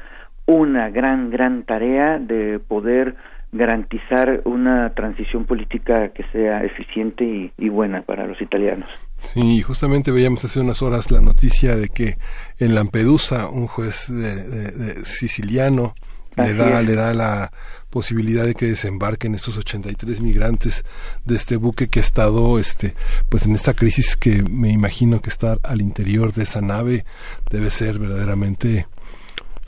una 0.45 0.89
gran 0.89 1.31
gran 1.31 1.63
tarea 1.63 2.19
de 2.19 2.59
poder 2.59 3.15
garantizar 3.51 4.41
una 4.45 4.91
transición 4.91 5.45
política 5.45 6.09
que 6.09 6.23
sea 6.31 6.63
eficiente 6.63 7.51
y 7.57 7.69
buena 7.69 8.01
para 8.01 8.25
los 8.25 8.41
italianos. 8.41 8.89
Sí, 9.33 9.61
justamente 9.61 10.11
veíamos 10.11 10.43
hace 10.45 10.59
unas 10.59 10.81
horas 10.81 11.11
la 11.11 11.21
noticia 11.21 11.75
de 11.75 11.89
que 11.89 12.17
en 12.59 12.75
Lampedusa 12.75 13.47
un 13.47 13.67
juez 13.67 14.07
de, 14.09 15.05
siciliano 15.05 15.95
le 16.37 16.53
da, 16.53 16.81
le 16.81 16.95
da 16.95 17.13
la 17.13 17.51
posibilidad 17.89 18.45
de 18.45 18.55
que 18.55 18.67
desembarquen 18.67 19.35
estos 19.35 19.57
83 19.57 20.21
migrantes 20.21 20.83
de 21.25 21.35
este 21.35 21.57
buque 21.57 21.89
que 21.89 21.99
ha 21.99 22.01
estado 22.01 22.57
este 22.57 22.95
pues 23.29 23.45
en 23.45 23.53
esta 23.53 23.73
crisis 23.73 24.15
que 24.15 24.43
me 24.43 24.69
imagino 24.69 25.21
que 25.21 25.29
estar 25.29 25.59
al 25.63 25.81
interior 25.81 26.33
de 26.33 26.43
esa 26.43 26.61
nave. 26.61 27.05
Debe 27.49 27.69
ser 27.69 27.99
verdaderamente 27.99 28.87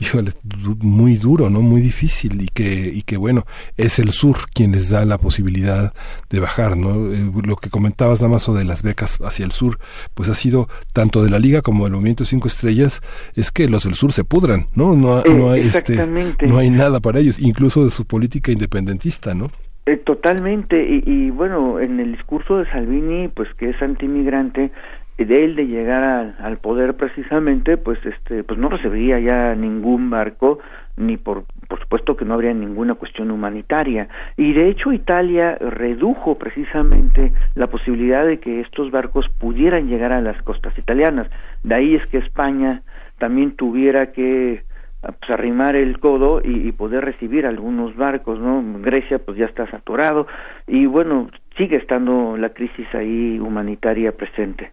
híjole, 0.04 0.32
muy 0.80 1.16
duro, 1.16 1.48
¿no? 1.48 1.62
Muy 1.62 1.80
difícil 1.80 2.42
y 2.42 2.48
que, 2.48 2.90
y 2.92 3.02
que 3.02 3.16
bueno, 3.16 3.46
es 3.76 3.98
el 3.98 4.10
sur 4.10 4.36
quien 4.52 4.72
les 4.72 4.90
da 4.90 5.04
la 5.04 5.18
posibilidad 5.18 5.92
de 6.30 6.40
bajar, 6.40 6.76
¿no? 6.76 7.10
Eh, 7.10 7.30
lo 7.44 7.56
que 7.56 7.70
comentabas, 7.70 8.20
Damaso, 8.20 8.54
de 8.54 8.64
las 8.64 8.82
becas 8.82 9.18
hacia 9.22 9.46
el 9.46 9.52
sur, 9.52 9.78
pues 10.14 10.28
ha 10.28 10.34
sido 10.34 10.68
tanto 10.92 11.24
de 11.24 11.30
la 11.30 11.38
Liga 11.38 11.62
como 11.62 11.84
del 11.84 11.94
Movimiento 11.94 12.24
Cinco 12.24 12.48
Estrellas, 12.48 13.00
es 13.34 13.50
que 13.50 13.68
los 13.68 13.84
del 13.84 13.94
sur 13.94 14.12
se 14.12 14.24
pudran, 14.24 14.66
¿no? 14.74 14.94
No, 14.94 15.22
no, 15.24 15.50
hay, 15.50 15.62
este, 15.62 15.96
no 16.46 16.58
hay 16.58 16.70
nada 16.70 17.00
para 17.00 17.18
ellos, 17.18 17.38
incluso 17.38 17.84
de 17.84 17.90
su 17.90 18.04
política 18.04 18.52
independentista, 18.52 19.34
¿no? 19.34 19.46
Eh, 19.86 19.96
totalmente, 19.98 20.82
y, 20.82 21.02
y, 21.04 21.30
bueno, 21.30 21.78
en 21.80 22.00
el 22.00 22.12
discurso 22.12 22.58
de 22.58 22.66
Salvini, 22.70 23.28
pues 23.28 23.48
que 23.54 23.70
es 23.70 23.82
antimigrante, 23.82 24.70
de 25.16 25.44
él 25.44 25.56
de 25.56 25.66
llegar 25.66 26.02
al, 26.02 26.36
al 26.40 26.58
poder 26.58 26.94
precisamente, 26.94 27.76
pues 27.76 27.98
este, 28.04 28.42
pues 28.42 28.58
no 28.58 28.68
recibiría 28.68 29.20
ya 29.20 29.54
ningún 29.54 30.10
barco 30.10 30.58
ni 30.96 31.16
por 31.16 31.44
por 31.68 31.80
supuesto 31.80 32.16
que 32.16 32.24
no 32.24 32.34
habría 32.34 32.52
ninguna 32.52 32.94
cuestión 32.94 33.30
humanitaria. 33.30 34.08
Y 34.36 34.52
de 34.52 34.68
hecho 34.68 34.92
Italia 34.92 35.56
redujo 35.56 36.36
precisamente 36.36 37.32
la 37.54 37.66
posibilidad 37.66 38.24
de 38.26 38.38
que 38.38 38.60
estos 38.60 38.90
barcos 38.90 39.28
pudieran 39.38 39.88
llegar 39.88 40.12
a 40.12 40.20
las 40.20 40.40
costas 40.42 40.76
italianas. 40.78 41.28
De 41.62 41.74
ahí 41.74 41.94
es 41.94 42.06
que 42.06 42.18
España 42.18 42.82
también 43.18 43.56
tuviera 43.56 44.12
que 44.12 44.62
pues, 45.00 45.30
arrimar 45.30 45.76
el 45.76 45.98
codo 45.98 46.40
y, 46.44 46.72
poder 46.72 47.04
recibir 47.04 47.46
algunos 47.46 47.96
barcos 47.96 48.38
no 48.38 48.62
Grecia 48.80 49.18
pues 49.18 49.38
ya 49.38 49.46
está 49.46 49.70
saturado 49.70 50.26
y 50.66 50.86
bueno 50.86 51.30
sigue 51.56 51.76
estando 51.76 52.36
la 52.36 52.50
crisis 52.50 52.86
ahí 52.94 53.38
humanitaria 53.38 54.12
presente 54.12 54.72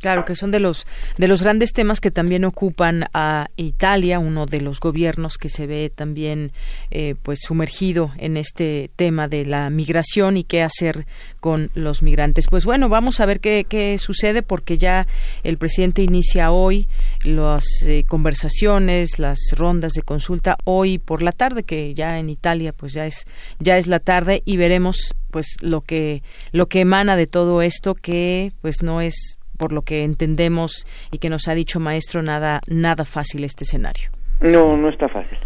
Claro, 0.00 0.24
que 0.24 0.34
son 0.34 0.50
de 0.50 0.60
los 0.60 0.86
de 1.18 1.28
los 1.28 1.42
grandes 1.42 1.74
temas 1.74 2.00
que 2.00 2.10
también 2.10 2.46
ocupan 2.46 3.04
a 3.12 3.48
Italia, 3.56 4.18
uno 4.18 4.46
de 4.46 4.62
los 4.62 4.80
gobiernos 4.80 5.36
que 5.36 5.50
se 5.50 5.66
ve 5.66 5.92
también 5.94 6.52
eh, 6.90 7.16
pues 7.22 7.40
sumergido 7.42 8.10
en 8.16 8.38
este 8.38 8.90
tema 8.96 9.28
de 9.28 9.44
la 9.44 9.68
migración 9.68 10.38
y 10.38 10.44
qué 10.44 10.62
hacer 10.62 11.06
con 11.40 11.70
los 11.74 12.02
migrantes. 12.02 12.46
Pues 12.48 12.64
bueno, 12.64 12.88
vamos 12.88 13.20
a 13.20 13.26
ver 13.26 13.40
qué, 13.40 13.66
qué 13.68 13.98
sucede 13.98 14.42
porque 14.42 14.78
ya 14.78 15.06
el 15.42 15.58
presidente 15.58 16.02
inicia 16.02 16.50
hoy 16.50 16.88
las 17.22 17.64
eh, 17.86 18.04
conversaciones, 18.08 19.18
las 19.18 19.38
rondas 19.54 19.92
de 19.92 20.02
consulta 20.02 20.56
hoy 20.64 20.96
por 20.96 21.20
la 21.22 21.32
tarde, 21.32 21.62
que 21.62 21.92
ya 21.92 22.18
en 22.18 22.30
Italia 22.30 22.72
pues 22.72 22.94
ya 22.94 23.04
es 23.04 23.26
ya 23.58 23.76
es 23.76 23.86
la 23.86 23.98
tarde 23.98 24.42
y 24.46 24.56
veremos 24.56 25.14
pues 25.30 25.56
lo 25.60 25.80
que 25.80 26.22
lo 26.52 26.66
que 26.66 26.80
emana 26.80 27.16
de 27.16 27.26
todo 27.26 27.62
esto 27.62 27.94
que 27.94 28.52
pues 28.60 28.82
no 28.82 29.00
es 29.00 29.38
por 29.56 29.72
lo 29.72 29.82
que 29.82 30.04
entendemos 30.04 30.86
y 31.12 31.18
que 31.18 31.28
nos 31.28 31.46
ha 31.46 31.54
dicho 31.54 31.80
maestro, 31.80 32.22
nada, 32.22 32.62
nada 32.66 33.04
fácil 33.04 33.44
este 33.44 33.64
escenario. 33.64 34.10
No, 34.40 34.74
no 34.74 34.88
está 34.88 35.06
fácil. 35.08 35.38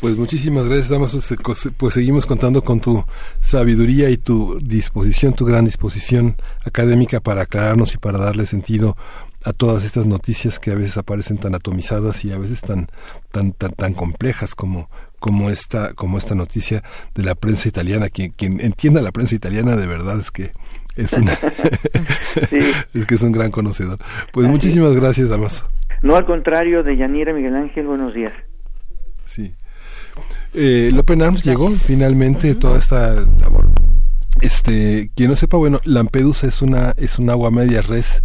Pues 0.00 0.16
muchísimas 0.16 0.64
gracias, 0.64 0.88
Damaso. 0.88 1.20
Pues 1.76 1.94
seguimos 1.94 2.26
contando 2.26 2.64
con 2.64 2.80
tu 2.80 3.04
sabiduría 3.40 4.10
y 4.10 4.16
tu 4.16 4.58
disposición, 4.60 5.34
tu 5.34 5.44
gran 5.44 5.64
disposición 5.64 6.36
académica 6.64 7.20
para 7.20 7.42
aclararnos 7.42 7.94
y 7.94 7.98
para 7.98 8.18
darle 8.18 8.46
sentido 8.46 8.96
a 9.44 9.52
todas 9.52 9.84
estas 9.84 10.06
noticias 10.06 10.58
que 10.58 10.70
a 10.70 10.74
veces 10.74 10.96
aparecen 10.96 11.38
tan 11.38 11.54
atomizadas 11.54 12.24
y 12.24 12.32
a 12.32 12.38
veces 12.38 12.62
tan 12.62 12.88
tan 13.30 13.52
tan, 13.52 13.72
tan 13.74 13.94
complejas 13.94 14.54
como 14.54 14.88
como 15.22 15.50
esta 15.50 15.94
como 15.94 16.18
esta 16.18 16.34
noticia 16.34 16.82
de 17.14 17.22
la 17.22 17.36
prensa 17.36 17.68
italiana 17.68 18.08
quien 18.08 18.32
quien 18.32 18.60
entienda 18.60 19.00
la 19.00 19.12
prensa 19.12 19.36
italiana 19.36 19.76
de 19.76 19.86
verdad 19.86 20.18
es 20.18 20.32
que 20.32 20.50
es, 20.96 21.12
es 22.94 23.06
que 23.06 23.14
es 23.14 23.22
un 23.22 23.32
gran 23.32 23.50
conocedor. 23.50 23.98
Pues 24.32 24.48
muchísimas 24.48 24.94
gracias, 24.94 25.28
Damaso. 25.28 25.66
No, 26.02 26.16
al 26.16 26.26
contrario, 26.26 26.82
de 26.82 26.96
Yanira 26.96 27.32
Miguel 27.32 27.54
Ángel, 27.54 27.86
buenos 27.86 28.12
días. 28.12 28.34
Sí. 29.24 29.54
Eh, 30.52 30.90
Lopen 30.92 31.22
Arms 31.22 31.44
llegó 31.44 31.70
finalmente 31.70 32.54
toda 32.56 32.78
esta 32.78 33.14
labor. 33.14 33.68
Este, 34.40 35.10
quien 35.14 35.30
no 35.30 35.36
sepa, 35.36 35.56
bueno, 35.56 35.80
Lampedusa 35.84 36.46
es 36.46 36.62
una 36.62 36.94
es 36.96 37.18
un 37.18 37.30
agua 37.30 37.50
media 37.50 37.80
res, 37.80 38.22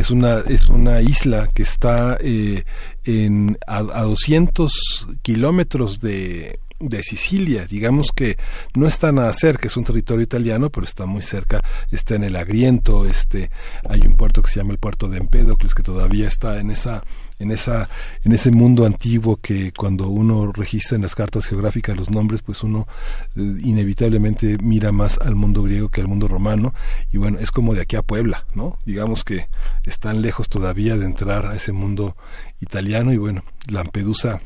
es 0.00 0.10
una 0.10 0.40
es 0.40 0.68
una 0.68 1.00
isla 1.02 1.48
que 1.54 1.62
está 1.62 2.16
eh, 2.20 2.64
en 3.04 3.58
a, 3.66 3.78
a 3.78 4.02
200 4.02 5.08
kilómetros 5.22 6.00
de 6.00 6.58
de 6.80 7.02
Sicilia, 7.02 7.66
digamos 7.66 8.06
que 8.14 8.38
no 8.74 8.86
está 8.86 9.12
nada 9.12 9.30
cerca, 9.34 9.68
es 9.68 9.76
un 9.76 9.84
territorio 9.84 10.22
italiano, 10.22 10.70
pero 10.70 10.84
está 10.84 11.04
muy 11.04 11.20
cerca, 11.20 11.60
está 11.90 12.14
en 12.14 12.24
el 12.24 12.36
Agriento, 12.36 13.04
este, 13.04 13.50
hay 13.86 14.00
un 14.00 14.14
puerto 14.14 14.40
que 14.42 14.50
se 14.50 14.60
llama 14.60 14.72
el 14.72 14.78
puerto 14.78 15.06
de 15.08 15.18
Empédocles 15.18 15.74
que 15.74 15.82
todavía 15.82 16.26
está 16.26 16.58
en 16.58 16.70
esa 16.70 17.02
en 17.40 17.50
esa 17.50 17.88
en 18.22 18.32
ese 18.32 18.52
mundo 18.52 18.86
antiguo 18.86 19.36
que 19.36 19.72
cuando 19.72 20.08
uno 20.08 20.52
registra 20.52 20.94
en 20.94 21.02
las 21.02 21.16
cartas 21.16 21.46
geográficas 21.46 21.96
los 21.96 22.10
nombres 22.10 22.42
pues 22.42 22.62
uno 22.62 22.86
eh, 23.34 23.40
inevitablemente 23.62 24.58
mira 24.62 24.92
más 24.92 25.18
al 25.18 25.34
mundo 25.34 25.64
griego 25.64 25.88
que 25.88 26.00
al 26.00 26.06
mundo 26.06 26.28
romano. 26.28 26.72
Y 27.12 27.18
bueno 27.18 27.38
es 27.40 27.50
como 27.50 27.74
de 27.74 27.82
aquí 27.82 27.96
a 27.96 28.02
Puebla 28.02 28.46
no 28.54 28.78
digamos 28.84 29.24
que 29.24 29.48
están 29.84 30.22
lejos 30.22 30.48
todavía 30.48 30.96
de 30.96 31.06
entrar 31.06 31.46
a 31.46 31.56
ese 31.56 31.72
mundo 31.72 32.16
italiano 32.60 33.12
y 33.12 33.16
bueno 33.16 33.42
Lampedusa 33.68 34.40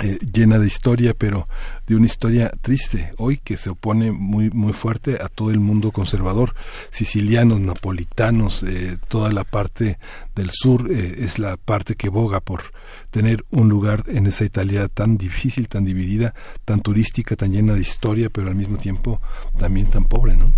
eh, 0.00 0.18
llena 0.32 0.58
de 0.58 0.66
historia, 0.66 1.12
pero 1.12 1.48
de 1.86 1.96
una 1.96 2.06
historia 2.06 2.50
triste 2.62 3.10
hoy 3.18 3.36
que 3.36 3.58
se 3.58 3.68
opone 3.68 4.10
muy 4.10 4.48
muy 4.48 4.72
fuerte 4.72 5.18
a 5.20 5.28
todo 5.28 5.50
el 5.50 5.60
mundo 5.60 5.90
conservador, 5.90 6.54
sicilianos, 6.90 7.60
napolitanos, 7.60 8.62
eh, 8.62 8.96
toda 9.08 9.30
la 9.32 9.44
parte 9.44 9.98
del 10.34 10.50
sur 10.50 10.90
eh, 10.90 11.16
es 11.18 11.38
la 11.38 11.58
parte 11.58 11.94
que 11.94 12.08
boga 12.08 12.40
por 12.40 12.72
tener 13.10 13.44
un 13.50 13.68
lugar 13.68 14.04
en 14.06 14.26
esa 14.26 14.44
Italia 14.46 14.88
tan 14.88 15.18
difícil, 15.18 15.68
tan 15.68 15.84
dividida, 15.84 16.32
tan 16.64 16.80
turística, 16.80 17.36
tan 17.36 17.52
llena 17.52 17.74
de 17.74 17.82
historia, 17.82 18.30
pero 18.30 18.48
al 18.48 18.54
mismo 18.54 18.78
tiempo 18.78 19.20
también 19.58 19.88
tan 19.88 20.04
pobre, 20.04 20.36
¿no? 20.36 20.54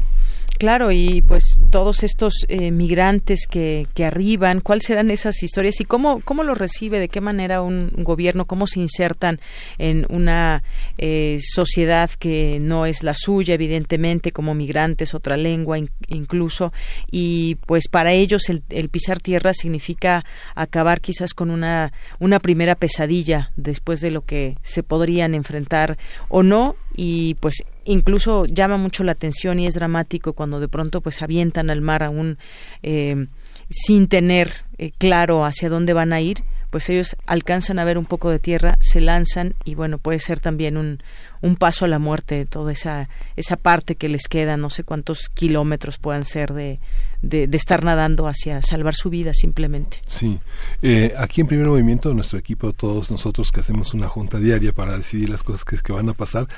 Claro, 0.58 0.92
y 0.92 1.20
pues 1.20 1.60
todos 1.70 2.04
estos 2.04 2.46
eh, 2.48 2.70
migrantes 2.70 3.46
que, 3.50 3.88
que 3.92 4.04
arriban, 4.04 4.60
¿cuáles 4.60 4.84
serán 4.84 5.10
esas 5.10 5.42
historias 5.42 5.80
y 5.80 5.84
cómo, 5.84 6.20
cómo 6.20 6.44
lo 6.44 6.54
recibe, 6.54 7.00
de 7.00 7.08
qué 7.08 7.20
manera 7.20 7.60
un 7.60 7.90
gobierno, 7.96 8.44
cómo 8.44 8.68
se 8.68 8.78
insertan 8.78 9.40
en 9.78 10.06
una 10.10 10.62
eh, 10.96 11.38
sociedad 11.40 12.08
que 12.08 12.60
no 12.62 12.86
es 12.86 13.02
la 13.02 13.14
suya, 13.14 13.54
evidentemente, 13.54 14.30
como 14.30 14.54
migrantes, 14.54 15.12
otra 15.12 15.36
lengua 15.36 15.76
incluso, 16.06 16.72
y 17.10 17.56
pues 17.66 17.88
para 17.88 18.12
ellos 18.12 18.48
el, 18.48 18.62
el, 18.70 18.88
pisar 18.90 19.20
tierra 19.20 19.54
significa 19.54 20.24
acabar 20.54 21.00
quizás 21.00 21.34
con 21.34 21.50
una, 21.50 21.92
una 22.20 22.38
primera 22.38 22.76
pesadilla 22.76 23.50
después 23.56 24.00
de 24.00 24.12
lo 24.12 24.22
que 24.22 24.56
se 24.62 24.84
podrían 24.84 25.34
enfrentar 25.34 25.98
o 26.28 26.44
no, 26.44 26.76
y 26.96 27.34
pues 27.34 27.64
incluso 27.84 28.46
llama 28.46 28.76
mucho 28.76 29.04
la 29.04 29.12
atención 29.12 29.58
y 29.60 29.66
es 29.66 29.74
dramático 29.74 30.32
cuando 30.32 30.60
de 30.60 30.68
pronto 30.68 31.00
pues 31.00 31.22
avientan 31.22 31.70
al 31.70 31.80
mar 31.80 32.02
aún 32.02 32.38
eh, 32.82 33.26
sin 33.70 34.08
tener 34.08 34.50
eh, 34.78 34.92
claro 34.96 35.44
hacia 35.44 35.68
dónde 35.68 35.92
van 35.92 36.12
a 36.12 36.20
ir 36.20 36.44
pues 36.74 36.88
ellos 36.88 37.14
alcanzan 37.26 37.78
a 37.78 37.84
ver 37.84 37.98
un 37.98 38.04
poco 38.04 38.30
de 38.30 38.40
tierra, 38.40 38.76
se 38.80 39.00
lanzan 39.00 39.54
y 39.64 39.76
bueno, 39.76 39.98
puede 39.98 40.18
ser 40.18 40.40
también 40.40 40.76
un, 40.76 41.04
un 41.40 41.54
paso 41.54 41.84
a 41.84 41.88
la 41.88 42.00
muerte, 42.00 42.46
toda 42.46 42.72
esa, 42.72 43.08
esa 43.36 43.54
parte 43.54 43.94
que 43.94 44.08
les 44.08 44.26
queda, 44.26 44.56
no 44.56 44.70
sé 44.70 44.82
cuántos 44.82 45.28
kilómetros 45.28 45.98
puedan 45.98 46.24
ser 46.24 46.52
de, 46.52 46.80
de, 47.24 47.48
estar 47.52 47.84
nadando 47.84 48.26
hacia 48.26 48.62
salvar 48.62 48.94
su 48.94 49.10
vida 49.10 49.34
simplemente. 49.34 50.00
Sí, 50.06 50.38
eh, 50.82 51.14
aquí 51.16 51.40
en 51.40 51.46
primer 51.46 51.66
movimiento, 51.66 52.12
nuestro 52.14 52.38
equipo, 52.38 52.72
todos 52.72 53.10
nosotros 53.10 53.50
que 53.50 53.60
hacemos 53.60 53.94
una 53.94 54.08
junta 54.08 54.38
diaria 54.38 54.72
para 54.72 54.96
decidir 54.96 55.28
las 55.28 55.42
cosas 55.42 55.64
que, 55.64 55.76
que 55.78 55.92
van 55.92 56.08
a 56.08 56.14
pasar, 56.14 56.48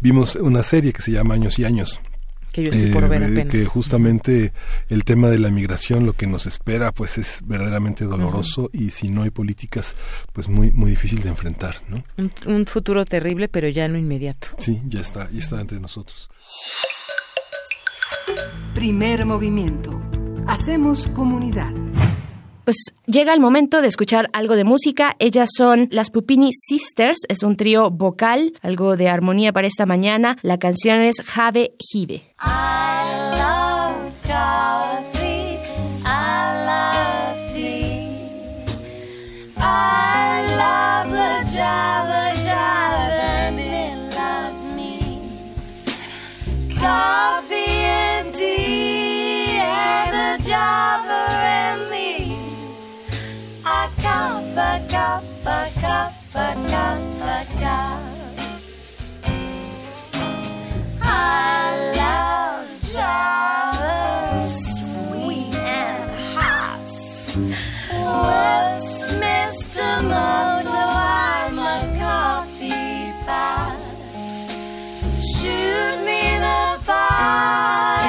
vimos 0.00 0.36
una 0.36 0.62
serie 0.62 0.92
que 0.92 1.02
se 1.02 1.12
llama 1.12 1.34
Años 1.34 1.58
y 1.58 1.64
Años 1.64 2.00
que 2.54 2.62
yo 2.62 2.70
estoy 2.70 2.92
por 2.92 3.08
ver 3.08 3.22
eh. 3.24 3.46
Que 3.46 3.64
justamente 3.64 4.52
el 4.88 5.02
tema 5.02 5.28
de 5.28 5.38
la 5.38 5.50
migración, 5.50 6.06
lo 6.06 6.12
que 6.12 6.28
nos 6.28 6.46
espera, 6.46 6.92
pues 6.92 7.18
es 7.18 7.40
verdaderamente 7.44 8.04
doloroso 8.04 8.70
y 8.72 8.90
si 8.90 9.08
no 9.08 9.22
hay 9.22 9.30
políticas, 9.30 9.96
pues 10.32 10.48
muy 10.48 10.70
muy 10.70 10.90
difícil 10.90 11.20
de 11.20 11.30
enfrentar, 11.30 11.74
¿no? 11.88 11.96
Un, 12.16 12.30
un 12.46 12.66
futuro 12.66 13.04
terrible, 13.04 13.48
pero 13.48 13.68
ya 13.68 13.88
no 13.88 13.98
inmediato. 13.98 14.48
Sí, 14.58 14.80
ya 14.86 15.00
está, 15.00 15.28
ya 15.32 15.40
está 15.40 15.60
entre 15.60 15.80
nosotros. 15.80 16.30
Primer 18.72 19.26
movimiento. 19.26 20.00
Hacemos 20.46 21.08
comunidad. 21.08 21.70
Pues 22.64 22.76
llega 23.06 23.34
el 23.34 23.40
momento 23.40 23.82
de 23.82 23.88
escuchar 23.88 24.30
algo 24.32 24.56
de 24.56 24.64
música. 24.64 25.16
Ellas 25.18 25.50
son 25.56 25.88
las 25.90 26.10
Pupini 26.10 26.50
Sisters, 26.52 27.20
es 27.28 27.42
un 27.42 27.56
trío 27.56 27.90
vocal, 27.90 28.54
algo 28.62 28.96
de 28.96 29.08
armonía 29.08 29.52
para 29.52 29.66
esta 29.66 29.84
mañana. 29.84 30.38
La 30.42 30.58
canción 30.58 31.00
es 31.00 31.16
Jave 31.22 31.74
Jive. 31.78 32.22
Baka, 54.54 55.18
baka, 55.42 56.14
baka, 56.32 56.86
baka. 57.18 57.78
I 61.02 61.74
love 61.98 62.70
Java, 62.94 64.38
sweet 64.38 65.58
and 65.58 66.10
hot. 66.38 66.86
What's 67.90 69.10
Mr. 69.18 69.82
Am 69.82 71.58
a 71.58 71.82
coffee 71.98 73.10
pot. 73.26 73.74
Shoot 75.18 75.98
me 76.06 76.22
the 76.38 76.78
ball. 76.86 78.03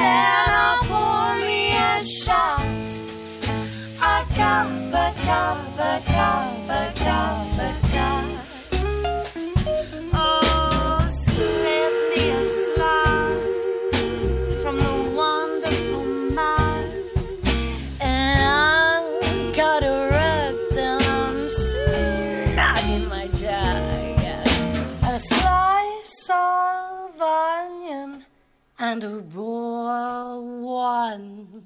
And 28.96 29.02
a 29.02 29.20
poor 29.32 30.40
one. 30.62 31.65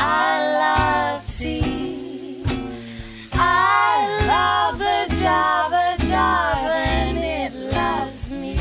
I 0.00 0.30
love 0.62 1.26
tea. 1.28 2.44
I 3.32 3.96
love 4.32 4.78
the 4.78 5.14
Java 5.20 5.96
jar 6.08 6.54
and 6.70 7.18
it 7.18 7.52
loves 7.72 8.30
me. 8.30 8.56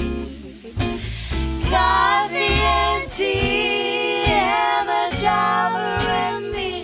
Coffee 1.69 2.59
and 2.79 3.11
tea 3.11 4.23
and 4.25 4.87
the 4.89 5.21
Java 5.21 5.97
and 6.09 6.51
me. 6.51 6.83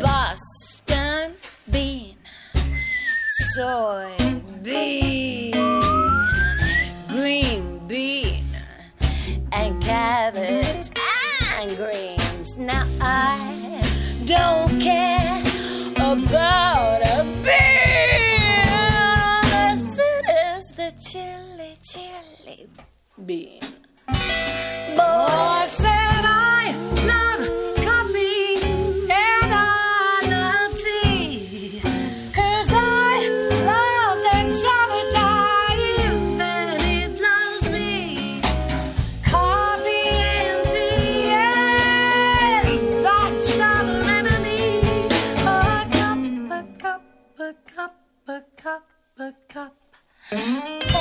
Boston 0.00 1.34
bean, 1.70 2.16
soybean, 3.54 4.62
green 4.62 5.05
cabbage 10.06 10.90
and 11.58 11.76
greens. 11.76 12.56
Now 12.56 12.86
I 13.00 13.82
don't 14.24 14.80
care 14.80 15.42
about 15.96 17.00
a 17.16 17.24
bean. 17.44 18.68
Unless 19.42 19.98
it 19.98 20.26
is 20.50 20.64
the 20.78 20.90
chili, 21.08 21.72
chili 21.90 22.68
bean. 23.26 23.60
Boy 24.96 25.64
said 25.66 26.22
I 26.24 26.62
love 27.10 27.35
Mm-hmm. 50.36 50.86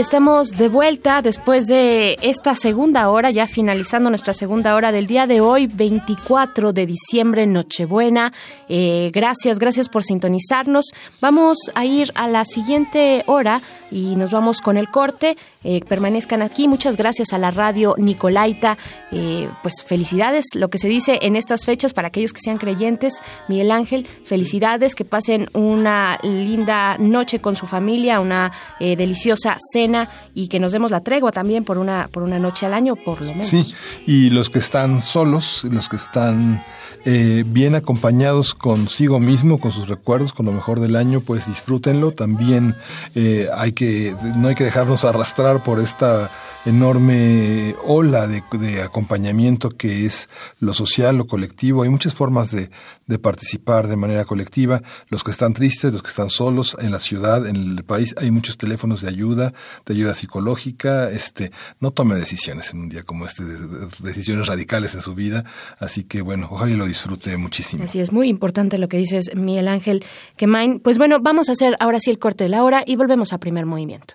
Estamos 0.00 0.52
de 0.52 0.68
vuelta 0.68 1.20
después 1.20 1.66
de 1.66 2.16
esta 2.22 2.54
segunda 2.54 3.10
hora, 3.10 3.30
ya 3.30 3.46
finalizando 3.46 4.08
nuestra 4.08 4.32
segunda 4.32 4.74
hora 4.74 4.92
del 4.92 5.06
día 5.06 5.26
de 5.26 5.42
hoy, 5.42 5.66
24 5.66 6.72
de 6.72 6.86
diciembre, 6.86 7.46
Nochebuena. 7.46 8.32
Eh, 8.70 9.10
gracias, 9.12 9.58
gracias 9.58 9.90
por 9.90 10.02
sintonizarnos. 10.02 10.86
Vamos 11.20 11.58
a 11.74 11.84
ir 11.84 12.12
a 12.14 12.28
la 12.28 12.46
siguiente 12.46 13.24
hora 13.26 13.60
y 13.90 14.16
nos 14.16 14.30
vamos 14.30 14.60
con 14.60 14.76
el 14.76 14.90
corte. 14.90 15.36
Eh, 15.62 15.80
permanezcan 15.86 16.42
aquí. 16.42 16.68
Muchas 16.68 16.96
gracias 16.96 17.32
a 17.32 17.38
la 17.38 17.50
radio 17.50 17.94
Nicolaita. 17.98 18.78
Eh, 19.12 19.48
pues 19.62 19.84
felicidades, 19.84 20.46
lo 20.54 20.68
que 20.70 20.78
se 20.78 20.88
dice 20.88 21.18
en 21.22 21.36
estas 21.36 21.64
fechas 21.64 21.92
para 21.92 22.08
aquellos 22.08 22.32
que 22.32 22.40
sean 22.40 22.58
creyentes. 22.58 23.20
Miguel 23.48 23.70
Ángel, 23.70 24.06
felicidades, 24.24 24.94
que 24.94 25.04
pasen 25.04 25.48
una 25.52 26.18
linda 26.22 26.96
noche 26.98 27.40
con 27.40 27.56
su 27.56 27.66
familia, 27.66 28.20
una 28.20 28.52
eh, 28.78 28.96
deliciosa 28.96 29.56
cena 29.72 30.08
y 30.34 30.48
que 30.48 30.60
nos 30.60 30.72
demos 30.72 30.90
la 30.90 31.00
tregua 31.00 31.32
también 31.32 31.64
por 31.64 31.78
una, 31.78 32.08
por 32.08 32.22
una 32.22 32.38
noche 32.38 32.66
al 32.66 32.74
año, 32.74 32.96
por 32.96 33.20
lo 33.20 33.32
menos. 33.32 33.46
Sí, 33.46 33.74
y 34.06 34.30
los 34.30 34.50
que 34.50 34.58
están 34.60 35.02
solos, 35.02 35.64
los 35.64 35.88
que 35.88 35.96
están 35.96 36.62
eh, 37.04 37.44
bien 37.46 37.74
acompañados 37.74 38.54
consigo 38.54 39.20
mismo, 39.20 39.58
con 39.58 39.72
sus 39.72 39.88
recuerdos, 39.88 40.32
con 40.32 40.46
lo 40.46 40.52
mejor 40.52 40.80
del 40.80 40.96
año, 40.96 41.20
pues 41.20 41.46
disfrútenlo. 41.46 42.12
También 42.12 42.74
eh, 43.14 43.48
hay 43.54 43.72
que, 43.72 44.14
no 44.36 44.48
hay 44.48 44.54
que 44.54 44.64
dejarnos 44.64 45.04
arrastrar 45.04 45.62
por 45.62 45.80
esta 45.80 46.30
enorme 46.64 47.74
ola 47.84 48.26
de, 48.26 48.42
acompañamiento 48.82 49.70
que 49.70 50.04
es 50.06 50.28
lo 50.60 50.72
social, 50.72 51.16
lo 51.16 51.26
colectivo. 51.26 51.82
Hay 51.82 51.88
muchas 51.88 52.14
formas 52.14 52.50
de, 52.50 52.70
participar 53.18 53.88
de 53.88 53.96
manera 53.96 54.24
colectiva. 54.24 54.82
Los 55.08 55.24
que 55.24 55.30
están 55.30 55.52
tristes, 55.52 55.92
los 55.92 56.02
que 56.02 56.08
están 56.08 56.30
solos 56.30 56.76
en 56.80 56.90
la 56.92 56.98
ciudad, 56.98 57.46
en 57.46 57.56
el 57.56 57.84
país, 57.84 58.14
hay 58.18 58.30
muchos 58.30 58.56
teléfonos 58.56 59.02
de 59.02 59.08
ayuda, 59.08 59.52
de 59.86 59.94
ayuda 59.94 60.14
psicológica. 60.14 61.10
Este, 61.10 61.50
no 61.80 61.90
tome 61.90 62.14
decisiones 62.14 62.72
en 62.72 62.80
un 62.80 62.88
día 62.88 63.02
como 63.02 63.26
este, 63.26 63.44
de- 63.44 63.66
de- 63.66 63.86
decisiones 64.00 64.46
radicales 64.46 64.94
en 64.94 65.00
su 65.00 65.14
vida. 65.14 65.44
Así 65.78 66.04
que 66.04 66.22
bueno, 66.22 66.48
ojalá 66.50 66.70
y 66.72 66.76
lo 66.76 66.86
disfrute 66.86 67.36
muchísimo. 67.36 67.84
Así 67.84 68.00
es, 68.00 68.12
muy 68.12 68.28
importante 68.28 68.78
lo 68.78 68.88
que 68.88 68.96
dices, 68.98 69.34
Miguel 69.34 69.68
Ángel 69.68 70.04
Quemain. 70.36 70.78
Pues 70.80 70.98
bueno, 70.98 71.18
vamos 71.20 71.48
a 71.48 71.52
hacer 71.52 71.76
ahora 71.80 71.98
sí 72.00 72.10
el 72.10 72.18
corte 72.18 72.44
de 72.44 72.50
la 72.50 72.62
hora 72.62 72.84
y 72.86 72.96
volvemos 72.96 73.32
a 73.32 73.38
primer 73.38 73.66
movimiento. 73.66 74.14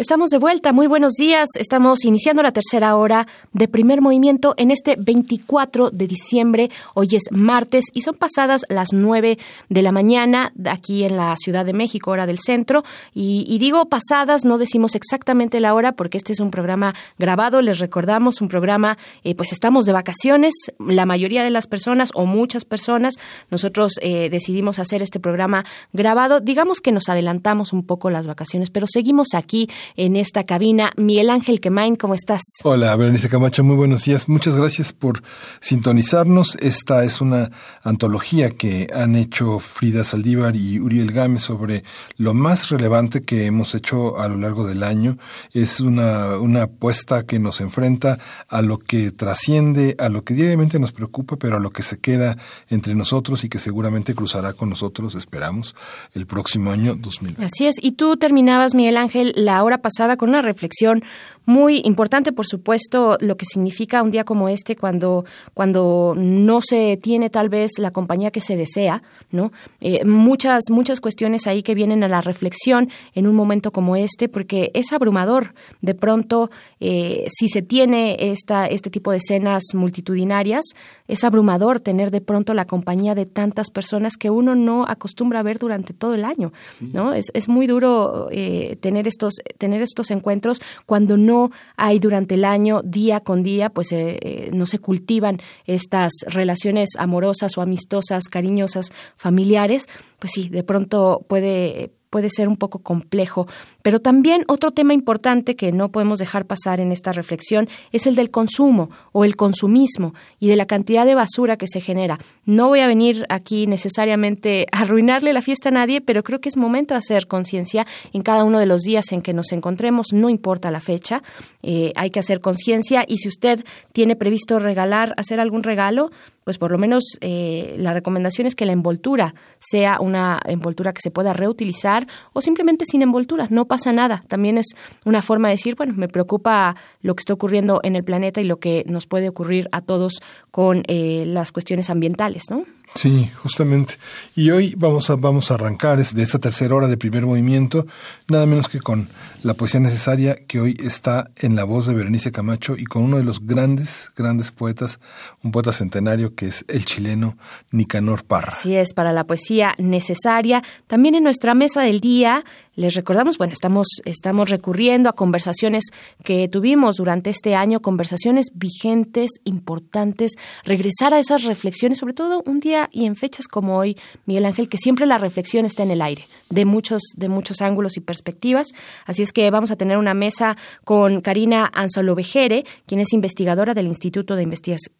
Estamos 0.00 0.30
de 0.30 0.38
vuelta, 0.38 0.72
muy 0.72 0.86
buenos 0.86 1.12
días. 1.12 1.50
Estamos 1.58 2.06
iniciando 2.06 2.42
la 2.42 2.52
tercera 2.52 2.96
hora 2.96 3.26
de 3.52 3.68
primer 3.68 4.00
movimiento 4.00 4.54
en 4.56 4.70
este 4.70 4.96
24 4.96 5.90
de 5.90 6.06
diciembre. 6.06 6.70
Hoy 6.94 7.08
es 7.12 7.24
martes 7.30 7.84
y 7.92 8.00
son 8.00 8.14
pasadas 8.14 8.64
las 8.70 8.94
9 8.94 9.36
de 9.68 9.82
la 9.82 9.92
mañana 9.92 10.54
aquí 10.64 11.04
en 11.04 11.18
la 11.18 11.36
Ciudad 11.36 11.66
de 11.66 11.74
México, 11.74 12.12
hora 12.12 12.24
del 12.24 12.38
centro. 12.38 12.82
Y, 13.12 13.44
y 13.46 13.58
digo 13.58 13.90
pasadas, 13.90 14.46
no 14.46 14.56
decimos 14.56 14.94
exactamente 14.94 15.60
la 15.60 15.74
hora 15.74 15.92
porque 15.92 16.16
este 16.16 16.32
es 16.32 16.40
un 16.40 16.50
programa 16.50 16.94
grabado. 17.18 17.60
Les 17.60 17.78
recordamos 17.78 18.40
un 18.40 18.48
programa, 18.48 18.96
eh, 19.22 19.34
pues 19.34 19.52
estamos 19.52 19.84
de 19.84 19.92
vacaciones. 19.92 20.54
La 20.78 21.04
mayoría 21.04 21.44
de 21.44 21.50
las 21.50 21.66
personas 21.66 22.08
o 22.14 22.24
muchas 22.24 22.64
personas, 22.64 23.16
nosotros 23.50 23.92
eh, 24.00 24.30
decidimos 24.30 24.78
hacer 24.78 25.02
este 25.02 25.20
programa 25.20 25.66
grabado. 25.92 26.40
Digamos 26.40 26.80
que 26.80 26.90
nos 26.90 27.10
adelantamos 27.10 27.74
un 27.74 27.84
poco 27.84 28.08
las 28.08 28.26
vacaciones, 28.26 28.70
pero 28.70 28.86
seguimos 28.86 29.34
aquí 29.34 29.68
en 29.96 30.16
esta 30.16 30.44
cabina. 30.44 30.92
Miguel 30.96 31.30
Ángel 31.30 31.60
Quemain, 31.60 31.96
¿cómo 31.96 32.14
estás? 32.14 32.42
Hola, 32.64 32.94
Berenice 32.96 33.28
Camacho, 33.28 33.64
muy 33.64 33.76
buenos 33.76 34.04
días. 34.04 34.28
Muchas 34.28 34.56
gracias 34.56 34.92
por 34.92 35.22
sintonizarnos. 35.60 36.56
Esta 36.56 37.04
es 37.04 37.20
una 37.20 37.50
antología 37.82 38.50
que 38.50 38.86
han 38.92 39.16
hecho 39.16 39.58
Frida 39.58 40.04
Saldívar 40.04 40.56
y 40.56 40.80
Uriel 40.80 41.12
Gámez 41.12 41.42
sobre 41.42 41.84
lo 42.16 42.34
más 42.34 42.68
relevante 42.68 43.22
que 43.22 43.46
hemos 43.46 43.74
hecho 43.74 44.18
a 44.18 44.28
lo 44.28 44.36
largo 44.36 44.66
del 44.66 44.82
año. 44.82 45.18
Es 45.52 45.80
una, 45.80 46.38
una 46.38 46.64
apuesta 46.64 47.24
que 47.24 47.38
nos 47.38 47.60
enfrenta 47.60 48.18
a 48.48 48.62
lo 48.62 48.78
que 48.78 49.10
trasciende, 49.10 49.96
a 49.98 50.08
lo 50.08 50.24
que 50.24 50.34
diariamente 50.34 50.78
nos 50.78 50.92
preocupa, 50.92 51.36
pero 51.36 51.56
a 51.56 51.60
lo 51.60 51.70
que 51.70 51.82
se 51.82 51.98
queda 51.98 52.36
entre 52.68 52.94
nosotros 52.94 53.44
y 53.44 53.48
que 53.48 53.58
seguramente 53.58 54.14
cruzará 54.14 54.52
con 54.52 54.70
nosotros, 54.70 55.14
esperamos, 55.14 55.74
el 56.14 56.26
próximo 56.26 56.70
año 56.70 56.94
2020. 56.94 57.44
Así 57.44 57.66
es. 57.66 57.76
Y 57.80 57.92
tú 57.92 58.16
terminabas, 58.16 58.74
Miguel 58.74 58.96
Ángel, 58.96 59.32
la 59.36 59.62
hora 59.62 59.79
pasada 59.80 60.16
con 60.16 60.28
una 60.28 60.42
reflexión 60.42 61.02
muy 61.46 61.80
importante, 61.84 62.32
por 62.32 62.46
supuesto, 62.46 63.16
lo 63.20 63.36
que 63.36 63.44
significa 63.44 64.02
un 64.02 64.10
día 64.10 64.24
como 64.24 64.48
este 64.48 64.76
cuando, 64.76 65.24
cuando 65.54 66.14
no 66.16 66.60
se 66.60 66.98
tiene 67.02 67.30
tal 67.30 67.48
vez 67.48 67.72
la 67.78 67.90
compañía 67.90 68.30
que 68.30 68.40
se 68.40 68.56
desea, 68.56 69.02
¿no? 69.30 69.52
Eh, 69.80 70.04
muchas, 70.04 70.64
muchas 70.70 71.00
cuestiones 71.00 71.46
ahí 71.46 71.62
que 71.62 71.74
vienen 71.74 72.04
a 72.04 72.08
la 72.08 72.20
reflexión 72.20 72.90
en 73.14 73.26
un 73.26 73.34
momento 73.34 73.72
como 73.72 73.96
este, 73.96 74.28
porque 74.28 74.70
es 74.74 74.92
abrumador 74.92 75.54
de 75.80 75.94
pronto 75.94 76.50
eh, 76.78 77.26
si 77.28 77.48
se 77.48 77.62
tiene 77.62 78.16
esta, 78.18 78.66
este 78.66 78.90
tipo 78.90 79.10
de 79.10 79.18
escenas 79.18 79.62
multitudinarias, 79.74 80.64
es 81.08 81.24
abrumador 81.24 81.80
tener 81.80 82.10
de 82.10 82.20
pronto 82.20 82.54
la 82.54 82.66
compañía 82.66 83.14
de 83.14 83.26
tantas 83.26 83.70
personas 83.70 84.16
que 84.16 84.30
uno 84.30 84.54
no 84.54 84.84
acostumbra 84.86 85.40
a 85.40 85.42
ver 85.42 85.58
durante 85.58 85.94
todo 85.94 86.14
el 86.14 86.24
año, 86.24 86.52
¿no? 86.80 87.14
Es, 87.14 87.26
es 87.34 87.48
muy 87.48 87.66
duro 87.66 88.28
eh, 88.30 88.76
tener 88.80 89.08
estos, 89.08 89.34
tener 89.58 89.82
estos 89.82 90.10
encuentros 90.10 90.60
cuando 90.86 91.16
no 91.16 91.29
hay 91.76 91.98
durante 91.98 92.34
el 92.34 92.44
año, 92.44 92.82
día 92.82 93.20
con 93.20 93.42
día, 93.42 93.70
pues 93.70 93.92
eh, 93.92 94.18
eh, 94.20 94.50
no 94.52 94.66
se 94.66 94.78
cultivan 94.78 95.40
estas 95.66 96.12
relaciones 96.26 96.90
amorosas 96.98 97.56
o 97.56 97.62
amistosas, 97.62 98.24
cariñosas, 98.28 98.92
familiares, 99.16 99.88
pues 100.18 100.32
sí, 100.32 100.48
de 100.48 100.62
pronto 100.62 101.24
puede 101.28 101.92
puede 102.10 102.28
ser 102.28 102.48
un 102.48 102.56
poco 102.56 102.80
complejo. 102.80 103.46
Pero 103.82 104.00
también 104.00 104.44
otro 104.48 104.70
tema 104.70 104.94
importante 104.94 105.56
que 105.56 105.72
no 105.72 105.90
podemos 105.90 106.18
dejar 106.18 106.46
pasar 106.46 106.80
en 106.80 106.92
esta 106.92 107.12
reflexión 107.12 107.68
es 107.92 108.06
el 108.06 108.14
del 108.14 108.30
consumo 108.30 108.90
o 109.12 109.24
el 109.24 109.36
consumismo 109.36 110.14
y 110.38 110.48
de 110.48 110.56
la 110.56 110.66
cantidad 110.66 111.06
de 111.06 111.14
basura 111.14 111.56
que 111.56 111.66
se 111.66 111.80
genera. 111.80 112.18
No 112.44 112.68
voy 112.68 112.80
a 112.80 112.86
venir 112.86 113.26
aquí 113.28 113.66
necesariamente 113.66 114.66
a 114.72 114.80
arruinarle 114.80 115.32
la 115.32 115.42
fiesta 115.42 115.68
a 115.68 115.72
nadie, 115.72 116.00
pero 116.00 116.22
creo 116.22 116.40
que 116.40 116.48
es 116.48 116.56
momento 116.56 116.94
de 116.94 116.98
hacer 116.98 117.26
conciencia 117.26 117.86
en 118.12 118.22
cada 118.22 118.44
uno 118.44 118.58
de 118.58 118.66
los 118.66 118.82
días 118.82 119.12
en 119.12 119.22
que 119.22 119.32
nos 119.32 119.52
encontremos, 119.52 120.08
no 120.12 120.28
importa 120.28 120.70
la 120.70 120.80
fecha, 120.80 121.22
eh, 121.62 121.92
hay 121.96 122.10
que 122.10 122.20
hacer 122.20 122.40
conciencia 122.40 123.04
y 123.06 123.18
si 123.18 123.28
usted 123.28 123.64
tiene 123.92 124.16
previsto 124.16 124.58
regalar, 124.58 125.14
hacer 125.16 125.40
algún 125.40 125.62
regalo, 125.62 126.10
pues 126.44 126.58
por 126.58 126.72
lo 126.72 126.78
menos 126.78 127.04
eh, 127.20 127.76
la 127.78 127.92
recomendación 127.92 128.46
es 128.46 128.54
que 128.54 128.66
la 128.66 128.72
envoltura 128.72 129.34
sea 129.58 130.00
una 130.00 130.40
envoltura 130.46 130.92
que 130.92 131.00
se 131.00 131.10
pueda 131.10 131.32
reutilizar 131.32 132.06
o 132.32 132.40
simplemente 132.40 132.86
sin 132.86 133.02
envoltura, 133.02 133.46
no 133.50 133.66
pasa 133.70 133.92
nada. 133.92 134.24
También 134.26 134.58
es 134.58 134.66
una 135.04 135.22
forma 135.22 135.46
de 135.46 135.54
decir, 135.54 135.76
bueno, 135.76 135.94
me 135.96 136.08
preocupa 136.08 136.74
lo 137.02 137.14
que 137.14 137.20
está 137.20 137.34
ocurriendo 137.34 137.78
en 137.84 137.94
el 137.94 138.02
planeta 138.02 138.40
y 138.40 138.44
lo 138.44 138.58
que 138.58 138.82
nos 138.88 139.06
puede 139.06 139.28
ocurrir 139.28 139.68
a 139.70 139.80
todos 139.80 140.14
con 140.50 140.82
eh, 140.88 141.22
las 141.24 141.52
cuestiones 141.52 141.88
ambientales, 141.88 142.50
¿no? 142.50 142.64
Sí, 142.96 143.30
justamente. 143.36 143.94
Y 144.34 144.50
hoy 144.50 144.74
vamos 144.76 145.08
a, 145.08 145.14
vamos 145.14 145.52
a 145.52 145.54
arrancar 145.54 146.04
de 146.04 146.22
esta 146.22 146.40
tercera 146.40 146.74
hora 146.74 146.88
de 146.88 146.96
primer 146.96 147.24
movimiento, 147.24 147.86
nada 148.26 148.44
menos 148.44 148.68
que 148.68 148.80
con 148.80 149.08
la 149.42 149.54
poesía 149.54 149.80
necesaria 149.80 150.36
que 150.46 150.60
hoy 150.60 150.76
está 150.82 151.30
en 151.36 151.56
la 151.56 151.64
voz 151.64 151.86
de 151.86 151.94
Berenice 151.94 152.30
Camacho 152.32 152.76
y 152.76 152.84
con 152.84 153.02
uno 153.02 153.16
de 153.16 153.24
los 153.24 153.46
grandes, 153.46 154.12
grandes 154.16 154.52
poetas, 154.52 155.00
un 155.42 155.50
poeta 155.50 155.72
centenario 155.72 156.34
que 156.34 156.46
es 156.46 156.64
el 156.68 156.84
chileno 156.84 157.36
Nicanor 157.70 158.24
Parra. 158.24 158.48
Así 158.48 158.76
es, 158.76 158.92
para 158.92 159.12
la 159.12 159.24
poesía 159.24 159.74
necesaria. 159.78 160.62
También 160.86 161.14
en 161.14 161.24
nuestra 161.24 161.54
mesa 161.54 161.82
del 161.82 162.00
día 162.00 162.44
les 162.76 162.94
recordamos, 162.94 163.36
bueno, 163.36 163.52
estamos, 163.52 163.86
estamos 164.04 164.48
recurriendo 164.48 165.10
a 165.10 165.12
conversaciones 165.12 165.84
que 166.24 166.48
tuvimos 166.48 166.96
durante 166.96 167.28
este 167.28 167.54
año, 167.54 167.80
conversaciones 167.80 168.46
vigentes, 168.54 169.32
importantes, 169.44 170.32
regresar 170.64 171.12
a 171.12 171.18
esas 171.18 171.44
reflexiones, 171.44 171.98
sobre 171.98 172.14
todo 172.14 172.42
un 172.46 172.60
día 172.60 172.88
y 172.90 173.06
en 173.06 173.16
fechas 173.16 173.48
como 173.48 173.76
hoy, 173.76 173.98
Miguel 174.24 174.46
Ángel, 174.46 174.68
que 174.68 174.78
siempre 174.78 175.04
la 175.04 175.18
reflexión 175.18 175.66
está 175.66 175.82
en 175.82 175.90
el 175.90 176.00
aire, 176.00 176.26
de 176.48 176.64
muchos, 176.64 177.02
de 177.16 177.28
muchos 177.28 177.60
ángulos 177.60 177.96
y 177.96 178.00
perspectivas. 178.00 178.68
Así 179.04 179.22
es 179.22 179.29
que 179.32 179.50
vamos 179.50 179.70
a 179.70 179.76
tener 179.76 179.98
una 179.98 180.14
mesa 180.14 180.56
con 180.84 181.20
Karina 181.20 181.70
Anzalovejere, 181.72 182.64
quien 182.86 183.00
es 183.00 183.12
investigadora 183.12 183.74
del 183.74 183.86
Instituto 183.86 184.36
de 184.36 184.42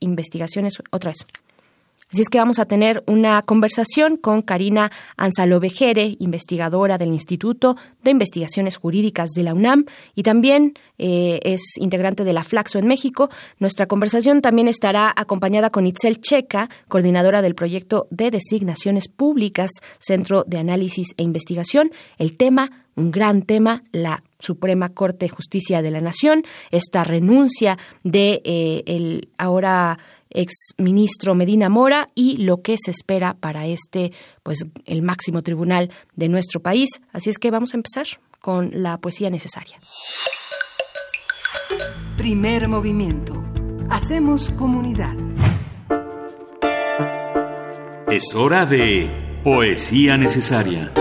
Investigaciones, 0.01 0.75
otra 0.91 1.11
vez, 1.11 1.27
Así 2.13 2.23
es 2.23 2.29
que 2.29 2.39
vamos 2.39 2.59
a 2.59 2.65
tener 2.65 3.05
una 3.07 3.41
conversación 3.43 4.17
con 4.17 4.43
Karina 4.43 4.91
Anzalovejere, 5.17 6.17
investigadora 6.19 6.99
del 6.99 7.11
Instituto 7.11 7.77
de 8.03 8.11
Investigaciones 8.11 8.79
Jurídicas 8.79 9.31
de 9.31 9.45
la 9.45 9.55
UNAM 9.55 9.85
y 10.17 10.25
también 10.25 10.75
eh, 10.99 11.39
es 11.45 11.63
integrante 11.77 12.25
de 12.25 12.33
la 12.33 12.43
Flaxo 12.43 12.81
en 12.81 12.89
México. 12.89 13.31
Nuestra 13.61 13.87
conversación 13.87 14.43
también 14.43 14.67
estará 14.67 15.13
acompañada 15.15 15.71
con 15.71 15.87
Itzel 15.87 16.21
Checa, 16.21 16.69
coordinadora 16.89 17.43
del 17.43 17.55
proyecto 17.55 18.09
de 18.11 18.33
designaciones 18.33 19.07
públicas, 19.07 19.71
Centro 20.01 20.43
de 20.49 20.59
Análisis 20.59 21.15
e 21.17 21.23
Investigación. 21.23 21.93
El 22.19 22.37
tema, 22.37 22.87
un 22.97 23.13
gran 23.13 23.43
tema, 23.43 23.85
la 23.93 24.25
Suprema 24.41 24.89
Corte 24.89 25.27
de 25.27 25.31
Justicia 25.31 25.81
de 25.81 25.93
la 25.93 26.01
Nación, 26.01 26.43
esta 26.73 27.05
renuncia 27.05 27.79
de 28.03 28.43
eh, 28.45 28.83
el 28.87 29.29
ahora 29.39 29.99
ex 30.31 30.53
ministro 30.79 31.35
Medina 31.35 31.69
Mora 31.69 32.11
y 32.15 32.39
lo 32.39 32.63
que 32.63 32.77
se 32.83 32.91
espera 32.91 33.35
para 33.35 33.67
este, 33.67 34.13
pues, 34.43 34.65
el 34.85 35.03
máximo 35.03 35.43
tribunal 35.43 35.91
de 36.15 36.29
nuestro 36.29 36.61
país. 36.61 36.89
Así 37.13 37.31
es 37.31 37.39
que 37.39 37.51
vamos 37.51 37.75
a 37.75 37.77
empezar 37.77 38.07
con 38.41 38.71
la 38.73 38.99
poesía 38.99 39.31
necesaria. 39.31 39.79
Primer 42.17 42.69
movimiento. 42.69 43.45
Hacemos 43.91 44.51
comunidad. 44.51 45.17
Es 48.11 48.35
hora 48.35 48.67
de 48.67 49.09
Poesía 49.45 50.17
Necesaria. 50.17 50.93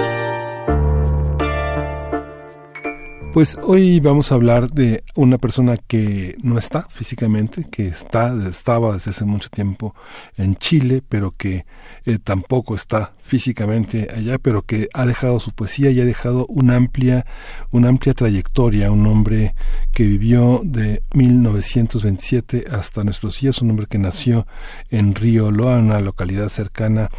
Pues 3.33 3.59
hoy 3.61 3.99
vamos 3.99 4.31
a 4.31 4.35
hablar 4.35 4.71
de 4.71 5.03
una 5.13 5.37
persona 5.37 5.77
que 5.77 6.35
no 6.41 6.57
está 6.57 6.87
físicamente, 6.89 7.67
que 7.69 7.87
está, 7.87 8.35
estaba 8.49 8.93
desde 8.93 9.11
hace 9.11 9.23
mucho 9.23 9.49
tiempo 9.49 9.93
en 10.35 10.55
Chile, 10.55 11.03
pero 11.07 11.35
que 11.37 11.65
eh, 12.05 12.17
tampoco 12.17 12.73
está 12.73 13.13
físicamente 13.21 14.07
allá, 14.11 14.39
pero 14.39 14.63
que 14.63 14.89
ha 14.95 15.05
dejado 15.05 15.39
su 15.39 15.51
poesía 15.51 15.91
y 15.91 16.01
ha 16.01 16.05
dejado 16.05 16.47
una 16.47 16.75
amplia, 16.75 17.27
una 17.69 17.89
amplia 17.89 18.15
trayectoria, 18.15 18.91
un 18.91 19.05
hombre 19.05 19.53
que 19.93 20.03
vivió 20.03 20.61
de 20.63 21.03
1927 21.13 22.65
hasta 22.71 23.03
nuestros 23.03 23.39
días, 23.39 23.61
un 23.61 23.69
hombre 23.69 23.85
que 23.85 23.99
nació 23.99 24.47
en 24.89 25.13
Río 25.13 25.51
Loa, 25.51 25.77
una 25.77 25.99
localidad 25.99 26.49
cercana 26.49 27.09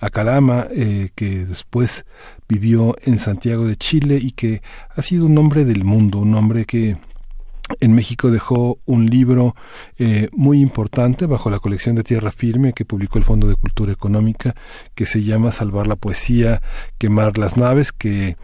a 0.00 0.08
Calama, 0.08 0.66
eh, 0.70 1.10
que 1.14 1.44
después 1.44 2.06
vivió 2.48 2.96
en 3.02 3.18
Santiago 3.18 3.66
de 3.66 3.76
Chile 3.76 4.18
y 4.20 4.32
que 4.32 4.62
ha 4.94 5.02
sido 5.02 5.26
un 5.26 5.36
hombre 5.38 5.64
del 5.64 5.84
mundo, 5.84 6.18
un 6.18 6.34
hombre 6.34 6.64
que 6.64 6.96
en 7.80 7.92
México 7.92 8.30
dejó 8.30 8.78
un 8.86 9.06
libro 9.06 9.54
eh, 9.98 10.28
muy 10.32 10.60
importante 10.60 11.26
bajo 11.26 11.50
la 11.50 11.58
colección 11.58 11.96
de 11.96 12.02
Tierra 12.02 12.30
Firme 12.30 12.72
que 12.72 12.84
publicó 12.84 13.18
el 13.18 13.24
Fondo 13.24 13.46
de 13.46 13.56
Cultura 13.56 13.92
Económica 13.92 14.54
que 14.94 15.06
se 15.06 15.22
llama 15.22 15.52
Salvar 15.52 15.86
la 15.86 15.96
Poesía, 15.96 16.62
Quemar 16.96 17.36
las 17.36 17.56
Naves, 17.56 17.92
que 17.92 18.36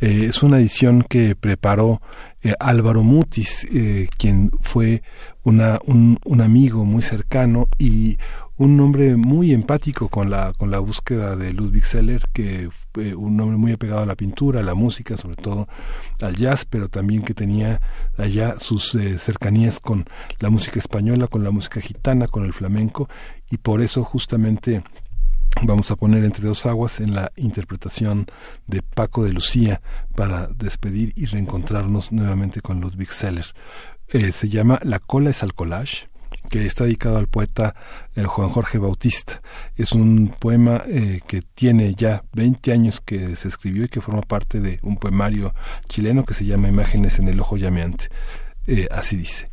eh, 0.00 0.26
es 0.28 0.42
una 0.42 0.58
edición 0.58 1.02
que 1.02 1.36
preparó 1.36 2.00
eh, 2.42 2.54
Álvaro 2.58 3.02
Mutis, 3.02 3.68
quien 4.16 4.50
fue 4.62 5.02
una, 5.42 5.78
un, 5.84 6.18
un 6.24 6.40
amigo 6.40 6.86
muy 6.86 7.02
cercano 7.02 7.68
y 7.78 8.16
un 8.60 8.78
hombre 8.78 9.16
muy 9.16 9.54
empático 9.54 10.10
con 10.10 10.28
la 10.28 10.52
con 10.52 10.70
la 10.70 10.80
búsqueda 10.80 11.34
de 11.34 11.54
Ludwig 11.54 11.86
Seller 11.86 12.22
que 12.30 12.68
fue 12.92 13.14
un 13.14 13.40
hombre 13.40 13.56
muy 13.56 13.72
apegado 13.72 14.02
a 14.02 14.06
la 14.06 14.16
pintura 14.16 14.60
a 14.60 14.62
la 14.62 14.74
música 14.74 15.16
sobre 15.16 15.36
todo 15.36 15.66
al 16.20 16.36
jazz 16.36 16.66
pero 16.66 16.90
también 16.90 17.22
que 17.22 17.32
tenía 17.32 17.80
allá 18.18 18.60
sus 18.60 18.94
eh, 18.94 19.16
cercanías 19.16 19.80
con 19.80 20.04
la 20.40 20.50
música 20.50 20.78
española 20.78 21.26
con 21.26 21.42
la 21.42 21.50
música 21.50 21.80
gitana 21.80 22.28
con 22.28 22.44
el 22.44 22.52
flamenco 22.52 23.08
y 23.50 23.56
por 23.56 23.80
eso 23.80 24.04
justamente 24.04 24.82
vamos 25.62 25.90
a 25.90 25.96
poner 25.96 26.22
entre 26.26 26.46
dos 26.46 26.66
aguas 26.66 27.00
en 27.00 27.14
la 27.14 27.32
interpretación 27.36 28.26
de 28.66 28.82
Paco 28.82 29.24
de 29.24 29.32
Lucía 29.32 29.80
para 30.14 30.48
despedir 30.48 31.14
y 31.16 31.24
reencontrarnos 31.24 32.12
nuevamente 32.12 32.60
con 32.60 32.82
Ludwig 32.82 33.10
Seller 33.10 33.46
Eh, 34.12 34.32
se 34.32 34.48
llama 34.48 34.80
La 34.82 34.98
cola 34.98 35.30
es 35.30 35.44
al 35.44 35.54
collage 35.54 36.09
que 36.50 36.66
está 36.66 36.84
dedicado 36.84 37.16
al 37.16 37.28
poeta 37.28 37.74
eh, 38.16 38.24
Juan 38.24 38.50
Jorge 38.50 38.78
Bautista. 38.78 39.40
Es 39.76 39.92
un 39.92 40.34
poema 40.38 40.82
eh, 40.86 41.20
que 41.26 41.40
tiene 41.40 41.94
ya 41.94 42.24
20 42.32 42.72
años 42.72 43.00
que 43.00 43.36
se 43.36 43.48
escribió 43.48 43.84
y 43.84 43.88
que 43.88 44.00
forma 44.00 44.20
parte 44.20 44.60
de 44.60 44.80
un 44.82 44.96
poemario 44.96 45.54
chileno 45.88 46.24
que 46.24 46.34
se 46.34 46.44
llama 46.44 46.68
Imágenes 46.68 47.18
en 47.20 47.28
el 47.28 47.40
ojo 47.40 47.56
llameante. 47.56 48.08
Eh, 48.66 48.88
así 48.90 49.16
dice. 49.16 49.50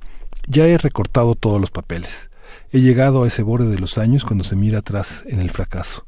Ya 0.48 0.66
he 0.66 0.78
recortado 0.78 1.36
todos 1.36 1.62
los 1.62 1.72
papeles. 1.72 2.32
He 2.72 2.82
llegado 2.82 3.24
a 3.24 3.28
ese 3.28 3.44
borde 3.44 3.70
de 3.70 3.80
los 3.80 3.98
años 3.98 4.26
cuando 4.26 4.44
se 4.44 4.56
mira 4.56 4.80
atrás 4.80 5.24
en 5.28 5.40
el 5.40 5.52
fracaso. 5.52 6.08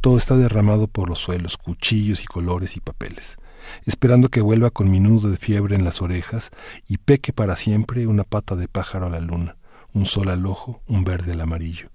Todo 0.00 0.18
está 0.18 0.36
derramado 0.36 0.86
por 0.86 1.08
los 1.08 1.18
suelos, 1.18 1.56
cuchillos 1.56 2.22
y 2.22 2.26
colores 2.26 2.76
y 2.76 2.80
papeles 2.80 3.38
esperando 3.84 4.28
que 4.28 4.40
vuelva 4.40 4.70
con 4.70 4.88
mi 4.88 5.00
nudo 5.00 5.28
de 5.28 5.36
fiebre 5.36 5.74
en 5.74 5.84
las 5.84 6.00
orejas 6.00 6.50
y 6.86 6.98
peque 6.98 7.32
para 7.32 7.56
siempre 7.56 8.06
una 8.06 8.22
pata 8.22 8.54
de 8.54 8.68
pájaro 8.68 9.06
a 9.06 9.10
la 9.10 9.18
luna 9.18 9.56
un 9.92 10.06
sol 10.06 10.28
al 10.28 10.46
ojo, 10.46 10.82
un 10.86 11.04
verde 11.04 11.32
al 11.32 11.40
amarillo. 11.40 11.90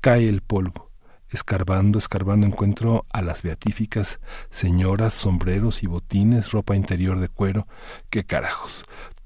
Cae 0.00 0.28
el 0.28 0.40
polvo. 0.40 0.90
Escarbando, 1.30 1.98
escarbando 1.98 2.46
encuentro 2.46 3.06
a 3.12 3.20
las 3.20 3.42
beatíficas 3.42 4.20
señoras, 4.50 5.14
sombreros 5.14 5.82
y 5.82 5.88
botines, 5.88 6.52
ropa 6.52 6.76
interior 6.76 7.18
de 7.18 7.28
cuero. 7.28 7.66
¡Qué 8.08 8.24
carajos! 8.24 8.84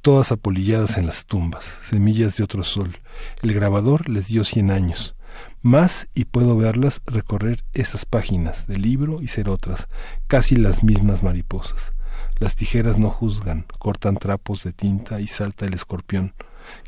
todas 0.09 0.33
apolilladas 0.33 0.97
en 0.97 1.07
las 1.07 1.27
tumbas, 1.27 1.65
semillas 1.83 2.37
de 2.37 2.45
otro 2.45 2.63
sol. 2.63 2.97
El 3.43 3.53
grabador 3.53 4.09
les 4.09 4.29
dio 4.29 4.45
cien 4.45 4.71
años. 4.71 5.17
Más 5.61 6.09
y 6.15 6.25
puedo 6.25 6.57
verlas 6.57 7.03
recorrer 7.05 7.65
esas 7.75 8.07
páginas 8.07 8.67
de 8.67 8.79
libro 8.79 9.21
y 9.21 9.29
ser 9.29 9.49
otras, 9.49 9.89
casi 10.27 10.57
las 10.57 10.83
mismas 10.83 11.23
mariposas. 11.23 11.93
Las 12.39 12.55
tijeras 12.55 12.99
no 12.99 13.11
juzgan, 13.11 13.67
cortan 13.79 14.17
trapos 14.17 14.65
de 14.65 14.73
tinta 14.73 15.21
y 15.21 15.27
salta 15.27 15.67
el 15.67 15.75
escorpión, 15.75 16.35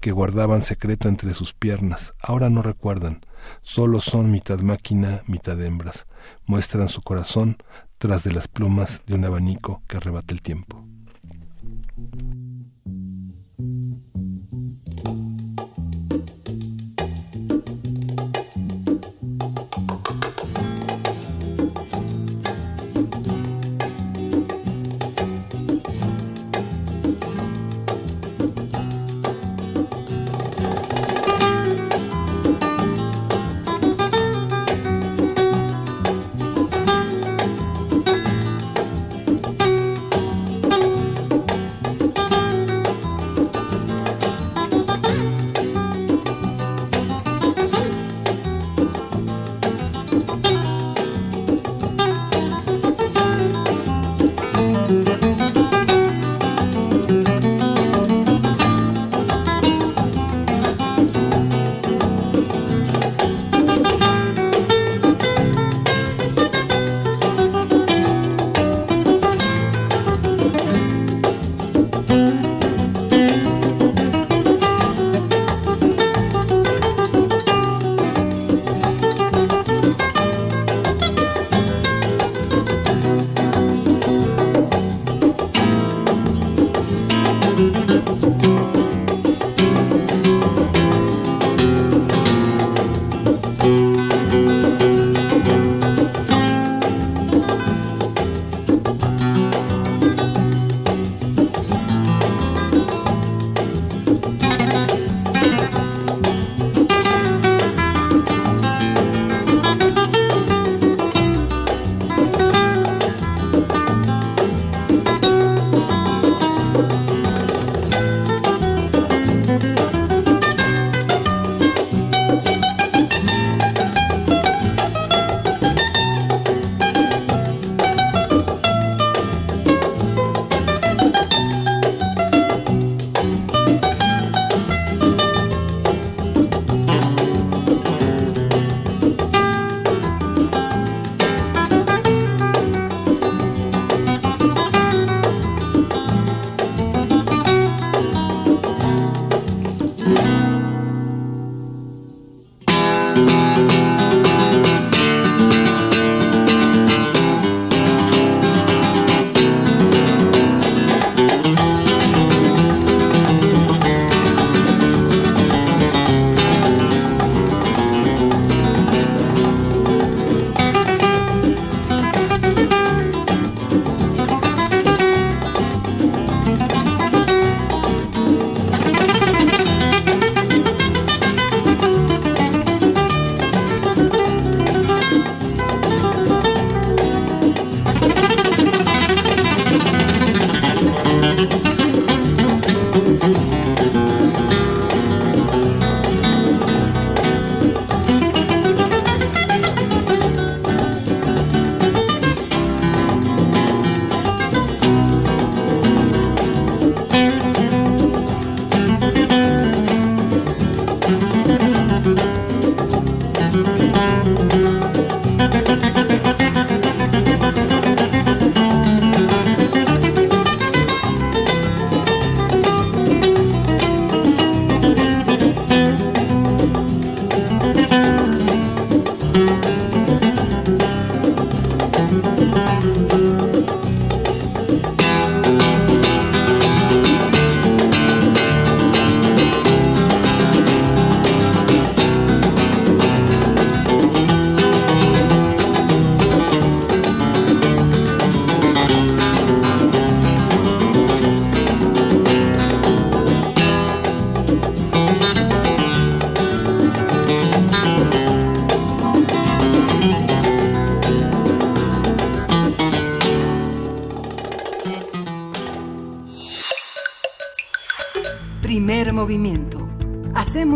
que 0.01 0.13
guardaban 0.13 0.63
secreto 0.63 1.09
entre 1.09 1.35
sus 1.35 1.55
piernas, 1.55 2.15
ahora 2.23 2.51
no 2.51 2.63
recuerdan, 2.63 3.21
solo 3.63 4.01
son 4.01 4.31
mitad 4.31 4.61
máquina, 4.61 5.23
mitad 5.27 5.61
hembras, 5.61 6.07
muestran 6.47 6.89
su 6.89 7.03
corazón 7.03 7.57
tras 7.99 8.25
de 8.25 8.33
las 8.33 8.49
plumas 8.49 9.03
de 9.07 9.15
un 9.15 9.25
abanico 9.25 9.83
que 9.87 9.99
arrebata 9.99 10.33
el 10.35 10.43
tiempo. 10.43 10.85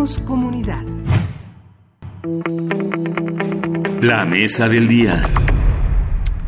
Comunidad. 0.04 0.84
La 4.02 4.26
mesa 4.26 4.68
del 4.68 4.86
día. 4.86 5.26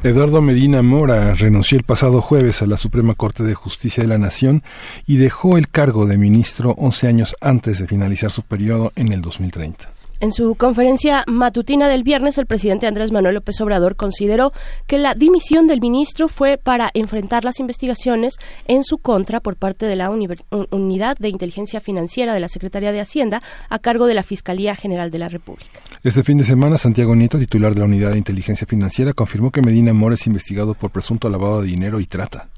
Eduardo 0.03 0.43
Medina 0.43 0.83
Mora 0.83 1.33
renunció 1.33 1.79
el 1.79 1.85
pasado 1.85 2.21
jueves 2.21 2.61
a 2.61 2.67
la 2.67 2.77
Suprema 2.77 3.15
Corte 3.15 3.45
de 3.45 3.55
Justicia 3.55 4.03
de 4.03 4.11
la 4.11 4.19
Nación 4.19 4.63
y 5.07 5.17
dejó 5.17 5.57
el 5.57 5.71
cargo 5.71 6.05
de 6.05 6.19
ministro 6.19 6.75
11 6.77 7.09
años 7.09 7.35
antes 7.41 7.79
de 7.79 7.87
finalizar 7.87 8.31
su 8.31 8.43
periodo 8.43 8.93
en 8.95 9.11
el 9.11 9.23
2030. 9.23 9.86
En 10.21 10.33
su 10.33 10.55
conferencia 10.55 11.25
matutina 11.27 11.89
del 11.89 12.03
viernes, 12.03 12.39
el 12.39 12.47
presidente 12.47 12.87
Andrés 12.87 13.13
Manuel 13.13 13.35
López 13.35 13.61
Obrador 13.61 13.97
consideró 13.97 14.53
que 14.87 14.99
la 14.99 15.15
dimisión 15.15 15.67
del 15.67 15.81
ministro 15.81 16.29
fue 16.29 16.57
para 16.57 16.91
enfrentar 16.95 17.45
las 17.45 17.61
investigaciones 17.61 18.37
en 18.67 18.83
su 18.83 18.97
contra 18.99 19.41
por 19.41 19.57
parte 19.57 19.85
de 19.85 19.97
la 19.97 20.11
Unidad 20.11 21.17
de 21.19 21.29
Inteligencia 21.29 21.81
Financiera 21.81 22.33
de 22.33 22.41
la 22.41 22.49
Secretaría 22.49 22.93
de 22.93 23.01
Hacienda 23.01 23.43
a 23.69 23.79
cargo 23.79 24.07
de 24.07 24.15
la 24.15 24.23
Fiscalía 24.23 24.75
General 24.75 25.11
de 25.11 25.19
la 25.19 25.29
República. 25.29 25.81
Este 26.03 26.25
fin 26.25 26.39
de 26.39 26.45
semana, 26.45 26.79
Santiago 26.79 27.15
Nieto, 27.15 27.39
titular 27.39 27.75
de 27.75 27.81
la 27.81 27.87
Unidad 27.87 28.13
de 28.13 28.19
Inteligencia 28.19 28.67
Financiera, 28.67 29.13
confirmó 29.13 29.51
que 29.51 29.61
Medina 29.61 29.93
Mora 29.93 30.15
es 30.15 30.27
investigado 30.27 30.75
por 30.75 30.91
presunto 30.91 31.29
lavado 31.29 31.61
de 31.61 31.69
dinero 31.69 32.01
y 32.01 32.07
trata. 32.07 32.49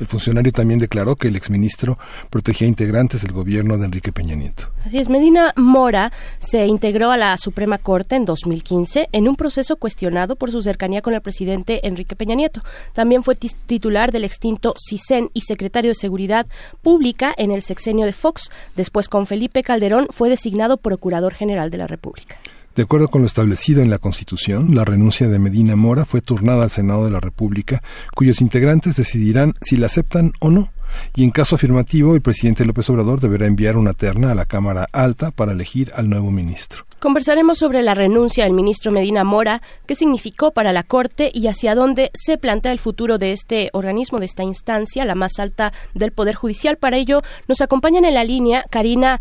El 0.00 0.06
funcionario 0.06 0.50
también 0.50 0.80
declaró 0.80 1.14
que 1.14 1.28
el 1.28 1.36
exministro 1.36 1.98
protegía 2.30 2.66
integrantes 2.66 3.22
del 3.22 3.32
gobierno 3.32 3.76
de 3.76 3.84
Enrique 3.84 4.12
Peña 4.12 4.34
Nieto. 4.34 4.70
Así 4.86 4.98
es, 4.98 5.10
Medina 5.10 5.52
Mora 5.56 6.10
se 6.38 6.66
integró 6.66 7.10
a 7.10 7.18
la 7.18 7.36
Suprema 7.36 7.76
Corte 7.76 8.16
en 8.16 8.24
2015 8.24 9.10
en 9.12 9.28
un 9.28 9.36
proceso 9.36 9.76
cuestionado 9.76 10.36
por 10.36 10.50
su 10.50 10.62
cercanía 10.62 11.02
con 11.02 11.12
el 11.12 11.20
presidente 11.20 11.86
Enrique 11.86 12.16
Peña 12.16 12.34
Nieto. 12.34 12.62
También 12.94 13.22
fue 13.22 13.36
titular 13.36 14.10
del 14.10 14.24
extinto 14.24 14.74
CISEN 14.78 15.30
y 15.34 15.42
secretario 15.42 15.90
de 15.90 15.96
Seguridad 15.96 16.46
Pública 16.80 17.34
en 17.36 17.50
el 17.50 17.62
sexenio 17.62 18.06
de 18.06 18.14
Fox. 18.14 18.50
Después, 18.76 19.08
con 19.08 19.26
Felipe 19.26 19.62
Calderón, 19.62 20.06
fue 20.10 20.30
designado 20.30 20.78
Procurador 20.78 21.34
General 21.34 21.70
de 21.70 21.78
la 21.78 21.86
República. 21.86 22.38
De 22.76 22.84
acuerdo 22.84 23.08
con 23.08 23.22
lo 23.22 23.26
establecido 23.26 23.82
en 23.82 23.90
la 23.90 23.98
Constitución, 23.98 24.76
la 24.76 24.84
renuncia 24.84 25.28
de 25.28 25.40
Medina 25.40 25.74
Mora 25.74 26.04
fue 26.04 26.20
turnada 26.20 26.62
al 26.62 26.70
Senado 26.70 27.04
de 27.04 27.10
la 27.10 27.18
República, 27.18 27.82
cuyos 28.14 28.40
integrantes 28.40 28.94
decidirán 28.94 29.54
si 29.60 29.76
la 29.76 29.86
aceptan 29.86 30.32
o 30.38 30.50
no. 30.50 30.70
Y 31.14 31.24
en 31.24 31.30
caso 31.30 31.56
afirmativo, 31.56 32.14
el 32.14 32.20
presidente 32.20 32.64
López 32.64 32.88
Obrador 32.90 33.20
deberá 33.20 33.46
enviar 33.46 33.76
una 33.76 33.92
terna 33.92 34.30
a 34.30 34.34
la 34.34 34.46
Cámara 34.46 34.86
Alta 34.92 35.30
para 35.30 35.52
elegir 35.52 35.90
al 35.94 36.08
nuevo 36.08 36.30
ministro. 36.30 36.86
Conversaremos 37.00 37.58
sobre 37.58 37.82
la 37.82 37.94
renuncia 37.94 38.44
del 38.44 38.52
ministro 38.52 38.92
Medina 38.92 39.24
Mora, 39.24 39.62
qué 39.86 39.94
significó 39.94 40.50
para 40.52 40.72
la 40.72 40.82
Corte 40.82 41.30
y 41.32 41.46
hacia 41.46 41.74
dónde 41.74 42.10
se 42.12 42.38
plantea 42.38 42.72
el 42.72 42.78
futuro 42.78 43.18
de 43.18 43.32
este 43.32 43.70
organismo, 43.72 44.18
de 44.18 44.26
esta 44.26 44.42
instancia, 44.42 45.04
la 45.04 45.14
más 45.14 45.38
alta 45.38 45.72
del 45.94 46.12
Poder 46.12 46.34
Judicial. 46.34 46.76
Para 46.76 46.98
ello, 46.98 47.22
nos 47.48 47.62
acompañan 47.62 48.04
en 48.04 48.14
la 48.14 48.24
línea 48.24 48.64
Karina 48.68 49.20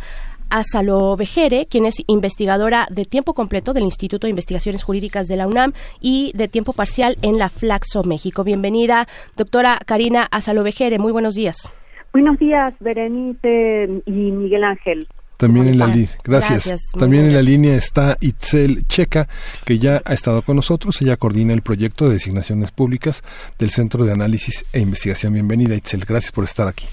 Asalo 0.49 1.15
Vejere, 1.15 1.65
quien 1.65 1.85
es 1.85 1.95
investigadora 2.07 2.87
de 2.89 3.05
tiempo 3.05 3.33
completo 3.33 3.73
del 3.73 3.83
Instituto 3.83 4.27
de 4.27 4.31
Investigaciones 4.31 4.83
Jurídicas 4.83 5.27
de 5.27 5.35
la 5.35 5.47
UNAM 5.47 5.73
y 6.01 6.31
de 6.35 6.47
tiempo 6.47 6.73
parcial 6.73 7.17
en 7.21 7.37
la 7.37 7.49
Flaxo, 7.49 8.03
México. 8.03 8.43
Bienvenida, 8.43 9.07
doctora 9.35 9.79
Karina 9.85 10.27
Asalo 10.31 10.63
Vejere. 10.63 10.99
Muy 10.99 11.11
buenos 11.11 11.35
días. 11.35 11.71
Buenos 12.11 12.39
días, 12.39 12.73
Berenice 12.79 14.01
y 14.05 14.11
Miguel 14.11 14.63
Ángel. 14.63 15.07
También 15.39 15.69
en 15.69 15.77
la 15.79 15.85
gracias. 15.85 16.17
Gracias, 16.25 16.81
También 16.99 17.27
en 17.27 17.33
la 17.33 17.41
línea 17.41 17.73
está 17.73 18.17
Itzel 18.19 18.85
Checa, 18.87 19.29
que 19.65 19.79
ya 19.79 20.01
ha 20.03 20.13
estado 20.13 20.41
con 20.41 20.57
nosotros. 20.57 21.01
Ella 21.01 21.15
coordina 21.15 21.53
el 21.53 21.61
proyecto 21.61 22.07
de 22.07 22.15
designaciones 22.15 22.71
públicas 22.71 23.23
del 23.57 23.69
Centro 23.69 24.03
de 24.03 24.11
Análisis 24.11 24.65
e 24.73 24.81
Investigación. 24.81 25.31
Bienvenida, 25.31 25.75
Itzel. 25.75 26.03
Gracias 26.03 26.33
por 26.33 26.43
estar 26.43 26.67
aquí. 26.67 26.87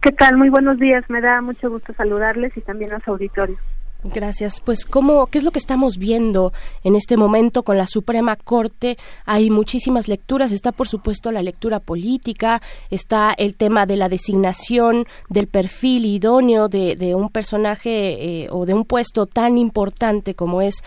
¿Qué 0.00 0.12
tal? 0.12 0.36
Muy 0.36 0.48
buenos 0.48 0.78
días. 0.78 1.04
Me 1.08 1.20
da 1.20 1.40
mucho 1.40 1.70
gusto 1.70 1.92
saludarles 1.92 2.56
y 2.56 2.60
también 2.60 2.92
a 2.92 3.00
su 3.00 3.10
auditorio. 3.10 3.58
Gracias. 4.04 4.60
Pues, 4.60 4.84
¿cómo, 4.84 5.26
¿qué 5.26 5.38
es 5.38 5.44
lo 5.44 5.50
que 5.50 5.58
estamos 5.58 5.98
viendo 5.98 6.52
en 6.84 6.94
este 6.94 7.16
momento 7.16 7.64
con 7.64 7.76
la 7.76 7.88
Suprema 7.88 8.36
Corte? 8.36 8.96
Hay 9.26 9.50
muchísimas 9.50 10.06
lecturas. 10.06 10.52
Está, 10.52 10.70
por 10.70 10.86
supuesto, 10.86 11.32
la 11.32 11.42
lectura 11.42 11.80
política, 11.80 12.62
está 12.90 13.34
el 13.36 13.56
tema 13.56 13.86
de 13.86 13.96
la 13.96 14.08
designación 14.08 15.04
del 15.28 15.48
perfil 15.48 16.06
idóneo 16.06 16.68
de, 16.68 16.94
de 16.94 17.16
un 17.16 17.28
personaje 17.28 18.44
eh, 18.44 18.48
o 18.52 18.66
de 18.66 18.74
un 18.74 18.84
puesto 18.84 19.26
tan 19.26 19.58
importante 19.58 20.34
como 20.34 20.62
es 20.62 20.84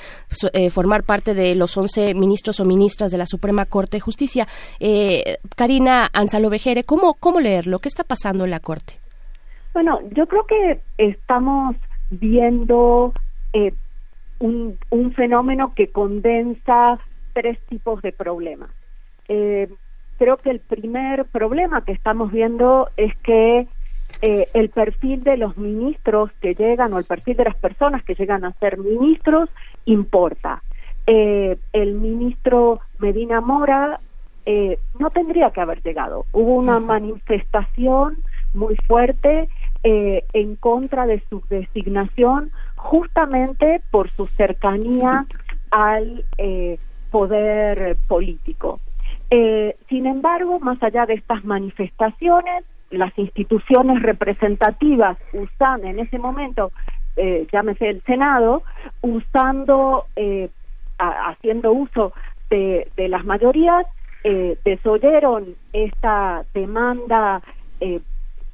eh, 0.54 0.70
formar 0.70 1.04
parte 1.04 1.34
de 1.34 1.54
los 1.56 1.76
11 1.76 2.14
ministros 2.14 2.62
o 2.62 2.66
ministras 2.66 3.12
de 3.12 3.18
la 3.18 3.26
Suprema 3.26 3.66
Corte 3.66 3.98
de 3.98 4.02
Justicia. 4.02 4.48
Eh, 4.80 5.38
Karina 5.58 6.10
Ansalo 6.14 6.50
Vejere, 6.50 6.86
¿cómo, 6.86 7.16
¿cómo 7.16 7.42
leerlo? 7.42 7.80
¿Qué 7.80 7.90
está 7.90 8.06
pasando 8.06 8.46
en 8.46 8.52
la 8.52 8.62
Corte? 8.62 9.01
Bueno, 9.74 10.00
yo 10.12 10.28
creo 10.28 10.46
que 10.46 10.82
estamos 10.98 11.76
viendo 12.10 13.14
eh, 13.54 13.74
un, 14.40 14.78
un 14.90 15.14
fenómeno 15.14 15.74
que 15.74 15.88
condensa 15.88 17.00
tres 17.34 17.60
tipos 17.68 18.02
de 18.02 18.12
problemas. 18.12 18.70
Eh, 19.28 19.70
creo 20.18 20.38
que 20.38 20.50
el 20.52 20.60
primer 20.60 21.26
problema 21.26 21.84
que 21.84 21.94
estamos 21.94 22.32
viendo 22.32 22.90
es 22.98 23.16
que 23.18 23.68
eh, 24.22 24.48
el 24.54 24.70
perfil 24.70 25.24
de 25.24 25.38
los 25.38 25.58
ministros 25.58 26.32
que 26.42 26.54
llegan 26.54 26.94
o 26.94 27.00
el 27.00 27.06
perfil 27.06 27.38
de 27.38 27.46
las 27.46 27.56
personas 27.56 28.04
que 28.04 28.14
llegan 28.14 28.46
a 28.46 28.52
ser 28.54 28.78
ministros 28.78 29.50
importa. 29.86 30.62
Eh, 31.08 31.58
el 31.74 31.94
ministro 31.96 32.82
Medina 33.00 33.42
Mora 33.42 34.00
eh, 34.46 34.78
no 35.00 35.10
tendría 35.10 35.50
que 35.50 35.62
haber 35.62 35.82
llegado. 35.82 36.26
Hubo 36.34 36.54
una 36.56 36.80
manifestación 36.80 38.18
muy 38.54 38.76
fuerte 38.88 39.50
eh, 39.84 40.24
en 40.34 40.56
contra 40.56 41.06
de 41.06 41.24
su 41.30 41.42
designación 41.50 42.52
justamente 42.76 43.82
por 43.92 44.10
su 44.10 44.28
cercanía 44.28 45.26
al 45.72 46.26
eh, 46.38 46.78
poder 47.10 47.98
político. 48.08 48.80
Eh, 49.30 49.76
sin 49.88 50.06
embargo, 50.08 50.60
más 50.60 50.82
allá 50.84 51.06
de 51.06 51.14
estas 51.14 51.44
manifestaciones, 51.46 52.66
las 52.90 53.18
instituciones 53.18 54.02
representativas 54.02 55.18
usan 55.34 55.86
en 55.86 56.00
ese 56.00 56.20
momento, 56.20 56.72
eh, 57.16 57.48
llámese 57.52 57.90
el 57.90 58.02
Senado, 58.04 58.64
usando, 59.02 60.06
eh, 60.16 60.50
haciendo 60.98 61.72
uso 61.72 62.14
de, 62.50 62.92
de 62.98 63.08
las 63.08 63.24
mayorías, 63.26 63.86
eh, 64.24 64.58
desoyeron 64.66 65.56
esta 65.74 66.44
demanda 66.54 67.42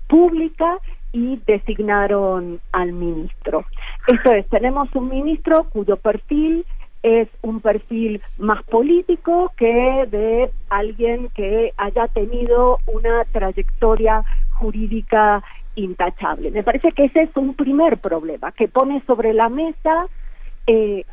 pública 0.07 0.77
y 1.11 1.41
designaron 1.45 2.59
al 2.71 2.93
ministro. 2.93 3.65
Esto 4.07 4.31
es, 4.31 4.47
tenemos 4.49 4.93
un 4.95 5.09
ministro 5.09 5.65
cuyo 5.65 5.97
perfil 5.97 6.65
es 7.03 7.29
un 7.41 7.61
perfil 7.61 8.21
más 8.39 8.63
político 8.63 9.51
que 9.55 10.07
de 10.09 10.51
alguien 10.69 11.29
que 11.29 11.73
haya 11.77 12.07
tenido 12.07 12.79
una 12.87 13.23
trayectoria 13.31 14.23
jurídica 14.51 15.43
intachable. 15.75 16.51
Me 16.51 16.63
parece 16.63 16.89
que 16.89 17.05
ese 17.05 17.23
es 17.23 17.29
un 17.35 17.53
primer 17.53 17.97
problema 17.97 18.51
que 18.51 18.67
pone 18.67 19.01
sobre 19.05 19.33
la 19.33 19.47
mesa 19.47 20.07
eh, 20.65 21.05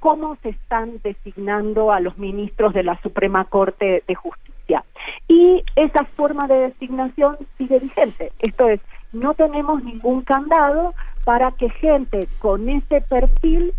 cómo 0.00 0.36
se 0.42 0.50
están 0.50 1.00
designando 1.02 1.92
a 1.92 2.00
los 2.00 2.16
ministros 2.16 2.72
de 2.72 2.84
la 2.84 3.00
Suprema 3.02 3.44
Corte 3.44 4.04
de 4.06 4.14
Justicia. 4.14 4.84
Y 5.28 5.64
esa 5.74 6.04
forma 6.04 6.46
de 6.46 6.68
designación 6.68 7.36
sigue 7.58 7.80
vigente. 7.80 8.32
Esto 8.38 8.68
es, 8.68 8.80
no 9.16 9.34
tenemos 9.34 9.82
ningún 9.82 10.22
candado 10.22 10.94
para 11.24 11.50
que 11.52 11.70
gente 11.70 12.28
con 12.38 12.68
ese 12.68 13.00
perfil, 13.00 13.72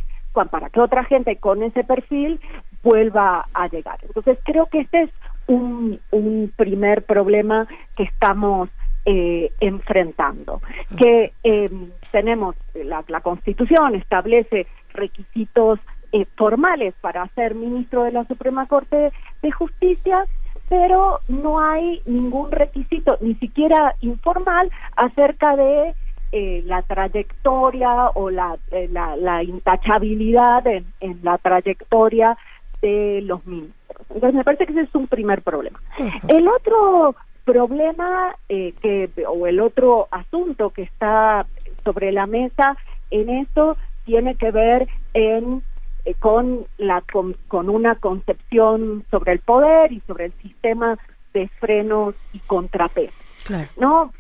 para 0.52 0.70
que 0.70 0.80
otra 0.80 1.04
gente 1.04 1.38
con 1.38 1.64
ese 1.64 1.84
perfil 1.84 2.40
vuelva 2.84 3.48
a 3.54 3.68
llegar. 3.68 3.98
Entonces 4.04 4.38
creo 4.44 4.68
que 4.68 4.82
este 4.82 5.04
es 5.04 5.10
un, 5.48 6.00
un 6.12 6.52
primer 6.56 7.06
problema 7.06 7.68
que 7.96 8.04
estamos 8.04 8.70
eh, 9.06 9.52
enfrentando, 9.62 10.62
que 10.98 11.32
eh, 11.44 11.70
tenemos, 12.12 12.56
la, 12.74 13.04
la 13.08 13.22
Constitución 13.22 13.96
establece 13.96 14.68
requisitos 14.94 15.80
eh, 16.12 16.26
formales 16.36 16.94
para 17.02 17.28
ser 17.30 17.56
ministro 17.56 18.04
de 18.04 18.12
la 18.12 18.26
Suprema 18.26 18.66
Corte 18.68 19.12
de 19.42 19.52
Justicia, 19.52 20.26
pero 20.70 21.20
no 21.28 21.60
hay 21.60 22.02
ningún 22.06 22.52
requisito, 22.52 23.18
ni 23.22 23.36
siquiera 23.36 23.96
informal, 24.02 24.70
acerca 24.96 25.56
de 25.56 25.94
eh, 26.32 26.62
la 26.66 26.82
trayectoria 26.82 28.10
o 28.14 28.30
la, 28.30 28.58
eh, 28.72 28.90
la, 28.92 29.16
la 29.16 29.44
intachabilidad 29.44 30.68
en, 30.68 30.86
en 31.00 31.20
la 31.24 31.38
trayectoria 31.38 32.38
de 32.82 33.22
los 33.24 33.46
ministros. 33.46 34.06
Entonces 34.10 34.36
me 34.36 34.44
parece 34.44 34.66
que 34.66 34.74
ese 34.74 34.82
es 34.82 34.96
un 34.96 35.08
primer 35.08 35.42
problema. 35.42 35.80
El 36.28 36.48
otro 36.48 37.16
problema 37.46 38.36
eh, 38.50 38.74
que 38.82 39.10
o 39.26 39.48
el 39.48 39.62
otro 39.62 40.08
asunto 40.12 40.70
que 40.72 40.84
está 40.84 41.46
sobre 41.84 42.12
la 42.12 42.28
mesa 42.28 42.76
en 43.10 43.30
esto 43.30 43.78
tiene 44.06 44.36
que 44.36 44.52
ver 44.52 44.88
en 45.14 45.64
eh, 46.08 46.16
con 46.20 46.66
la 46.78 47.02
con, 47.02 47.36
con 47.48 47.70
una 47.70 47.96
concepción 47.96 49.04
sobre 49.12 49.34
el 49.34 49.40
poder 49.40 49.92
y 49.92 50.00
sobre 50.08 50.26
el 50.26 50.34
sistema 50.42 50.98
de 51.34 51.48
frenos 51.60 52.16
y 52.34 52.40
contrapesos 52.40 53.14
Claro. 53.44 53.68
no 53.78 54.12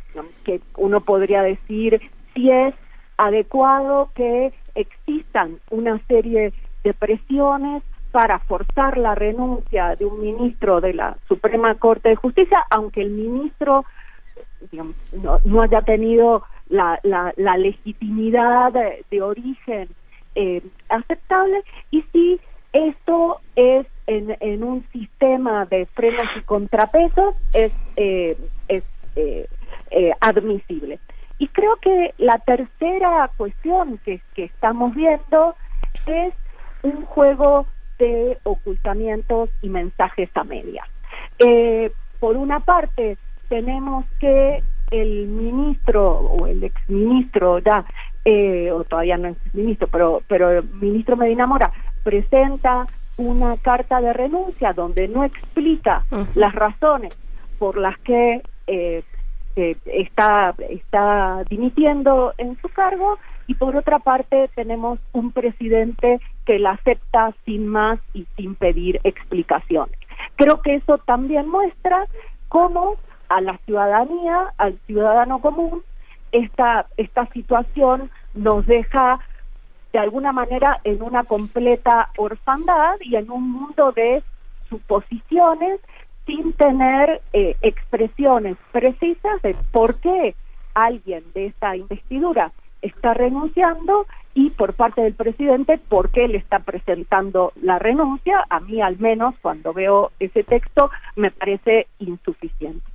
que 0.43 0.61
uno 0.77 1.01
podría 1.01 1.41
decir 1.43 2.01
si 2.34 2.51
es 2.51 2.73
adecuado 3.18 4.09
que 4.15 4.53
existan 4.76 5.59
una 5.69 5.99
serie 6.07 6.53
de 6.84 6.93
presiones 6.93 7.84
para 8.11 8.39
forzar 8.39 8.97
la 8.97 9.15
renuncia 9.15 9.95
de 9.95 10.05
un 10.05 10.22
ministro 10.22 10.81
de 10.81 10.93
la 10.93 11.18
Suprema 11.27 11.76
Corte 11.76 12.09
de 12.09 12.15
Justicia, 12.15 12.65
aunque 12.69 13.01
el 13.01 13.11
ministro 13.11 13.85
digamos, 14.72 14.95
no, 15.14 15.39
no 15.45 15.61
haya 15.61 15.81
tenido 15.81 16.43
la, 16.69 16.99
la, 17.03 17.34
la 17.38 17.57
legitimidad 17.57 18.72
de, 18.73 19.05
de 19.11 19.22
origen 19.22 19.88
eh, 20.39 20.61
aceptable 20.89 21.64
y 21.89 22.03
si 22.14 22.39
esto 22.72 23.41
es 23.55 23.88
en, 24.05 24.64
un 24.64 24.85
sistema 24.91 25.65
de 25.65 25.88
frenos 25.88 26.27
y 26.35 26.41
contrapesos 26.41 27.34
es, 27.53 27.72
eh, 27.95 28.38
eh, 29.15 30.11
admisible. 30.22 30.99
Y 31.39 31.47
creo 31.47 31.77
que 31.77 32.14
la 32.19 32.38
tercera 32.38 33.31
cuestión 33.35 33.99
que, 34.05 34.22
estamos 34.35 34.93
viendo 34.93 35.55
es 36.05 36.35
un 36.84 37.03
juego 37.05 37.65
de 37.97 38.38
ocultamientos 38.43 39.49
y 39.64 39.69
mensajes 39.69 40.30
a 40.35 40.43
medias. 40.43 40.88
Por 42.19 42.38
una 42.38 42.59
parte, 42.59 43.18
tenemos 43.49 44.05
que 44.19 44.61
el 44.91 45.27
ministro 45.27 46.11
o 46.11 46.45
el 46.45 46.64
exministro 46.64 47.57
ya, 47.57 47.85
eh, 48.30 48.70
o 48.74 48.84
todavía 48.84 49.16
no 49.16 49.30
es 49.30 49.38
ministro, 49.54 49.88
pero, 49.88 50.22
pero 50.28 50.52
el 50.52 50.64
ministro 50.66 51.16
Medina 51.16 51.48
Mora 51.48 51.72
presenta 52.04 52.86
una 53.16 53.56
carta 53.56 54.02
de 54.02 54.12
renuncia 54.12 54.74
donde 54.74 55.08
no 55.08 55.24
explica 55.24 56.04
las 56.36 56.54
razones 56.54 57.14
por 57.58 57.78
las 57.78 57.98
que 57.99 58.41
eh, 58.68 59.02
eh, 59.56 59.78
está, 59.86 60.54
está 60.70 61.45
dimitiendo 61.49 62.34
en 62.38 62.60
su 62.62 62.68
cargo 62.68 63.18
y 63.48 63.54
por 63.54 63.78
otra 63.78 63.99
parte 63.99 64.49
tenemos 64.56 64.99
un 65.14 65.32
presidente 65.32 66.20
que 66.45 66.60
la 66.60 66.72
acepta 66.72 67.34
sin 67.45 67.66
más 67.66 67.98
y 68.14 68.28
sin 68.36 68.56
pedir 68.56 68.99
explicaciones. 69.06 69.98
Creo 70.36 70.62
que 70.62 70.76
eso 70.76 70.98
también 70.98 71.48
muestra 71.48 72.08
cómo 72.49 72.98
a 73.30 73.40
la 73.40 73.58
ciudadanía, 73.60 74.54
al 74.58 74.78
ciudadano 74.86 75.40
común, 75.40 75.82
esta, 76.32 76.88
esta 76.98 77.26
situación 77.28 78.10
nos 78.34 78.66
deja 78.66 79.20
de 79.94 79.99
alguna 79.99 80.32
manera 80.32 80.80
en 80.84 81.02
una 81.02 81.24
completa 81.24 82.10
orfandad 82.18 82.95
y 83.02 83.16
en 83.16 83.32
un 83.32 83.52
mundo 83.52 83.91
de 83.91 84.24
suposiciones 84.70 85.80
sin 86.26 86.54
tener 86.54 87.22
eh, 87.34 87.56
expresiones 87.62 88.58
precisas 88.72 89.41
de 89.41 89.56
por 89.72 89.95
qué 89.95 90.36
alguien 90.74 91.24
de 91.34 91.48
esta 91.48 91.76
investidura 91.76 92.52
está 92.82 93.14
renunciando 93.14 94.06
y 94.34 94.52
por 94.52 94.74
parte 94.74 95.02
del 95.02 95.16
presidente 95.16 95.80
por 95.80 96.12
qué 96.12 96.28
le 96.28 96.38
está 96.38 96.60
presentando 96.60 97.54
la 97.62 97.80
renuncia. 97.80 98.45
A 98.49 98.60
mí 98.60 98.82
al 98.82 98.99
menos 98.99 99.36
cuando 99.41 99.74
veo 99.74 100.12
ese 100.20 100.44
texto 100.44 100.91
me 101.16 101.32
parece 101.32 101.88
insuficiente. 101.99 102.86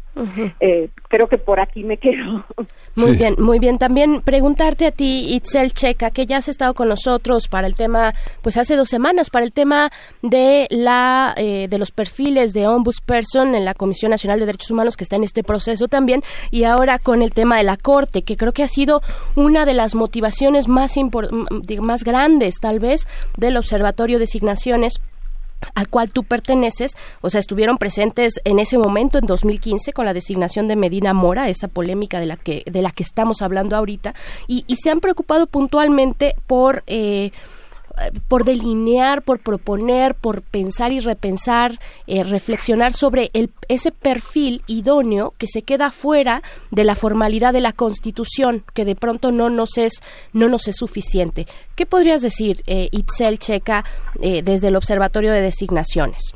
Eh, 0.61 0.91
creo 1.09 1.27
que 1.27 1.39
por 1.39 1.59
aquí 1.59 1.85
me 1.85 1.97
quedo. 1.97 2.45
Muy 2.95 3.17
bien, 3.17 3.37
muy 3.39 3.59
bien. 3.59 3.79
También 3.79 4.21
preguntarte 4.21 4.85
a 4.85 4.91
ti, 4.91 5.35
Itzel 5.35 5.73
Checa, 5.73 6.11
que 6.11 6.27
ya 6.27 6.37
has 6.37 6.49
estado 6.49 6.75
con 6.75 6.89
nosotros 6.89 7.49
para 7.49 7.67
el 7.67 7.75
tema, 7.75 8.15
pues 8.43 8.59
hace 8.59 8.77
dos 8.77 8.91
semanas, 8.91 9.31
para 9.31 9.47
el 9.47 9.53
tema 9.53 9.91
de 10.21 10.67
la 10.69 11.33
eh, 11.39 11.69
de 11.71 11.79
los 11.79 11.91
perfiles 11.91 12.53
de 12.53 12.67
ombudsperson 12.67 13.55
en 13.55 13.65
la 13.65 13.73
Comisión 13.73 14.11
Nacional 14.11 14.41
de 14.41 14.47
Derechos 14.47 14.71
Humanos, 14.71 14.99
que 14.99 15.05
está 15.05 15.17
en 15.17 15.25
este 15.25 15.43
proceso 15.43 15.89
también, 15.89 16.23
y 16.51 16.65
ahora 16.65 16.99
con 16.99 17.23
el 17.23 17.33
tema 17.33 17.57
de 17.57 17.63
la 17.63 17.79
Corte, 17.79 18.23
que 18.23 18.37
creo 18.37 18.53
que 18.53 18.63
ha 18.63 18.69
sido 18.69 19.01
una 19.37 19.65
de 19.65 19.73
las 19.73 19.95
motivaciones 19.95 20.69
más, 20.69 20.95
más 21.81 22.05
grandes, 22.05 22.57
tal 22.61 22.79
vez, 22.79 23.09
del 23.39 23.57
Observatorio 23.57 24.19
de 24.19 24.25
Designaciones 24.25 25.01
al 25.75 25.89
cual 25.89 26.11
tú 26.11 26.25
perteneces, 26.25 26.93
o 27.21 27.31
sea, 27.31 27.41
estuvieron 27.41 27.79
presentes 27.79 28.41
en 28.45 28.59
ese 28.59 28.79
momento, 28.79 29.19
en 29.19 29.27
2015, 29.27 29.93
con 29.93 30.05
la 30.05 30.15
designación 30.15 30.69
de 30.69 30.77
Medina 30.77 31.15
Mora, 31.15 31.49
esa 31.49 31.69
polémica 31.69 32.21
de 32.21 32.27
la 32.27 32.37
que, 32.37 32.63
de 32.67 32.83
la 32.83 32.91
que 32.91 33.03
estamos 33.03 33.43
hablando 33.43 33.77
ahorita, 33.77 34.15
y, 34.47 34.65
y 34.67 34.77
se 34.77 34.91
han 34.91 35.01
preocupado 35.01 35.47
puntualmente 35.47 36.35
por... 36.47 36.83
Eh, 36.87 37.33
por 38.29 38.45
delinear, 38.45 39.23
por 39.23 39.39
proponer, 39.41 40.15
por 40.15 40.43
pensar 40.43 40.93
y 40.93 41.01
repensar, 41.01 41.73
eh, 42.07 42.25
reflexionar 42.25 42.93
sobre 42.93 43.31
el, 43.35 43.51
ese 43.69 43.93
perfil 43.93 44.63
idóneo 44.67 45.35
que 45.39 45.47
se 45.47 45.63
queda 45.63 45.91
fuera 45.91 46.43
de 46.71 46.85
la 46.85 46.95
formalidad 46.95 47.53
de 47.53 47.61
la 47.61 47.73
Constitución, 47.73 48.65
que 48.75 48.85
de 48.85 48.95
pronto 48.95 49.33
no 49.33 49.51
nos 49.51 49.79
es, 49.79 50.01
no 50.33 50.49
nos 50.49 50.69
es 50.69 50.77
suficiente. 50.77 51.47
¿Qué 51.77 51.87
podrías 51.87 52.23
decir, 52.23 52.57
eh, 52.67 52.89
Itzel 52.93 53.39
Checa, 53.39 53.85
eh, 54.21 54.43
desde 54.43 54.69
el 54.69 54.77
Observatorio 54.77 55.33
de 55.33 55.41
Designaciones? 55.41 56.35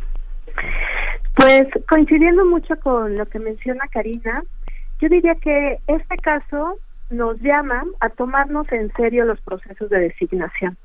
Pues 1.35 1.69
coincidiendo 1.89 2.45
mucho 2.45 2.75
con 2.83 3.15
lo 3.15 3.27
que 3.27 3.39
menciona 3.39 3.87
Karina, 3.93 4.43
yo 5.01 5.09
diría 5.09 5.35
que 5.35 5.79
este 5.87 6.17
caso 6.17 6.79
nos 7.11 7.39
llama 7.41 7.85
a 8.01 8.09
tomarnos 8.09 8.71
en 8.73 8.91
serio 8.95 9.25
los 9.25 9.41
procesos 9.43 9.91
de 9.91 10.01
designación 10.01 10.77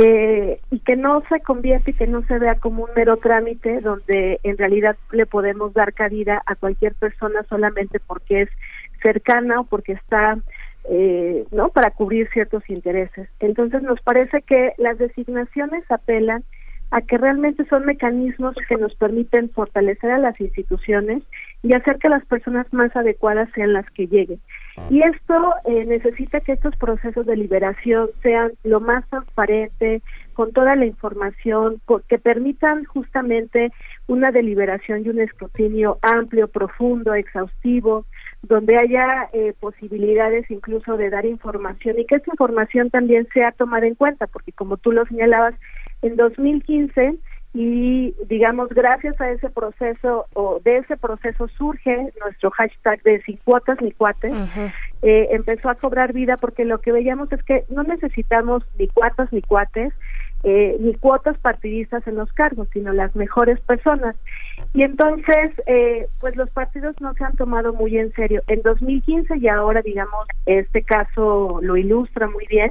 eh, 0.00 0.60
y 0.70 0.78
que 0.78 0.94
no 0.94 1.24
se 1.28 1.40
convierta 1.40 1.90
y 1.90 1.94
que 1.94 2.06
no 2.06 2.22
se 2.22 2.38
vea 2.38 2.54
como 2.54 2.84
un 2.84 2.90
mero 2.94 3.16
trámite 3.16 3.80
donde 3.80 4.38
en 4.44 4.56
realidad 4.56 4.96
le 5.10 5.26
podemos 5.26 5.74
dar 5.74 5.92
cabida 5.92 6.40
a 6.46 6.54
cualquier 6.54 6.94
persona 6.94 7.42
solamente 7.48 7.98
porque 7.98 8.42
es 8.42 8.48
cercana 9.02 9.58
o 9.58 9.64
porque 9.64 9.94
está 9.94 10.38
eh, 10.88 11.44
no 11.50 11.70
para 11.70 11.90
cubrir 11.90 12.28
ciertos 12.30 12.62
intereses. 12.70 13.28
Entonces 13.40 13.82
nos 13.82 14.00
parece 14.00 14.42
que 14.42 14.72
las 14.78 14.98
designaciones 14.98 15.82
apelan 15.90 16.44
a 16.90 17.02
que 17.02 17.18
realmente 17.18 17.64
son 17.66 17.84
mecanismos 17.84 18.54
que 18.68 18.76
nos 18.76 18.94
permiten 18.94 19.50
fortalecer 19.50 20.10
a 20.10 20.18
las 20.18 20.40
instituciones 20.40 21.22
y 21.62 21.74
hacer 21.74 21.98
que 21.98 22.08
las 22.08 22.24
personas 22.26 22.66
más 22.72 22.94
adecuadas 22.96 23.48
sean 23.54 23.72
las 23.72 23.88
que 23.90 24.06
lleguen. 24.06 24.40
Y 24.90 25.02
esto 25.02 25.54
eh, 25.64 25.84
necesita 25.84 26.40
que 26.40 26.52
estos 26.52 26.74
procesos 26.76 27.26
de 27.26 27.36
liberación 27.36 28.08
sean 28.22 28.52
lo 28.62 28.80
más 28.80 29.06
transparente, 29.08 30.02
con 30.34 30.52
toda 30.52 30.76
la 30.76 30.86
información, 30.86 31.82
que 32.08 32.18
permitan 32.18 32.84
justamente 32.84 33.72
una 34.06 34.30
deliberación 34.30 35.04
y 35.04 35.08
un 35.08 35.20
escrutinio 35.20 35.98
amplio, 36.00 36.46
profundo, 36.46 37.12
exhaustivo, 37.14 38.06
donde 38.42 38.76
haya 38.76 39.28
eh, 39.32 39.52
posibilidades 39.58 40.48
incluso 40.48 40.96
de 40.96 41.10
dar 41.10 41.26
información 41.26 41.98
y 41.98 42.06
que 42.06 42.14
esta 42.14 42.30
información 42.30 42.88
también 42.88 43.26
sea 43.34 43.50
tomada 43.50 43.88
en 43.88 43.96
cuenta, 43.96 44.28
porque 44.28 44.52
como 44.52 44.76
tú 44.76 44.92
lo 44.92 45.04
señalabas, 45.06 45.54
en 46.02 46.16
2015 46.16 47.18
y 47.54 48.14
digamos 48.26 48.68
gracias 48.68 49.18
a 49.20 49.30
ese 49.30 49.48
proceso 49.48 50.26
o 50.34 50.60
de 50.62 50.78
ese 50.78 50.96
proceso 50.96 51.48
surge 51.48 52.12
nuestro 52.20 52.50
hashtag 52.50 53.02
de 53.02 53.22
sin 53.22 53.38
cuotas 53.38 53.80
ni 53.80 53.90
cuates 53.92 54.32
eh, 55.02 55.28
empezó 55.30 55.70
a 55.70 55.74
cobrar 55.74 56.12
vida 56.12 56.36
porque 56.36 56.66
lo 56.66 56.80
que 56.80 56.92
veíamos 56.92 57.32
es 57.32 57.42
que 57.42 57.64
no 57.70 57.84
necesitamos 57.84 58.64
ni 58.78 58.86
cuotas 58.88 59.32
ni 59.32 59.40
cuates 59.40 59.94
eh, 60.44 60.76
ni 60.78 60.94
cuotas 60.94 61.36
partidistas 61.38 62.06
en 62.06 62.14
los 62.14 62.32
cargos, 62.32 62.68
sino 62.72 62.92
las 62.92 63.14
mejores 63.16 63.58
personas. 63.60 64.14
Y 64.72 64.84
entonces, 64.84 65.50
eh, 65.66 66.06
pues 66.20 66.36
los 66.36 66.48
partidos 66.50 66.94
no 67.00 67.12
se 67.14 67.24
han 67.24 67.34
tomado 67.34 67.72
muy 67.72 67.98
en 67.98 68.12
serio. 68.12 68.42
En 68.46 68.62
2015 68.62 69.36
y 69.38 69.48
ahora, 69.48 69.82
digamos, 69.82 70.26
este 70.46 70.82
caso 70.82 71.58
lo 71.60 71.76
ilustra 71.76 72.28
muy 72.28 72.46
bien, 72.48 72.70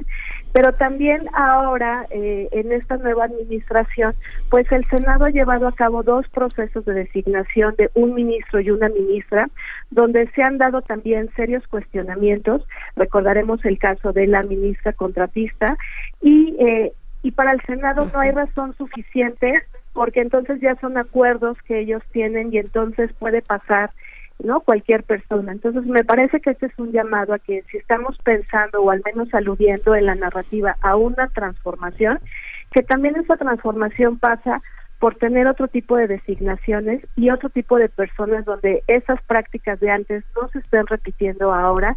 pero 0.52 0.72
también 0.72 1.26
ahora, 1.34 2.06
eh, 2.10 2.48
en 2.52 2.72
esta 2.72 2.96
nueva 2.96 3.24
administración, 3.24 4.14
pues 4.50 4.70
el 4.72 4.84
Senado 4.86 5.26
ha 5.26 5.30
llevado 5.30 5.68
a 5.68 5.74
cabo 5.74 6.02
dos 6.02 6.26
procesos 6.28 6.84
de 6.84 6.94
designación 6.94 7.74
de 7.76 7.90
un 7.94 8.14
ministro 8.14 8.60
y 8.60 8.70
una 8.70 8.88
ministra, 8.88 9.48
donde 9.90 10.26
se 10.28 10.42
han 10.42 10.58
dado 10.58 10.82
también 10.82 11.30
serios 11.36 11.66
cuestionamientos. 11.68 12.66
Recordaremos 12.96 13.64
el 13.64 13.78
caso 13.78 14.12
de 14.12 14.26
la 14.26 14.42
ministra 14.42 14.92
contratista 14.92 15.76
y 16.20 16.56
eh, 16.58 16.92
y 17.22 17.32
para 17.32 17.52
el 17.52 17.60
Senado 17.62 18.08
no 18.12 18.20
hay 18.20 18.30
razón 18.30 18.74
suficiente 18.76 19.62
porque 19.92 20.20
entonces 20.20 20.60
ya 20.60 20.76
son 20.76 20.96
acuerdos 20.96 21.58
que 21.62 21.80
ellos 21.80 22.02
tienen 22.12 22.52
y 22.52 22.58
entonces 22.58 23.12
puede 23.18 23.42
pasar 23.42 23.90
no 24.42 24.60
cualquier 24.60 25.02
persona. 25.02 25.52
Entonces 25.52 25.84
me 25.84 26.04
parece 26.04 26.40
que 26.40 26.50
este 26.50 26.66
es 26.66 26.78
un 26.78 26.92
llamado 26.92 27.34
a 27.34 27.38
que 27.38 27.62
si 27.70 27.76
estamos 27.76 28.16
pensando 28.18 28.82
o 28.82 28.90
al 28.90 29.02
menos 29.04 29.32
aludiendo 29.34 29.94
en 29.94 30.06
la 30.06 30.14
narrativa 30.14 30.76
a 30.80 30.96
una 30.96 31.28
transformación, 31.28 32.20
que 32.72 32.82
también 32.82 33.16
esa 33.16 33.36
transformación 33.36 34.18
pasa 34.18 34.62
por 34.98 35.14
tener 35.14 35.46
otro 35.46 35.68
tipo 35.68 35.96
de 35.96 36.08
designaciones 36.08 37.06
y 37.14 37.30
otro 37.30 37.50
tipo 37.50 37.76
de 37.76 37.88
personas 37.88 38.44
donde 38.44 38.82
esas 38.88 39.22
prácticas 39.22 39.78
de 39.78 39.90
antes 39.90 40.24
no 40.34 40.48
se 40.48 40.58
estén 40.58 40.86
repitiendo 40.86 41.52
ahora. 41.52 41.96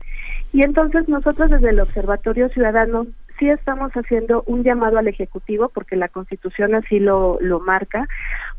Y 0.54 0.64
entonces 0.64 1.10
nosotros 1.10 1.50
desde 1.50 1.72
el 1.72 1.80
Observatorio 1.80 2.50
Ciudadano 2.50 3.08
sí 3.40 3.50
estamos 3.50 3.92
haciendo 3.94 4.44
un 4.46 4.64
llamado 4.64 5.00
al 5.00 5.08
Ejecutivo, 5.08 5.70
porque 5.70 5.96
la 5.96 6.10
Constitución 6.10 6.76
así 6.76 7.00
lo, 7.00 7.40
lo 7.42 7.60
marca, 7.60 8.08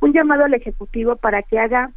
un 0.00 0.12
llamado 0.12 0.44
al 0.44 0.54
Ejecutivo 0.54 1.14
para 1.14 1.42
que 1.42 1.60
haga 1.60 1.90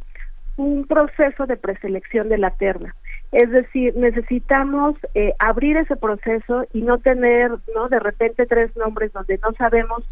un 0.56 0.86
proceso 0.86 1.46
de 1.46 1.56
preselección 1.56 2.28
de 2.28 2.38
la 2.38 2.50
terna. 2.50 2.94
Es 3.32 3.50
decir, 3.50 3.94
necesitamos 3.96 4.96
eh, 5.14 5.32
abrir 5.38 5.76
ese 5.76 5.96
proceso 5.96 6.64
y 6.72 6.82
no 6.82 6.98
tener, 6.98 7.50
¿no? 7.74 7.88
De 7.88 7.98
repente 7.98 8.46
tres 8.46 8.74
nombres 8.76 9.12
donde 9.12 9.38
no 9.42 9.52
sabemos 9.52 10.04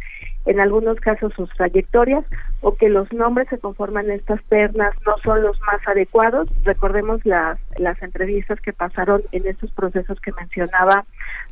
en 0.46 0.60
algunos 0.60 0.98
casos 1.00 1.32
sus 1.34 1.48
trayectorias 1.50 2.24
o 2.60 2.74
que 2.74 2.88
los 2.88 3.10
nombres 3.12 3.48
que 3.48 3.58
conforman 3.58 4.10
estas 4.10 4.42
ternas 4.44 4.94
no 5.06 5.16
son 5.22 5.42
los 5.42 5.58
más 5.60 5.80
adecuados. 5.86 6.48
Recordemos 6.64 7.24
las, 7.24 7.58
las 7.78 8.02
entrevistas 8.02 8.60
que 8.60 8.72
pasaron 8.72 9.22
en 9.32 9.46
estos 9.46 9.70
procesos 9.70 10.20
que 10.20 10.32
mencionaba 10.32 11.06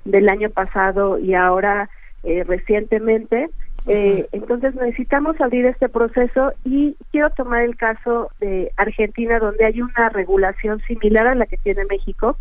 del 0.05 0.29
año 0.29 0.51
pasado 0.51 1.19
y 1.19 1.35
ahora 1.35 1.89
eh, 2.25 2.45
recientemente. 2.45 3.49
Eh, 3.87 4.29
entonces 4.31 4.77
necesitamos 4.77 5.41
abrir 5.41 5.67
este 5.67 5.89
proceso 5.89 6.53
y 6.65 6.97
quiero 7.11 7.31
tomar 7.31 7.63
el 7.63 7.77
caso 7.77 8.31
de 8.39 8.71
Argentina 8.77 9.41
donde 9.41 9.65
hay 9.65 9.83
una 9.83 10.09
regulación 10.09 10.81
similar 10.87 11.27
a 11.27 11.35
la 11.35 11.47
que 11.47 11.57
tiene 11.57 11.85
México 11.87 12.37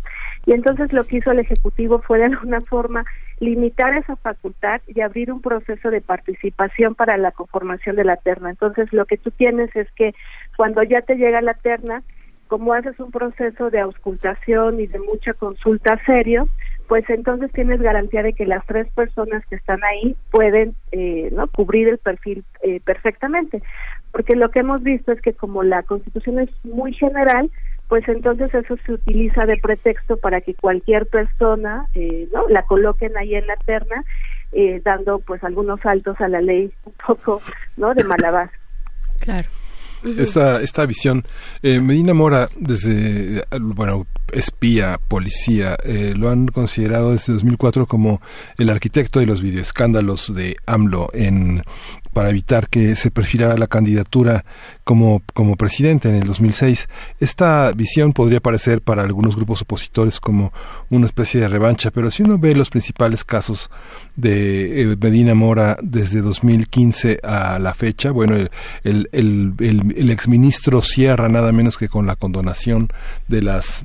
y 0.46 0.52
entonces 0.52 0.92
lo 0.92 1.04
que 1.04 1.16
hizo 1.16 1.32
el 1.32 1.40
Ejecutivo 1.40 1.98
fue 1.98 2.18
de 2.18 2.26
alguna 2.26 2.60
forma 2.60 3.04
limitar 3.40 3.92
esa 3.94 4.14
facultad 4.14 4.80
y 4.86 5.00
abrir 5.00 5.32
un 5.32 5.42
proceso 5.42 5.90
de 5.90 6.00
participación 6.00 6.94
para 6.94 7.16
la 7.16 7.32
conformación 7.32 7.96
de 7.96 8.04
la 8.04 8.16
terna. 8.16 8.50
Entonces 8.50 8.92
lo 8.92 9.04
que 9.06 9.16
tú 9.16 9.32
tienes 9.32 9.74
es 9.74 9.90
que 9.92 10.14
cuando 10.56 10.84
ya 10.84 11.02
te 11.02 11.16
llega 11.16 11.40
la 11.40 11.54
terna, 11.54 12.04
como 12.46 12.72
haces 12.72 13.00
un 13.00 13.10
proceso 13.10 13.70
de 13.70 13.80
auscultación 13.80 14.78
y 14.78 14.86
de 14.86 15.00
mucha 15.00 15.32
consulta 15.32 15.98
serio, 16.06 16.48
pues 16.88 17.08
entonces 17.08 17.50
tienes 17.52 17.80
garantía 17.80 18.22
de 18.22 18.32
que 18.32 18.46
las 18.46 18.64
tres 18.66 18.88
personas 18.92 19.44
que 19.46 19.56
están 19.56 19.82
ahí 19.84 20.16
pueden 20.30 20.74
eh, 20.92 21.30
no 21.32 21.48
cubrir 21.48 21.88
el 21.88 21.98
perfil 21.98 22.44
eh, 22.62 22.80
perfectamente. 22.84 23.62
Porque 24.10 24.36
lo 24.36 24.50
que 24.50 24.60
hemos 24.60 24.82
visto 24.82 25.12
es 25.12 25.20
que 25.20 25.32
como 25.32 25.62
la 25.62 25.82
constitución 25.82 26.38
es 26.38 26.50
muy 26.64 26.92
general 26.94 27.50
pues 27.92 28.08
entonces 28.08 28.54
eso 28.54 28.74
se 28.86 28.92
utiliza 28.94 29.44
de 29.44 29.58
pretexto 29.58 30.16
para 30.16 30.40
que 30.40 30.54
cualquier 30.54 31.04
persona 31.04 31.88
eh, 31.94 32.26
no 32.32 32.48
la 32.48 32.62
coloquen 32.62 33.18
ahí 33.18 33.34
en 33.34 33.46
la 33.46 33.56
terna 33.56 34.02
eh, 34.52 34.80
dando 34.82 35.18
pues 35.18 35.44
algunos 35.44 35.78
saltos 35.80 36.18
a 36.22 36.28
la 36.28 36.40
ley 36.40 36.72
un 36.86 36.94
poco 37.06 37.42
no 37.76 37.92
de 37.92 38.04
malabar. 38.04 38.50
Claro 39.20 39.46
esta, 40.04 40.60
esta 40.62 40.86
visión. 40.86 41.24
Eh, 41.62 41.80
Medina 41.80 42.14
Mora, 42.14 42.48
desde, 42.56 43.44
bueno, 43.60 44.06
espía, 44.32 45.00
policía, 45.08 45.76
eh, 45.84 46.14
lo 46.16 46.30
han 46.30 46.46
considerado 46.46 47.12
desde 47.12 47.34
2004 47.34 47.86
como 47.86 48.20
el 48.58 48.70
arquitecto 48.70 49.20
de 49.20 49.26
los 49.26 49.42
videoescándalos 49.42 50.34
de 50.34 50.56
AMLO 50.66 51.10
en, 51.12 51.62
para 52.12 52.30
evitar 52.30 52.68
que 52.68 52.96
se 52.96 53.10
perfilara 53.10 53.56
la 53.56 53.66
candidatura 53.66 54.44
como, 54.84 55.22
como 55.34 55.56
presidente 55.56 56.08
en 56.08 56.16
el 56.16 56.24
2006. 56.24 56.88
Esta 57.20 57.72
visión 57.72 58.12
podría 58.12 58.40
parecer 58.40 58.82
para 58.82 59.02
algunos 59.02 59.36
grupos 59.36 59.62
opositores 59.62 60.20
como 60.20 60.52
una 60.90 61.06
especie 61.06 61.40
de 61.40 61.48
revancha, 61.48 61.90
pero 61.90 62.10
si 62.10 62.22
uno 62.22 62.38
ve 62.38 62.54
los 62.54 62.70
principales 62.70 63.24
casos 63.24 63.70
de 64.16 64.82
eh, 64.82 64.96
Medina 65.00 65.34
Mora 65.34 65.76
desde 65.82 66.20
2015 66.20 67.20
a 67.22 67.58
la 67.58 67.74
fecha, 67.74 68.10
bueno, 68.10 68.36
el, 68.36 68.50
el, 68.84 69.08
el, 69.12 69.54
el, 69.58 69.94
el 69.96 70.10
exministro 70.10 70.82
cierra 70.82 71.28
nada 71.28 71.52
menos 71.52 71.76
que 71.76 71.88
con 71.88 72.06
la 72.06 72.16
condonación 72.16 72.88
de 73.28 73.42
las 73.42 73.84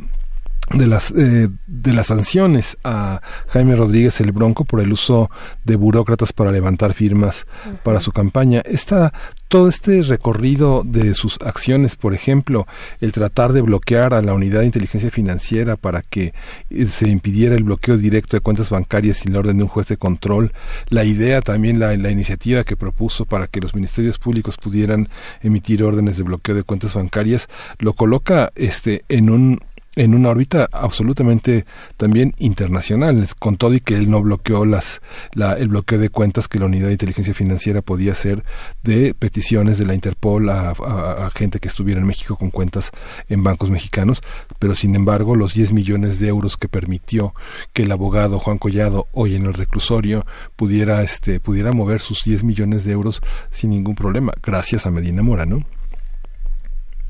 de 0.73 0.85
las 0.85 1.11
eh, 1.11 1.47
de 1.65 1.93
las 1.93 2.07
sanciones 2.07 2.77
a 2.83 3.21
Jaime 3.47 3.75
Rodríguez 3.75 4.19
el 4.19 4.33
Bronco 4.33 4.65
por 4.65 4.81
el 4.81 4.91
uso 4.91 5.31
de 5.63 5.77
burócratas 5.77 6.33
para 6.33 6.51
levantar 6.51 6.93
firmas 6.93 7.47
para 7.83 8.01
su 8.01 8.11
campaña. 8.11 8.61
Está 8.65 9.13
todo 9.47 9.69
este 9.69 10.01
recorrido 10.01 10.83
de 10.85 11.13
sus 11.13 11.37
acciones, 11.41 11.95
por 11.95 12.13
ejemplo, 12.13 12.67
el 12.99 13.13
tratar 13.13 13.53
de 13.53 13.61
bloquear 13.61 14.13
a 14.13 14.21
la 14.21 14.33
unidad 14.33 14.59
de 14.59 14.65
inteligencia 14.65 15.09
financiera 15.09 15.77
para 15.77 16.01
que 16.01 16.33
eh, 16.69 16.87
se 16.87 17.07
impidiera 17.07 17.55
el 17.55 17.63
bloqueo 17.63 17.97
directo 17.97 18.35
de 18.35 18.41
cuentas 18.41 18.69
bancarias 18.69 19.17
sin 19.17 19.31
la 19.31 19.39
orden 19.39 19.57
de 19.57 19.63
un 19.63 19.69
juez 19.69 19.87
de 19.87 19.95
control, 19.95 20.51
la 20.89 21.05
idea 21.05 21.41
también, 21.41 21.79
la, 21.79 21.95
la 21.95 22.11
iniciativa 22.11 22.65
que 22.65 22.75
propuso 22.75 23.25
para 23.25 23.47
que 23.47 23.61
los 23.61 23.73
ministerios 23.73 24.17
públicos 24.17 24.57
pudieran 24.57 25.07
emitir 25.41 25.81
órdenes 25.83 26.17
de 26.17 26.23
bloqueo 26.23 26.55
de 26.55 26.63
cuentas 26.63 26.93
bancarias, 26.93 27.47
lo 27.79 27.93
coloca 27.93 28.51
este 28.55 29.05
en 29.07 29.29
un 29.29 29.59
en 29.97 30.13
una 30.13 30.29
órbita 30.29 30.69
absolutamente 30.71 31.65
también 31.97 32.33
internacional, 32.37 33.27
con 33.39 33.57
todo 33.57 33.73
y 33.73 33.79
que 33.79 33.95
él 33.95 34.09
no 34.11 34.21
bloqueó 34.21 34.63
las, 34.63 35.01
la, 35.33 35.53
el 35.53 35.69
bloqueo 35.69 35.97
de 35.97 36.09
cuentas 36.09 36.47
que 36.47 36.59
la 36.59 36.67
unidad 36.67 36.87
de 36.87 36.93
inteligencia 36.93 37.33
financiera 37.33 37.81
podía 37.81 38.11
hacer 38.11 38.43
de 38.83 39.15
peticiones 39.15 39.79
de 39.79 39.87
la 39.87 39.95
Interpol 39.95 40.49
a, 40.49 40.69
a, 40.69 41.31
gente 41.31 41.59
que 41.59 41.67
estuviera 41.67 41.99
en 41.99 42.05
México 42.05 42.37
con 42.37 42.51
cuentas 42.51 42.91
en 43.27 43.43
bancos 43.43 43.71
mexicanos, 43.71 44.21
pero 44.59 44.75
sin 44.75 44.93
embargo 44.95 45.35
los 45.35 45.55
10 45.55 45.73
millones 45.73 46.19
de 46.19 46.27
euros 46.27 46.57
que 46.57 46.69
permitió 46.69 47.33
que 47.73 47.83
el 47.83 47.91
abogado 47.91 48.37
Juan 48.37 48.59
Collado 48.59 49.07
hoy 49.13 49.35
en 49.35 49.47
el 49.47 49.55
reclusorio 49.55 50.25
pudiera, 50.55 51.01
este, 51.01 51.39
pudiera 51.39 51.71
mover 51.71 52.01
sus 52.01 52.23
10 52.23 52.43
millones 52.43 52.85
de 52.85 52.91
euros 52.91 53.21
sin 53.49 53.71
ningún 53.71 53.95
problema, 53.95 54.31
gracias 54.43 54.85
a 54.85 54.91
Medina 54.91 55.23
Mora, 55.23 55.47
¿no? 55.47 55.63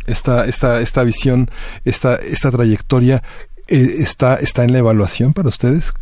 Esta, 0.08 0.46
esta, 0.46 0.82
esta 0.82 1.04
visión, 1.04 1.50
esta, 1.86 2.16
esta 2.16 2.50
trayectoria 2.52 3.22
eh, 3.68 3.96
está, 4.00 4.36
está 4.36 4.64
en 4.64 4.74
la 4.74 4.80
evaluación 4.80 5.34
para 5.34 5.50
ustedes? 5.50 5.94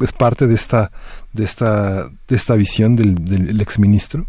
¿Es 0.00 0.12
parte 0.12 0.46
de 0.46 0.54
esta, 0.54 0.90
de 1.32 1.44
esta, 1.44 2.08
de 2.08 2.36
esta 2.36 2.56
visión 2.56 2.96
del, 2.96 3.14
del 3.14 3.60
exministro? 3.60 4.26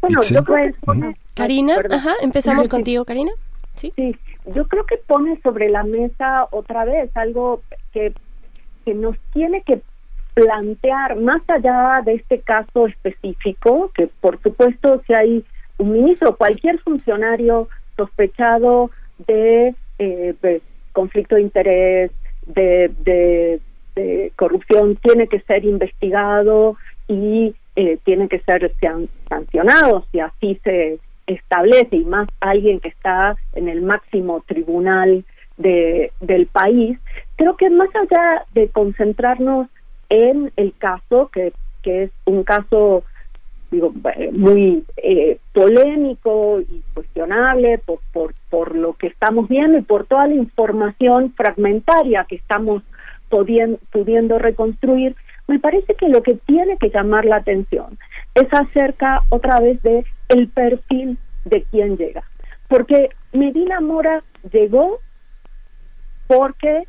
Bueno, 0.00 0.22
yo 0.22 0.44
creo 0.44 0.72
que 0.72 1.14
Karina, 1.34 1.76
ajá, 1.90 2.12
empezamos 2.22 2.68
contigo, 2.68 3.04
Karina. 3.04 3.32
¿Sí? 3.74 3.92
sí, 3.96 4.16
yo 4.54 4.66
creo 4.66 4.86
que 4.86 4.96
pone 4.96 5.40
sobre 5.42 5.68
la 5.68 5.84
mesa 5.84 6.46
otra 6.50 6.84
vez 6.84 7.10
algo 7.16 7.62
que, 7.92 8.12
que 8.84 8.94
nos 8.94 9.16
tiene 9.32 9.62
que 9.62 9.82
plantear 10.34 11.20
más 11.20 11.42
allá 11.48 12.02
de 12.04 12.14
este 12.14 12.40
caso 12.40 12.86
específico, 12.86 13.90
que 13.94 14.08
por 14.20 14.40
supuesto 14.42 15.02
si 15.06 15.14
hay 15.14 15.44
un 15.78 15.92
ministro, 15.92 16.36
cualquier 16.36 16.78
funcionario 16.80 17.68
sospechado 17.98 18.90
de, 19.26 19.74
eh, 19.98 20.34
de 20.40 20.62
conflicto 20.92 21.34
de 21.34 21.42
interés, 21.42 22.10
de, 22.46 22.90
de, 23.04 23.60
corrupción, 24.36 24.96
tiene 25.02 25.26
que 25.26 25.40
ser 25.40 25.64
investigado 25.64 26.76
y 27.08 27.54
eh, 27.74 27.98
tiene 28.04 28.28
que 28.28 28.38
ser 28.40 28.72
sancionado 29.28 30.06
si 30.12 30.20
así 30.20 30.60
se 30.62 31.00
establece 31.26 31.96
y 31.96 32.04
más 32.04 32.28
alguien 32.38 32.78
que 32.78 32.88
está 32.88 33.36
en 33.54 33.68
el 33.68 33.82
máximo 33.82 34.44
tribunal 34.46 35.24
de, 35.56 36.12
del 36.20 36.46
país. 36.46 36.96
Creo 37.36 37.56
que 37.56 37.68
más 37.70 37.88
allá 37.96 38.44
de 38.54 38.68
concentrarnos 38.68 39.66
en 40.10 40.52
el 40.56 40.72
caso, 40.78 41.28
que 41.32 41.52
es 41.82 42.10
un 42.24 42.44
caso 42.44 43.02
digo, 43.70 43.92
eh, 44.16 44.30
muy 44.32 44.84
eh, 44.96 45.38
polémico 45.52 46.60
y 46.60 46.82
cuestionable 46.94 47.78
por, 47.78 48.00
por, 48.12 48.34
por 48.50 48.74
lo 48.74 48.94
que 48.94 49.08
estamos 49.08 49.48
viendo 49.48 49.78
y 49.78 49.82
por 49.82 50.06
toda 50.06 50.26
la 50.26 50.34
información 50.34 51.32
fragmentaria 51.34 52.24
que 52.28 52.36
estamos 52.36 52.82
pudiendo, 53.28 54.38
reconstruir, 54.38 55.14
me 55.46 55.58
parece 55.58 55.94
que 55.94 56.08
lo 56.08 56.22
que 56.22 56.34
tiene 56.34 56.76
que 56.78 56.90
llamar 56.90 57.24
la 57.24 57.36
atención 57.36 57.98
es 58.34 58.46
acerca 58.52 59.22
otra 59.28 59.60
vez 59.60 59.82
de 59.82 60.04
el 60.28 60.48
perfil 60.48 61.18
de 61.44 61.62
quién 61.70 61.96
llega. 61.96 62.22
Porque 62.68 63.10
Medina 63.32 63.80
Mora 63.80 64.22
llegó 64.50 64.98
porque 66.26 66.84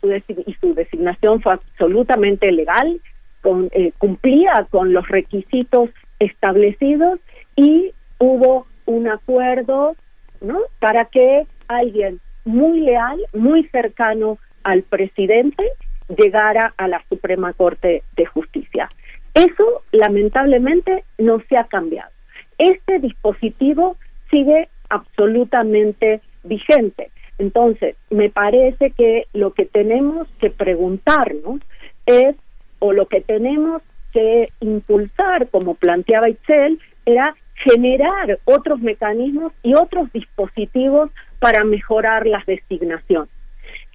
su 0.00 0.12
y 0.12 0.54
su 0.60 0.74
designación 0.74 1.40
fue 1.40 1.54
absolutamente 1.54 2.50
legal, 2.52 3.00
con, 3.44 3.68
eh, 3.72 3.92
cumplía 3.98 4.66
con 4.70 4.94
los 4.94 5.06
requisitos 5.06 5.90
establecidos 6.18 7.20
y 7.56 7.92
hubo 8.18 8.66
un 8.86 9.06
acuerdo 9.06 9.96
¿no? 10.40 10.58
para 10.80 11.04
que 11.04 11.46
alguien 11.68 12.20
muy 12.46 12.80
leal, 12.80 13.18
muy 13.34 13.64
cercano 13.68 14.38
al 14.62 14.82
presidente, 14.82 15.62
llegara 16.08 16.72
a 16.78 16.88
la 16.88 17.04
Suprema 17.10 17.52
Corte 17.52 18.02
de 18.16 18.24
Justicia. 18.24 18.88
Eso, 19.34 19.82
lamentablemente, 19.92 21.04
no 21.18 21.42
se 21.46 21.58
ha 21.58 21.64
cambiado. 21.64 22.10
Este 22.56 22.98
dispositivo 22.98 23.98
sigue 24.30 24.68
absolutamente 24.88 26.22
vigente. 26.44 27.10
Entonces, 27.36 27.96
me 28.08 28.30
parece 28.30 28.92
que 28.92 29.26
lo 29.34 29.52
que 29.52 29.66
tenemos 29.66 30.28
que 30.40 30.48
preguntarnos 30.48 31.60
es 32.06 32.36
o 32.84 32.92
lo 32.92 33.06
que 33.06 33.22
tenemos 33.22 33.80
que 34.12 34.50
impulsar, 34.60 35.48
como 35.48 35.74
planteaba 35.74 36.28
Itzel, 36.28 36.78
era 37.06 37.34
generar 37.54 38.38
otros 38.44 38.80
mecanismos 38.80 39.54
y 39.62 39.72
otros 39.74 40.12
dispositivos 40.12 41.10
para 41.38 41.64
mejorar 41.64 42.26
las 42.26 42.44
designaciones. 42.44 43.30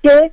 Que 0.02 0.32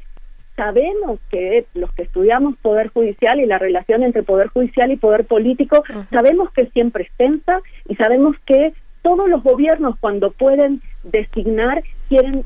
sabemos 0.57 1.21
que 1.31 1.67
los 1.75 1.93
que 1.93 2.05
estudiamos 2.05 2.57
poder 2.63 2.89
judicial 2.89 3.41
y 3.41 3.47
la 3.47 3.59
relación 3.59 4.03
entre 4.03 4.23
poder 4.23 4.49
judicial 4.49 4.91
y 4.91 4.97
poder 4.97 5.27
político, 5.27 5.85
sabemos 6.11 6.51
que 6.53 6.65
siempre 6.69 7.05
es 7.05 7.11
tensa 7.19 7.61
y 7.87 7.97
sabemos 7.97 8.37
que 8.47 8.73
todos 9.03 9.29
los 9.29 9.43
gobiernos 9.43 9.97
cuando 10.01 10.31
pueden 10.31 10.81
designar 11.03 11.83
quieren 12.09 12.43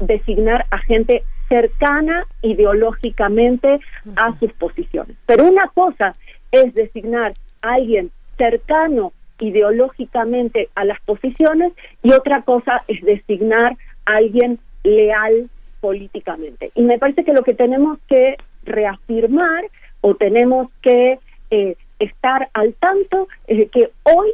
designar 0.00 0.66
a 0.72 0.78
gente 0.78 1.22
cercana 1.52 2.24
ideológicamente 2.40 3.78
a 4.16 4.38
sus 4.38 4.50
posiciones. 4.54 5.18
Pero 5.26 5.44
una 5.44 5.68
cosa 5.68 6.14
es 6.50 6.72
designar 6.72 7.34
a 7.60 7.74
alguien 7.74 8.10
cercano 8.38 9.12
ideológicamente 9.38 10.70
a 10.74 10.86
las 10.86 10.98
posiciones 11.02 11.74
y 12.02 12.12
otra 12.12 12.40
cosa 12.40 12.82
es 12.88 13.02
designar 13.02 13.76
a 14.06 14.16
alguien 14.16 14.60
leal 14.82 15.50
políticamente. 15.82 16.70
Y 16.74 16.82
me 16.84 16.98
parece 16.98 17.22
que 17.22 17.34
lo 17.34 17.42
que 17.42 17.52
tenemos 17.52 17.98
que 18.08 18.36
reafirmar 18.64 19.64
o 20.00 20.14
tenemos 20.14 20.70
que 20.80 21.18
eh, 21.50 21.76
estar 21.98 22.48
al 22.54 22.72
tanto 22.74 23.28
es 23.46 23.58
de 23.58 23.66
que 23.66 23.90
hoy 24.04 24.30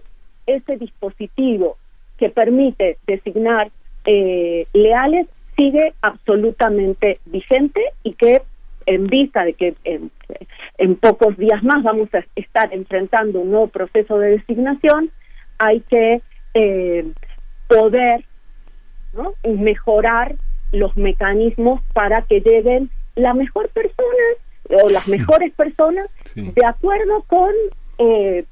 ese 0.47 0.77
dispositivo 0.77 1.79
que 2.17 2.31
permite 2.31 2.97
designar 3.09 3.73
eh, 4.05 4.67
leales 4.73 5.27
sigue 5.59 5.93
absolutamente 6.01 7.19
vigente 7.27 7.83
y 8.05 8.15
que 8.15 8.43
en 8.87 9.07
vista 9.09 9.45
de 9.45 9.53
que 9.53 9.75
en, 9.85 10.11
en 10.79 10.97
pocos 10.97 11.37
días 11.37 11.63
más 11.63 11.83
vamos 11.83 12.09
a 12.15 12.25
estar 12.37 12.73
enfrentando 12.73 13.41
un 13.41 13.51
nuevo 13.51 13.67
proceso 13.67 14.19
de 14.19 14.39
designación, 14.39 15.11
hay 15.59 15.81
que 15.81 16.23
eh, 16.55 17.13
poder 17.67 18.25
¿no? 19.13 19.35
mejorar 19.45 20.37
los 20.73 20.97
mecanismos 20.97 21.83
para 21.93 22.23
que 22.23 22.41
lleguen 22.41 22.91
la 23.17 23.35
mejor 23.35 23.69
persona 23.71 24.25
o 24.83 24.89
las 24.91 25.09
mejores 25.09 25.53
personas 25.55 26.09
de 26.35 26.67
acuerdo 26.67 27.25
con 27.27 27.51
eh, 27.99 28.45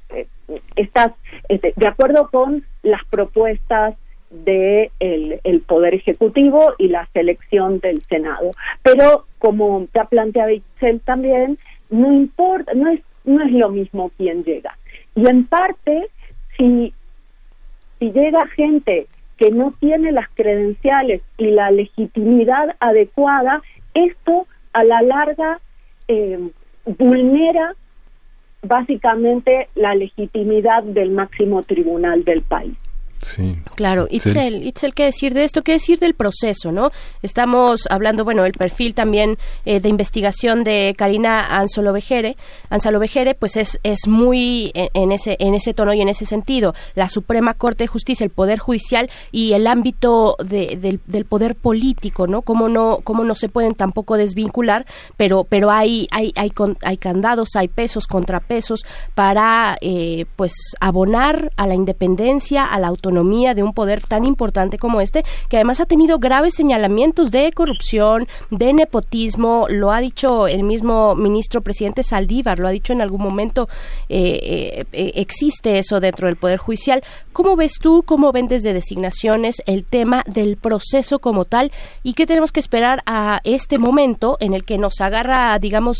estas 0.75 1.11
este, 1.47 1.73
de 1.75 1.87
acuerdo 1.87 2.29
con 2.29 2.65
las 2.83 3.03
propuestas 3.05 3.95
de 4.29 4.91
el, 4.99 5.61
poder 5.61 5.95
ejecutivo 5.95 6.73
y 6.77 6.89
la 6.89 7.07
selección 7.13 7.79
del 7.79 8.01
senado 8.03 8.51
pero 8.83 9.25
como 9.39 9.87
ya 9.93 10.05
planteaba 10.05 10.51
Itzel 10.51 10.99
también 11.01 11.57
no 11.89 12.13
importa 12.13 12.73
no 12.73 12.91
es 12.91 13.01
no 13.23 13.43
es 13.43 13.51
lo 13.51 13.69
mismo 13.69 14.11
quién 14.17 14.43
llega 14.43 14.77
y 15.15 15.27
en 15.27 15.45
parte 15.45 16.09
si 16.57 16.93
si 17.99 18.11
llega 18.11 18.47
gente 18.47 19.07
que 19.37 19.51
no 19.51 19.71
tiene 19.79 20.11
las 20.11 20.27
credenciales 20.33 21.21
y 21.37 21.51
la 21.51 21.71
legitimidad 21.71 22.75
adecuada, 22.79 23.61
esto 23.93 24.47
a 24.73 24.83
la 24.83 25.01
larga 25.01 25.59
eh, 26.07 26.49
vulnera 26.85 27.75
básicamente 28.63 29.69
la 29.75 29.95
legitimidad 29.95 30.83
del 30.83 31.11
máximo 31.11 31.61
tribunal 31.61 32.23
del 32.23 32.41
país. 32.41 32.75
Sí. 33.19 33.57
Claro, 33.75 34.07
Itzel, 34.09 34.65
Itzel, 34.67 34.93
¿qué 34.93 35.05
decir 35.05 35.33
de 35.33 35.43
esto? 35.43 35.63
¿Qué 35.63 35.73
decir 35.73 35.99
del 35.99 36.13
proceso, 36.13 36.71
no? 36.71 36.91
Estamos 37.21 37.87
hablando, 37.89 38.23
bueno, 38.23 38.45
el 38.45 38.51
perfil 38.53 38.93
también 38.93 39.37
eh, 39.65 39.79
de 39.79 39.89
investigación 39.89 40.63
de 40.63 40.93
Karina 40.97 41.57
Anzolovejere, 41.57 42.37
Anzalovejere, 42.69 43.33
pues 43.35 43.57
es, 43.57 43.79
es 43.83 44.07
muy 44.07 44.71
en 44.75 45.11
ese, 45.11 45.35
en 45.39 45.55
ese 45.55 45.73
tono 45.73 45.93
y 45.93 46.01
en 46.01 46.09
ese 46.09 46.25
sentido. 46.25 46.73
La 46.95 47.07
Suprema 47.09 47.53
Corte 47.55 47.85
de 47.85 47.87
Justicia, 47.87 48.23
el 48.23 48.29
Poder 48.29 48.59
Judicial 48.59 49.09
y 49.31 49.53
el 49.53 49.67
ámbito 49.67 50.35
de, 50.43 50.77
del, 50.79 50.99
del 51.07 51.25
poder 51.25 51.55
político, 51.55 52.27
¿no? 52.27 52.43
Cómo 52.43 52.69
no, 52.69 52.99
cómo 53.03 53.23
no 53.23 53.33
se 53.35 53.49
pueden 53.49 53.73
tampoco 53.73 54.15
desvincular, 54.17 54.85
pero, 55.17 55.43
pero 55.43 55.71
hay, 55.71 56.07
hay, 56.11 56.31
hay, 56.35 56.51
con- 56.51 56.77
hay 56.83 56.97
candados, 56.97 57.55
hay 57.55 57.67
pesos, 57.67 58.05
contrapesos 58.07 58.85
para, 59.15 59.77
eh, 59.81 60.25
pues, 60.35 60.53
abonar 60.79 61.51
a 61.57 61.65
la 61.67 61.73
independencia, 61.75 62.65
a 62.65 62.79
la 62.79 62.87
autonomía 62.87 63.06
de 63.11 63.63
un 63.63 63.73
poder 63.73 64.01
tan 64.01 64.25
importante 64.25 64.77
como 64.77 65.01
este, 65.01 65.23
que 65.49 65.57
además 65.57 65.79
ha 65.79 65.85
tenido 65.85 66.19
graves 66.19 66.55
señalamientos 66.55 67.31
de 67.31 67.51
corrupción, 67.51 68.27
de 68.51 68.73
nepotismo, 68.73 69.67
lo 69.69 69.91
ha 69.91 69.99
dicho 69.99 70.47
el 70.47 70.63
mismo 70.63 71.15
ministro 71.15 71.61
presidente 71.61 72.03
Saldívar, 72.03 72.59
lo 72.59 72.67
ha 72.67 72.71
dicho 72.71 72.93
en 72.93 73.01
algún 73.01 73.21
momento, 73.21 73.69
eh, 74.09 74.39
eh, 74.41 74.85
eh, 74.91 75.11
existe 75.15 75.77
eso 75.79 75.99
dentro 75.99 76.27
del 76.27 76.35
Poder 76.35 76.57
Judicial. 76.57 77.03
¿Cómo 77.33 77.55
ves 77.55 77.73
tú, 77.81 78.03
cómo 78.05 78.31
ven 78.31 78.47
desde 78.47 78.73
designaciones 78.73 79.61
el 79.65 79.83
tema 79.83 80.23
del 80.27 80.57
proceso 80.57 81.19
como 81.19 81.45
tal 81.45 81.71
y 82.03 82.13
qué 82.13 82.25
tenemos 82.25 82.51
que 82.51 82.59
esperar 82.59 83.01
a 83.05 83.41
este 83.43 83.77
momento 83.77 84.37
en 84.39 84.53
el 84.53 84.63
que 84.63 84.77
nos 84.77 85.01
agarra, 85.01 85.57
digamos, 85.59 85.99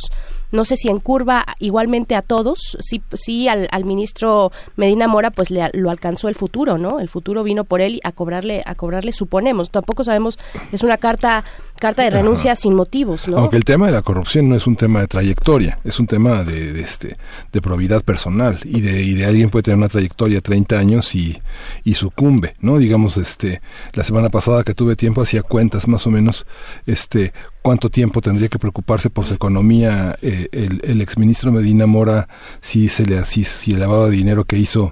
no 0.51 0.65
sé 0.65 0.75
si 0.75 0.89
en 0.89 0.99
curva 0.99 1.45
igualmente 1.59 2.15
a 2.15 2.21
todos, 2.21 2.77
sí, 2.79 3.01
sí 3.13 3.47
al, 3.47 3.67
al 3.71 3.85
ministro 3.85 4.51
Medina 4.75 5.07
Mora 5.07 5.31
pues 5.31 5.51
le, 5.51 5.69
lo 5.73 5.89
alcanzó 5.89 6.27
el 6.27 6.35
futuro, 6.35 6.77
¿no? 6.77 6.99
El 6.99 7.09
futuro 7.09 7.43
vino 7.43 7.63
por 7.63 7.81
él 7.81 7.99
a 8.03 8.11
cobrarle, 8.11 8.63
a 8.65 8.75
cobrarle 8.75 9.11
suponemos, 9.11 9.71
tampoco 9.71 10.03
sabemos, 10.03 10.39
es 10.71 10.83
una 10.83 10.97
carta, 10.97 11.43
carta 11.77 12.03
de 12.03 12.09
renuncia 12.09 12.55
sin 12.55 12.75
motivos, 12.75 13.27
¿no? 13.27 13.37
Aunque 13.37 13.57
el 13.57 13.63
tema 13.63 13.87
de 13.87 13.93
la 13.93 14.01
corrupción 14.01 14.49
no 14.49 14.55
es 14.55 14.67
un 14.67 14.75
tema 14.75 15.01
de 15.01 15.07
trayectoria, 15.07 15.79
es 15.83 15.99
un 15.99 16.07
tema 16.07 16.43
de, 16.43 16.73
de, 16.73 16.81
este 16.81 17.17
de 17.51 17.61
probidad 17.61 18.03
personal 18.03 18.59
y 18.63 18.81
de, 18.81 19.03
y 19.03 19.13
de 19.13 19.25
alguien 19.25 19.49
puede 19.49 19.63
tener 19.63 19.77
una 19.77 19.89
trayectoria 19.89 20.37
de 20.37 20.41
30 20.41 20.77
años 20.77 21.15
y, 21.15 21.41
y 21.83 21.95
sucumbe, 21.95 22.53
¿no? 22.59 22.77
Digamos, 22.77 23.17
este 23.17 23.61
la 23.93 24.03
semana 24.03 24.29
pasada 24.29 24.63
que 24.63 24.73
tuve 24.73 24.95
tiempo 24.95 25.21
hacía 25.21 25.41
cuentas 25.41 25.87
más 25.87 26.05
o 26.07 26.11
menos 26.11 26.45
este 26.85 27.33
cuánto 27.61 27.89
tiempo 27.89 28.21
tendría 28.21 28.49
que 28.49 28.59
preocuparse 28.59 29.09
por 29.09 29.25
su 29.25 29.33
economía 29.33 30.17
eh, 30.21 30.47
el, 30.51 30.81
el 30.83 31.01
exministro 31.01 31.51
Medina 31.51 31.85
Mora 31.85 32.27
si 32.61 32.89
se 32.89 33.05
le 33.05 33.23
si, 33.25 33.43
si 33.43 33.73
el 33.73 33.79
lavado 33.79 34.05
de 34.05 34.11
dinero 34.11 34.45
que 34.45 34.57
hizo 34.57 34.91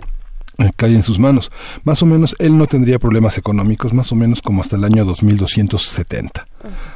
cae 0.78 0.94
en 0.96 1.04
sus 1.04 1.20
manos. 1.20 1.52
Más 1.84 2.02
o 2.02 2.06
menos 2.06 2.36
él 2.40 2.58
no 2.58 2.66
tendría 2.68 3.00
problemas 3.00 3.38
económicos, 3.38 3.94
más 3.94 4.12
o 4.12 4.16
menos 4.16 4.42
como 4.42 4.62
hasta 4.62 4.76
el 4.76 4.84
año 4.84 5.06
2270. 5.06 6.46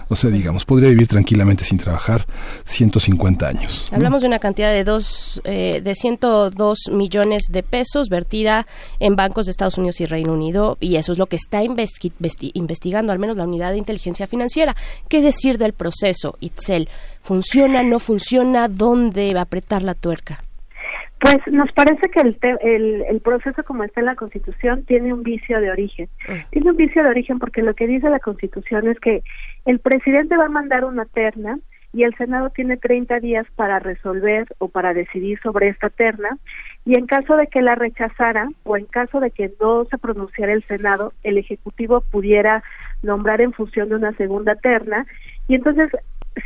O 0.08 0.16
sea, 0.16 0.30
digamos, 0.32 0.66
podría 0.66 0.90
vivir 0.90 1.08
tranquilamente 1.08 1.64
sin 1.64 1.78
trabajar 1.78 2.26
150 2.66 3.48
años. 3.48 3.88
Hablamos 3.92 4.22
de 4.22 4.28
una 4.28 4.40
cantidad 4.40 4.72
de 4.72 4.84
dos, 4.84 5.42
eh, 5.44 5.82
de 5.84 5.94
102 5.96 6.90
millones 6.92 7.44
de 7.50 7.62
pesos 7.62 8.10
vertida 8.10 8.66
en 9.00 9.16
bancos 9.16 9.46
de 9.46 9.52
Estados 9.52 9.78
Unidos 9.78 10.02
y 10.02 10.06
Reino 10.08 10.34
Unido 10.34 10.78
y 10.80 10.96
eso 10.96 11.12
es 11.12 11.18
lo 11.20 11.28
que 11.28 11.36
está 11.36 11.64
investi- 11.64 12.12
investi- 12.20 12.52
investigando 12.56 13.12
al 13.12 13.20
menos 13.20 13.38
la 13.38 13.44
unidad 13.44 13.72
de 13.72 13.78
inteligencia 13.78 14.26
financiera. 14.26 14.76
¿Qué 15.08 15.22
decir 15.22 15.58
del 15.60 15.74
proceso, 15.74 16.36
Itzel? 16.40 16.90
¿Funciona, 17.22 17.84
no 17.84 18.00
funciona? 18.00 18.68
¿Dónde 18.68 19.34
va 19.34 19.42
a 19.42 19.44
apretar 19.44 19.84
la 19.84 19.94
tuerca? 19.94 20.44
Pues 21.20 21.38
nos 21.52 21.72
parece 21.74 22.10
que 22.10 22.22
el, 22.22 22.38
te- 22.40 22.76
el, 22.76 23.04
el 23.10 23.20
proceso 23.20 23.64
como 23.64 23.84
está 23.84 24.00
en 24.00 24.06
la 24.06 24.16
Constitución 24.16 24.86
tiene 24.86 25.14
un 25.14 25.24
vicio 25.24 25.60
de 25.60 25.70
origen. 25.70 26.08
Tiene 26.52 26.72
un 26.72 26.78
vicio 26.78 27.04
de 27.04 27.10
origen 27.10 27.40
porque 27.40 27.62
lo 27.62 27.74
que 27.74 27.88
dice 27.88 28.10
la 28.10 28.20
Constitución 28.20 28.88
es 28.88 29.00
que 29.00 29.22
el 29.66 29.80
presidente 29.80 30.38
va 30.38 30.46
a 30.46 30.50
mandar 30.50 30.86
una 30.86 31.06
terna 31.06 31.60
y 31.92 32.04
el 32.04 32.16
Senado 32.16 32.52
tiene 32.52 32.78
30 32.78 33.20
días 33.20 33.48
para 33.56 33.80
resolver 33.80 34.48
o 34.60 34.70
para 34.70 34.94
decidir 34.94 35.40
sobre 35.42 35.68
esta 35.68 35.90
terna 35.90 36.38
y 36.86 36.98
en 36.98 37.08
caso 37.08 37.36
de 37.36 37.48
que 37.48 37.62
la 37.62 37.76
rechazara 37.76 38.48
o 38.64 38.78
en 38.78 38.86
caso 38.86 39.20
de 39.20 39.32
que 39.32 39.52
no 39.60 39.86
se 39.86 39.98
pronunciara 39.98 40.54
el 40.54 40.64
Senado, 40.68 41.14
el 41.24 41.38
Ejecutivo 41.40 42.02
pudiera 42.02 42.64
nombrar 43.02 43.42
en 43.42 43.54
función 43.54 43.90
de 43.90 43.96
una 43.96 44.14
segunda 44.14 44.56
terna 44.56 45.06
y 45.48 45.56
entonces 45.56 45.90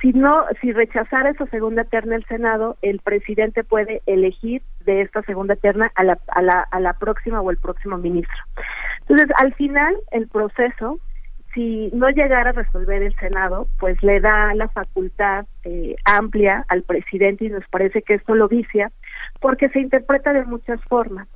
si 0.02 0.14
no, 0.14 0.46
si 0.62 0.72
rechazara 0.72 1.32
esa 1.32 1.46
segunda 1.48 1.84
terna 1.84 2.16
el 2.16 2.26
Senado, 2.26 2.78
el 2.82 3.00
presidente 3.00 3.64
puede 3.64 4.02
elegir 4.06 4.62
de 4.86 5.02
esta 5.02 5.22
segunda 5.24 5.56
terna 5.56 5.92
a 5.96 6.04
la, 6.04 6.20
a 6.28 6.42
la, 6.42 6.62
a 6.72 6.80
la 6.80 6.94
próxima 6.94 7.42
o 7.42 7.52
el 7.52 7.58
próximo 7.58 7.98
ministro. 7.98 8.38
Entonces, 9.02 9.28
al 9.38 9.54
final, 9.56 9.96
el 10.12 10.28
proceso, 10.28 11.00
si 11.54 11.90
no 11.94 12.10
llegara 12.10 12.52
a 12.52 12.54
resolver 12.54 13.04
el 13.04 13.16
Senado, 13.16 13.68
pues 13.80 14.02
le 14.04 14.20
da 14.22 14.54
la 14.56 14.70
facultad 14.70 15.46
eh, 15.64 15.96
amplia 16.06 16.66
al 16.70 16.84
presidente 16.84 17.46
y 17.46 17.50
nos 17.50 17.68
parece 17.68 18.02
que 18.02 18.16
esto 18.16 18.36
lo 18.36 18.48
vicia, 18.48 18.92
porque 19.42 19.70
se 19.70 19.80
interpreta 19.80 20.34
de 20.34 20.46
muchas 20.46 20.82
formas. 20.86 21.28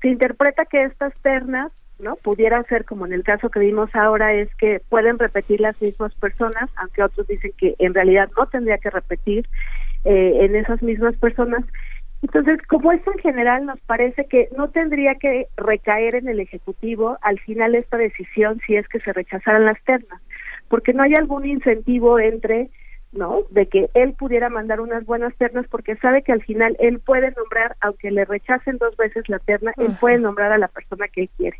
Se 0.00 0.08
interpreta 0.08 0.64
que 0.64 0.84
estas 0.84 1.12
ternas 1.22 1.70
no 2.02 2.16
pudieran 2.16 2.64
ser 2.66 2.84
como 2.84 3.06
en 3.06 3.12
el 3.12 3.22
caso 3.22 3.50
que 3.50 3.60
vimos 3.60 3.90
ahora 3.94 4.34
es 4.34 4.48
que 4.56 4.80
pueden 4.88 5.18
repetir 5.18 5.60
las 5.60 5.80
mismas 5.80 6.14
personas 6.14 6.70
aunque 6.76 7.02
otros 7.02 7.26
dicen 7.26 7.52
que 7.56 7.74
en 7.78 7.94
realidad 7.94 8.30
no 8.36 8.46
tendría 8.46 8.78
que 8.78 8.90
repetir 8.90 9.46
eh, 10.04 10.38
en 10.40 10.56
esas 10.56 10.82
mismas 10.82 11.16
personas 11.16 11.64
entonces 12.22 12.58
como 12.68 12.92
esto 12.92 13.12
en 13.12 13.18
general 13.18 13.66
nos 13.66 13.80
parece 13.80 14.26
que 14.26 14.48
no 14.56 14.70
tendría 14.70 15.14
que 15.14 15.48
recaer 15.56 16.14
en 16.14 16.28
el 16.28 16.40
ejecutivo 16.40 17.18
al 17.22 17.38
final 17.40 17.74
esta 17.74 17.96
decisión 17.96 18.60
si 18.66 18.76
es 18.76 18.88
que 18.88 19.00
se 19.00 19.12
rechazaran 19.12 19.64
las 19.64 19.82
ternas 19.84 20.20
porque 20.68 20.92
no 20.92 21.02
hay 21.02 21.14
algún 21.14 21.46
incentivo 21.46 22.18
entre 22.18 22.70
¿no? 23.12 23.42
De 23.50 23.66
que 23.66 23.90
él 23.94 24.14
pudiera 24.14 24.48
mandar 24.48 24.80
unas 24.80 25.04
buenas 25.04 25.34
ternas 25.36 25.66
porque 25.68 25.96
sabe 25.96 26.22
que 26.22 26.32
al 26.32 26.42
final 26.42 26.76
él 26.78 27.00
puede 27.00 27.32
nombrar, 27.32 27.76
aunque 27.80 28.10
le 28.10 28.24
rechacen 28.24 28.78
dos 28.78 28.96
veces 28.96 29.28
la 29.28 29.40
terna, 29.40 29.72
él 29.78 29.96
puede 30.00 30.18
nombrar 30.18 30.52
a 30.52 30.58
la 30.58 30.68
persona 30.68 31.08
que 31.08 31.22
él 31.22 31.30
quiere. 31.36 31.58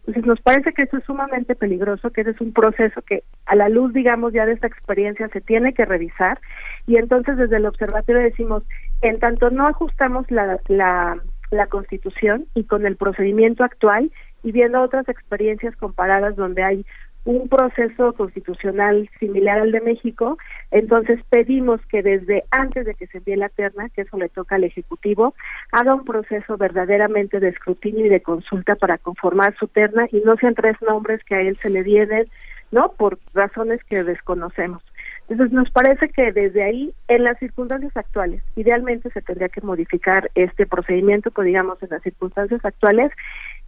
Entonces 0.00 0.26
nos 0.26 0.40
parece 0.40 0.72
que 0.72 0.82
eso 0.82 0.96
es 0.96 1.04
sumamente 1.04 1.54
peligroso, 1.54 2.10
que 2.10 2.22
ese 2.22 2.30
es 2.30 2.40
un 2.40 2.52
proceso 2.52 3.02
que 3.02 3.22
a 3.46 3.54
la 3.54 3.68
luz, 3.68 3.92
digamos, 3.92 4.32
ya 4.32 4.46
de 4.46 4.52
esta 4.52 4.66
experiencia 4.66 5.28
se 5.28 5.40
tiene 5.40 5.74
que 5.74 5.84
revisar. 5.84 6.40
Y 6.86 6.96
entonces 6.96 7.36
desde 7.36 7.58
el 7.58 7.66
observatorio 7.66 8.22
decimos, 8.22 8.62
en 9.02 9.18
tanto 9.18 9.50
no 9.50 9.66
ajustamos 9.68 10.30
la, 10.30 10.58
la, 10.68 11.20
la 11.50 11.66
constitución 11.66 12.46
y 12.54 12.64
con 12.64 12.86
el 12.86 12.96
procedimiento 12.96 13.62
actual 13.62 14.10
y 14.42 14.52
viendo 14.52 14.80
otras 14.80 15.08
experiencias 15.08 15.76
comparadas 15.76 16.34
donde 16.36 16.62
hay 16.62 16.86
un 17.24 17.48
proceso 17.48 18.14
constitucional 18.14 19.08
similar 19.18 19.60
al 19.60 19.72
de 19.72 19.80
México, 19.80 20.38
entonces 20.70 21.20
pedimos 21.28 21.80
que 21.86 22.02
desde 22.02 22.44
antes 22.50 22.86
de 22.86 22.94
que 22.94 23.06
se 23.08 23.18
envíe 23.18 23.36
la 23.36 23.50
terna, 23.50 23.90
que 23.90 24.02
eso 24.02 24.16
le 24.16 24.28
toca 24.28 24.56
al 24.56 24.64
Ejecutivo, 24.64 25.34
haga 25.72 25.94
un 25.94 26.04
proceso 26.04 26.56
verdaderamente 26.56 27.40
de 27.40 27.48
escrutinio 27.48 28.06
y 28.06 28.08
de 28.08 28.22
consulta 28.22 28.74
para 28.76 28.98
conformar 28.98 29.54
su 29.58 29.68
terna 29.68 30.06
y 30.10 30.20
no 30.20 30.36
sean 30.36 30.54
tres 30.54 30.76
nombres 30.80 31.22
que 31.24 31.34
a 31.34 31.40
él 31.40 31.56
se 31.58 31.70
le 31.70 31.82
vienen, 31.82 32.26
¿no? 32.70 32.92
Por 32.92 33.18
razones 33.34 33.82
que 33.84 34.02
desconocemos. 34.02 34.82
Entonces 35.28 35.52
nos 35.52 35.70
parece 35.70 36.08
que 36.08 36.32
desde 36.32 36.64
ahí, 36.64 36.92
en 37.06 37.22
las 37.22 37.38
circunstancias 37.38 37.96
actuales, 37.96 38.42
idealmente 38.56 39.10
se 39.10 39.22
tendría 39.22 39.48
que 39.48 39.60
modificar 39.60 40.28
este 40.34 40.66
procedimiento, 40.66 41.30
pues 41.30 41.46
digamos 41.46 41.80
en 41.82 41.90
las 41.90 42.02
circunstancias 42.02 42.64
actuales, 42.64 43.12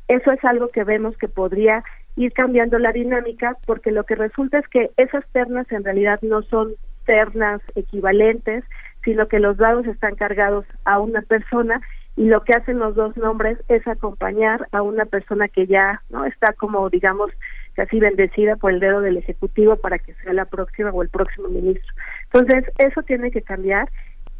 eso 0.08 0.32
es 0.32 0.44
algo 0.44 0.68
que 0.68 0.82
vemos 0.82 1.16
que 1.16 1.28
podría 1.28 1.84
ir 2.16 2.32
cambiando 2.32 2.78
la 2.78 2.92
dinámica 2.92 3.56
porque 3.66 3.90
lo 3.90 4.04
que 4.04 4.14
resulta 4.14 4.58
es 4.58 4.68
que 4.68 4.90
esas 4.96 5.24
ternas 5.32 5.70
en 5.72 5.84
realidad 5.84 6.18
no 6.22 6.42
son 6.42 6.74
ternas 7.06 7.60
equivalentes, 7.74 8.64
sino 9.04 9.26
que 9.28 9.40
los 9.40 9.56
dados 9.56 9.86
están 9.86 10.14
cargados 10.14 10.64
a 10.84 11.00
una 11.00 11.22
persona 11.22 11.80
y 12.14 12.26
lo 12.26 12.44
que 12.44 12.52
hacen 12.52 12.78
los 12.78 12.94
dos 12.94 13.16
nombres 13.16 13.58
es 13.68 13.86
acompañar 13.88 14.68
a 14.72 14.82
una 14.82 15.06
persona 15.06 15.48
que 15.48 15.66
ya 15.66 16.02
no 16.10 16.24
está 16.26 16.52
como 16.52 16.88
digamos 16.90 17.30
casi 17.74 17.98
bendecida 17.98 18.56
por 18.56 18.72
el 18.72 18.80
dedo 18.80 19.00
del 19.00 19.16
ejecutivo 19.16 19.76
para 19.76 19.98
que 19.98 20.12
sea 20.14 20.34
la 20.34 20.44
próxima 20.44 20.90
o 20.90 21.02
el 21.02 21.08
próximo 21.08 21.48
ministro. 21.48 21.90
Entonces, 22.32 22.70
eso 22.78 23.02
tiene 23.02 23.30
que 23.30 23.40
cambiar 23.40 23.88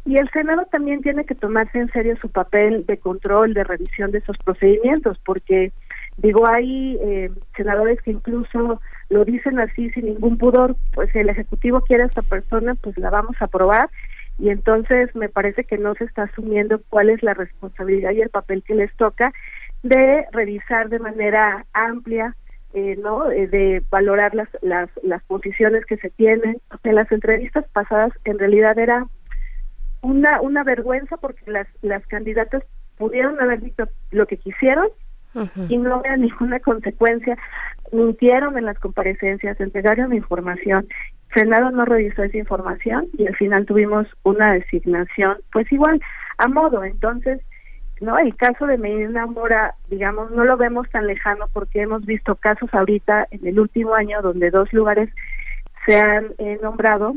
y 0.05 0.17
el 0.17 0.29
Senado 0.31 0.65
también 0.71 1.01
tiene 1.01 1.25
que 1.25 1.35
tomarse 1.35 1.79
en 1.79 1.91
serio 1.91 2.15
su 2.21 2.29
papel 2.29 2.85
de 2.85 2.97
control, 2.97 3.53
de 3.53 3.63
revisión 3.63 4.11
de 4.11 4.17
esos 4.17 4.37
procedimientos, 4.37 5.17
porque 5.25 5.71
digo, 6.17 6.47
hay 6.47 6.97
eh, 7.01 7.31
senadores 7.55 8.01
que 8.01 8.11
incluso 8.11 8.81
lo 9.09 9.25
dicen 9.25 9.59
así 9.59 9.89
sin 9.91 10.05
ningún 10.05 10.37
pudor, 10.37 10.75
pues 10.93 11.13
el 11.15 11.29
Ejecutivo 11.29 11.81
quiere 11.81 12.03
a 12.03 12.07
esta 12.07 12.21
persona, 12.21 12.75
pues 12.75 12.97
la 12.97 13.09
vamos 13.09 13.35
a 13.39 13.45
aprobar 13.45 13.89
y 14.39 14.49
entonces 14.49 15.15
me 15.15 15.29
parece 15.29 15.63
que 15.63 15.77
no 15.77 15.93
se 15.95 16.05
está 16.05 16.23
asumiendo 16.23 16.81
cuál 16.89 17.09
es 17.09 17.21
la 17.21 17.33
responsabilidad 17.33 18.11
y 18.11 18.21
el 18.21 18.29
papel 18.29 18.63
que 18.63 18.75
les 18.75 18.93
toca 18.95 19.31
de 19.83 20.25
revisar 20.31 20.89
de 20.89 20.99
manera 20.99 21.65
amplia 21.73 22.35
eh, 22.73 22.97
no 23.01 23.29
eh, 23.29 23.47
de 23.47 23.83
valorar 23.91 24.33
las, 24.33 24.49
las 24.61 24.89
las 25.03 25.21
posiciones 25.23 25.85
que 25.85 25.97
se 25.97 26.09
tienen 26.09 26.59
en 26.83 26.95
las 26.95 27.11
entrevistas 27.11 27.65
pasadas 27.71 28.11
en 28.23 28.39
realidad 28.39 28.79
era 28.79 29.05
una 30.01 30.41
una 30.41 30.63
vergüenza 30.63 31.17
porque 31.17 31.51
las 31.51 31.67
las 31.83 32.05
candidatas 32.07 32.63
pudieron 32.97 33.39
haber 33.39 33.61
dicho 33.61 33.87
lo 34.09 34.25
que 34.25 34.37
quisieron 34.37 34.87
y 35.69 35.77
no 35.77 35.95
había 35.95 36.17
ninguna 36.17 36.59
consecuencia. 36.59 37.37
Mintieron 37.91 38.57
en 38.57 38.65
las 38.65 38.79
comparecencias 38.79 39.59
entregaron 39.59 40.13
información. 40.13 40.87
Senado 41.33 41.71
no 41.71 41.85
revisó 41.85 42.23
esa 42.23 42.37
información 42.37 43.07
y 43.17 43.27
al 43.27 43.35
final 43.35 43.65
tuvimos 43.65 44.07
una 44.23 44.53
designación 44.53 45.37
pues 45.51 45.71
igual 45.71 45.99
a 46.37 46.47
modo. 46.47 46.83
Entonces 46.83 47.41
no 48.01 48.17
el 48.17 48.35
caso 48.35 48.65
de 48.67 48.77
Medina 48.77 49.25
Mora 49.25 49.75
digamos 49.89 50.31
no 50.31 50.43
lo 50.43 50.57
vemos 50.57 50.89
tan 50.89 51.07
lejano 51.07 51.45
porque 51.53 51.81
hemos 51.81 52.05
visto 52.05 52.35
casos 52.35 52.69
ahorita 52.73 53.27
en 53.31 53.47
el 53.47 53.59
último 53.59 53.93
año 53.93 54.21
donde 54.21 54.49
dos 54.49 54.71
lugares 54.73 55.09
se 55.85 55.97
han 55.99 56.33
eh, 56.37 56.59
nombrado 56.61 57.15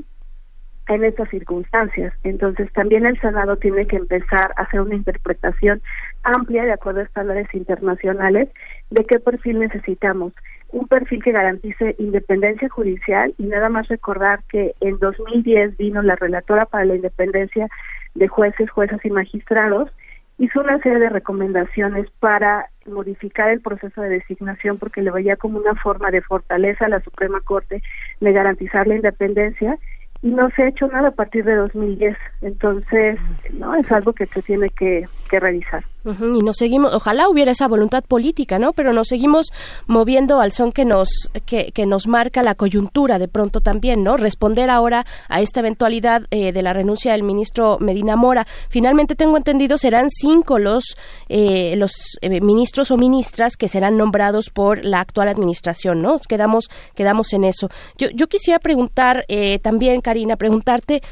en 0.89 1.05
estas 1.05 1.29
circunstancias. 1.31 2.13
Entonces 2.23 2.73
también 2.73 3.07
el 3.07 3.21
Senado 3.21 3.57
tiene 3.57 3.87
que 3.87 3.97
empezar 3.97 4.53
a 4.57 4.63
hacer 4.63 4.81
una 4.81 4.95
interpretación 4.95 5.83
amplia 6.23 6.65
de 6.65 6.73
acuerdo 6.73 7.01
a 7.01 7.05
estándares 7.05 7.53
internacionales 7.55 8.49
de 8.91 9.05
qué 9.05 9.19
perfil 9.19 9.61
necesitamos. 9.61 10.33
Un 10.71 10.89
perfil 10.89 11.23
que 11.23 11.33
garantice 11.33 11.95
independencia 11.99 12.69
judicial 12.69 13.35
y 13.39 13.45
nada 13.45 13.69
más 13.69 13.89
recordar 13.89 14.41
que 14.49 14.75
en 14.81 14.99
2010 14.99 15.77
vino 15.77 16.03
la 16.03 16.17
relatora 16.17 16.67
para 16.67 16.85
la 16.85 16.97
independencia 16.97 17.69
de 18.15 18.29
jueces, 18.29 18.71
juezas 18.71 19.05
y 19.05 19.11
magistrados 19.11 19.91
hizo 20.39 20.61
una 20.61 20.79
serie 20.81 20.99
de 20.99 21.09
recomendaciones 21.09 22.09
para 22.21 22.69
modificar 22.85 23.51
el 23.51 23.61
proceso 23.61 24.03
de 24.03 24.11
designación 24.11 24.79
porque 24.79 25.03
le 25.03 25.11
veía 25.11 25.37
como 25.37 25.59
una 25.59 25.75
forma 25.77 26.11
de 26.11 26.21
fortaleza 26.21 26.87
a 26.87 26.91
la 26.91 27.01
Suprema 27.01 27.41
Corte 27.41 27.83
de 28.21 28.33
garantizar 28.33 28.87
la 28.87 28.97
independencia 28.97 29.79
y 30.27 30.31
no 30.31 30.51
se 30.57 30.65
ha 30.65 30.69
hecho 30.69 30.89
nada 30.89 31.09
a 31.09 31.13
partir 31.13 31.45
de 31.45 31.55
2010. 31.55 32.17
Entonces, 32.43 33.17
no 33.53 33.77
es 33.77 33.91
algo 33.93 34.13
que 34.13 34.27
se 34.27 34.43
tiene 34.43 34.69
que, 34.71 35.07
que 35.31 35.39
revisar. 35.39 35.85
Y 36.07 36.43
nos 36.43 36.59
seguimos, 36.59 36.95
ojalá 36.95 37.29
hubiera 37.29 37.51
esa 37.51 37.67
voluntad 37.67 38.05
política, 38.05 38.61
¿no? 38.61 38.73
Pero 38.73 38.93
nos 38.93 39.09
seguimos 39.09 39.49
moviendo 39.89 40.41
al 40.41 40.53
son 40.53 40.71
que 40.71 40.85
nos 40.85 41.09
que, 41.47 41.73
que 41.73 41.85
nos 41.85 42.07
marca 42.07 42.45
la 42.45 42.55
coyuntura 42.55 43.19
de 43.19 43.27
pronto 43.27 43.61
también, 43.61 44.05
¿no? 44.05 44.17
Responder 44.17 44.71
ahora 44.71 45.05
a 45.29 45.41
esta 45.41 45.61
eventualidad 45.61 46.23
eh, 46.31 46.53
de 46.53 46.63
la 46.63 46.73
renuncia 46.73 47.11
del 47.11 47.25
ministro 47.25 47.79
Medina 47.81 48.15
Mora. 48.15 48.47
Finalmente 48.69 49.17
tengo 49.17 49.37
entendido 49.37 49.79
serán 49.79 50.09
cinco 50.09 50.61
los 50.61 50.97
eh, 51.29 51.75
los 51.77 51.93
eh, 52.21 52.41
ministros 52.41 52.93
o 52.93 52.97
ministras 52.97 53.57
que 53.57 53.67
serán 53.67 53.97
nombrados 53.97 54.51
por 54.51 54.85
la 54.85 55.01
actual 55.01 55.27
administración, 55.27 56.03
¿no? 56.03 56.19
Quedamos 56.29 56.69
quedamos 56.95 57.33
en 57.33 57.43
eso. 57.43 57.69
Yo 57.99 58.11
yo 58.11 58.29
quisiera 58.29 58.61
preguntar 58.61 59.25
eh, 59.27 59.59
también, 59.59 60.01
Karina, 60.17 60.37
preguntarte 60.37 61.03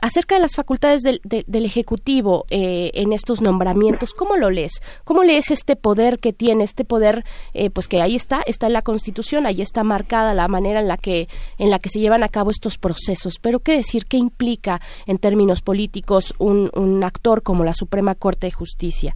acerca 0.00 0.36
de 0.36 0.40
las 0.40 0.56
facultades 0.56 1.02
del, 1.02 1.20
de- 1.24 1.44
del 1.46 1.66
Ejecutivo 1.66 2.46
eh, 2.48 2.90
en 2.94 3.12
estos 3.12 3.42
nombramientos, 3.42 4.14
¿cómo 4.14 4.36
lo 4.36 4.48
lees? 4.48 4.80
¿Cómo 5.04 5.24
lees 5.24 5.50
este 5.50 5.76
poder 5.76 6.18
que 6.18 6.32
tiene, 6.32 6.64
este 6.64 6.86
poder, 6.86 7.22
eh, 7.52 7.68
pues 7.68 7.86
que 7.86 8.00
ahí 8.00 8.14
está, 8.16 8.40
está 8.46 8.66
en 8.66 8.72
la 8.72 8.80
Constitución, 8.80 9.44
ahí 9.44 9.60
está 9.60 9.84
marcada 9.84 10.32
la 10.32 10.48
manera 10.48 10.80
en 10.80 10.88
la 10.88 10.96
que 10.96 11.28
en 11.58 11.68
la 11.70 11.78
que 11.80 11.90
se 11.90 12.00
llevan 12.00 12.22
a 12.22 12.28
cabo 12.30 12.50
estos 12.50 12.78
procesos? 12.78 13.38
Pero 13.42 13.58
qué 13.60 13.72
decir, 13.76 14.06
qué 14.06 14.16
implica 14.16 14.80
en 15.06 15.18
términos 15.18 15.60
políticos 15.60 16.34
un, 16.38 16.70
un 16.74 17.04
actor 17.04 17.42
como 17.42 17.62
la 17.62 17.74
Suprema 17.74 18.14
Corte 18.14 18.46
de 18.46 18.52
Justicia. 18.52 19.14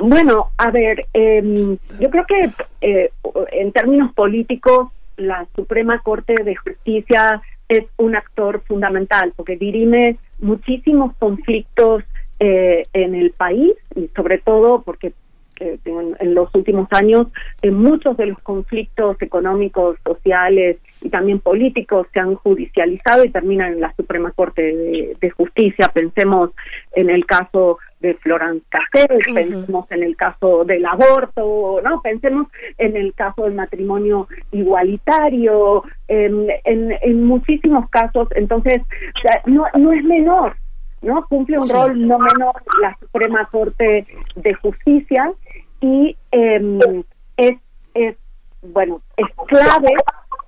Bueno, 0.00 0.50
a 0.58 0.72
ver, 0.72 1.06
em, 1.12 1.78
yo 2.00 2.10
creo 2.10 2.24
que 2.26 2.50
eh, 2.80 3.12
en 3.52 3.70
términos 3.70 4.12
políticos 4.14 4.88
la 5.16 5.46
Suprema 5.56 6.00
Corte 6.02 6.34
de 6.44 6.54
Justicia 6.56 7.40
es 7.68 7.84
un 7.96 8.16
actor 8.16 8.62
fundamental 8.66 9.32
porque 9.36 9.56
dirime 9.56 10.18
muchísimos 10.38 11.14
conflictos 11.16 12.04
eh, 12.38 12.86
en 12.92 13.14
el 13.14 13.30
país 13.30 13.72
y 13.94 14.08
sobre 14.14 14.38
todo 14.38 14.82
porque 14.82 15.12
eh, 15.60 15.78
en, 15.84 16.16
en 16.18 16.34
los 16.34 16.54
últimos 16.54 16.88
años 16.90 17.26
eh, 17.62 17.70
muchos 17.70 18.16
de 18.16 18.26
los 18.26 18.38
conflictos 18.40 19.20
económicos, 19.20 19.96
sociales 20.04 20.78
y 21.02 21.08
también 21.10 21.38
políticos 21.40 22.06
se 22.12 22.20
han 22.20 22.34
judicializado 22.34 23.24
y 23.24 23.30
terminan 23.30 23.74
en 23.74 23.80
la 23.80 23.94
Suprema 23.94 24.30
Corte 24.32 24.62
de, 24.62 25.16
de 25.20 25.30
Justicia. 25.30 25.90
Pensemos 25.92 26.50
en 26.92 27.10
el 27.10 27.24
caso 27.26 27.78
de 28.00 28.14
Florence 28.14 28.64
Cassel, 28.68 29.18
pensemos 29.34 29.90
en 29.90 30.02
el 30.02 30.16
caso 30.16 30.64
del 30.64 30.84
aborto, 30.84 31.80
no, 31.82 32.00
pensemos 32.02 32.48
en 32.78 32.96
el 32.96 33.14
caso 33.14 33.42
del 33.44 33.54
matrimonio 33.54 34.28
igualitario, 34.52 35.82
en, 36.08 36.48
en, 36.64 36.92
en 37.00 37.24
muchísimos 37.24 37.88
casos. 37.90 38.28
Entonces, 38.34 38.82
no, 39.46 39.64
no 39.78 39.92
es 39.92 40.04
menor, 40.04 40.56
¿no? 41.02 41.24
Cumple 41.28 41.56
un 41.58 41.62
Sí. 41.62 41.72
rol 41.72 42.06
no 42.06 42.18
menor 42.18 42.54
la 42.80 42.96
Suprema 43.00 43.48
Corte 43.50 44.06
de 44.34 44.54
Justicia 44.54 45.32
y 45.80 46.16
em, 46.30 46.78
es, 47.36 47.56
es, 47.94 48.16
bueno, 48.62 49.00
es 49.16 49.26
clave 49.46 49.94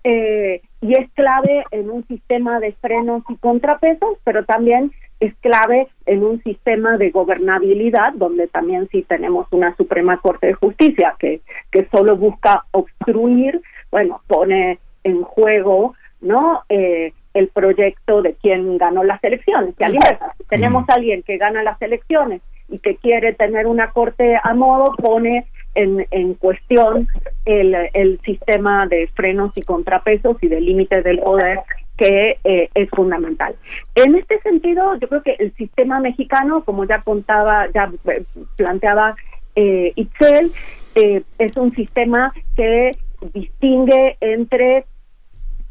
eh, 0.04 0.62
y 0.80 0.94
es 0.94 1.10
clave 1.12 1.64
en 1.70 1.90
un 1.90 2.06
sistema 2.06 2.60
de 2.60 2.72
frenos 2.80 3.22
y 3.28 3.36
contrapesos, 3.36 4.18
pero 4.24 4.44
también 4.44 4.92
es 5.20 5.34
clave 5.40 5.88
en 6.06 6.22
un 6.22 6.42
sistema 6.42 6.96
de 6.96 7.10
gobernabilidad, 7.10 8.12
donde 8.14 8.46
también 8.46 8.88
sí 8.90 9.02
tenemos 9.02 9.48
una 9.50 9.74
Suprema 9.76 10.20
Corte 10.20 10.46
de 10.46 10.54
Justicia 10.54 11.16
que, 11.18 11.40
que 11.72 11.88
solo 11.90 12.16
busca 12.16 12.64
obstruir, 12.70 13.60
bueno, 13.90 14.20
pone 14.28 14.78
en 15.02 15.22
juego, 15.22 15.94
¿no? 16.20 16.62
Eh, 16.68 17.12
el 17.34 17.48
proyecto 17.48 18.22
de 18.22 18.34
quien 18.34 18.78
ganó 18.78 19.04
las 19.04 19.22
elecciones. 19.22 19.74
A 19.80 20.34
si 20.36 20.44
tenemos 20.44 20.88
a 20.88 20.94
alguien 20.94 21.22
que 21.22 21.36
gana 21.36 21.62
las 21.62 21.80
elecciones 21.82 22.40
y 22.68 22.78
que 22.78 22.96
quiere 22.96 23.34
tener 23.34 23.66
una 23.66 23.90
corte 23.90 24.38
a 24.42 24.54
modo, 24.54 24.94
pone 24.96 25.46
en, 25.74 26.06
en 26.10 26.34
cuestión 26.34 27.08
el, 27.44 27.74
el 27.94 28.20
sistema 28.24 28.86
de 28.86 29.08
frenos 29.14 29.52
y 29.56 29.62
contrapesos 29.62 30.36
y 30.42 30.48
de 30.48 30.60
límites 30.60 31.04
del 31.04 31.18
poder 31.18 31.60
que 31.96 32.38
eh, 32.44 32.70
es 32.74 32.88
fundamental. 32.90 33.56
En 33.94 34.14
este 34.14 34.40
sentido, 34.40 34.96
yo 34.96 35.08
creo 35.08 35.22
que 35.22 35.36
el 35.38 35.52
sistema 35.54 35.98
mexicano, 36.00 36.64
como 36.64 36.84
ya 36.84 37.02
contaba, 37.02 37.66
ya 37.74 37.90
eh, 38.06 38.22
planteaba 38.56 39.16
eh, 39.56 39.92
Itzel, 39.96 40.52
eh, 40.94 41.22
es 41.38 41.56
un 41.56 41.74
sistema 41.74 42.32
que 42.56 42.92
distingue 43.34 44.16
entre 44.20 44.86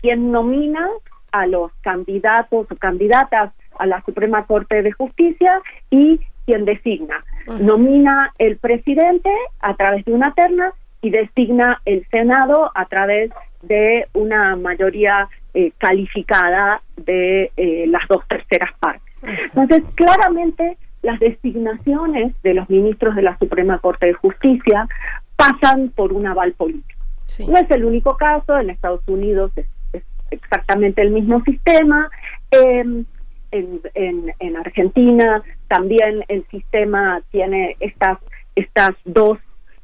quien 0.01 0.31
nomina 0.31 0.89
a 1.31 1.47
los 1.47 1.71
candidatos 1.81 2.67
o 2.69 2.75
candidatas 2.75 3.53
a 3.79 3.85
la 3.85 4.01
Suprema 4.03 4.45
Corte 4.45 4.81
de 4.81 4.91
Justicia 4.91 5.61
y 5.89 6.19
quien 6.45 6.65
designa. 6.65 7.23
Nomina 7.59 8.33
el 8.39 8.57
presidente 8.57 9.29
a 9.59 9.75
través 9.75 10.05
de 10.05 10.13
una 10.13 10.33
terna 10.33 10.73
y 11.01 11.09
designa 11.09 11.81
el 11.85 12.05
Senado 12.09 12.71
a 12.73 12.85
través 12.85 13.31
de 13.61 14.07
una 14.13 14.55
mayoría 14.55 15.27
eh, 15.53 15.71
calificada 15.77 16.81
de 16.95 17.51
eh, 17.57 17.85
las 17.87 18.07
dos 18.07 18.25
terceras 18.27 18.71
partes. 18.79 19.03
Entonces, 19.23 19.83
claramente 19.95 20.77
las 21.01 21.19
designaciones 21.19 22.33
de 22.43 22.53
los 22.53 22.69
ministros 22.69 23.15
de 23.15 23.21
la 23.21 23.37
Suprema 23.37 23.79
Corte 23.79 24.07
de 24.07 24.13
Justicia 24.13 24.87
pasan 25.35 25.89
por 25.89 26.13
un 26.13 26.27
aval 26.27 26.53
político. 26.53 26.99
No 27.47 27.57
es 27.57 27.69
el 27.71 27.85
único 27.85 28.15
caso, 28.17 28.57
en 28.57 28.69
Estados 28.69 29.01
Unidos 29.07 29.51
es, 29.55 29.67
es 29.93 30.03
exactamente 30.31 31.01
el 31.01 31.11
mismo 31.11 31.41
sistema. 31.43 32.09
em, 32.51 33.05
en, 33.51 33.81
en, 33.93 34.33
en 34.39 34.57
Argentina 34.57 35.43
también 35.67 36.23
el 36.27 36.45
sistema 36.47 37.21
tiene 37.31 37.75
estas 37.79 38.19
estas 38.55 38.91
dos 39.05 39.37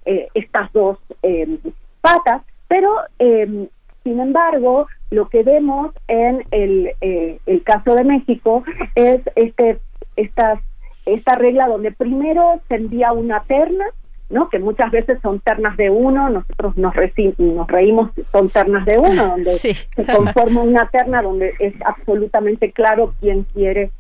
eh, 0.06 0.28
estas 0.34 0.72
dos 0.74 0.98
em, 1.22 1.58
patas, 2.02 2.42
pero 2.68 2.94
em, 3.20 3.68
sin 4.04 4.20
embargo 4.20 4.88
lo 5.12 5.30
que 5.30 5.44
vemos 5.44 5.94
en 6.08 6.44
el, 6.52 6.92
eh, 7.02 7.40
el 7.46 7.64
caso 7.64 7.96
de 7.96 8.04
México 8.04 8.64
es 8.96 9.22
este 9.36 9.80
estas 10.16 10.60
esta 11.06 11.36
regla 11.36 11.68
donde 11.68 11.92
primero 11.92 12.62
se 12.68 12.76
envía 12.76 13.12
una 13.12 13.44
terna 13.44 13.86
¿no? 14.30 14.50
que 14.50 14.60
muchas 14.60 14.92
veces 14.92 15.20
son 15.22 15.40
ternas 15.40 15.78
de 15.78 15.90
uno, 15.90 16.30
nosotros 16.30 16.76
nos, 16.78 16.94
nos 17.38 17.68
reímos, 17.68 18.12
son 18.32 18.50
ternas 18.50 18.86
de 18.86 18.98
uno, 18.98 19.28
donde 19.28 19.52
Sí. 19.52 19.74
se 19.74 20.06
conforma 20.06 20.62
una 20.62 20.88
terna 20.90 21.22
donde 21.22 21.54
es 21.60 21.74
absolutamente 21.86 22.72
claro 22.72 23.14
quién 23.20 23.44
quiere 23.54 23.92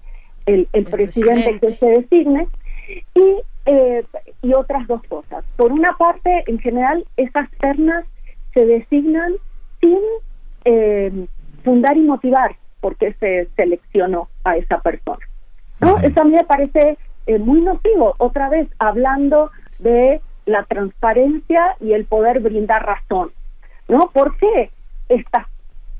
el, 0.45 0.67
el 0.73 0.85
presidente 0.85 1.59
que 1.59 1.69
se 1.69 1.85
designe, 1.85 2.47
y, 3.15 3.41
eh, 3.65 4.03
y 4.41 4.53
otras 4.53 4.85
dos 4.87 5.01
cosas. 5.03 5.45
Por 5.55 5.71
una 5.71 5.93
parte, 5.97 6.43
en 6.47 6.59
general, 6.59 7.05
esas 7.15 7.49
ternas 7.59 8.05
se 8.53 8.65
designan 8.65 9.33
sin 9.79 9.99
eh, 10.65 11.25
fundar 11.63 11.95
y 11.97 12.01
motivar 12.01 12.55
por 12.81 12.97
qué 12.97 13.13
se 13.19 13.47
seleccionó 13.55 14.27
a 14.43 14.57
esa 14.57 14.79
persona. 14.81 15.25
¿no? 15.79 15.97
Eso 15.99 16.21
a 16.21 16.25
mí 16.25 16.31
me 16.31 16.43
parece 16.43 16.97
eh, 17.25 17.39
muy 17.39 17.61
nocivo, 17.61 18.15
otra 18.17 18.49
vez 18.49 18.67
hablando 18.79 19.49
de 19.79 20.21
la 20.45 20.63
transparencia 20.63 21.75
y 21.79 21.93
el 21.93 22.05
poder 22.05 22.39
brindar 22.39 22.85
razón. 22.85 23.31
¿no? 23.87 24.09
¿Por 24.13 24.37
qué 24.37 24.71
estas, 25.09 25.47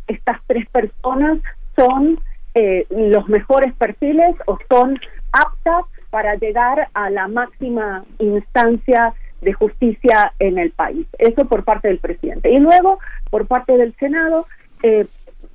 estas 0.08 0.40
tres 0.48 0.68
personas 0.70 1.40
son 1.76 2.18
eh, 2.56 2.86
los 2.90 3.28
mejores 3.30 3.74
perfiles 3.74 4.36
o 4.46 4.58
son 4.70 5.00
aptas 5.32 5.86
para 6.10 6.36
llegar 6.36 6.90
a 6.94 7.10
la 7.10 7.28
máxima 7.28 8.04
instancia 8.20 9.14
de 9.42 9.54
justicia 9.54 10.34
en 10.40 10.58
el 10.58 10.72
país? 10.72 11.08
Eso 11.18 11.46
por 11.46 11.64
parte 11.64 11.88
del 11.88 12.00
presidente. 12.00 12.52
Y 12.52 12.60
luego, 12.60 13.00
por 13.30 13.48
parte 13.48 13.78
del 13.78 13.94
Senado, 13.96 14.46
eh, 14.84 15.06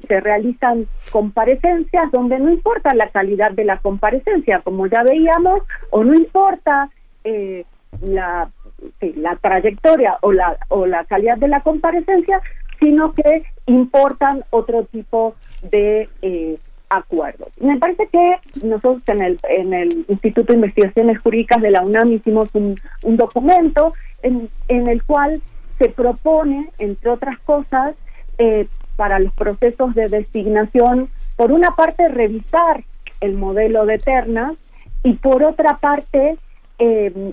se 0.06 0.20
realizan 0.20 0.86
comparecencias 1.10 2.10
donde 2.12 2.38
no 2.38 2.50
importa 2.50 2.94
la 2.94 3.08
calidad 3.10 3.50
de 3.52 3.64
la 3.64 3.78
comparecencia, 3.78 4.60
como 4.60 4.86
ya 4.86 5.02
veíamos, 5.02 5.62
o 5.90 6.04
no 6.04 6.14
importa 6.14 6.90
eh, 7.24 7.64
la, 8.00 8.50
la 9.00 9.36
trayectoria 9.36 10.18
o 10.22 10.32
la, 10.32 10.56
o 10.68 10.86
la 10.86 11.04
calidad 11.04 11.38
de 11.38 11.48
la 11.48 11.62
comparecencia, 11.62 12.40
sino 12.80 13.12
que 13.12 13.42
importan 13.66 14.44
otro 14.50 14.84
tipo 14.84 15.34
de 15.62 16.08
eh, 16.22 16.58
acuerdos. 16.90 17.48
Me 17.60 17.76
parece 17.78 18.06
que 18.06 18.36
nosotros 18.62 19.02
en 19.08 19.22
el, 19.22 19.38
en 19.48 19.74
el 19.74 20.04
Instituto 20.08 20.52
de 20.52 20.58
Investigaciones 20.58 21.18
Jurídicas 21.20 21.60
de 21.60 21.70
la 21.70 21.82
UNAM 21.82 22.12
hicimos 22.12 22.54
un, 22.54 22.76
un 23.02 23.16
documento 23.16 23.94
en, 24.22 24.48
en 24.68 24.88
el 24.88 25.02
cual 25.02 25.42
se 25.78 25.88
propone, 25.88 26.70
entre 26.78 27.10
otras 27.10 27.38
cosas, 27.40 27.94
eh, 28.38 28.66
para 28.96 29.18
los 29.18 29.32
procesos 29.34 29.94
de 29.94 30.08
designación, 30.08 31.08
por 31.36 31.52
una 31.52 31.72
parte, 31.72 32.08
revisar 32.08 32.84
el 33.20 33.34
modelo 33.34 33.86
de 33.86 33.98
ternas 33.98 34.54
y 35.04 35.12
por 35.14 35.44
otra 35.44 35.76
parte, 35.76 36.36
eh, 36.78 37.32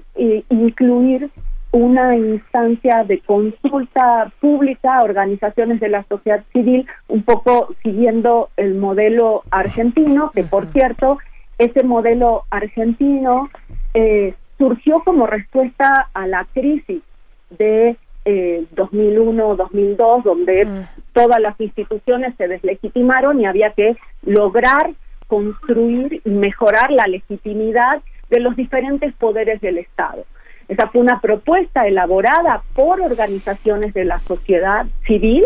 incluir 0.49 1.29
una 1.75 2.15
instancia 2.15 3.03
de 3.03 3.19
consulta 3.19 4.31
pública 4.39 4.97
a 4.97 5.03
organizaciones 5.03 5.81
de 5.81 5.89
la 5.89 6.03
sociedad 6.03 6.43
civil, 6.53 6.87
un 7.09 7.23
poco 7.23 7.75
siguiendo 7.83 8.49
el 8.55 8.75
modelo 8.75 9.43
argentino, 9.51 10.31
que 10.33 10.43
por 10.43 10.67
cierto, 10.71 11.17
ese 11.57 11.83
modelo 11.83 12.43
argentino 12.49 13.49
eh, 13.93 14.35
surgió 14.57 15.01
como 15.03 15.27
respuesta 15.27 16.09
a 16.13 16.27
la 16.27 16.47
crisis 16.53 17.01
de 17.49 17.97
eh, 18.23 18.65
2001-2002, 18.75 20.23
donde 20.23 20.67
todas 21.11 21.41
las 21.41 21.59
instituciones 21.59 22.33
se 22.37 22.47
deslegitimaron 22.47 23.41
y 23.41 23.45
había 23.45 23.71
que 23.71 23.97
lograr 24.23 24.93
construir 25.27 26.21
y 26.23 26.29
mejorar 26.29 26.91
la 26.91 27.05
legitimidad 27.07 28.01
de 28.29 28.39
los 28.39 28.55
diferentes 28.55 29.13
poderes 29.15 29.61
del 29.61 29.77
Estado. 29.77 30.25
Esa 30.67 30.87
fue 30.87 31.01
una 31.01 31.21
propuesta 31.21 31.87
elaborada 31.87 32.63
por 32.73 32.99
organizaciones 33.01 33.93
de 33.93 34.05
la 34.05 34.19
sociedad 34.21 34.85
civil 35.05 35.43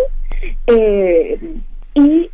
eh, 0.67 1.37
y 1.93 2.29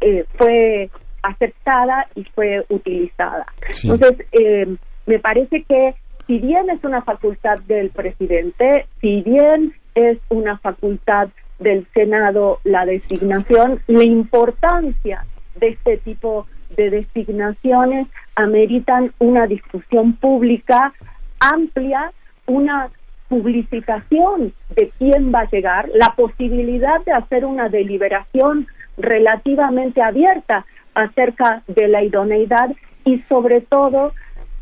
eh, 0.00 0.24
fue 0.36 0.90
aceptada 1.22 2.06
y 2.14 2.24
fue 2.24 2.64
utilizada. 2.68 3.46
Sí. 3.70 3.90
Entonces, 3.90 4.26
eh, 4.32 4.76
me 5.04 5.18
parece 5.18 5.62
que 5.64 5.94
si 6.26 6.38
bien 6.38 6.70
es 6.70 6.82
una 6.84 7.02
facultad 7.02 7.58
del 7.66 7.90
presidente, 7.90 8.86
si 9.00 9.22
bien 9.22 9.74
es 9.94 10.18
una 10.28 10.58
facultad 10.58 11.28
del 11.58 11.86
Senado 11.94 12.60
la 12.64 12.84
designación, 12.84 13.80
la 13.86 14.04
importancia 14.04 15.24
de 15.56 15.68
este 15.68 15.98
tipo 15.98 16.46
de 16.76 16.90
designaciones 16.90 18.08
ameritan 18.34 19.12
una 19.18 19.46
discusión 19.46 20.14
pública 20.14 20.92
amplia, 21.40 22.12
una 22.46 22.90
publicitación 23.28 24.52
de 24.74 24.90
quién 24.98 25.32
va 25.34 25.40
a 25.40 25.50
llegar, 25.50 25.88
la 25.94 26.14
posibilidad 26.14 27.04
de 27.04 27.12
hacer 27.12 27.44
una 27.44 27.68
deliberación 27.68 28.66
relativamente 28.96 30.00
abierta 30.00 30.64
acerca 30.94 31.62
de 31.66 31.88
la 31.88 32.02
idoneidad 32.02 32.70
y 33.04 33.18
sobre 33.22 33.60
todo 33.60 34.12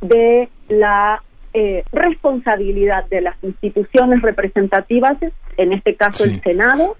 de 0.01 0.49
la 0.69 1.23
eh, 1.53 1.85
responsabilidad 1.93 3.05
de 3.09 3.21
las 3.21 3.37
instituciones 3.45 4.23
representativas, 4.23 5.17
en 5.57 5.73
este 5.73 5.95
caso 5.95 6.25
el 6.25 6.41
Senado, 6.43 6.97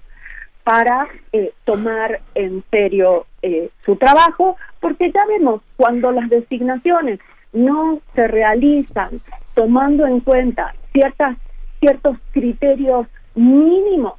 para 0.63 1.07
eh, 1.33 1.51
tomar 1.65 2.21
en 2.33 2.63
serio 2.71 3.27
eh, 3.45 3.69
su 3.85 3.95
trabajo, 3.95 4.57
porque 4.79 5.11
ya 5.11 5.23
vemos 5.27 5.61
cuando 5.77 6.11
las 6.11 6.29
designaciones 6.29 7.19
no 7.53 7.99
se 8.15 8.27
realizan 8.27 9.21
tomando 9.53 10.07
en 10.07 10.19
cuenta 10.19 10.73
ciertas 10.91 11.37
ciertos 11.79 12.17
criterios 12.31 13.05
mínimos 13.35 14.13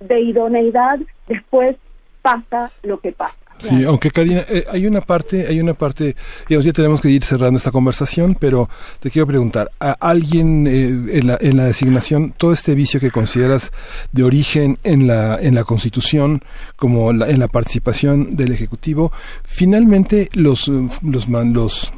de 0.00 0.20
idoneidad, 0.20 0.98
después 1.28 1.76
pasa 2.20 2.72
lo 2.82 2.98
que 2.98 3.12
pasa. 3.12 3.43
Sí, 3.68 3.84
aunque 3.84 4.10
Karina, 4.10 4.44
eh, 4.48 4.64
hay 4.70 4.86
una 4.86 5.00
parte, 5.00 5.46
hay 5.48 5.60
una 5.60 5.74
parte, 5.74 6.14
digamos, 6.48 6.64
ya 6.64 6.72
tenemos 6.72 7.00
que 7.00 7.10
ir 7.10 7.24
cerrando 7.24 7.58
esta 7.58 7.70
conversación, 7.70 8.36
pero 8.38 8.68
te 9.00 9.10
quiero 9.10 9.26
preguntar, 9.26 9.70
¿a 9.80 9.92
alguien 9.92 10.66
eh, 10.66 11.18
en, 11.18 11.26
la, 11.26 11.38
en 11.40 11.56
la 11.56 11.64
designación, 11.64 12.34
todo 12.36 12.52
este 12.52 12.74
vicio 12.74 13.00
que 13.00 13.10
consideras 13.10 13.72
de 14.12 14.22
origen 14.24 14.78
en 14.84 15.06
la, 15.06 15.38
en 15.40 15.54
la 15.54 15.64
Constitución, 15.64 16.42
como 16.76 17.12
la- 17.12 17.28
en 17.30 17.38
la 17.38 17.48
participación 17.48 18.36
del 18.36 18.52
Ejecutivo, 18.52 19.12
finalmente 19.44 20.28
los, 20.34 20.68
los, 20.68 21.28
los 21.28 21.92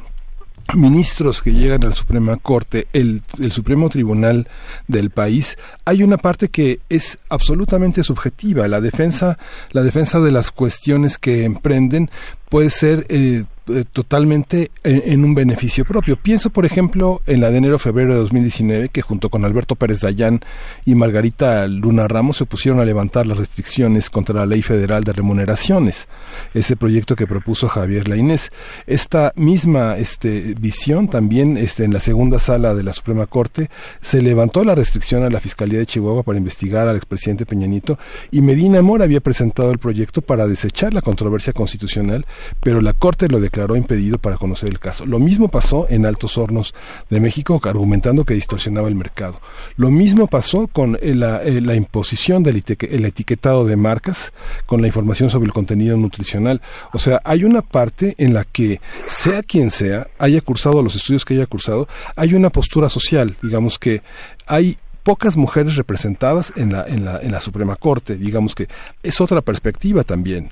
ministros 0.75 1.41
que 1.41 1.53
llegan 1.53 1.83
a 1.83 1.87
la 1.87 1.93
Suprema 1.93 2.37
Corte, 2.37 2.87
el, 2.93 3.21
el 3.39 3.51
Supremo 3.51 3.89
Tribunal 3.89 4.47
del 4.87 5.09
país, 5.09 5.57
hay 5.85 6.03
una 6.03 6.17
parte 6.17 6.49
que 6.49 6.79
es 6.89 7.17
absolutamente 7.29 8.03
subjetiva. 8.03 8.67
La 8.67 8.81
defensa, 8.81 9.37
la 9.71 9.83
defensa 9.83 10.19
de 10.19 10.31
las 10.31 10.51
cuestiones 10.51 11.17
que 11.17 11.45
emprenden 11.45 12.09
puede 12.49 12.69
ser 12.69 13.05
eh, 13.09 13.45
totalmente 13.91 14.71
en, 14.83 15.23
un 15.23 15.35
beneficio 15.35 15.85
propio. 15.85 16.17
Pienso, 16.17 16.49
por 16.49 16.65
ejemplo, 16.65 17.21
en 17.25 17.41
la 17.41 17.51
de 17.51 17.57
enero-febrero 17.57 18.13
de 18.13 18.19
2019, 18.19 18.89
que 18.89 19.01
junto 19.01 19.29
con 19.29 19.43
Alberto 19.43 19.75
Pérez 19.75 20.01
Dayán 20.01 20.41
y 20.85 20.95
Margarita 20.95 21.67
Luna 21.67 22.07
Ramos 22.07 22.37
se 22.37 22.43
opusieron 22.45 22.79
a 22.79 22.85
levantar 22.85 23.27
las 23.27 23.37
restricciones 23.37 24.09
contra 24.09 24.35
la 24.35 24.45
Ley 24.45 24.61
Federal 24.61 25.03
de 25.03 25.13
Remuneraciones, 25.13 26.07
ese 26.53 26.75
proyecto 26.75 27.15
que 27.15 27.27
propuso 27.27 27.67
Javier 27.67 28.07
Lainés. 28.07 28.51
Esta 28.85 29.33
misma 29.35 29.97
este, 29.97 30.55
visión 30.59 31.09
también 31.09 31.57
este, 31.57 31.83
en 31.83 31.93
la 31.93 31.99
segunda 31.99 32.39
sala 32.39 32.73
de 32.73 32.83
la 32.83 32.93
Suprema 32.93 33.25
Corte 33.25 33.69
se 34.01 34.21
levantó 34.21 34.63
la 34.63 34.75
restricción 34.75 35.23
a 35.23 35.29
la 35.29 35.39
Fiscalía 35.39 35.79
de 35.79 35.85
Chihuahua 35.85 36.23
para 36.23 36.37
investigar 36.37 36.87
al 36.87 36.95
expresidente 36.95 37.45
Peña 37.45 37.67
Nieto 37.67 37.99
y 38.31 38.41
Medina 38.41 38.81
Mora 38.81 39.05
había 39.05 39.21
presentado 39.21 39.71
el 39.71 39.77
proyecto 39.77 40.21
para 40.21 40.47
desechar 40.47 40.93
la 40.93 41.01
controversia 41.01 41.53
constitucional, 41.53 42.25
pero 42.61 42.81
la 42.81 42.93
Corte 42.93 43.27
lo 43.27 43.39
declaró 43.39 43.56
declaró 43.57 43.75
impedido 43.75 44.19
para 44.19 44.37
conocer 44.37 44.69
el 44.69 44.77
caso. 44.77 45.07
Lo 45.07 45.17
mismo 45.17 45.47
pasó 45.47 45.87
en 45.89 46.05
Altos 46.05 46.37
Hornos 46.37 46.75
de 47.09 47.19
México, 47.19 47.59
argumentando 47.63 48.23
que 48.23 48.35
distorsionaba 48.35 48.87
el 48.87 48.93
mercado. 48.93 49.41
Lo 49.77 49.89
mismo 49.89 50.27
pasó 50.27 50.67
con 50.67 50.95
eh, 51.01 51.15
la, 51.15 51.41
eh, 51.41 51.59
la 51.59 51.73
imposición 51.73 52.43
del 52.43 52.57
etiquetado 52.57 53.65
de 53.65 53.75
marcas, 53.75 54.31
con 54.67 54.81
la 54.81 54.87
información 54.87 55.31
sobre 55.31 55.47
el 55.47 55.53
contenido 55.53 55.97
nutricional. 55.97 56.61
O 56.93 56.99
sea, 56.99 57.19
hay 57.23 57.45
una 57.45 57.63
parte 57.63 58.13
en 58.19 58.35
la 58.35 58.43
que, 58.43 58.79
sea 59.07 59.41
quien 59.41 59.71
sea, 59.71 60.05
haya 60.19 60.39
cursado 60.41 60.83
los 60.83 60.95
estudios 60.95 61.25
que 61.25 61.33
haya 61.33 61.47
cursado, 61.47 61.87
hay 62.15 62.35
una 62.35 62.51
postura 62.51 62.89
social, 62.89 63.35
digamos 63.41 63.79
que 63.79 64.03
hay 64.45 64.77
pocas 65.01 65.35
mujeres 65.35 65.77
representadas 65.77 66.53
en 66.57 66.73
la, 66.73 66.85
en 66.85 67.05
la, 67.05 67.19
en 67.21 67.31
la 67.31 67.41
Suprema 67.41 67.75
Corte, 67.75 68.17
digamos 68.17 68.53
que 68.53 68.67
es 69.01 69.19
otra 69.19 69.41
perspectiva 69.41 70.03
también 70.03 70.51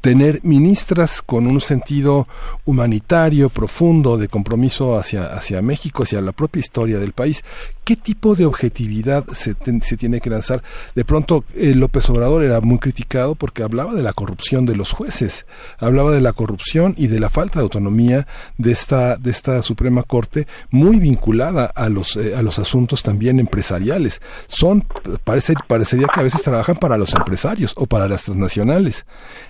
tener 0.00 0.40
ministras 0.42 1.22
con 1.22 1.46
un 1.46 1.60
sentido 1.60 2.28
humanitario 2.64 3.48
profundo 3.48 4.16
de 4.16 4.28
compromiso 4.28 4.96
hacia, 4.96 5.34
hacia 5.34 5.62
México, 5.62 6.02
hacia 6.02 6.20
la 6.20 6.32
propia 6.32 6.60
historia 6.60 6.98
del 6.98 7.12
país. 7.12 7.44
¿Qué 7.84 7.96
tipo 7.96 8.34
de 8.34 8.44
objetividad 8.44 9.24
se, 9.32 9.56
se 9.82 9.96
tiene 9.96 10.20
que 10.20 10.30
lanzar? 10.30 10.62
De 10.94 11.04
pronto 11.04 11.44
eh, 11.54 11.74
López 11.74 12.08
Obrador 12.10 12.42
era 12.42 12.60
muy 12.60 12.78
criticado 12.78 13.34
porque 13.34 13.62
hablaba 13.62 13.94
de 13.94 14.02
la 14.02 14.12
corrupción 14.12 14.66
de 14.66 14.76
los 14.76 14.92
jueces, 14.92 15.46
hablaba 15.78 16.10
de 16.12 16.20
la 16.20 16.32
corrupción 16.34 16.94
y 16.98 17.06
de 17.06 17.18
la 17.18 17.30
falta 17.30 17.58
de 17.58 17.64
autonomía 17.64 18.26
de 18.58 18.72
esta, 18.72 19.16
de 19.16 19.30
esta 19.30 19.62
Suprema 19.62 20.02
Corte 20.02 20.46
muy 20.70 20.98
vinculada 20.98 21.64
a 21.64 21.88
los, 21.88 22.16
eh, 22.16 22.36
a 22.36 22.42
los 22.42 22.58
asuntos 22.58 23.02
también 23.02 23.40
empresariales. 23.40 24.20
Son, 24.46 24.86
parece, 25.24 25.54
parecería 25.66 26.08
que 26.12 26.20
a 26.20 26.24
veces 26.24 26.42
trabajan 26.42 26.76
para 26.76 26.98
los 26.98 27.14
empresarios 27.14 27.72
o 27.76 27.86
para 27.86 28.06
las 28.06 28.24
transnacionales 28.24 29.06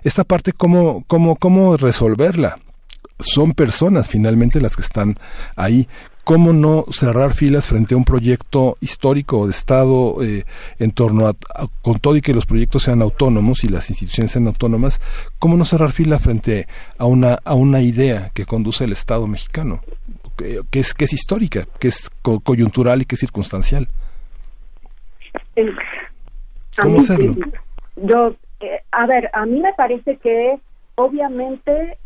esta 0.09 0.25
parte 0.25 0.53
cómo, 0.53 1.05
cómo, 1.07 1.37
cómo 1.37 1.77
resolverla. 1.77 2.59
Son 3.20 3.53
personas 3.53 4.09
finalmente 4.09 4.61
las 4.61 4.75
que 4.75 4.83
están 4.83 5.17
ahí. 5.57 5.89
¿Cómo 6.25 6.53
no 6.53 6.85
cerrar 6.91 7.33
filas 7.33 7.67
frente 7.67 7.95
a 7.95 7.97
un 7.97 8.05
proyecto 8.05 8.77
histórico 8.81 9.47
de 9.47 9.53
Estado 9.53 10.23
eh, 10.23 10.45
en 10.78 10.91
torno 10.93 11.27
a, 11.27 11.35
con 11.81 11.99
todo 11.99 12.17
y 12.17 12.20
que 12.20 12.35
los 12.35 12.45
proyectos 12.45 12.83
sean 12.83 13.01
autónomos 13.01 13.65
y 13.65 13.69
las 13.69 13.89
instituciones 13.89 14.33
sean 14.33 14.47
autónomas, 14.47 15.01
cómo 15.39 15.57
no 15.57 15.65
cerrar 15.65 15.91
fila 15.91 16.19
frente 16.19 16.69
a 16.99 17.07
una, 17.07 17.39
a 17.45 17.55
una 17.55 17.81
idea 17.81 18.31
que 18.35 18.45
conduce 18.45 18.85
el 18.85 18.93
Estado 18.93 19.27
mexicano, 19.27 19.81
que, 20.37 20.81
es, 20.81 20.93
que 20.93 21.07
es 21.07 21.15
histórica, 21.15 21.67
que 21.78 21.89
es 21.89 22.11
coyuntural 22.20 23.01
y 23.01 23.05
que 23.07 23.15
es 23.15 23.20
circunstancial? 23.20 23.89
¿Cómo 26.77 27.01
hacerlo? 27.01 27.35
Yo 27.97 28.37
eh, 28.61 28.83
a 28.91 29.07
ver, 29.07 29.31
a 29.33 29.47
mí 29.47 29.61
me 29.61 29.73
parece 29.75 30.17
que 30.17 30.59
obviamente 30.97 31.99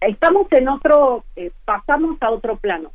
estamos 0.00 0.46
en 0.52 0.68
otro, 0.68 1.24
eh, 1.36 1.50
pasamos 1.64 2.16
a 2.22 2.30
otro 2.30 2.56
plano. 2.56 2.90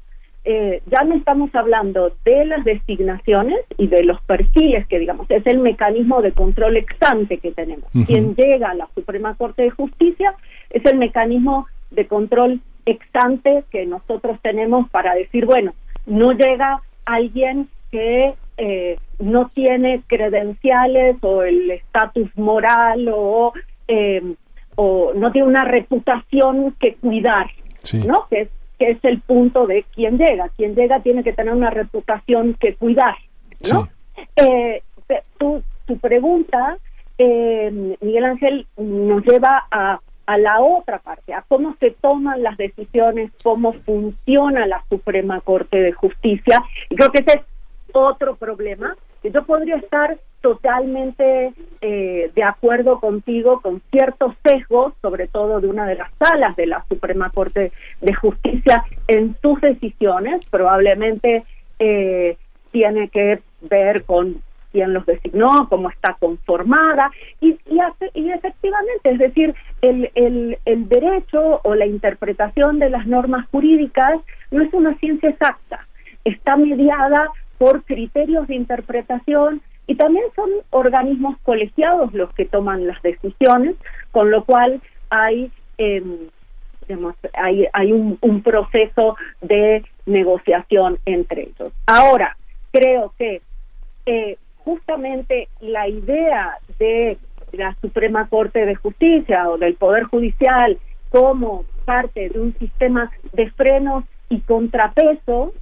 Eh, 0.46 0.82
ya 0.88 1.04
no 1.06 1.16
estamos 1.16 1.56
hablando 1.56 2.12
de 2.26 2.44
las 2.46 2.66
designaciones 2.66 3.60
y 3.78 3.88
de 3.88 4.04
los 4.04 4.20
perfiles 4.24 4.86
que 4.88 5.00
digamos 5.00 5.32
es 5.32 5.48
el 5.48 5.60
mecanismo 5.60 6.22
de 6.22 6.34
control 6.34 6.76
exante 6.76 7.38
que 7.38 7.52
tenemos. 7.52 7.90
Quien 8.06 8.36
llega 8.36 8.72
a 8.72 8.74
la 8.74 8.90
Suprema 8.94 9.36
Corte 9.36 9.64
de 9.64 9.70
Justicia 9.70 10.36
es 10.70 10.84
el 10.86 10.98
mecanismo 10.98 11.68
de 11.92 12.08
control 12.08 12.60
exante 12.86 13.64
que 13.72 13.86
nosotros 13.86 14.38
tenemos 14.42 14.90
para 14.90 15.16
decir, 15.16 15.46
bueno, 15.46 15.74
no 16.06 16.34
llega 16.34 16.82
alguien 17.06 17.70
que 17.94 18.34
eh, 18.58 18.96
no 19.20 19.52
tiene 19.54 20.02
credenciales 20.08 21.18
o 21.22 21.44
el 21.44 21.70
estatus 21.70 22.28
moral 22.36 23.08
o, 23.14 23.54
eh, 23.88 24.34
o 24.76 25.14
no 25.14 25.32
tiene 25.32 25.48
una 25.48 25.64
reputación 25.64 26.76
que 26.80 26.96
cuidar, 26.96 27.52
¿no? 28.08 28.26
Que 28.32 28.42
es, 28.42 28.50
que 28.80 28.90
es 28.90 28.98
el 29.04 29.22
punto 29.22 29.68
de 29.68 29.86
quién 29.94 30.18
llega. 30.18 30.50
Quien 30.58 30.74
llega 30.74 31.02
tiene 31.02 31.24
que 31.24 31.34
tener 31.34 31.54
una 31.54 31.70
reputación 31.70 32.56
que 32.56 32.74
cuidar, 32.74 33.16
¿no? 33.72 33.88
Eh, 34.38 34.82
tu, 35.38 35.62
tu 35.86 36.00
pregunta, 36.00 36.80
eh, 37.20 37.96
Miguel 38.02 38.26
Ángel, 38.26 38.66
nos 38.76 39.24
lleva 39.24 39.68
a 39.70 40.00
a 40.26 40.38
la 40.38 40.62
otra 40.62 41.00
parte, 41.00 41.34
a 41.34 41.44
cómo 41.48 41.76
se 41.80 41.92
toman 41.92 42.44
las 42.44 42.58
decisiones, 42.58 43.32
cómo 43.44 43.74
funciona 43.86 44.66
la 44.68 44.84
Suprema 44.90 45.42
Corte 45.42 45.82
de 45.82 45.92
Justicia. 45.92 46.64
Y 46.90 46.96
creo 46.96 47.12
que 47.12 47.20
ese 47.20 47.40
es 47.40 47.42
otro 47.94 48.36
problema, 48.36 48.96
yo 49.24 49.44
podría 49.44 49.78
estar 49.78 50.18
totalmente 50.42 51.54
eh, 51.80 52.32
de 52.36 52.44
acuerdo 52.44 53.00
contigo 53.00 53.62
con 53.62 53.82
ciertos 53.92 54.36
sesgos, 54.44 54.94
sobre 55.02 55.28
todo 55.28 55.62
de 55.62 55.68
una 55.68 55.88
de 55.88 55.96
las 55.96 56.12
salas 56.20 56.56
de 56.58 56.68
la 56.68 56.84
Suprema 56.90 57.30
Corte 57.30 57.72
de 58.02 58.14
Justicia 58.14 58.84
en 59.08 59.38
sus 59.42 59.62
decisiones, 59.62 60.46
probablemente 60.50 61.46
eh, 61.80 62.36
tiene 62.72 63.08
que 63.08 63.40
ver 63.62 64.04
con 64.04 64.42
quién 64.74 64.92
los 64.94 65.06
designó, 65.06 65.70
cómo 65.70 65.90
está 65.90 66.18
conformada, 66.20 67.10
y, 67.40 67.58
y, 68.16 68.30
efectivamente, 68.32 69.12
es 69.12 69.20
decir, 69.20 69.56
el, 69.82 70.10
el 70.66 70.90
derecho 70.90 71.62
o 71.64 71.76
la 71.76 71.86
interpretación 71.86 72.80
de 72.80 72.90
las 72.90 73.06
normas 73.06 73.48
jurídicas 73.52 74.20
no 74.52 74.64
es 74.64 74.74
una 74.74 74.96
ciencia 74.96 75.30
exacta, 75.30 75.88
está 76.26 76.58
mediada 76.58 77.30
por 77.64 77.86
criterios 77.86 78.46
de 78.50 78.56
interpretación 78.56 79.62
y 79.88 79.96
también 79.96 80.26
son 80.36 80.50
organismos 80.72 81.38
colegiados 81.44 82.14
los 82.14 82.34
que 82.34 82.44
toman 82.44 82.86
las 82.86 83.02
decisiones, 83.02 83.78
con 84.12 84.32
lo 84.32 84.44
cual 84.44 84.82
hay 85.10 85.50
eh, 85.78 86.04
hay, 87.72 87.92
un, 87.94 88.42
proceso 88.44 89.16
de 89.40 89.82
negociación 90.06 91.00
entre 91.06 91.44
ellos. 91.44 91.72
Ahora, 91.86 92.36
creo 92.74 93.14
que 93.18 93.42
eh, 94.08 94.38
justamente 94.58 95.48
la 95.62 95.88
idea 95.88 96.58
de 96.80 97.18
la 97.54 97.78
Suprema 97.80 98.28
Corte 98.28 98.66
de 98.66 98.76
Justicia 98.76 99.50
o 99.50 99.58
del 99.58 99.76
Poder 99.76 100.04
Judicial 100.04 100.78
como 101.10 101.64
parte 101.86 102.28
de 102.28 102.42
un 102.42 102.54
sistema 102.60 103.10
de 103.32 103.50
frenos 103.52 104.04
y 104.28 104.42
contrapesos 104.42 105.54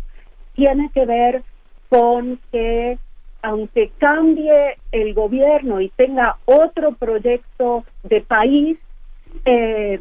tiene 0.56 0.90
que 0.96 1.06
ver 1.06 1.44
con 1.92 2.40
que 2.54 2.98
aunque 3.42 3.92
cambie 3.98 4.78
el 4.94 5.14
gobierno 5.14 5.82
y 5.82 5.90
tenga 5.90 6.38
otro 6.46 6.94
proyecto 6.94 7.84
de 8.04 8.22
país, 8.22 8.78
eh, 9.44 10.00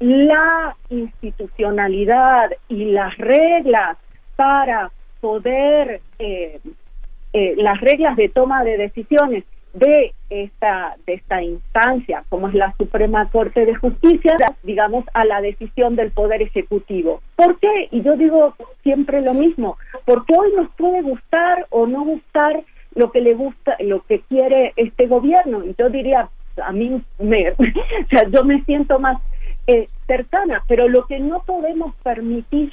la 0.00 0.76
institucionalidad 0.90 2.50
y 2.68 2.86
las 2.86 3.16
reglas 3.16 3.96
para 4.36 4.90
poder, 5.20 6.02
eh, 6.18 6.60
eh, 7.32 7.54
las 7.56 7.80
reglas 7.80 8.16
de 8.16 8.28
toma 8.28 8.62
de 8.62 8.76
decisiones 8.76 9.44
de 9.72 10.12
esta 10.30 10.96
de 11.06 11.14
esta 11.14 11.42
instancia 11.42 12.24
como 12.28 12.48
es 12.48 12.54
la 12.54 12.74
Suprema 12.76 13.28
Corte 13.30 13.64
de 13.64 13.74
Justicia 13.74 14.36
digamos 14.62 15.04
a 15.14 15.24
la 15.24 15.40
decisión 15.40 15.96
del 15.96 16.10
poder 16.10 16.42
ejecutivo 16.42 17.22
¿por 17.36 17.58
qué? 17.60 17.88
y 17.90 18.02
yo 18.02 18.16
digo 18.16 18.54
siempre 18.82 19.20
lo 19.20 19.34
mismo 19.34 19.76
porque 20.04 20.34
hoy 20.36 20.52
nos 20.56 20.70
puede 20.72 21.02
gustar 21.02 21.66
o 21.70 21.86
no 21.86 22.04
gustar 22.04 22.64
lo 22.94 23.12
que 23.12 23.20
le 23.20 23.34
gusta 23.34 23.76
lo 23.80 24.02
que 24.02 24.20
quiere 24.20 24.72
este 24.76 25.06
gobierno 25.06 25.64
y 25.64 25.74
yo 25.78 25.88
diría 25.88 26.28
a 26.62 26.72
mí 26.72 27.02
me 27.18 27.46
o 27.58 28.08
sea 28.10 28.28
yo 28.28 28.44
me 28.44 28.62
siento 28.64 28.98
más 28.98 29.18
eh, 29.68 29.88
cercana 30.06 30.64
pero 30.66 30.88
lo 30.88 31.06
que 31.06 31.20
no 31.20 31.42
podemos 31.44 31.94
permitir 32.02 32.72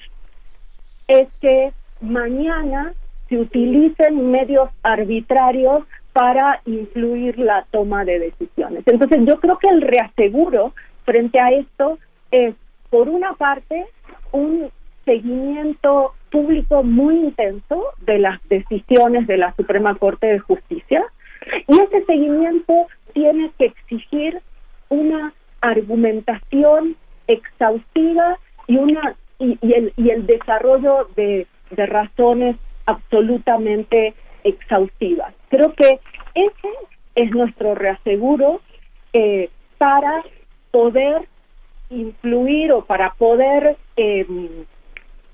es 1.08 1.28
que 1.42 1.72
mañana 2.02 2.94
se 3.30 3.38
utilicen 3.38 4.32
medios 4.32 4.70
arbitrarios 4.84 5.84
para 6.18 6.62
influir 6.66 7.38
la 7.38 7.68
toma 7.70 8.04
de 8.04 8.18
decisiones. 8.18 8.82
Entonces 8.88 9.20
yo 9.24 9.40
creo 9.40 9.60
que 9.60 9.68
el 9.68 9.82
reaseguro 9.84 10.74
frente 11.06 11.40
a 11.40 11.52
esto 11.52 12.00
es, 12.32 12.56
por 12.90 13.08
una 13.08 13.34
parte, 13.34 13.86
un 14.32 14.72
seguimiento 15.06 16.16
público 16.32 16.82
muy 16.82 17.18
intenso 17.18 17.84
de 18.02 18.18
las 18.18 18.40
decisiones 18.50 19.28
de 19.28 19.38
la 19.38 19.54
Suprema 19.54 19.94
Corte 19.94 20.26
de 20.26 20.40
Justicia 20.40 21.06
y 21.68 21.80
ese 21.80 22.04
seguimiento 22.06 22.88
tiene 23.14 23.52
que 23.60 23.66
exigir 23.66 24.42
una 24.90 25.36
argumentación 25.62 26.96
exhaustiva 27.28 28.40
y 28.66 28.78
una 28.78 29.16
y, 29.38 29.56
el 29.62 29.94
y 29.98 30.10
el 30.10 30.26
desarrollo 30.26 31.10
de, 31.16 31.46
de 31.70 31.86
razones 31.86 32.56
absolutamente 32.88 34.16
exhaustivas. 34.44 35.37
Creo 35.50 35.74
que 35.74 36.00
ese 36.36 36.70
es 37.16 37.32
nuestro 37.32 37.76
reaseguro 37.76 38.62
eh, 39.14 39.50
para 39.78 40.24
poder 40.72 41.28
influir 41.90 42.72
o 42.72 42.86
para 42.86 43.14
poder 43.14 43.78
eh, 43.96 44.26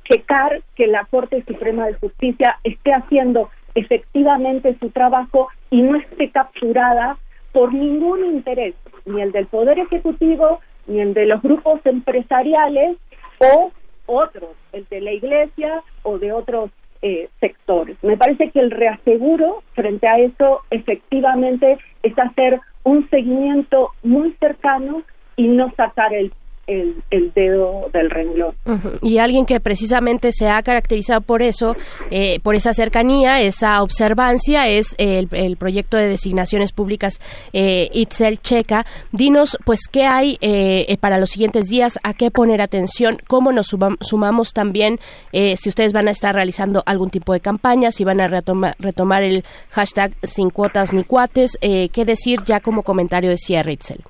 checar 0.05 0.61
que 0.75 0.87
la 0.87 1.05
Corte 1.05 1.43
Suprema 1.47 1.87
de 1.87 1.95
Justicia 1.95 2.59
esté 2.63 2.93
haciendo 2.93 3.49
efectivamente 3.75 4.77
su 4.79 4.89
trabajo 4.91 5.49
y 5.69 5.81
no 5.81 5.95
esté 5.95 6.29
capturada 6.29 7.17
por 7.51 7.73
ningún 7.73 8.25
interés, 8.25 8.75
ni 9.05 9.21
el 9.21 9.31
del 9.31 9.47
Poder 9.47 9.79
Ejecutivo, 9.79 10.59
ni 10.87 10.99
el 10.99 11.13
de 11.13 11.25
los 11.25 11.41
grupos 11.41 11.85
empresariales 11.85 12.97
o 13.39 13.71
otros, 14.05 14.51
el 14.71 14.85
de 14.89 15.01
la 15.01 15.11
iglesia 15.11 15.83
o 16.03 16.17
de 16.17 16.31
otros 16.31 16.71
eh, 17.03 17.29
sectores. 17.41 17.97
Me 18.01 18.15
parece 18.15 18.49
que 18.49 18.61
el 18.61 18.71
reaseguro 18.71 19.61
frente 19.73 20.07
a 20.07 20.19
eso 20.19 20.61
efectivamente 20.71 21.77
es 22.01 22.17
hacer 22.17 22.61
un 22.83 23.09
seguimiento 23.09 23.89
muy 24.03 24.31
cercano 24.39 25.03
y 25.35 25.49
no 25.49 25.69
sacar 25.75 26.13
el 26.13 26.31
el, 26.67 26.95
el 27.11 27.33
dedo 27.33 27.89
del 27.91 28.09
renglón. 28.09 28.55
Y 29.01 29.17
alguien 29.17 29.45
que 29.45 29.59
precisamente 29.59 30.31
se 30.31 30.49
ha 30.49 30.61
caracterizado 30.63 31.21
por 31.21 31.41
eso, 31.41 31.75
eh, 32.09 32.39
por 32.41 32.55
esa 32.55 32.73
cercanía, 32.73 33.41
esa 33.41 33.81
observancia, 33.81 34.67
es 34.69 34.95
el, 34.97 35.27
proyecto 35.57 35.97
de 35.97 36.07
designaciones 36.07 36.71
públicas 36.71 37.19
eh, 37.51 37.89
Itzel 37.93 38.39
Checa. 38.41 38.85
Dinos, 39.11 39.57
pues, 39.65 39.81
qué 39.91 40.05
hay 40.05 40.37
eh, 40.41 40.85
eh, 40.87 40.97
para 40.97 41.17
los 41.17 41.31
siguientes 41.31 41.65
días, 41.67 41.99
a 42.03 42.13
qué 42.13 42.31
poner 42.31 42.61
atención, 42.61 43.17
cómo 43.27 43.51
nos 43.51 43.67
suma- 43.67 43.97
sumamos 44.01 44.53
también, 44.53 44.99
eh, 45.31 45.55
si 45.57 45.69
ustedes 45.69 45.93
van 45.93 46.07
a 46.07 46.11
estar 46.11 46.33
realizando 46.33 46.83
algún 46.85 47.09
tipo 47.09 47.33
de 47.33 47.39
campaña, 47.39 47.91
si 47.91 48.03
van 48.03 48.21
a 48.21 48.27
retoma- 48.27 48.75
retomar 48.79 49.23
el 49.23 49.43
hashtag 49.71 50.13
sin 50.23 50.49
cuotas 50.49 50.93
ni 50.93 51.03
cuates, 51.03 51.57
qué 51.61 52.05
decir 52.05 52.39
ya 52.45 52.59
como 52.59 52.83
comentario 52.83 53.29
de 53.29 53.37
cierre, 53.37 53.73
Itzel. 53.73 54.01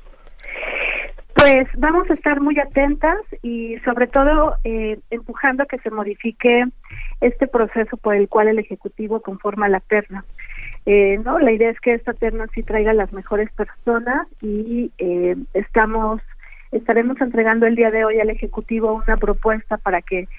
Pues 1.44 1.68
vamos 1.76 2.10
a 2.10 2.14
estar 2.14 2.40
muy 2.40 2.58
atentas 2.58 3.18
y 3.42 3.76
sobre 3.80 4.08
todo 4.08 4.56
eh, 4.64 4.98
empujando 5.10 5.64
a 5.64 5.66
que 5.66 5.78
se 5.80 5.92
modifique 5.92 6.64
este 7.20 7.48
proceso 7.48 7.98
por 7.98 8.16
el 8.16 8.30
cual 8.30 8.48
el 8.48 8.60
Ejecutivo 8.60 9.22
conforma 9.22 9.68
la 9.68 9.82
terna. 9.82 10.24
Eh, 10.86 11.20
no, 11.26 11.40
la 11.40 11.52
idea 11.52 11.70
es 11.70 11.82
que 11.82 11.92
esta 11.92 12.14
terna 12.14 12.48
sí 12.56 12.64
traiga 12.64 12.94
las 12.94 13.12
mejores 13.12 13.52
personas 13.52 14.26
y 14.42 14.94
eh, 15.00 15.36
estamos 15.54 16.22
estaremos 16.72 17.20
entregando 17.20 17.66
el 17.66 17.76
día 17.76 17.92
de 17.92 18.06
hoy 18.06 18.22
al 18.22 18.30
Ejecutivo 18.30 18.94
una 18.94 19.18
propuesta 19.18 19.76
para 19.76 20.02
que 20.02 20.30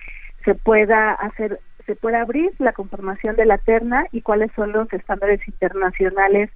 se 0.47 0.55
pueda 0.55 1.13
hacer 1.13 1.61
se 1.85 1.97
pueda 1.97 2.23
abrir 2.23 2.51
la 2.61 2.73
conformación 2.73 3.37
de 3.37 3.45
la 3.45 3.59
terna 3.59 4.07
y 4.11 4.23
cuáles 4.23 4.51
son 4.53 4.73
los 4.73 4.91
estándares 4.91 5.47
internacionales 5.47 6.49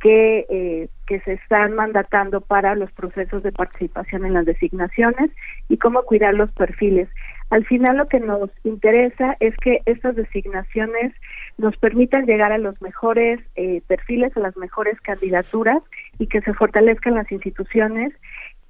que, 0.00 0.46
eh, 0.48 0.88
que 1.06 1.20
se 1.20 1.34
están 1.34 1.74
mandatando 1.74 2.40
para 2.40 2.74
los 2.74 2.90
procesos 2.92 3.42
de 3.42 3.52
participación 3.52 4.26
en 4.26 4.34
las 4.34 4.44
designaciones 4.44 5.30
y 5.68 5.78
cómo 5.78 6.02
cuidar 6.02 6.34
los 6.34 6.50
perfiles. 6.52 7.08
Al 7.50 7.64
final 7.64 7.96
lo 7.96 8.08
que 8.08 8.20
nos 8.20 8.50
interesa 8.64 9.36
es 9.40 9.54
que 9.56 9.80
estas 9.86 10.16
designaciones 10.16 11.12
nos 11.58 11.76
permitan 11.76 12.26
llegar 12.26 12.52
a 12.52 12.58
los 12.58 12.80
mejores 12.82 13.40
eh, 13.54 13.82
perfiles, 13.86 14.36
a 14.36 14.40
las 14.40 14.56
mejores 14.56 15.00
candidaturas 15.00 15.82
y 16.18 16.26
que 16.26 16.40
se 16.40 16.52
fortalezcan 16.54 17.14
las 17.14 17.30
instituciones 17.30 18.12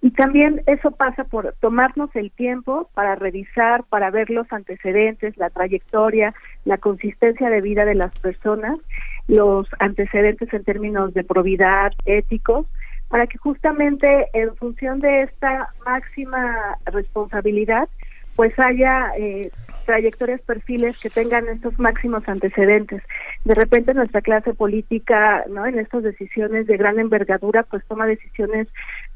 y 0.06 0.12
también 0.12 0.62
eso 0.68 0.92
pasa 0.92 1.24
por 1.24 1.56
tomarnos 1.58 2.14
el 2.14 2.30
tiempo 2.30 2.88
para 2.94 3.16
revisar, 3.16 3.82
para 3.88 4.08
ver 4.12 4.30
los 4.30 4.46
antecedentes, 4.52 5.36
la 5.36 5.50
trayectoria, 5.50 6.32
la 6.64 6.78
consistencia 6.78 7.50
de 7.50 7.60
vida 7.60 7.84
de 7.84 7.96
las 7.96 8.16
personas, 8.20 8.78
los 9.26 9.66
antecedentes 9.80 10.54
en 10.54 10.62
términos 10.62 11.12
de 11.12 11.24
probidad, 11.24 11.90
éticos, 12.04 12.66
para 13.08 13.26
que 13.26 13.36
justamente 13.38 14.28
en 14.32 14.54
función 14.54 15.00
de 15.00 15.22
esta 15.22 15.70
máxima 15.84 16.78
responsabilidad, 16.84 17.88
pues 18.36 18.56
haya 18.60 19.10
eh, 19.18 19.50
trayectorias, 19.86 20.42
perfiles 20.42 20.98
que 20.98 21.08
tengan 21.08 21.48
estos 21.48 21.78
máximos 21.78 22.28
antecedentes. 22.28 23.02
De 23.44 23.54
repente 23.54 23.94
nuestra 23.94 24.20
clase 24.20 24.52
política, 24.52 25.44
¿no? 25.48 25.64
En 25.64 25.78
estas 25.78 26.02
decisiones 26.02 26.66
de 26.66 26.76
gran 26.76 26.98
envergadura, 26.98 27.62
pues 27.62 27.82
toma 27.86 28.06
decisiones 28.06 28.68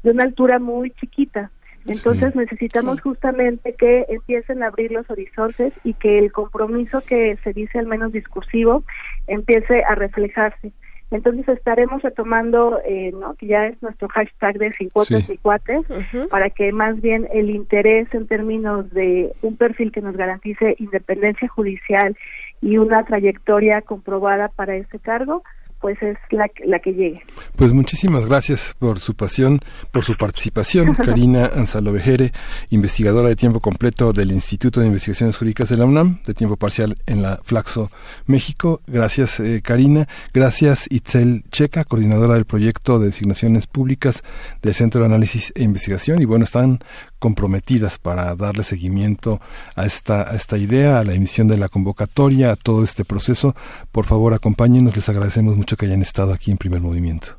de 0.03 0.11
una 0.11 0.23
altura 0.23 0.59
muy 0.59 0.91
chiquita. 0.91 1.51
Entonces 1.87 2.33
Sí. 2.33 2.39
necesitamos 2.39 2.97
Sí. 2.97 3.01
justamente 3.03 3.73
que 3.73 4.05
empiecen 4.09 4.61
a 4.61 4.67
abrir 4.67 4.91
los 4.91 5.09
horizontes 5.09 5.73
y 5.83 5.93
que 5.95 6.19
el 6.19 6.31
compromiso 6.31 7.01
que 7.01 7.37
se 7.43 7.53
dice 7.53 7.79
al 7.79 7.87
menos 7.87 8.11
discursivo 8.11 8.83
empiece 9.27 9.83
a 9.83 9.95
reflejarse. 9.95 10.71
Entonces 11.09 11.45
estaremos 11.49 12.01
retomando, 12.03 12.79
eh, 12.85 13.11
¿no? 13.11 13.33
que 13.33 13.47
ya 13.47 13.65
es 13.67 13.81
nuestro 13.81 14.07
hashtag 14.09 14.57
de 14.59 14.71
sin 14.73 14.89
cuotas 14.89 15.25
Sí. 15.25 15.33
y 15.33 15.37
cuates, 15.39 15.81
para 16.29 16.49
que 16.51 16.71
más 16.71 17.01
bien 17.01 17.27
el 17.33 17.49
interés 17.53 18.07
en 18.13 18.27
términos 18.27 18.89
de 18.91 19.33
un 19.41 19.57
perfil 19.57 19.91
que 19.91 19.99
nos 20.01 20.15
garantice 20.15 20.75
independencia 20.79 21.49
judicial 21.49 22.15
y 22.61 22.77
una 22.77 23.03
trayectoria 23.03 23.81
comprobada 23.81 24.47
para 24.49 24.75
este 24.77 24.99
cargo, 24.99 25.43
pues 25.81 26.01
es 26.01 26.17
la, 26.29 26.47
que- 26.49 26.65
la 26.65 26.79
que 26.79 26.91
llegue. 26.91 27.21
Pues 27.55 27.73
muchísimas 27.73 28.25
gracias 28.27 28.75
por 28.79 28.99
su 28.99 29.15
pasión, 29.15 29.59
por 29.91 30.03
su 30.03 30.15
participación. 30.15 30.93
Karina 31.05 31.47
Anzalovejere, 31.55 32.31
investigadora 32.69 33.29
de 33.29 33.35
tiempo 33.35 33.59
completo 33.59 34.13
del 34.13 34.31
Instituto 34.31 34.79
de 34.79 34.87
Investigaciones 34.87 35.37
Jurídicas 35.37 35.69
de 35.69 35.77
la 35.77 35.85
UNAM, 35.85 36.19
de 36.25 36.33
tiempo 36.33 36.55
parcial 36.57 36.97
en 37.07 37.21
la 37.21 37.39
Flaxo, 37.43 37.91
México. 38.25 38.81
Gracias, 38.87 39.39
eh, 39.39 39.61
Karina. 39.63 40.07
Gracias, 40.33 40.87
Itzel 40.89 41.43
Checa, 41.51 41.83
coordinadora 41.83 42.35
del 42.35 42.45
proyecto 42.45 42.99
de 42.99 43.07
designaciones 43.07 43.67
públicas 43.67 44.23
del 44.61 44.73
Centro 44.73 45.01
de 45.01 45.07
Análisis 45.07 45.51
e 45.55 45.63
Investigación. 45.63 46.21
Y 46.21 46.25
bueno, 46.25 46.43
están 46.45 46.79
comprometidas 47.19 47.99
para 47.99 48.35
darle 48.35 48.63
seguimiento 48.63 49.39
a 49.75 49.85
esta, 49.85 50.29
a 50.31 50.35
esta 50.35 50.57
idea, 50.57 50.97
a 50.97 51.03
la 51.03 51.13
emisión 51.13 51.47
de 51.47 51.57
la 51.57 51.69
convocatoria, 51.69 52.51
a 52.51 52.55
todo 52.55 52.83
este 52.83 53.05
proceso. 53.05 53.55
Por 53.91 54.05
favor, 54.05 54.33
acompáñenos. 54.33 54.95
Les 54.95 55.07
agradecemos 55.07 55.55
mucho 55.55 55.70
que 55.75 55.85
hayan 55.85 56.01
estado 56.01 56.33
aquí 56.33 56.51
en 56.51 56.57
primer 56.57 56.81
movimiento. 56.81 57.37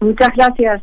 Muchas 0.00 0.30
gracias. 0.34 0.82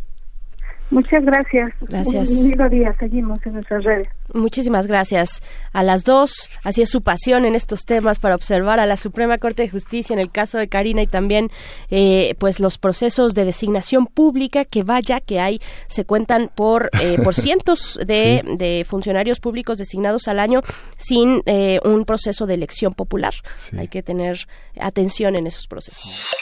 Muchas 0.92 1.24
gracias. 1.24 1.70
Gracias. 1.82 2.30
Un 2.30 2.50
lindo 2.50 2.68
día. 2.68 2.96
Seguimos 3.00 3.40
en 3.46 3.54
nuestras 3.54 3.84
redes. 3.84 4.08
Muchísimas 4.34 4.88
gracias 4.88 5.44
a 5.72 5.84
las 5.84 6.04
dos. 6.04 6.50
Así 6.64 6.82
es 6.82 6.90
su 6.90 7.04
pasión 7.04 7.46
en 7.46 7.54
estos 7.54 7.86
temas 7.86 8.18
para 8.18 8.34
observar 8.34 8.80
a 8.80 8.88
la 8.88 8.98
Suprema 8.98 9.38
Corte 9.38 9.64
de 9.64 9.70
Justicia 9.70 10.16
en 10.16 10.20
el 10.20 10.32
caso 10.32 10.58
de 10.58 10.68
Karina 10.68 11.04
y 11.04 11.08
también 11.08 11.52
eh, 11.92 12.36
pues 12.40 12.60
los 12.60 12.80
procesos 12.80 13.36
de 13.36 13.46
designación 13.46 14.08
pública 14.08 14.66
que 14.66 14.84
vaya 14.84 15.20
que 15.20 15.40
hay 15.40 15.62
se 15.86 16.06
cuentan 16.06 16.50
por 16.54 16.90
eh, 17.00 17.18
por 17.24 17.36
cientos 17.36 18.00
de, 18.06 18.44
de 18.58 18.84
funcionarios 18.84 19.40
públicos 19.40 19.78
designados 19.78 20.28
al 20.28 20.40
año 20.40 20.62
sin 20.98 21.44
eh, 21.46 21.80
un 21.84 22.06
proceso 22.06 22.48
de 22.48 22.56
elección 22.56 22.94
popular. 22.94 23.34
Hay 23.78 23.90
que 23.90 24.02
tener 24.02 24.48
atención 24.80 25.36
en 25.36 25.46
esos 25.46 25.68
procesos. 25.68 26.36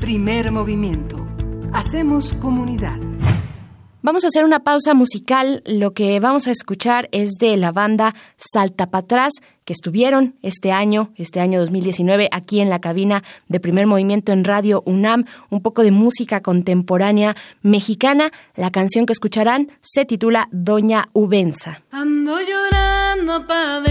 Primer 0.00 0.52
movimiento. 0.52 1.26
Hacemos 1.72 2.32
comunidad. 2.34 2.98
Vamos 4.02 4.24
a 4.24 4.28
hacer 4.28 4.44
una 4.44 4.60
pausa 4.60 4.94
musical. 4.94 5.62
Lo 5.66 5.92
que 5.92 6.20
vamos 6.20 6.46
a 6.46 6.52
escuchar 6.52 7.08
es 7.10 7.38
de 7.40 7.56
la 7.56 7.72
banda 7.72 8.14
Salta 8.36 8.90
para 8.90 9.02
atrás, 9.02 9.32
que 9.66 9.74
estuvieron 9.74 10.36
este 10.42 10.72
año, 10.72 11.10
este 11.16 11.40
año 11.40 11.60
2019, 11.60 12.30
aquí 12.32 12.60
en 12.60 12.70
la 12.70 12.80
cabina 12.80 13.22
de 13.48 13.60
primer 13.60 13.86
movimiento 13.86 14.32
en 14.32 14.44
Radio 14.44 14.82
UNAM. 14.86 15.26
Un 15.50 15.60
poco 15.60 15.82
de 15.82 15.90
música 15.90 16.40
contemporánea 16.40 17.36
mexicana. 17.60 18.30
La 18.54 18.70
canción 18.70 19.04
que 19.04 19.12
escucharán 19.12 19.68
se 19.80 20.04
titula 20.06 20.48
Doña 20.52 21.08
Ubenza. 21.12 21.82
Ando 21.90 22.38
llorando 22.40 23.46
pa' 23.46 23.82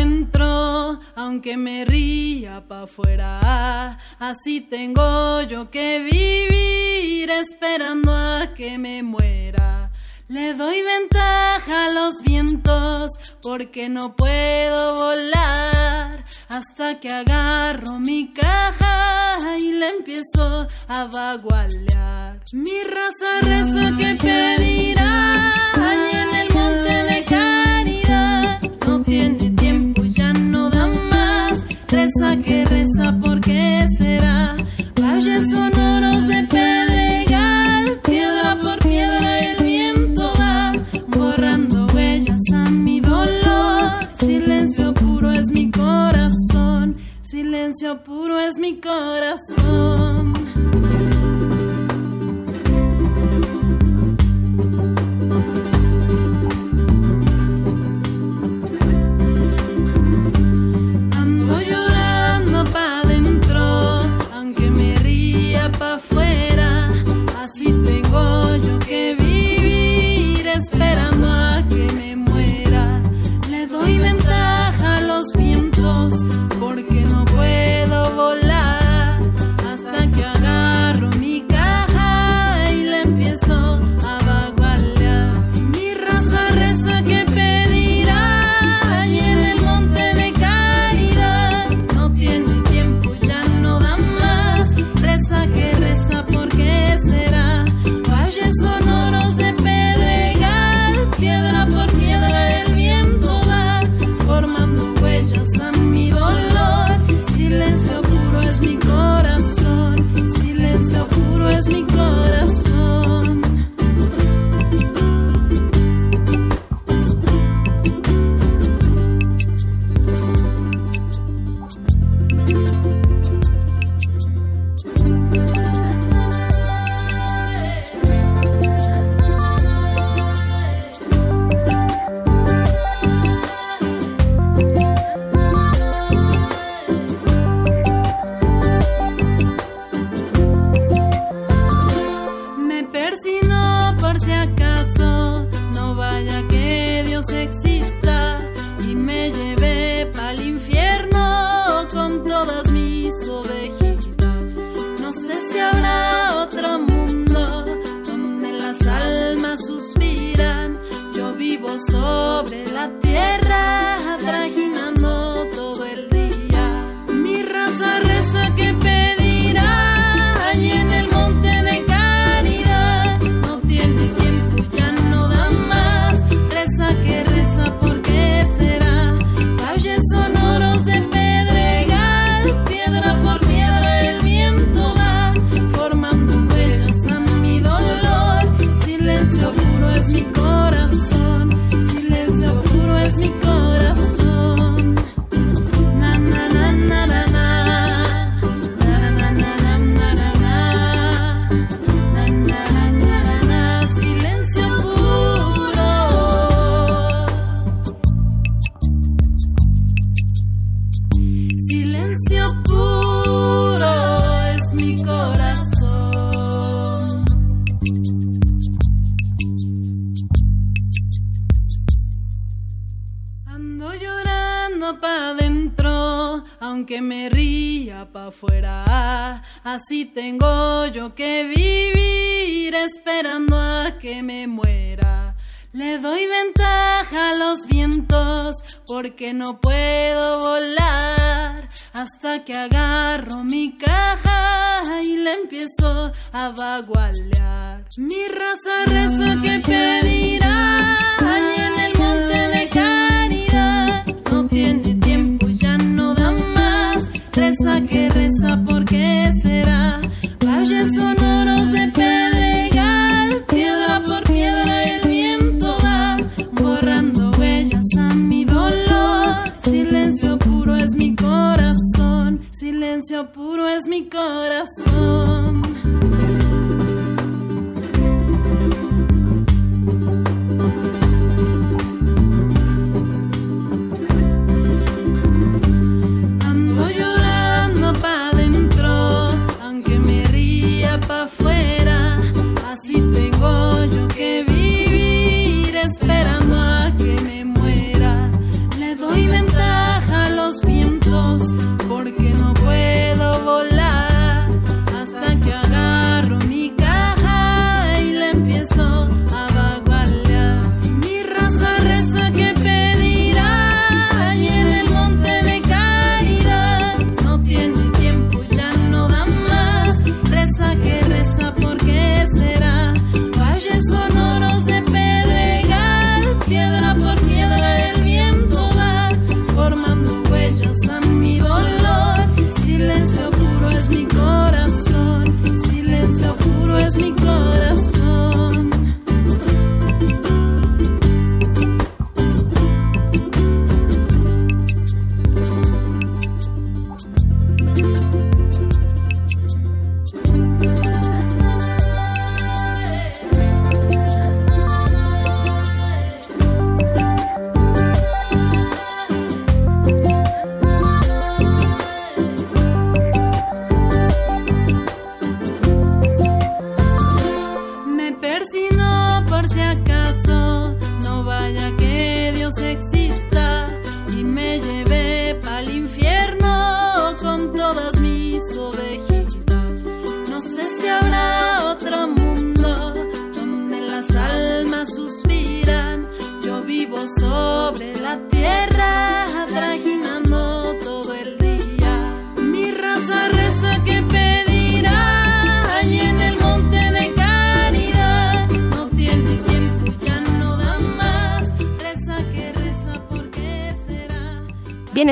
aunque 1.15 1.57
me 1.57 1.83
ría 1.85 2.63
afuera. 2.69 3.97
Así 4.19 4.61
tengo 4.61 5.41
yo 5.41 5.69
que 5.69 5.99
vivir 5.99 7.29
esperando 7.29 8.13
a 8.13 8.53
que 8.55 8.77
me 8.77 9.03
muera. 9.03 9.91
Le 10.27 10.55
doy 10.55 10.81
ventaja 10.81 11.85
a 11.85 11.93
los 11.93 12.23
vientos 12.23 13.11
porque 13.43 13.89
no 13.89 14.15
puedo 14.15 14.95
volar 14.95 16.25
hasta 16.49 16.99
que 16.99 17.11
agarro 17.11 17.99
mi 17.99 18.33
caja 18.33 19.37
y 19.59 19.71
la 19.73 19.89
empiezo 19.89 20.67
a 20.87 21.05
vagualear. 21.05 22.39
Mi 22.53 22.83
raza 22.83 23.41
rezo 23.43 23.97
que 23.97 24.15
pedirá 24.15 25.53
allí 25.75 26.17
en 26.17 26.35
el 26.39 26.53
monte 26.55 27.03
de 27.03 27.25
caridad. 27.25 28.61
No 28.87 29.01
tiene 29.03 29.51
tiempo, 29.51 30.05
ya 30.05 30.33
no 30.33 30.71
da 30.71 30.87
más. 30.87 31.59
Reza 31.87 32.35
que 32.43 32.65
reza 32.65 33.15
porque 33.23 33.87
será. 33.99 34.57
Valles 34.99 35.51
sonoros 35.51 35.74
silencio 47.75 48.03
puro 48.03 48.39
es 48.39 48.57
mi 48.59 48.79
corazón. 48.79 50.33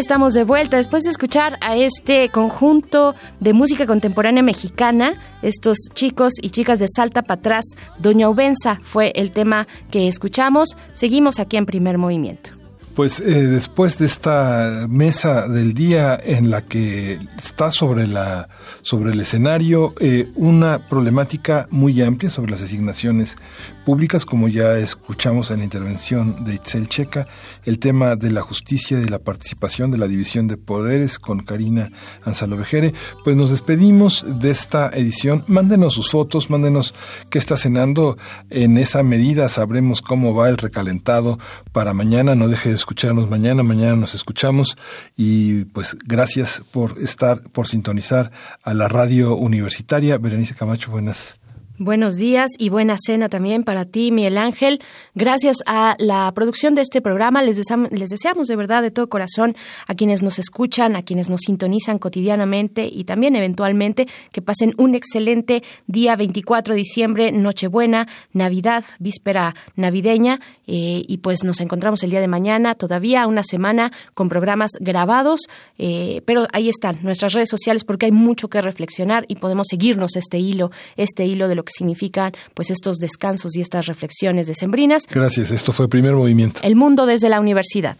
Estamos 0.03 0.33
de 0.33 0.43
vuelta 0.43 0.75
después 0.75 1.03
de 1.03 1.11
escuchar 1.11 1.57
a 1.61 1.77
este 1.77 2.27
conjunto 2.27 3.15
de 3.39 3.53
música 3.53 3.87
contemporánea 3.87 4.43
mexicana. 4.43 5.13
Estos 5.41 5.77
chicos 5.93 6.33
y 6.41 6.49
chicas 6.49 6.79
de 6.79 6.87
Salta 6.93 7.21
para 7.21 7.39
atrás, 7.39 7.63
Doña 7.99 8.27
Ubenza 8.27 8.81
fue 8.83 9.13
el 9.15 9.31
tema 9.31 9.65
que 9.91 10.09
escuchamos. 10.09 10.75
Seguimos 10.91 11.39
aquí 11.39 11.55
en 11.55 11.65
primer 11.65 11.97
movimiento. 11.97 12.49
Pues 12.95 13.21
eh, 13.21 13.47
después 13.47 13.97
de 13.97 14.05
esta 14.05 14.87
mesa 14.89 15.47
del 15.47 15.73
día 15.73 16.19
en 16.21 16.51
la 16.51 16.63
que 16.63 17.19
está 17.43 17.71
sobre 17.71 18.07
la 18.07 18.49
sobre 18.81 19.11
el 19.11 19.19
escenario 19.19 19.93
eh, 19.99 20.27
una 20.35 20.87
problemática 20.89 21.67
muy 21.69 22.01
amplia 22.01 22.29
sobre 22.29 22.51
las 22.51 22.61
asignaciones 22.61 23.35
públicas, 23.83 24.25
como 24.25 24.47
ya 24.47 24.77
escuchamos 24.77 25.51
en 25.51 25.59
la 25.59 25.63
intervención 25.65 26.43
de 26.45 26.55
Itzel 26.55 26.87
Checa, 26.87 27.27
el 27.65 27.79
tema 27.79 28.15
de 28.15 28.31
la 28.31 28.41
justicia, 28.41 28.97
de 28.97 29.09
la 29.09 29.19
participación, 29.19 29.91
de 29.91 29.97
la 29.97 30.07
división 30.07 30.47
de 30.47 30.57
poderes 30.57 31.19
con 31.19 31.39
Karina 31.41 31.91
Anzalovejere. 32.23 32.93
Pues 33.23 33.35
nos 33.35 33.49
despedimos 33.49 34.25
de 34.39 34.51
esta 34.51 34.89
edición. 34.93 35.43
Mándenos 35.47 35.93
sus 35.93 36.11
fotos, 36.11 36.49
mándenos 36.49 36.95
qué 37.29 37.37
está 37.37 37.57
cenando. 37.57 38.17
En 38.49 38.77
esa 38.77 39.03
medida 39.03 39.49
sabremos 39.49 40.01
cómo 40.01 40.33
va 40.33 40.49
el 40.49 40.57
recalentado 40.57 41.39
para 41.71 41.93
mañana. 41.93 42.35
No 42.35 42.47
deje 42.47 42.69
de 42.69 42.75
escucharnos 42.75 43.29
mañana. 43.29 43.63
Mañana 43.63 43.95
nos 43.95 44.15
escuchamos. 44.15 44.77
Y 45.17 45.65
pues 45.65 45.97
gracias 46.05 46.63
por 46.71 46.97
estar, 46.99 47.32
por 47.41 47.67
sintonizar 47.67 48.31
a 48.63 48.73
la 48.73 48.87
radio 48.87 49.35
universitaria. 49.35 50.17
Berenice 50.17 50.55
Camacho, 50.55 50.91
buenas. 50.91 51.39
Buenos 51.79 52.17
días 52.17 52.51
y 52.59 52.69
buena 52.69 52.95
cena 53.03 53.29
también 53.29 53.63
para 53.63 53.85
ti, 53.85 54.11
Miguel 54.11 54.37
Ángel. 54.37 54.79
Gracias 55.15 55.57
a 55.65 55.95
la 55.97 56.31
producción 56.35 56.75
de 56.75 56.81
este 56.81 57.01
programa, 57.01 57.41
les, 57.41 57.59
desam- 57.59 57.89
les 57.89 58.11
deseamos 58.11 58.47
de 58.47 58.55
verdad, 58.55 58.83
de 58.83 58.91
todo 58.91 59.09
corazón, 59.09 59.55
a 59.87 59.95
quienes 59.95 60.21
nos 60.21 60.37
escuchan, 60.37 60.95
a 60.95 61.01
quienes 61.01 61.31
nos 61.31 61.41
sintonizan 61.41 61.97
cotidianamente 61.97 62.87
y 62.89 63.05
también 63.05 63.35
eventualmente, 63.35 64.07
que 64.31 64.43
pasen 64.43 64.75
un 64.77 64.93
excelente 64.93 65.63
día 65.87 66.15
24 66.15 66.75
de 66.75 66.77
diciembre, 66.77 67.31
Nochebuena, 67.31 68.07
Navidad, 68.33 68.83
víspera 68.99 69.55
navideña, 69.75 70.39
eh, 70.67 71.03
y 71.07 71.17
pues 71.17 71.43
nos 71.43 71.59
encontramos 71.59 72.03
el 72.03 72.11
día 72.11 72.21
de 72.21 72.27
mañana, 72.27 72.75
todavía 72.75 73.25
una 73.25 73.41
semana 73.43 73.91
con 74.13 74.29
programas 74.29 74.73
grabados, 74.79 75.47
eh, 75.79 76.21
pero 76.25 76.47
ahí 76.53 76.69
están 76.69 76.99
nuestras 77.01 77.33
redes 77.33 77.49
sociales 77.49 77.83
porque 77.83 78.05
hay 78.05 78.11
mucho 78.11 78.47
que 78.47 78.61
reflexionar 78.61 79.25
y 79.27 79.35
podemos 79.37 79.65
seguirnos 79.71 80.15
este 80.15 80.37
hilo, 80.37 80.69
este 80.97 81.25
hilo 81.25 81.47
de 81.47 81.55
lo 81.55 81.63
que 81.63 81.72
significan 81.75 82.33
pues 82.53 82.71
estos 82.71 82.97
descansos 82.97 83.55
y 83.55 83.61
estas 83.61 83.87
reflexiones 83.87 84.47
decembrinas. 84.47 85.03
Gracias. 85.09 85.51
Esto 85.51 85.71
fue 85.71 85.87
Primer 85.87 86.13
Movimiento. 86.13 86.61
El 86.63 86.75
mundo 86.75 87.05
desde 87.05 87.29
la 87.29 87.39
universidad. 87.39 87.97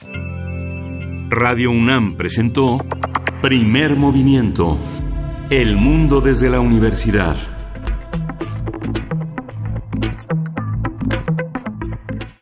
Radio 1.30 1.72
UNAM 1.72 2.16
presentó 2.16 2.78
Primer 3.42 3.96
Movimiento. 3.96 4.78
El 5.50 5.76
mundo 5.76 6.22
desde 6.22 6.50
la 6.50 6.60
universidad. 6.60 7.36